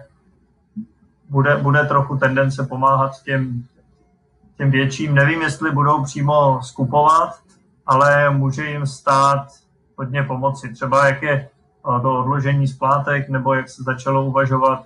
bude, 1.28 1.56
bude 1.56 1.84
trochu 1.84 2.16
tendence 2.16 2.66
pomáhat 2.66 3.22
těm, 3.22 3.64
těm 4.56 4.70
větším. 4.70 5.14
Nevím, 5.14 5.42
jestli 5.42 5.70
budou 5.70 6.04
přímo 6.04 6.60
skupovat, 6.62 7.40
ale 7.86 8.30
může 8.30 8.70
jim 8.70 8.86
stát 8.86 9.46
hodně 9.98 10.22
pomoci. 10.22 10.72
Třeba 10.72 11.06
jak 11.06 11.22
je 11.22 11.48
to 12.02 12.18
odložení 12.18 12.68
splátek, 12.68 13.28
nebo 13.28 13.54
jak 13.54 13.68
se 13.68 13.82
začalo 13.82 14.24
uvažovat. 14.24 14.84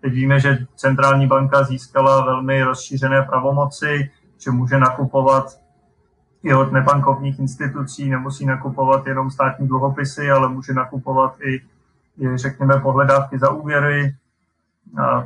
Teď 0.00 0.12
víme, 0.12 0.40
že 0.40 0.66
centrální 0.76 1.26
banka 1.26 1.64
získala 1.64 2.24
velmi 2.24 2.62
rozšířené 2.62 3.22
pravomoci, 3.22 4.10
že 4.38 4.50
může 4.50 4.78
nakupovat 4.78 5.58
i 6.42 6.54
od 6.54 6.72
nebankovních 6.72 7.38
institucí, 7.38 8.10
nemusí 8.10 8.46
nakupovat 8.46 9.06
jenom 9.06 9.30
státní 9.30 9.68
dluhopisy, 9.68 10.30
ale 10.30 10.48
může 10.48 10.72
nakupovat 10.72 11.40
i, 11.40 11.62
řekněme, 12.34 12.80
pohledávky 12.80 13.38
za 13.38 13.50
úvěry. 13.50 14.14
A 15.02 15.24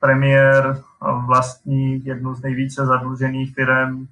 premiér 0.00 0.82
vlastní 1.26 2.04
jednu 2.04 2.34
z 2.34 2.42
nejvíce 2.42 2.86
zadlužených 2.86 3.54
firm 3.54 4.06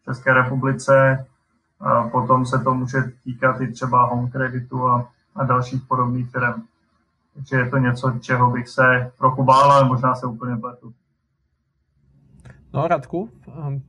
v 0.00 0.04
České 0.04 0.34
republice. 0.34 1.26
A 1.80 2.02
potom 2.02 2.46
se 2.46 2.58
to 2.58 2.74
může 2.74 2.98
týkat 3.24 3.60
i 3.60 3.72
třeba 3.72 4.06
home 4.06 4.30
kreditu 4.30 4.88
a 4.88 5.08
a 5.36 5.44
dalších 5.44 5.82
podobných 5.82 6.30
firm. 6.30 6.62
Takže 7.34 7.56
je 7.56 7.70
to 7.70 7.78
něco, 7.78 8.10
čeho 8.20 8.50
bych 8.50 8.68
se 8.68 9.12
trochu 9.18 9.44
bál, 9.44 9.72
ale 9.72 9.88
možná 9.88 10.14
se 10.14 10.26
úplně 10.26 10.56
pletu. 10.56 10.94
No, 12.72 12.88
Radku? 12.88 13.30
Um... 13.46 13.82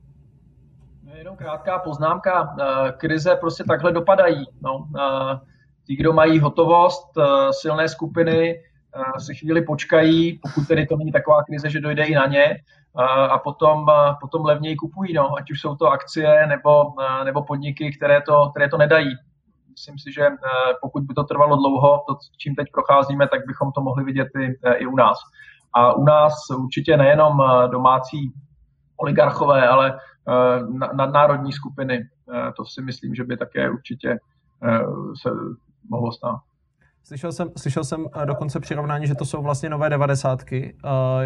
Jenom 1.18 1.36
krátká 1.36 1.78
poznámka. 1.78 2.56
Eh, 2.60 2.92
krize 2.92 3.36
prostě 3.36 3.64
takhle 3.64 3.92
dopadají. 3.92 4.44
No. 4.62 4.88
Eh, 5.00 5.38
ti, 5.86 5.96
kdo 5.96 6.12
mají 6.12 6.38
hotovost, 6.38 7.18
eh, 7.18 7.52
silné 7.52 7.88
skupiny, 7.88 8.62
si 9.18 9.34
chvíli 9.34 9.62
počkají, 9.62 10.38
pokud 10.42 10.68
tedy 10.68 10.86
to 10.86 10.96
není 10.96 11.12
taková 11.12 11.42
krize, 11.44 11.70
že 11.70 11.80
dojde 11.80 12.04
i 12.04 12.14
na 12.14 12.26
ně, 12.26 12.56
a 13.30 13.38
potom, 13.38 13.86
potom 14.20 14.44
levněji 14.44 14.76
kupují, 14.76 15.12
no, 15.14 15.36
ať 15.36 15.50
už 15.50 15.60
jsou 15.60 15.76
to 15.76 15.86
akcie 15.86 16.46
nebo, 16.46 16.84
nebo 17.24 17.44
podniky, 17.44 17.96
které 17.96 18.22
to, 18.22 18.50
které 18.50 18.68
to 18.68 18.78
nedají 18.78 19.10
myslím 19.70 19.98
si, 19.98 20.12
že 20.12 20.28
pokud 20.82 21.02
by 21.02 21.14
to 21.14 21.24
trvalo 21.24 21.56
dlouho, 21.56 22.04
to, 22.08 22.16
čím 22.38 22.54
teď 22.54 22.66
procházíme, 22.72 23.28
tak 23.28 23.46
bychom 23.46 23.72
to 23.72 23.80
mohli 23.80 24.04
vidět 24.04 24.28
i, 24.40 24.58
i 24.76 24.86
u 24.86 24.96
nás. 24.96 25.18
A 25.74 25.92
u 25.92 26.04
nás 26.04 26.32
určitě 26.58 26.96
nejenom 26.96 27.42
domácí 27.70 28.32
oligarchové, 28.96 29.68
ale 29.68 29.98
nadnárodní 30.94 31.52
skupiny. 31.52 32.08
To 32.56 32.64
si 32.64 32.82
myslím, 32.82 33.14
že 33.14 33.24
by 33.24 33.36
také 33.36 33.70
určitě 33.70 34.18
se 35.22 35.30
mohlo 35.90 36.12
stát. 36.12 36.38
Slyšel 37.04 37.32
jsem, 37.32 37.50
slyšel 37.56 37.84
jsem 37.84 38.06
dokonce 38.24 38.60
přirovnání, 38.60 39.06
že 39.06 39.14
to 39.14 39.24
jsou 39.24 39.42
vlastně 39.42 39.70
nové 39.70 39.90
devadesátky. 39.90 40.76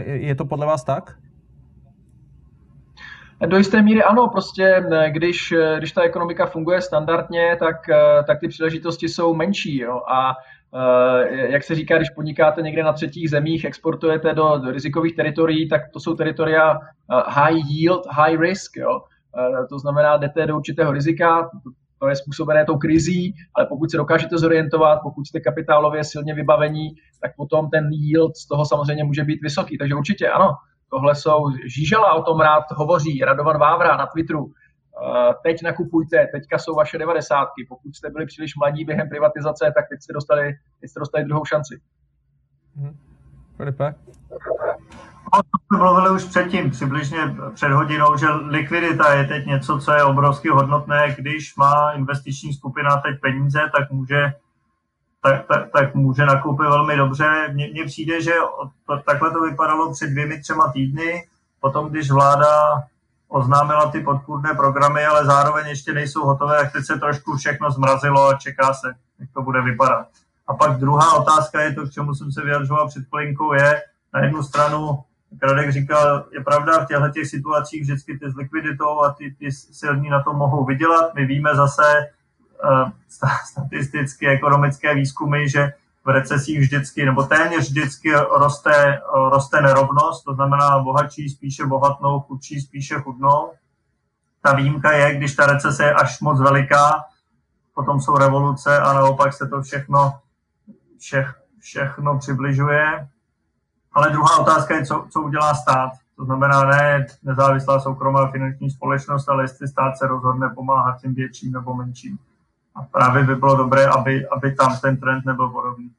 Je 0.04 0.34
to 0.34 0.44
podle 0.44 0.66
vás 0.66 0.84
tak? 0.84 1.16
Do 3.46 3.56
jisté 3.56 3.82
míry 3.82 4.02
ano, 4.02 4.28
prostě 4.28 4.84
když, 5.08 5.54
když 5.78 5.92
ta 5.92 6.02
ekonomika 6.02 6.46
funguje 6.46 6.80
standardně, 6.80 7.56
tak, 7.60 7.76
tak 8.26 8.40
ty 8.40 8.48
příležitosti 8.48 9.08
jsou 9.08 9.34
menší. 9.34 9.78
Jo? 9.78 10.00
A 10.12 10.34
jak 11.32 11.64
se 11.64 11.74
říká, 11.74 11.96
když 11.96 12.10
podnikáte 12.10 12.62
někde 12.62 12.82
na 12.82 12.92
třetích 12.92 13.30
zemích, 13.30 13.64
exportujete 13.64 14.34
do, 14.34 14.60
rizikových 14.70 15.16
teritorií, 15.16 15.68
tak 15.68 15.80
to 15.92 16.00
jsou 16.00 16.14
teritoria 16.14 16.78
high 17.26 17.58
yield, 17.68 18.06
high 18.10 18.40
risk. 18.40 18.76
Jo? 18.76 19.00
To 19.70 19.78
znamená, 19.78 20.16
jdete 20.16 20.46
do 20.46 20.56
určitého 20.56 20.92
rizika, 20.92 21.50
to 21.98 22.08
je 22.08 22.16
způsobené 22.16 22.64
tou 22.64 22.78
krizí, 22.78 23.34
ale 23.54 23.66
pokud 23.66 23.90
se 23.90 23.96
dokážete 23.96 24.38
zorientovat, 24.38 24.98
pokud 25.02 25.26
jste 25.26 25.40
kapitálově 25.40 26.04
silně 26.04 26.34
vybavení, 26.34 26.88
tak 27.22 27.36
potom 27.36 27.70
ten 27.70 27.88
yield 27.92 28.36
z 28.36 28.46
toho 28.46 28.64
samozřejmě 28.64 29.04
může 29.04 29.24
být 29.24 29.42
vysoký. 29.42 29.78
Takže 29.78 29.94
určitě 29.94 30.28
ano, 30.28 30.50
Tohle 30.90 31.14
jsou, 31.14 31.44
Žížela 31.76 32.12
o 32.12 32.22
tom 32.22 32.40
rád 32.40 32.64
hovoří, 32.70 33.20
Radovan 33.24 33.58
Vávra 33.58 33.96
na 33.96 34.06
Twitteru. 34.06 34.52
Eh, 35.02 35.34
teď 35.42 35.62
nakupujte, 35.62 36.26
teďka 36.34 36.58
jsou 36.58 36.74
vaše 36.74 36.98
devadesátky. 36.98 37.66
Pokud 37.68 37.96
jste 37.96 38.10
byli 38.10 38.26
příliš 38.26 38.56
mladí 38.56 38.84
během 38.84 39.08
privatizace, 39.08 39.72
tak 39.74 39.84
teď 39.88 40.02
jste 40.02 40.12
dostali, 40.12 40.58
teď 40.80 40.90
jste 40.90 41.00
dostali 41.00 41.24
druhou 41.24 41.44
šanci. 41.44 41.80
Hmm. 42.76 42.96
To 45.34 45.76
jsme 45.76 45.78
mluvili 45.78 46.10
už 46.10 46.24
předtím, 46.24 46.70
přibližně 46.70 47.18
před 47.54 47.68
hodinou, 47.68 48.16
že 48.16 48.26
likvidita 48.30 49.14
je 49.14 49.24
teď 49.24 49.46
něco, 49.46 49.78
co 49.78 49.92
je 49.92 50.04
obrovsky 50.04 50.48
hodnotné. 50.48 51.14
Když 51.18 51.56
má 51.56 51.92
investiční 51.92 52.52
skupina 52.52 52.96
teď 52.96 53.20
peníze, 53.20 53.60
tak 53.76 53.90
může 53.90 54.32
tak, 55.22 55.46
tak, 55.46 55.70
tak 55.72 55.94
může 55.94 56.26
nakoupit 56.26 56.66
velmi 56.66 56.96
dobře. 56.96 57.48
Mně 57.52 57.84
přijde, 57.86 58.22
že 58.22 58.32
to, 58.86 58.98
takhle 58.98 59.30
to 59.30 59.40
vypadalo 59.40 59.92
před 59.92 60.10
dvěmi, 60.10 60.40
třema 60.40 60.72
týdny, 60.72 61.26
potom 61.60 61.88
když 61.88 62.10
vláda 62.10 62.82
oznámila 63.30 63.90
ty 63.90 64.00
podpůrné 64.00 64.54
programy, 64.54 65.06
ale 65.06 65.24
zároveň 65.24 65.66
ještě 65.66 65.92
nejsou 65.92 66.26
hotové, 66.26 66.58
tak 66.58 66.72
teď 66.72 66.84
se 66.84 66.98
trošku 66.98 67.36
všechno 67.36 67.70
zmrazilo 67.70 68.28
a 68.28 68.34
čeká 68.34 68.74
se, 68.74 68.94
jak 69.18 69.28
to 69.34 69.42
bude 69.42 69.62
vypadat. 69.62 70.06
A 70.46 70.54
pak 70.54 70.78
druhá 70.78 71.14
otázka 71.14 71.60
je 71.60 71.74
to, 71.74 71.86
k 71.86 71.90
čemu 71.90 72.14
jsem 72.14 72.32
se 72.32 72.42
vyjadřoval 72.42 72.88
před 72.88 73.04
chvilinkou, 73.08 73.52
je 73.52 73.82
na 74.14 74.20
jednu 74.20 74.42
stranu, 74.42 75.04
Radek 75.42 75.72
říkal, 75.72 76.24
je 76.32 76.44
pravda, 76.44 76.84
v 76.84 76.86
těchto 76.86 77.08
těch 77.08 77.26
situacích 77.26 77.82
vždycky 77.82 78.18
ty 78.18 78.30
s 78.30 78.36
likviditou 78.36 79.02
a 79.02 79.12
ty, 79.12 79.34
ty 79.38 79.52
silní 79.52 80.10
na 80.10 80.22
to 80.22 80.32
mohou 80.32 80.64
vydělat. 80.64 81.14
My 81.14 81.26
víme 81.26 81.54
zase, 81.54 81.82
Eh, 82.60 82.92
statistické 83.44 84.28
ekonomické 84.28 84.94
výzkumy, 84.94 85.48
že 85.48 85.72
recesích 86.10 86.60
vždycky, 86.60 87.04
nebo 87.04 87.22
téměř 87.22 87.68
vždycky 87.68 88.12
roste, 88.14 89.00
roste 89.30 89.60
nerovnost, 89.60 90.24
to 90.24 90.34
znamená 90.34 90.78
bohatší 90.78 91.28
spíše 91.28 91.66
bohatnou, 91.66 92.20
chudší 92.20 92.60
spíše 92.60 93.00
chudnou. 93.00 93.52
Ta 94.42 94.54
výjimka 94.54 94.92
je, 94.92 95.14
když 95.14 95.34
ta 95.34 95.46
recese 95.46 95.84
je 95.84 95.94
až 95.94 96.20
moc 96.20 96.40
veliká, 96.40 97.04
potom 97.74 98.00
jsou 98.00 98.16
revoluce 98.16 98.80
a 98.80 98.92
naopak 98.92 99.32
se 99.32 99.48
to 99.48 99.62
všechno, 99.62 100.18
všech, 100.98 101.34
všechno 101.58 102.18
přibližuje. 102.18 103.08
Ale 103.92 104.10
druhá 104.10 104.38
otázka 104.38 104.74
je, 104.74 104.86
co, 104.86 105.06
co 105.10 105.20
udělá 105.20 105.54
stát. 105.54 105.90
To 106.16 106.24
znamená 106.24 106.64
ne 106.64 107.06
nezávislá 107.22 107.80
soukromá 107.80 108.30
finanční 108.30 108.70
společnost, 108.70 109.28
ale 109.28 109.44
jestli 109.44 109.68
stát 109.68 109.98
se 109.98 110.06
rozhodne 110.06 110.48
pomáhat 110.54 111.00
těm 111.00 111.14
větším 111.14 111.52
nebo 111.52 111.74
menším. 111.74 112.18
A 112.74 112.82
právě 112.82 113.24
by 113.24 113.34
bylo 113.34 113.56
dobré, 113.56 113.86
aby, 113.86 114.28
aby 114.28 114.54
tam 114.54 114.76
ten 114.82 114.96
trend 114.96 115.24
nebyl 115.24 115.48
podobný. 115.48 115.90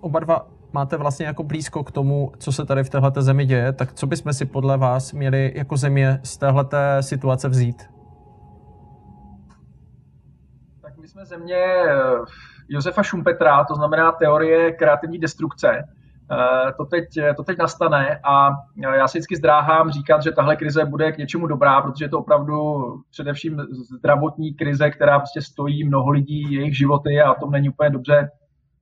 Oba 0.00 0.20
dva 0.20 0.46
máte 0.72 0.96
vlastně 0.96 1.26
jako 1.26 1.42
blízko 1.42 1.84
k 1.84 1.92
tomu, 1.92 2.32
co 2.38 2.52
se 2.52 2.64
tady 2.66 2.84
v 2.84 2.90
této 2.90 3.22
zemi 3.22 3.46
děje, 3.46 3.72
tak 3.72 3.92
co 3.92 4.06
bychom 4.06 4.32
si 4.32 4.46
podle 4.46 4.76
vás 4.76 5.12
měli 5.12 5.52
jako 5.56 5.76
země 5.76 6.20
z 6.22 6.36
této 6.36 6.76
situace 7.00 7.48
vzít? 7.48 7.82
Tak 10.82 10.98
my 10.98 11.08
jsme 11.08 11.24
země 11.24 11.56
eh, 11.56 11.94
Josefa 12.68 13.02
Šumpetra, 13.02 13.64
to 13.64 13.74
znamená 13.74 14.12
teorie 14.12 14.72
kreativní 14.72 15.18
destrukce. 15.18 15.68
Eh, 16.32 16.72
to 16.76 16.84
teď, 16.84 17.04
to 17.36 17.42
teď 17.42 17.58
nastane 17.58 18.20
a 18.24 18.50
já 18.96 19.08
si 19.08 19.18
vždycky 19.18 19.36
zdráhám 19.36 19.90
říkat, 19.90 20.22
že 20.22 20.32
tahle 20.32 20.56
krize 20.56 20.84
bude 20.84 21.12
k 21.12 21.18
něčemu 21.18 21.46
dobrá, 21.46 21.82
protože 21.82 22.04
je 22.04 22.08
to 22.08 22.18
opravdu 22.18 22.56
především 23.10 23.60
zdravotní 23.98 24.54
krize, 24.54 24.90
která 24.90 25.18
prostě 25.18 25.42
stojí 25.42 25.84
mnoho 25.84 26.10
lidí, 26.10 26.54
jejich 26.54 26.76
životy 26.76 27.20
a 27.20 27.32
o 27.32 27.40
tom 27.40 27.50
není 27.50 27.68
úplně 27.68 27.90
dobře, 27.90 28.30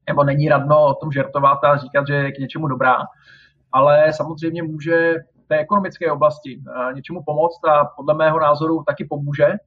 nebo 0.08 0.24
není 0.24 0.48
radno 0.48 0.86
o 0.86 0.94
tom 0.94 1.12
žertovat 1.12 1.64
a 1.64 1.76
říkat, 1.76 2.06
že 2.08 2.14
je 2.14 2.32
k 2.32 2.38
něčemu 2.38 2.68
dobrá. 2.68 2.96
Ale 3.72 4.12
samozřejmě 4.12 4.62
může 4.62 5.14
té 5.48 5.58
ekonomické 5.58 6.12
oblasti 6.12 6.60
eh, 6.60 6.94
něčemu 6.94 7.22
pomoct 7.26 7.64
a 7.64 7.84
podle 7.96 8.14
mého 8.14 8.40
názoru 8.40 8.82
taky 8.86 9.04
pomůže. 9.04 9.44
Eh, 9.46 9.58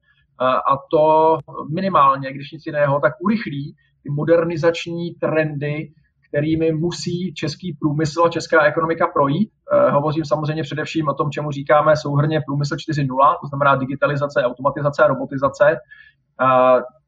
a 0.42 0.76
to 0.90 1.38
minimálně, 1.74 2.32
když 2.32 2.52
nic 2.52 2.66
jiného, 2.66 3.00
tak 3.00 3.12
urychlí 3.20 3.76
ty 4.02 4.10
modernizační 4.10 5.14
trendy, 5.14 5.92
kterými 6.28 6.72
musí 6.72 7.34
český 7.34 7.76
průmysl 7.80 8.24
a 8.24 8.28
česká 8.28 8.64
ekonomika 8.64 9.06
projít. 9.06 9.50
Eh, 9.72 9.90
hovořím 9.90 10.24
samozřejmě 10.24 10.62
především 10.62 11.08
o 11.08 11.14
tom, 11.14 11.30
čemu 11.30 11.50
říkáme 11.50 11.96
souhrně 11.96 12.40
průmysl 12.46 12.76
4.0, 12.76 13.36
to 13.40 13.46
znamená 13.46 13.76
digitalizace, 13.76 14.42
automatizace 14.42 15.04
a 15.04 15.06
robotizace. 15.06 15.76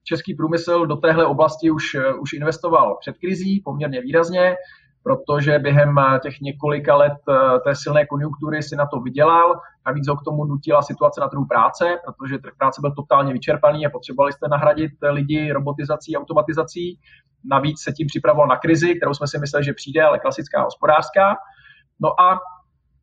Eh, 0.03 0.05
český 0.05 0.35
průmysl 0.35 0.87
do 0.87 0.97
téhle 0.97 1.27
oblasti 1.27 1.71
už, 1.71 1.95
eh, 1.95 2.15
už 2.15 2.33
investoval 2.33 2.97
před 3.01 3.19
krizí 3.19 3.63
poměrně 3.65 4.01
výrazně. 4.01 4.57
protože 5.05 5.59
během 5.59 5.95
těch 6.23 6.41
několika 6.41 6.97
let 6.97 7.13
té 7.65 7.75
silné 7.75 8.07
konjunktury 8.07 8.63
si 8.63 8.77
na 8.77 8.87
to 8.87 9.01
vydělal, 9.01 9.61
a 9.85 9.93
víc 9.93 10.09
ho 10.09 10.17
k 10.17 10.25
tomu 10.25 10.45
nutila 10.45 10.83
situace 10.83 11.21
na 11.21 11.29
trhu 11.29 11.47
práce, 11.47 11.99
protože 12.05 12.39
trh 12.39 12.53
práce 12.59 12.81
byl 12.81 12.93
totálně 12.95 13.33
vyčerpaný 13.33 13.87
a 13.87 13.91
potřebovali 13.91 14.33
jste 14.33 14.49
nahradit 14.49 14.93
lidi 15.11 15.53
robotizací, 15.53 16.17
automatizací. 16.17 16.99
Navíc 17.45 17.83
se 17.83 17.93
tím 17.93 18.07
připravoval 18.07 18.49
na 18.49 18.57
krizi, 18.57 18.95
kterou 18.95 19.15
jsme 19.15 19.27
si 19.27 19.39
mysleli, 19.39 19.65
že 19.65 19.73
přijde, 19.73 20.03
ale 20.03 20.19
klasická 20.19 20.63
hospodářská. 20.63 21.37
No 22.01 22.21
a 22.21 22.41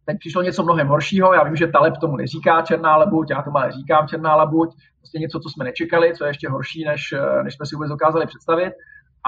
teď 0.06 0.18
přišlo 0.20 0.42
něco 0.42 0.64
mnohem 0.64 0.88
horšího. 0.88 1.34
Já 1.34 1.44
vím, 1.44 1.56
že 1.56 1.68
Taleb 1.68 1.98
tomu 1.98 2.16
neříká 2.16 2.62
černá 2.62 2.98
labuť, 2.98 3.30
já 3.30 3.42
tomu 3.42 3.58
ale 3.58 3.72
říkám 3.72 4.08
černá 4.08 4.36
labuť. 4.36 4.70
Prostě 5.00 5.20
něco, 5.20 5.40
co 5.40 5.50
jsme 5.50 5.66
nečekali, 5.66 6.14
co 6.18 6.24
je 6.24 6.30
ještě 6.30 6.50
horší, 6.50 6.86
než, 6.86 7.02
než 7.44 7.56
jsme 7.56 7.66
si 7.66 7.76
vůbec 7.76 7.90
dokázali 7.90 8.26
představit. 8.26 8.74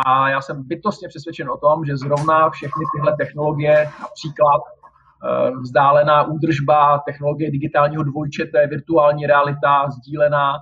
A 0.05 0.29
já 0.29 0.41
jsem 0.41 0.67
bytostně 0.67 1.07
přesvědčen 1.07 1.49
o 1.49 1.57
tom, 1.57 1.85
že 1.85 1.97
zrovna 1.97 2.49
všechny 2.49 2.85
tyhle 2.95 3.15
technologie, 3.17 3.89
například 4.01 4.61
eh, 4.61 5.51
vzdálená 5.61 6.23
údržba, 6.23 7.01
technologie 7.05 7.51
digitálního 7.51 8.03
dvojčete, 8.03 8.67
virtuální 8.67 9.25
realita, 9.25 9.89
sdílená, 9.89 10.53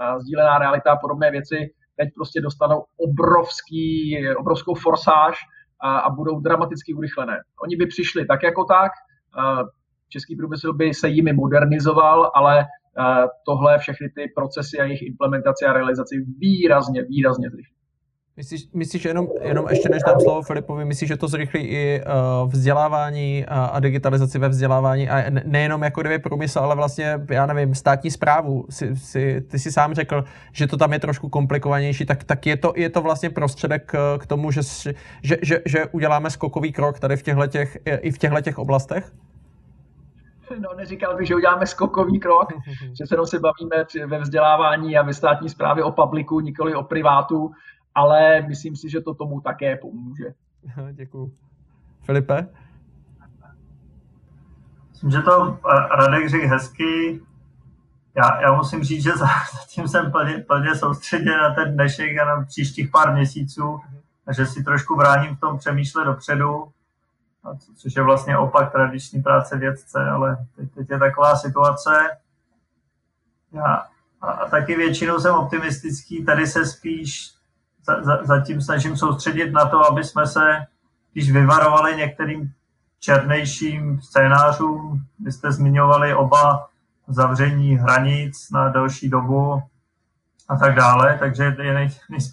eh, 0.00 0.20
sdílená 0.20 0.58
realita 0.58 0.92
a 0.92 0.96
podobné 0.96 1.30
věci, 1.30 1.70
teď 1.96 2.08
prostě 2.14 2.40
dostanou 2.40 2.84
obrovský, 2.96 4.18
obrovskou 4.36 4.74
forsáž 4.74 5.36
a, 5.80 5.98
a 5.98 6.10
budou 6.10 6.40
dramaticky 6.40 6.94
urychlené. 6.94 7.36
Oni 7.62 7.76
by 7.76 7.86
přišli 7.86 8.26
tak 8.26 8.42
jako 8.42 8.64
tak, 8.64 8.92
český 10.08 10.36
průmysl 10.36 10.72
by 10.72 10.94
se 10.94 11.08
jimi 11.08 11.32
modernizoval, 11.32 12.30
ale 12.34 12.64
tohle 13.46 13.78
všechny 13.78 14.08
ty 14.08 14.32
procesy 14.36 14.78
a 14.78 14.84
jejich 14.84 15.02
implementace 15.02 15.66
a 15.66 15.72
realizaci 15.72 16.14
výrazně, 16.38 17.02
výrazně 17.02 17.50
zrychlí. 17.50 17.74
Myslíš, 18.36 18.68
myslíš 18.74 19.04
jenom, 19.04 19.28
jenom 19.42 19.66
ještě 19.70 19.88
než 19.88 20.02
dám 20.06 20.20
slovo 20.20 20.42
Filipovi, 20.42 20.84
myslíš, 20.84 21.08
že 21.08 21.16
to 21.16 21.28
zrychlí 21.28 21.60
i 21.60 22.02
uh, 22.02 22.50
vzdělávání 22.50 23.46
a, 23.48 23.64
a 23.64 23.80
digitalizaci 23.80 24.38
ve 24.38 24.48
vzdělávání 24.48 25.08
a 25.08 25.30
nejenom 25.44 25.82
jako 25.82 26.00
kdyby 26.00 26.18
průmysl, 26.18 26.58
ale 26.58 26.76
vlastně, 26.76 27.20
já 27.30 27.46
nevím, 27.46 27.74
státní 27.74 28.10
zprávu. 28.10 28.64
Si, 28.70 28.96
si, 28.96 29.40
ty 29.40 29.58
si 29.58 29.72
sám 29.72 29.94
řekl, 29.94 30.24
že 30.52 30.66
to 30.66 30.76
tam 30.76 30.92
je 30.92 30.98
trošku 30.98 31.28
komplikovanější, 31.28 32.06
tak, 32.06 32.24
tak 32.24 32.46
je, 32.46 32.56
to, 32.56 32.72
je 32.76 32.90
to 32.90 33.02
vlastně 33.02 33.30
prostředek 33.30 33.84
k, 33.86 34.18
k 34.20 34.26
tomu, 34.26 34.50
že, 34.50 34.60
že, 35.22 35.36
že, 35.42 35.62
že 35.66 35.86
uděláme 35.86 36.30
skokový 36.30 36.72
krok 36.72 37.00
tady 37.00 37.16
v 37.16 37.22
těchto 37.22 37.46
těch, 37.46 37.78
i 37.86 38.10
v 38.10 38.18
těchto 38.18 38.40
těch 38.40 38.58
oblastech? 38.58 39.12
No, 40.60 40.68
neříkal 40.76 41.16
bych, 41.16 41.26
že 41.26 41.34
uděláme 41.34 41.66
skokový 41.66 42.20
krok, 42.20 42.48
že 42.98 43.06
se 43.06 43.16
se 43.24 43.38
bavíme 43.38 43.84
ve 44.06 44.18
vzdělávání 44.18 44.96
a 44.96 45.02
ve 45.02 45.14
státní 45.14 45.48
správě 45.48 45.84
o 45.84 45.92
publiku, 45.92 46.40
nikoli 46.40 46.74
o 46.74 46.82
privátu, 46.82 47.50
ale 47.94 48.42
myslím 48.48 48.76
si, 48.76 48.90
že 48.90 49.00
to 49.00 49.14
tomu 49.14 49.40
také 49.40 49.76
pomůže. 49.76 50.34
Děkuju. 50.92 51.32
Filipe? 52.02 52.46
Myslím, 54.90 55.10
že 55.10 55.22
to 55.22 55.58
Radek 55.98 56.28
řekl 56.28 56.48
hezky. 56.48 57.20
Já, 58.16 58.40
já 58.40 58.52
musím 58.52 58.84
říct, 58.84 59.02
že 59.02 59.12
zatím 59.60 59.88
jsem 59.88 60.12
plně, 60.12 60.44
plně 60.48 60.74
soustředěn 60.74 61.38
na 61.38 61.54
ten 61.54 61.74
dnešek 61.74 62.18
a 62.18 62.24
na 62.24 62.44
příštích 62.44 62.90
pár 62.90 63.14
měsíců 63.14 63.80
a 64.26 64.32
že 64.32 64.46
si 64.46 64.64
trošku 64.64 64.96
bráním 64.96 65.36
v 65.36 65.40
tom 65.40 65.58
přemýšlet 65.58 66.04
dopředu, 66.04 66.72
což 67.76 67.96
je 67.96 68.02
vlastně 68.02 68.38
opak 68.38 68.72
tradiční 68.72 69.22
práce 69.22 69.58
vědce, 69.58 70.10
ale 70.10 70.36
teď, 70.56 70.74
teď 70.74 70.90
je 70.90 70.98
taková 70.98 71.36
situace. 71.36 71.90
Já, 73.52 73.84
a, 74.20 74.30
a 74.30 74.48
taky 74.48 74.76
většinou 74.76 75.20
jsem 75.20 75.34
optimistický, 75.34 76.24
tady 76.24 76.46
se 76.46 76.66
spíš 76.66 77.34
zatím 78.22 78.62
snažím 78.62 78.96
soustředit 78.96 79.52
na 79.52 79.68
to, 79.68 79.86
aby 79.90 80.04
jsme 80.04 80.26
se 80.26 80.66
když 81.12 81.32
vyvarovali 81.32 81.96
některým 81.96 82.52
černejším 83.00 84.00
scénářům. 84.02 85.04
Vy 85.20 85.32
jste 85.32 85.52
zmiňovali 85.52 86.14
oba 86.14 86.68
zavření 87.08 87.76
hranic 87.76 88.50
na 88.50 88.68
další 88.68 89.08
dobu 89.08 89.62
a 90.48 90.56
tak 90.56 90.74
dále, 90.74 91.16
takže 91.18 91.56
je 91.62 91.74
nej, 91.74 91.90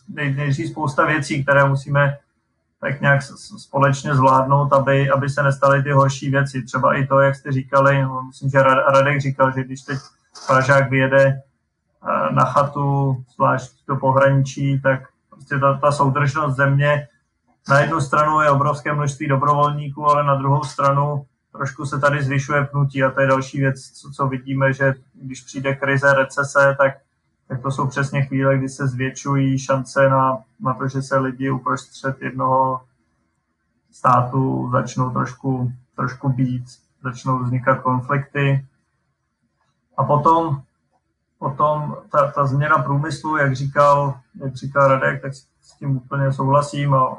nej, 0.08 0.34
nejdřív 0.34 0.70
spousta 0.70 1.06
věcí, 1.06 1.44
které 1.44 1.66
musíme 1.66 2.18
tak 2.82 3.02
nějak 3.02 3.22
společně 3.58 4.16
zvládnout, 4.16 4.74
aby, 4.74 5.10
aby 5.10 5.30
se 5.30 5.44
nestaly 5.44 5.84
ty 5.84 5.92
horší 5.92 6.30
věci. 6.30 6.64
Třeba 6.64 6.96
i 6.96 7.08
to, 7.08 7.20
jak 7.20 7.36
jste 7.36 7.52
říkali, 7.52 8.02
no, 8.02 8.22
myslím, 8.22 8.50
že 8.50 8.64
Radek 8.64 9.22
říkal, 9.22 9.52
že 9.52 9.64
když 9.64 9.82
teď 9.82 9.98
Pražák 10.48 10.90
vyjede 10.90 11.26
eh, 11.26 12.34
na 12.34 12.46
chatu, 12.46 13.16
zvlášť 13.36 13.72
do 13.88 13.96
pohraničí, 13.96 14.82
tak 14.82 15.02
prostě 15.30 15.60
ta, 15.60 15.74
ta 15.74 15.92
soudržnost 15.92 16.56
země 16.56 17.08
na 17.70 17.80
jednu 17.80 18.02
stranu 18.02 18.42
je 18.42 18.50
obrovské 18.50 18.94
množství 18.94 19.28
dobrovolníků, 19.28 20.10
ale 20.10 20.24
na 20.24 20.36
druhou 20.36 20.64
stranu 20.64 21.26
trošku 21.52 21.86
se 21.86 22.00
tady 22.00 22.24
zvyšuje 22.24 22.66
pnutí 22.66 23.04
a 23.04 23.12
to 23.12 23.22
je 23.22 23.28
další 23.28 23.60
věc, 23.60 23.82
co, 23.82 24.12
co 24.12 24.28
vidíme, 24.28 24.74
že 24.74 24.94
když 25.14 25.42
přijde 25.42 25.76
krize, 25.76 26.14
recese, 26.14 26.76
tak, 26.78 26.94
tak 27.52 27.62
to 27.62 27.72
jsou 27.72 27.88
přesně 27.88 28.22
chvíle, 28.22 28.58
kdy 28.58 28.70
se 28.70 28.88
zvětšují 28.88 29.60
šance 29.60 30.10
na, 30.10 30.38
na 30.60 30.74
to, 30.74 30.88
že 30.88 31.02
se 31.02 31.18
lidi 31.18 31.52
uprostřed 31.52 32.22
jednoho 32.22 32.82
státu 33.92 34.70
začnou 34.72 35.10
trošku, 35.10 35.72
trošku 35.96 36.30
být, 36.30 36.64
začnou 37.04 37.44
vznikat 37.44 37.82
konflikty. 37.82 38.66
A 39.98 40.04
potom 40.04 40.62
Potom 41.40 41.98
ta, 42.12 42.32
ta 42.32 42.46
změna 42.46 42.78
průmyslu, 42.78 43.38
jak 43.38 43.56
říkal, 43.56 44.20
jak 44.36 44.56
říkal 44.56 44.88
Radek, 44.88 45.22
tak 45.22 45.34
s 45.62 45.74
tím 45.80 45.98
úplně 45.98 46.34
souhlasím 46.34 46.94
a 46.94 47.18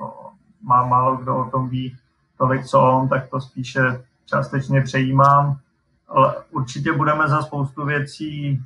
má 0.63 0.87
málo 0.87 1.17
kdo 1.17 1.37
o 1.37 1.51
tom 1.51 1.69
ví 1.69 1.97
tolik, 2.39 2.67
co 2.67 2.81
on, 2.81 3.09
tak 3.09 3.31
to 3.31 3.41
spíše 3.41 4.05
částečně 4.27 4.81
přejímám. 4.81 5.59
Ale 6.09 6.35
určitě 6.51 6.93
budeme 6.93 7.29
za 7.29 7.43
spoustu 7.43 7.85
věcí 7.85 8.63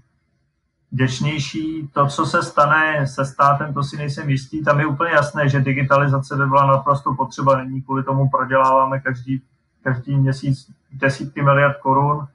vděčnější. 0.97 1.89
To, 1.93 2.07
co 2.07 2.27
se 2.27 2.43
stane 2.43 3.07
se 3.07 3.25
státem, 3.25 3.75
to 3.75 3.83
si 3.83 3.97
nejsem 3.97 4.31
jistý. 4.31 4.65
Tam 4.65 4.81
je 4.81 4.87
úplně 4.87 5.11
jasné, 5.11 5.49
že 5.49 5.61
digitalizace 5.61 6.37
by 6.37 6.47
byla 6.47 6.67
naprosto 6.67 7.15
potřeba. 7.15 7.57
Není 7.57 7.83
kvůli 7.83 8.05
tomu 8.05 8.29
proděláváme 8.29 9.01
každý, 9.01 9.43
každý 9.83 10.17
měsíc 10.17 10.71
desítky 10.93 11.43
miliard 11.43 11.77
korun 11.77 12.27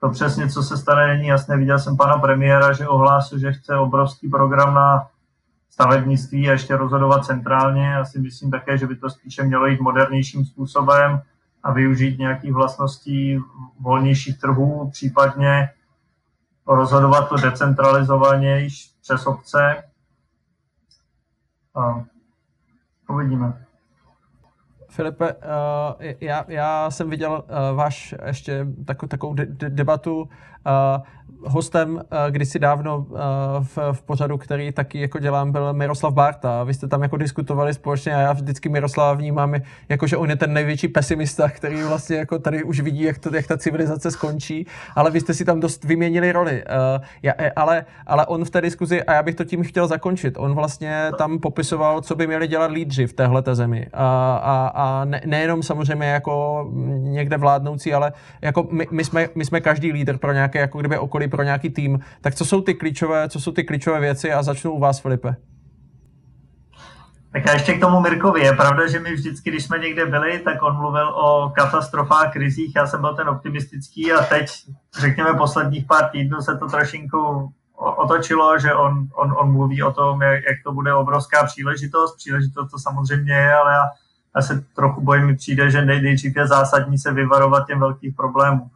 to 0.00 0.10
přesně, 0.10 0.48
co 0.48 0.62
se 0.62 0.76
stane, 0.76 1.06
není 1.06 1.28
jasné. 1.28 1.56
Viděl 1.56 1.78
jsem 1.78 1.96
pana 1.96 2.18
premiéra, 2.18 2.72
že 2.72 2.88
ohlásil, 2.88 3.38
že 3.38 3.52
chce 3.52 3.76
obrovský 3.76 4.28
program 4.28 4.74
na 4.74 5.06
stavebnictví 5.70 6.48
a 6.48 6.52
ještě 6.52 6.76
rozhodovat 6.76 7.24
centrálně. 7.24 7.86
Já 7.86 8.04
si 8.04 8.18
myslím 8.18 8.50
také, 8.50 8.78
že 8.78 8.86
by 8.86 8.96
to 8.96 9.10
spíše 9.10 9.42
mělo 9.42 9.66
jít 9.66 9.80
modernějším 9.80 10.44
způsobem 10.44 11.20
a 11.62 11.72
využít 11.72 12.18
nějakých 12.18 12.52
vlastností 12.52 13.38
volnějších 13.80 14.40
trhů, 14.40 14.90
případně 14.90 15.68
rozhodovat 16.66 17.28
to 17.28 17.36
decentralizovaně 17.36 18.68
přes 19.00 19.26
obce. 19.26 19.82
A 21.74 22.04
uvidíme. 23.08 23.66
Filipe, 24.88 25.34
uh, 25.34 25.40
já, 26.20 26.44
já 26.48 26.90
jsem 26.90 27.10
viděl 27.10 27.32
uh, 27.32 27.76
váš 27.76 28.14
ještě 28.24 28.66
takovou, 28.84 29.08
takovou 29.08 29.34
de- 29.34 29.46
de- 29.46 29.70
debatu 29.70 30.28
hostem 31.46 31.94
uh, 31.94 32.00
kdysi 32.30 32.58
dávno 32.58 32.98
uh, 32.98 33.18
v, 33.60 33.78
v 33.92 34.02
pořadu, 34.02 34.38
který 34.38 34.72
taky 34.72 35.00
jako 35.00 35.18
dělám, 35.18 35.52
byl 35.52 35.72
Miroslav 35.72 36.14
Barta. 36.14 36.64
Vy 36.64 36.74
jste 36.74 36.88
tam 36.88 37.02
jako 37.02 37.16
diskutovali 37.16 37.74
společně 37.74 38.14
a 38.14 38.20
já 38.20 38.32
vždycky 38.32 38.68
Miroslava 38.68 39.14
vnímám, 39.14 39.54
jako 39.88 40.06
že 40.06 40.16
on 40.16 40.30
je 40.30 40.36
ten 40.36 40.52
největší 40.52 40.88
pesimista, 40.88 41.48
který 41.48 41.82
vlastně 41.82 42.16
jako 42.16 42.38
tady 42.38 42.62
už 42.62 42.80
vidí, 42.80 43.02
jak, 43.02 43.18
to, 43.18 43.36
jak 43.36 43.46
ta 43.46 43.56
civilizace 43.56 44.10
skončí, 44.10 44.66
ale 44.96 45.10
vy 45.10 45.20
jste 45.20 45.34
si 45.34 45.44
tam 45.44 45.60
dost 45.60 45.84
vyměnili 45.84 46.32
roli. 46.32 46.64
Já, 47.22 47.32
ale, 47.56 47.84
ale 48.06 48.26
on 48.26 48.44
v 48.44 48.50
té 48.50 48.60
diskuzi, 48.60 49.02
a 49.02 49.12
já 49.14 49.22
bych 49.22 49.34
to 49.34 49.44
tím 49.44 49.62
chtěl 49.62 49.86
zakončit, 49.86 50.34
on 50.38 50.54
vlastně 50.54 51.10
tam 51.18 51.38
popisoval, 51.38 52.00
co 52.00 52.14
by 52.14 52.26
měli 52.26 52.48
dělat 52.48 52.70
lídři 52.70 53.06
v 53.06 53.12
téhle 53.12 53.42
zemi. 53.52 53.86
A, 53.92 54.36
a, 54.36 54.66
a 54.74 55.04
ne, 55.04 55.20
nejenom 55.26 55.62
samozřejmě 55.62 56.06
jako 56.06 56.66
někde 56.98 57.36
vládnoucí, 57.36 57.94
ale 57.94 58.12
jako 58.42 58.68
my, 58.70 58.86
my, 58.90 59.04
jsme, 59.04 59.28
my 59.34 59.44
jsme 59.44 59.60
každý 59.60 59.92
lídr 59.92 60.18
pro 60.18 60.32
nějaké 60.32 60.51
jako 60.58 60.78
kdyby 60.78 60.98
okolí 60.98 61.28
pro 61.28 61.42
nějaký 61.42 61.70
tým. 61.70 62.00
Tak 62.20 62.34
co 62.34 62.44
jsou 62.44 62.60
ty 62.60 62.74
klíčové, 62.74 63.28
co 63.28 63.40
jsou 63.40 63.52
ty 63.52 63.64
klíčové 63.64 64.00
věci 64.00 64.32
a 64.32 64.42
začnu 64.42 64.72
u 64.72 64.78
vás, 64.78 65.00
Filipe. 65.00 65.36
Tak 67.32 67.46
a 67.46 67.52
ještě 67.52 67.74
k 67.74 67.80
tomu 67.80 68.00
Mirkovi. 68.00 68.40
Je 68.40 68.52
pravda, 68.52 68.88
že 68.88 69.00
my 69.00 69.14
vždycky, 69.14 69.50
když 69.50 69.64
jsme 69.64 69.78
někde 69.78 70.06
byli, 70.06 70.38
tak 70.38 70.62
on 70.62 70.76
mluvil 70.76 71.08
o 71.08 71.52
katastrofách, 71.56 72.32
krizích, 72.32 72.72
já 72.76 72.86
jsem 72.86 73.00
byl 73.00 73.14
ten 73.14 73.28
optimistický 73.28 74.12
a 74.12 74.24
teď, 74.24 74.50
řekněme, 75.00 75.34
posledních 75.34 75.86
pár 75.86 76.08
týdnů 76.08 76.40
se 76.40 76.56
to 76.56 76.68
trošinku 76.68 77.52
otočilo, 77.74 78.58
že 78.58 78.74
on, 78.74 79.08
on, 79.14 79.34
on 79.38 79.52
mluví 79.52 79.82
o 79.82 79.92
tom, 79.92 80.22
jak, 80.22 80.44
jak 80.48 80.56
to 80.64 80.72
bude 80.72 80.94
obrovská 80.94 81.44
příležitost. 81.44 82.16
Příležitost 82.16 82.70
to 82.70 82.78
samozřejmě 82.78 83.32
je, 83.32 83.54
ale 83.54 83.72
já, 83.72 83.84
já 84.36 84.42
se 84.42 84.64
trochu 84.76 85.00
bojím, 85.00 85.26
mi 85.26 85.36
přijde, 85.36 85.70
že 85.70 85.84
nejdřív 85.84 86.36
je 86.36 86.46
zásadní 86.46 86.98
se 86.98 87.12
vyvarovat 87.12 87.66
těm 87.66 87.80
velkých 87.80 88.14
problémů 88.16 88.70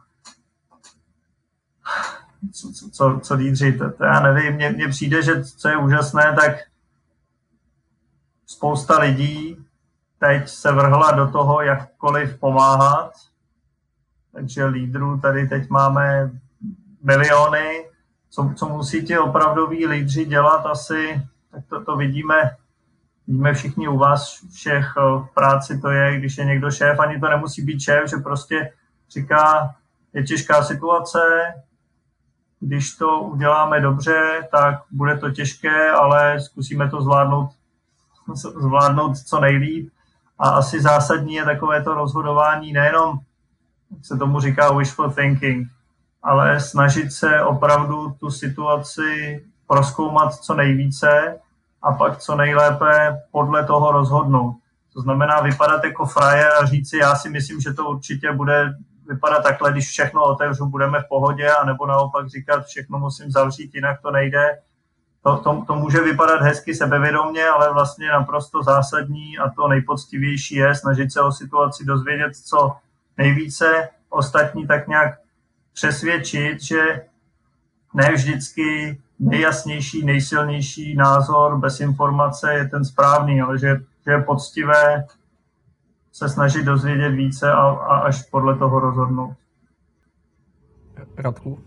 co, 2.53 2.71
co, 2.71 2.89
co, 2.89 3.19
co 3.23 3.37
to, 3.77 3.91
to 3.91 4.03
já 4.03 4.19
nevím, 4.19 4.53
mně, 4.53 4.69
mně 4.69 4.87
přijde, 4.87 5.21
že 5.21 5.43
co 5.43 5.69
je 5.69 5.77
úžasné, 5.77 6.35
tak 6.41 6.55
spousta 8.45 8.99
lidí 8.99 9.57
teď 10.19 10.49
se 10.49 10.71
vrhla 10.71 11.11
do 11.11 11.31
toho 11.31 11.61
jakkoliv 11.61 12.39
pomáhat. 12.39 13.11
Takže 14.31 14.65
lídrů 14.65 15.19
tady 15.19 15.47
teď 15.47 15.69
máme 15.69 16.31
miliony. 17.03 17.85
Co, 18.29 18.53
co 18.55 18.69
musí 18.69 19.05
ti 19.05 19.17
opravdoví 19.17 19.87
lídři 19.87 20.25
dělat 20.25 20.65
asi, 20.65 21.21
tak 21.51 21.65
to, 21.69 21.83
to 21.83 21.95
vidíme, 21.95 22.55
vidíme 23.27 23.53
všichni 23.53 23.87
u 23.87 23.97
vás 23.97 24.43
všech 24.53 24.85
v 24.97 25.27
práci, 25.33 25.81
to 25.81 25.89
je, 25.89 26.19
když 26.19 26.37
je 26.37 26.45
někdo 26.45 26.71
šéf, 26.71 26.99
ani 26.99 27.19
to 27.19 27.29
nemusí 27.29 27.61
být 27.61 27.79
šéf, 27.79 28.09
že 28.09 28.17
prostě 28.17 28.73
říká, 29.09 29.75
je 30.13 30.23
těžká 30.23 30.63
situace, 30.63 31.19
když 32.59 32.95
to 32.95 33.19
uděláme 33.19 33.81
dobře, 33.81 34.47
tak 34.51 34.75
bude 34.91 35.17
to 35.17 35.31
těžké, 35.31 35.91
ale 35.91 36.41
zkusíme 36.41 36.89
to 36.89 37.01
zvládnout, 37.01 37.49
zvládnout 38.35 39.17
co 39.17 39.39
nejlíp. 39.39 39.89
A 40.39 40.49
asi 40.49 40.81
zásadní 40.81 41.33
je 41.33 41.45
takové 41.45 41.83
to 41.83 41.93
rozhodování 41.93 42.73
nejenom, 42.73 43.19
jak 43.91 44.05
se 44.05 44.17
tomu 44.17 44.39
říká 44.39 44.73
wishful 44.73 45.11
thinking, 45.11 45.67
ale 46.23 46.59
snažit 46.59 47.11
se 47.11 47.43
opravdu 47.43 48.11
tu 48.19 48.29
situaci 48.29 49.43
proskoumat 49.67 50.33
co 50.33 50.53
nejvíce 50.53 51.39
a 51.81 51.91
pak 51.91 52.17
co 52.17 52.35
nejlépe 52.35 53.21
podle 53.31 53.65
toho 53.65 53.91
rozhodnout. 53.91 54.55
To 54.93 55.01
znamená 55.01 55.41
vypadat 55.41 55.83
jako 55.83 56.05
frajer 56.05 56.49
a 56.61 56.65
říct 56.65 56.89
si, 56.89 56.97
já 56.97 57.15
si 57.15 57.29
myslím, 57.29 57.61
že 57.61 57.73
to 57.73 57.85
určitě 57.89 58.31
bude 58.31 58.73
vypadat 59.07 59.43
takhle, 59.43 59.71
když 59.71 59.87
všechno 59.89 60.23
otevřu, 60.23 60.65
budeme 60.65 60.99
v 60.99 61.07
pohodě, 61.09 61.51
anebo 61.51 61.85
naopak 61.85 62.29
říkat, 62.29 62.65
všechno 62.65 62.99
musím 62.99 63.31
zavřít, 63.31 63.75
jinak 63.75 64.01
to 64.01 64.11
nejde. 64.11 64.59
To, 65.23 65.37
to, 65.37 65.63
to 65.67 65.75
může 65.75 66.01
vypadat 66.01 66.41
hezky 66.41 66.75
sebevědomně, 66.75 67.47
ale 67.47 67.73
vlastně 67.73 68.07
naprosto 68.07 68.63
zásadní 68.63 69.37
a 69.37 69.49
to 69.49 69.67
nejpoctivější 69.67 70.55
je 70.55 70.75
snažit 70.75 71.13
se 71.13 71.21
o 71.21 71.31
situaci 71.31 71.85
dozvědět 71.85 72.35
co 72.35 72.75
nejvíce, 73.17 73.89
ostatní 74.09 74.67
tak 74.67 74.87
nějak 74.87 75.19
přesvědčit, 75.73 76.61
že 76.61 77.01
ne 77.93 78.11
vždycky 78.13 78.99
nejjasnější, 79.19 80.05
nejsilnější 80.05 80.95
názor 80.95 81.57
bez 81.57 81.79
informace 81.79 82.53
je 82.53 82.67
ten 82.67 82.85
správný, 82.85 83.41
ale 83.41 83.59
že, 83.59 83.75
že 84.05 84.11
je 84.11 84.21
poctivé 84.21 85.05
se 86.17 86.29
snažit 86.29 86.65
dozvědět 86.65 87.09
více 87.09 87.51
a, 87.51 87.61
a 87.61 87.97
až 87.97 88.23
podle 88.23 88.57
toho 88.57 88.79
rozhodnout. 88.79 89.33
Radku? 91.17 91.59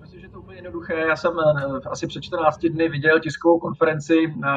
Myslím, 0.00 0.20
že 0.20 0.28
to 0.28 0.40
úplně 0.40 0.58
jednoduché. 0.58 0.94
Já 1.08 1.16
jsem 1.16 1.32
eh, 1.38 1.88
asi 1.90 2.06
před 2.06 2.22
14 2.22 2.58
dny 2.58 2.88
viděl 2.88 3.20
tiskovou 3.20 3.58
konferenci 3.58 4.34
eh, 4.44 4.50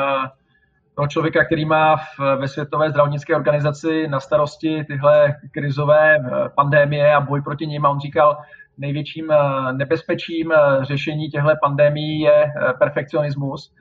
toho 0.95 1.07
člověka, 1.07 1.45
který 1.45 1.65
má 1.65 1.95
v, 1.97 2.19
ve 2.39 2.47
Světové 2.47 2.89
zdravotnické 2.89 3.35
organizaci 3.35 4.07
na 4.07 4.19
starosti 4.19 4.84
tyhle 4.84 5.35
krizové 5.51 6.15
eh, 6.15 6.49
pandémie 6.55 7.15
a 7.15 7.22
boj 7.22 7.41
proti 7.41 7.67
nim. 7.67 7.85
A 7.85 7.89
on 7.89 7.99
říkal, 7.99 8.38
největším 8.77 9.34
nebezpečím 9.72 10.53
řešení 10.81 11.30
těchto 11.30 11.49
pandémií 11.61 12.19
je 12.19 12.51
perfekcionismus. 12.80 13.73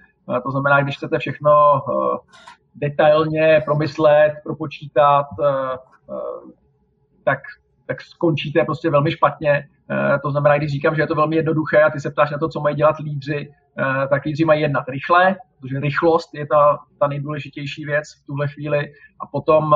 To 0.44 0.50
znamená, 0.50 0.82
když 0.82 0.96
chcete 0.96 1.18
všechno 1.18 1.50
detailně 2.74 3.62
promyslet, 3.64 4.32
propočítat, 4.44 5.26
eh, 5.44 5.78
eh, 6.10 6.52
tak, 7.24 7.38
tak 7.86 8.02
skončíte 8.02 8.64
prostě 8.64 8.90
velmi 8.90 9.10
špatně. 9.10 9.68
Eh, 9.90 10.18
to 10.22 10.30
znamená, 10.30 10.58
když 10.58 10.72
říkám, 10.72 10.94
že 10.94 11.02
je 11.02 11.06
to 11.06 11.14
velmi 11.14 11.36
jednoduché 11.36 11.82
a 11.82 11.90
ty 11.90 12.00
se 12.00 12.10
ptáš 12.10 12.30
na 12.30 12.38
to, 12.38 12.48
co 12.48 12.60
mají 12.60 12.76
dělat 12.76 12.98
lídři, 12.98 13.52
tak 14.10 14.24
lídři 14.24 14.44
mají 14.44 14.60
jednat 14.60 14.88
rychle, 14.88 15.36
protože 15.60 15.80
rychlost 15.80 16.34
je 16.34 16.46
ta, 16.46 16.78
ta 17.00 17.06
nejdůležitější 17.06 17.84
věc 17.84 18.04
v 18.22 18.26
tuhle 18.26 18.48
chvíli 18.48 18.92
a 19.20 19.26
potom 19.26 19.70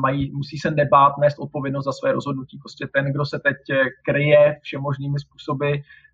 mají, 0.00 0.32
musí 0.32 0.58
se 0.58 0.70
nebát 0.70 1.18
nést 1.18 1.38
odpovědnost 1.38 1.84
za 1.84 1.92
své 1.92 2.12
rozhodnutí. 2.12 2.58
Prostě 2.58 2.86
ten, 2.94 3.12
kdo 3.12 3.26
se 3.26 3.38
teď 3.38 3.56
kryje 4.04 4.58
všemožnými 4.62 5.18
způsoby, 5.18 5.72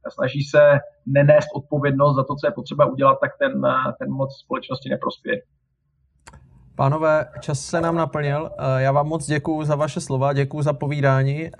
snaží 0.09 0.43
se 0.43 0.79
nenést 1.07 1.49
odpovědnost 1.55 2.17
za 2.17 2.25
to, 2.25 2.35
co 2.35 2.47
je 2.47 2.53
potřeba 2.53 2.87
udělat, 2.87 3.19
tak 3.21 3.31
ten, 3.39 3.63
ten 3.99 4.11
moc 4.11 4.39
společnosti 4.45 4.89
neprospěje. 4.89 5.43
Pánové, 6.81 7.27
čas 7.41 7.61
se 7.61 7.81
nám 7.81 7.95
naplnil. 7.95 8.51
Eh, 8.59 8.83
já 8.83 8.93
vám 8.93 9.07
moc 9.07 9.27
děkuji 9.27 9.65
za 9.65 9.75
vaše 9.75 10.01
slova, 10.01 10.33
děkuji 10.33 10.63
za 10.63 10.73
povídání. 10.73 11.47
Eh, 11.47 11.51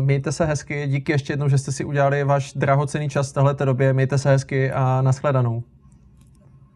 mějte 0.00 0.32
se 0.32 0.44
hezky, 0.44 0.86
díky 0.88 1.12
ještě 1.12 1.32
jednou, 1.32 1.48
že 1.48 1.58
jste 1.58 1.72
si 1.72 1.84
udělali 1.84 2.24
váš 2.24 2.52
drahocený 2.52 3.08
čas 3.08 3.30
v 3.30 3.44
této 3.44 3.64
době. 3.64 3.92
Mějte 3.92 4.18
se 4.18 4.30
hezky 4.30 4.72
a 4.72 5.02
nashledanou. 5.02 5.62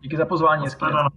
Díky 0.01 0.17
za 0.17 0.27
pozvání. 0.27 0.65
Nashledanou. 0.65 1.09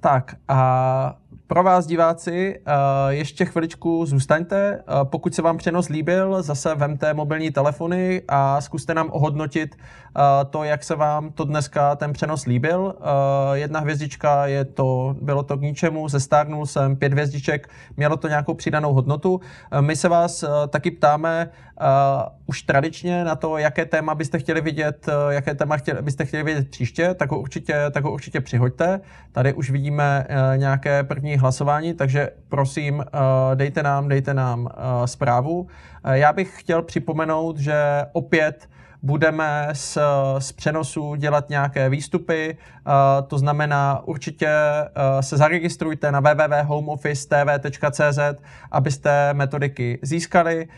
Tak 0.00 0.36
a 0.48 1.16
pro 1.46 1.62
vás 1.62 1.86
diváci, 1.86 2.60
eh, 2.66 2.72
ještě 3.08 3.44
chviličku 3.44 4.06
zůstaňte. 4.06 4.74
Eh, 4.78 5.04
pokud 5.04 5.34
se 5.34 5.42
vám 5.42 5.56
přenos 5.56 5.88
líbil, 5.88 6.42
zase 6.42 6.74
vemte 6.74 7.14
mobilní 7.14 7.50
telefony 7.50 8.22
a 8.28 8.60
zkuste 8.60 8.94
nám 8.94 9.10
ohodnotit 9.10 9.76
eh, 9.76 10.20
to, 10.50 10.64
jak 10.64 10.84
se 10.84 10.94
vám 10.94 11.32
to 11.32 11.44
dneska 11.44 11.96
ten 11.96 12.12
přenos 12.12 12.46
líbil. 12.46 12.94
Jedna 13.52 13.80
hvězdička 13.80 14.46
je 14.46 14.64
to, 14.64 15.16
bylo 15.20 15.42
to 15.42 15.56
k 15.56 15.60
ničemu, 15.60 16.08
zestárnul 16.08 16.66
jsem, 16.66 16.96
pět 16.96 17.12
hvězdiček, 17.12 17.68
mělo 17.96 18.16
to 18.16 18.28
nějakou 18.28 18.54
přidanou 18.54 18.92
hodnotu. 18.92 19.40
My 19.80 19.96
se 19.96 20.08
vás 20.08 20.44
taky 20.68 20.90
ptáme, 20.90 21.50
už 22.46 22.62
tradičně 22.62 23.24
na 23.24 23.36
to, 23.36 23.58
jaké 23.58 23.84
téma 23.84 24.14
byste 24.14 24.38
chtěli 24.38 24.60
vidět, 24.60 25.06
jaké 25.30 25.54
téma 25.54 25.76
chtěli, 25.76 26.02
byste 26.02 26.24
chtěli 26.24 26.42
vidět 26.42 26.70
příště, 26.70 27.14
tak 27.14 27.30
ho 27.30 27.38
určitě, 27.40 27.74
tak 27.90 28.04
ho 28.04 28.12
určitě 28.12 28.40
přihoďte. 28.40 29.00
Tady 29.32 29.52
už 29.52 29.70
vidíme 29.70 30.26
nějaké 30.56 31.02
první 31.02 31.33
hlasování, 31.40 31.94
takže 31.94 32.30
prosím, 32.48 32.98
uh, 32.98 33.04
dejte 33.54 33.82
nám, 33.82 34.08
dejte 34.08 34.34
nám 34.34 34.60
uh, 34.60 34.68
zprávu. 35.04 35.60
Uh, 35.60 35.68
já 36.12 36.32
bych 36.32 36.60
chtěl 36.60 36.82
připomenout, 36.82 37.58
že 37.58 38.06
opět 38.12 38.68
budeme 39.02 39.68
z, 39.72 39.98
z 40.38 40.52
přenosu 40.52 41.14
dělat 41.14 41.48
nějaké 41.48 41.88
výstupy, 41.88 42.56
to 43.28 43.38
znamená 43.38 44.00
určitě 44.04 44.48
se 45.20 45.36
zaregistrujte 45.36 46.12
na 46.12 46.20
www.homeoffice.tv.cz, 46.20 48.18
abyste 48.70 49.34
metodiky 49.34 49.98
získali, 50.02 50.68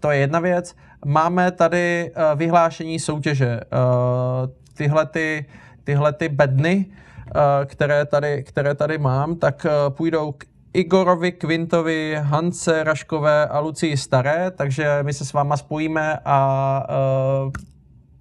to 0.00 0.10
je 0.10 0.18
jedna 0.18 0.40
věc. 0.40 0.76
Máme 1.04 1.50
tady 1.50 2.12
vyhlášení 2.34 2.98
soutěže. 2.98 3.60
Tyhle, 4.74 5.06
ty, 5.06 5.46
tyhle 5.84 6.12
ty 6.12 6.28
bedny, 6.28 6.86
které 7.66 8.04
tady, 8.04 8.42
které 8.42 8.74
tady 8.74 8.98
mám, 8.98 9.36
tak 9.36 9.66
uh, 9.66 9.94
půjdou 9.94 10.32
k 10.32 10.44
Igorovi 10.72 11.32
Kvintovi, 11.32 12.18
Hance 12.20 12.84
Raškové 12.84 13.46
a 13.46 13.58
Lucii 13.58 13.96
Staré, 13.96 14.50
takže 14.50 14.98
my 15.02 15.12
se 15.12 15.24
s 15.24 15.32
váma 15.32 15.56
spojíme 15.56 16.18
a 16.24 16.86
uh, 17.44 17.52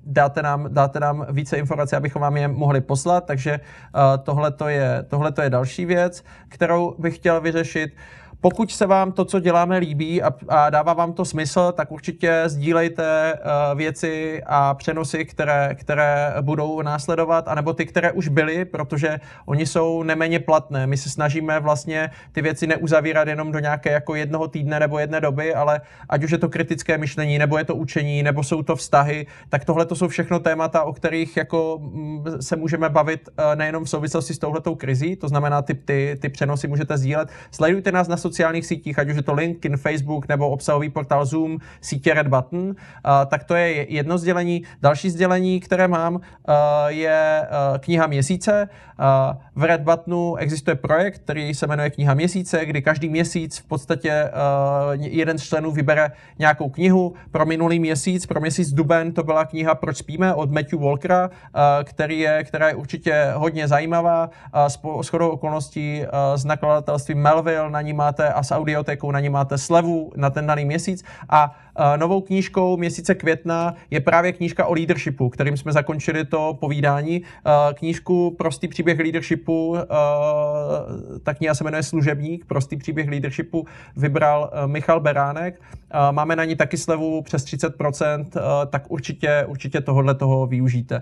dáte 0.06 0.41
nám, 0.41 0.68
dáte 0.73 0.99
nám 0.99 1.26
více 1.30 1.57
informací, 1.57 1.95
abychom 1.95 2.22
vám 2.22 2.38
je 2.38 2.48
mohli 2.48 2.82
poslat, 2.82 3.26
takže 3.26 3.60
uh, 3.60 4.23
tohle 4.23 4.53
je, 4.68 5.06
je 5.41 5.49
další 5.49 5.86
věc, 5.86 6.23
kterou 6.49 6.95
bych 6.99 7.15
chtěl 7.15 7.41
vyřešit. 7.41 7.94
Pokud 8.41 8.72
se 8.72 8.86
vám 8.86 9.12
to, 9.12 9.26
co 9.26 9.40
děláme, 9.40 9.78
líbí 9.78 10.24
a, 10.24 10.34
a 10.48 10.70
dává 10.70 10.94
vám 10.94 11.14
to 11.14 11.26
smysl, 11.26 11.72
tak 11.72 11.91
určitě 11.91 12.44
sdílejte 12.45 13.34
uh, 13.34 13.78
věci 13.78 14.41
a 14.45 14.74
přenosy, 14.74 15.26
které, 15.26 15.76
které 15.76 16.34
budou 16.41 16.82
následovat, 16.82 17.48
anebo 17.48 17.74
ty, 17.74 17.86
které 17.86 18.12
už 18.12 18.28
byly, 18.28 18.66
protože 18.66 19.20
oni 19.45 19.66
jsou 19.66 20.03
neméně 20.03 20.40
platné. 20.40 20.88
My 20.88 20.98
se 20.98 21.10
snažíme 21.10 21.60
vlastně 21.60 22.10
ty 22.32 22.41
věci 22.41 22.68
neuzavírat 22.68 23.28
jenom 23.28 23.52
do 23.52 23.60
nějaké 23.60 23.91
jako 23.91 24.16
jednoho 24.16 24.48
týdne 24.48 24.80
nebo 24.80 24.99
jedné 24.99 25.22
doby, 25.22 25.56
ale 25.56 25.82
ať 26.10 26.24
už 26.24 26.32
je 26.32 26.38
to 26.38 26.49
kritické 26.49 26.98
myšlení, 26.98 27.38
nebo 27.38 27.57
je 27.57 27.64
to 27.64 27.76
učení, 27.76 28.24
nebo 28.24 28.44
jsou 28.44 28.64
to 28.64 28.76
vztahy, 28.76 29.28
tak 29.49 29.66
tohle 29.66 29.86
to 29.86 29.95
jsou 29.95 30.07
všechno 30.07 30.40
témata, 30.40 30.84
o 30.84 30.94
kterých 30.94 31.38
jako 31.38 31.80
mm, 31.82 32.26
se 32.41 32.56
můžeme 32.56 32.90
bavit 32.90 33.30
uh, 33.30 33.56
nejenom 33.56 33.84
v 33.84 33.90
souvislosti 33.90 34.34
s 34.34 34.40
touhletou 34.40 34.76
krizí, 34.76 35.16
to 35.16 35.28
znamená, 35.28 35.62
ty, 35.62 35.74
ty, 35.74 36.18
ty 36.22 36.30
přenosy 36.30 36.68
můžete 36.68 36.98
sdílet. 36.98 37.30
Sledujte 37.52 37.91
nás 37.91 38.07
na 38.07 38.18
sociálních 38.26 38.65
sítích, 38.65 38.99
ať 38.99 39.10
už 39.10 39.15
je 39.15 39.22
to 39.22 39.34
LinkedIn, 39.34 39.77
Facebook 39.77 40.27
nebo 40.27 40.49
obsahový 40.49 40.89
portál 40.89 41.26
Zoom, 41.26 41.57
sítě 41.81 42.14
Red 42.14 42.27
Button, 42.27 42.65
uh, 42.69 42.73
tak 43.27 43.43
to 43.43 43.53
je 43.56 43.93
jedno 43.93 44.18
sdělení. 44.18 44.64
Další 44.81 45.10
sdělení, 45.10 45.60
které 45.60 45.88
mám, 45.88 46.15
uh, 46.15 46.22
je 46.88 47.41
uh, 47.41 47.77
kniha 47.77 48.07
měsíce. 48.07 48.69
V 49.56 49.64
Red 49.64 49.81
Buttonu 49.81 50.35
existuje 50.35 50.76
projekt, 50.76 51.19
který 51.27 51.53
se 51.53 51.68
jmenuje 51.68 51.89
Kniha 51.89 52.14
měsíce, 52.14 52.65
kdy 52.65 52.81
každý 52.81 53.10
měsíc 53.10 53.60
v 53.60 53.68
podstatě 53.68 54.31
jeden 54.95 55.38
z 55.38 55.43
členů 55.43 55.72
vybere 55.72 56.11
nějakou 56.39 56.69
knihu. 56.69 57.14
Pro 57.31 57.45
minulý 57.45 57.80
měsíc, 57.80 58.26
pro 58.26 58.39
měsíc 58.39 58.72
duben, 58.72 59.11
to 59.11 59.23
byla 59.23 59.45
kniha 59.45 59.76
Proč 59.76 59.97
spíme 59.97 60.34
od 60.34 60.52
Matthew 60.52 60.80
Walkera, 60.80 61.30
který 61.84 62.19
je, 62.19 62.43
která 62.43 62.68
je 62.68 62.76
určitě 62.76 63.31
hodně 63.35 63.68
zajímavá. 63.68 64.30
S 65.03 65.07
chodou 65.07 65.30
okolností 65.30 66.03
z 66.35 66.45
nakladatelstvím 66.45 67.18
Melville, 67.18 67.69
na 67.69 67.81
ní 67.81 67.93
máte 67.93 68.15
máte 68.16 68.34
a 68.34 68.44
s 68.44 68.52
audiotekou 68.52 69.12
na 69.12 69.20
ně 69.20 69.30
máte 69.30 69.58
slevu 69.58 70.12
na 70.16 70.30
ten 70.30 70.48
daný 70.48 70.66
měsíc 70.66 71.04
a 71.30 71.56
novou 71.98 72.22
knížkou 72.22 72.78
měsíce 72.78 73.16
května 73.16 73.76
je 73.92 74.00
právě 74.00 74.32
knížka 74.32 74.66
o 74.66 74.74
leadershipu, 74.74 75.30
kterým 75.30 75.58
jsme 75.58 75.72
zakončili 75.72 76.26
to 76.26 76.58
povídání. 76.60 77.22
Knížku 77.74 78.36
Prostý 78.38 78.68
příběh 78.68 79.00
leadershipu, 79.00 79.78
ta 81.24 81.34
kniha 81.34 81.56
se 81.56 81.64
jmenuje 81.64 81.84
Služebník, 81.84 82.46
Prostý 82.46 82.78
příběh 82.78 83.10
leadershipu 83.10 83.66
vybral 83.96 84.52
Michal 84.66 85.00
Beránek. 85.00 85.62
Máme 86.12 86.36
na 86.36 86.46
ní 86.46 86.56
taky 86.56 86.78
slevu 86.78 87.22
přes 87.22 87.46
30%, 87.46 88.26
tak 88.70 88.84
určitě, 88.92 89.46
určitě 89.48 89.82
tohohle 89.82 90.16
toho 90.16 90.48
využijte. 90.48 91.02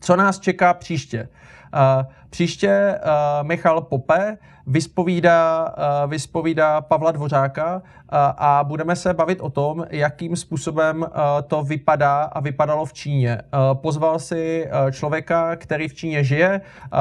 Co 0.00 0.16
nás 0.16 0.38
čeká 0.38 0.74
příště? 0.74 1.28
Příště 2.30 2.98
Michal 3.42 3.80
Pope 3.80 4.38
vyspovídá, 4.66 5.74
vyspovídá 6.06 6.80
Pavla 6.80 7.12
Dvořáka 7.12 7.82
a 8.38 8.64
budeme 8.64 8.96
se 8.96 9.14
bavit 9.14 9.40
o 9.40 9.50
tom, 9.50 9.84
jakým 9.90 10.36
způsobem 10.36 11.06
to 11.46 11.62
vypadá 11.62 12.22
a 12.22 12.40
vypadalo 12.40 12.84
v 12.84 12.92
Číně. 12.92 13.42
Pozval 13.72 14.18
si 14.18 14.68
člověka, 14.90 15.56
který 15.56 15.88
v 15.88 15.94
Číně 15.94 16.24
žije, 16.24 16.60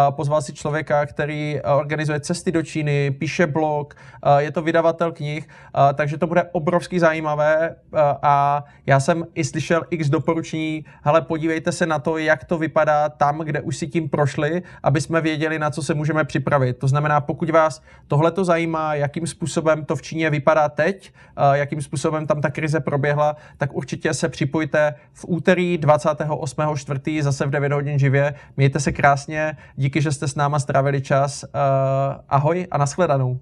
pozval 0.10 0.42
si 0.42 0.54
člověka, 0.54 1.06
který 1.06 1.62
organizuje 1.76 2.20
cesty 2.20 2.52
do 2.52 2.64
Číny, 2.64 3.12
píše 3.12 3.48
blog, 3.48 3.96
je 4.38 4.52
to 4.52 4.62
vydavatel 4.62 5.12
knih, 5.12 5.48
takže 5.94 6.18
to 6.18 6.28
bude 6.28 6.44
obrovsky 6.44 7.00
zajímavé 7.00 7.76
a 8.22 8.64
já 8.86 9.00
jsem 9.00 9.26
i 9.36 9.44
slyšel 9.44 9.82
x 9.90 10.10
doporučení, 10.10 10.86
hele 11.04 11.22
podívejte 11.22 11.72
se 11.72 11.86
na 11.86 12.00
to, 12.00 12.18
jak 12.18 12.46
to 12.46 12.58
vypadá 12.58 13.10
tam, 13.10 13.40
kde 13.40 13.62
už 13.62 13.78
si 13.78 13.88
tím 13.88 14.10
prošli, 14.10 14.64
aby 14.84 15.02
jsme 15.02 15.22
věděli, 15.22 15.60
na 15.60 15.70
co 15.70 15.84
se 15.84 15.94
můžeme 15.94 16.24
připravit. 16.24 16.78
To 16.78 16.88
znamená, 16.88 17.22
pokud 17.22 17.50
vás 17.56 17.82
tohle 18.08 18.32
to 18.32 18.46
zajímá, 18.46 18.96
jakým 18.96 19.28
způsobem 19.28 19.86
to 19.86 19.96
v 19.96 20.02
Číně 20.02 20.30
vypadá 20.30 20.70
teď, 20.70 21.14
jakým 21.54 21.82
způsobem 21.82 22.28
tam 22.28 22.42
ta 22.42 22.50
krize 22.50 22.80
proběhla, 22.80 23.36
tak 23.58 23.74
určitě 23.74 24.14
se 24.14 24.30
připojte 24.30 24.96
v 25.14 25.26
úterý 25.28 25.78
28.4. 25.78 27.22
zase 27.22 27.46
v 27.46 27.50
9 27.50 27.72
hodin 27.72 28.00
živě. 28.00 28.34
Mějte 28.58 28.80
se 28.80 28.92
krásně, 28.92 29.58
díky, 29.76 30.02
že 30.02 30.12
jste 30.12 30.28
s 30.28 30.36
náma 30.36 30.60
strávili 30.60 31.02
čas. 31.02 31.46
Ahoj 32.30 32.68
a 32.72 32.78
nashledanou. 32.78 33.40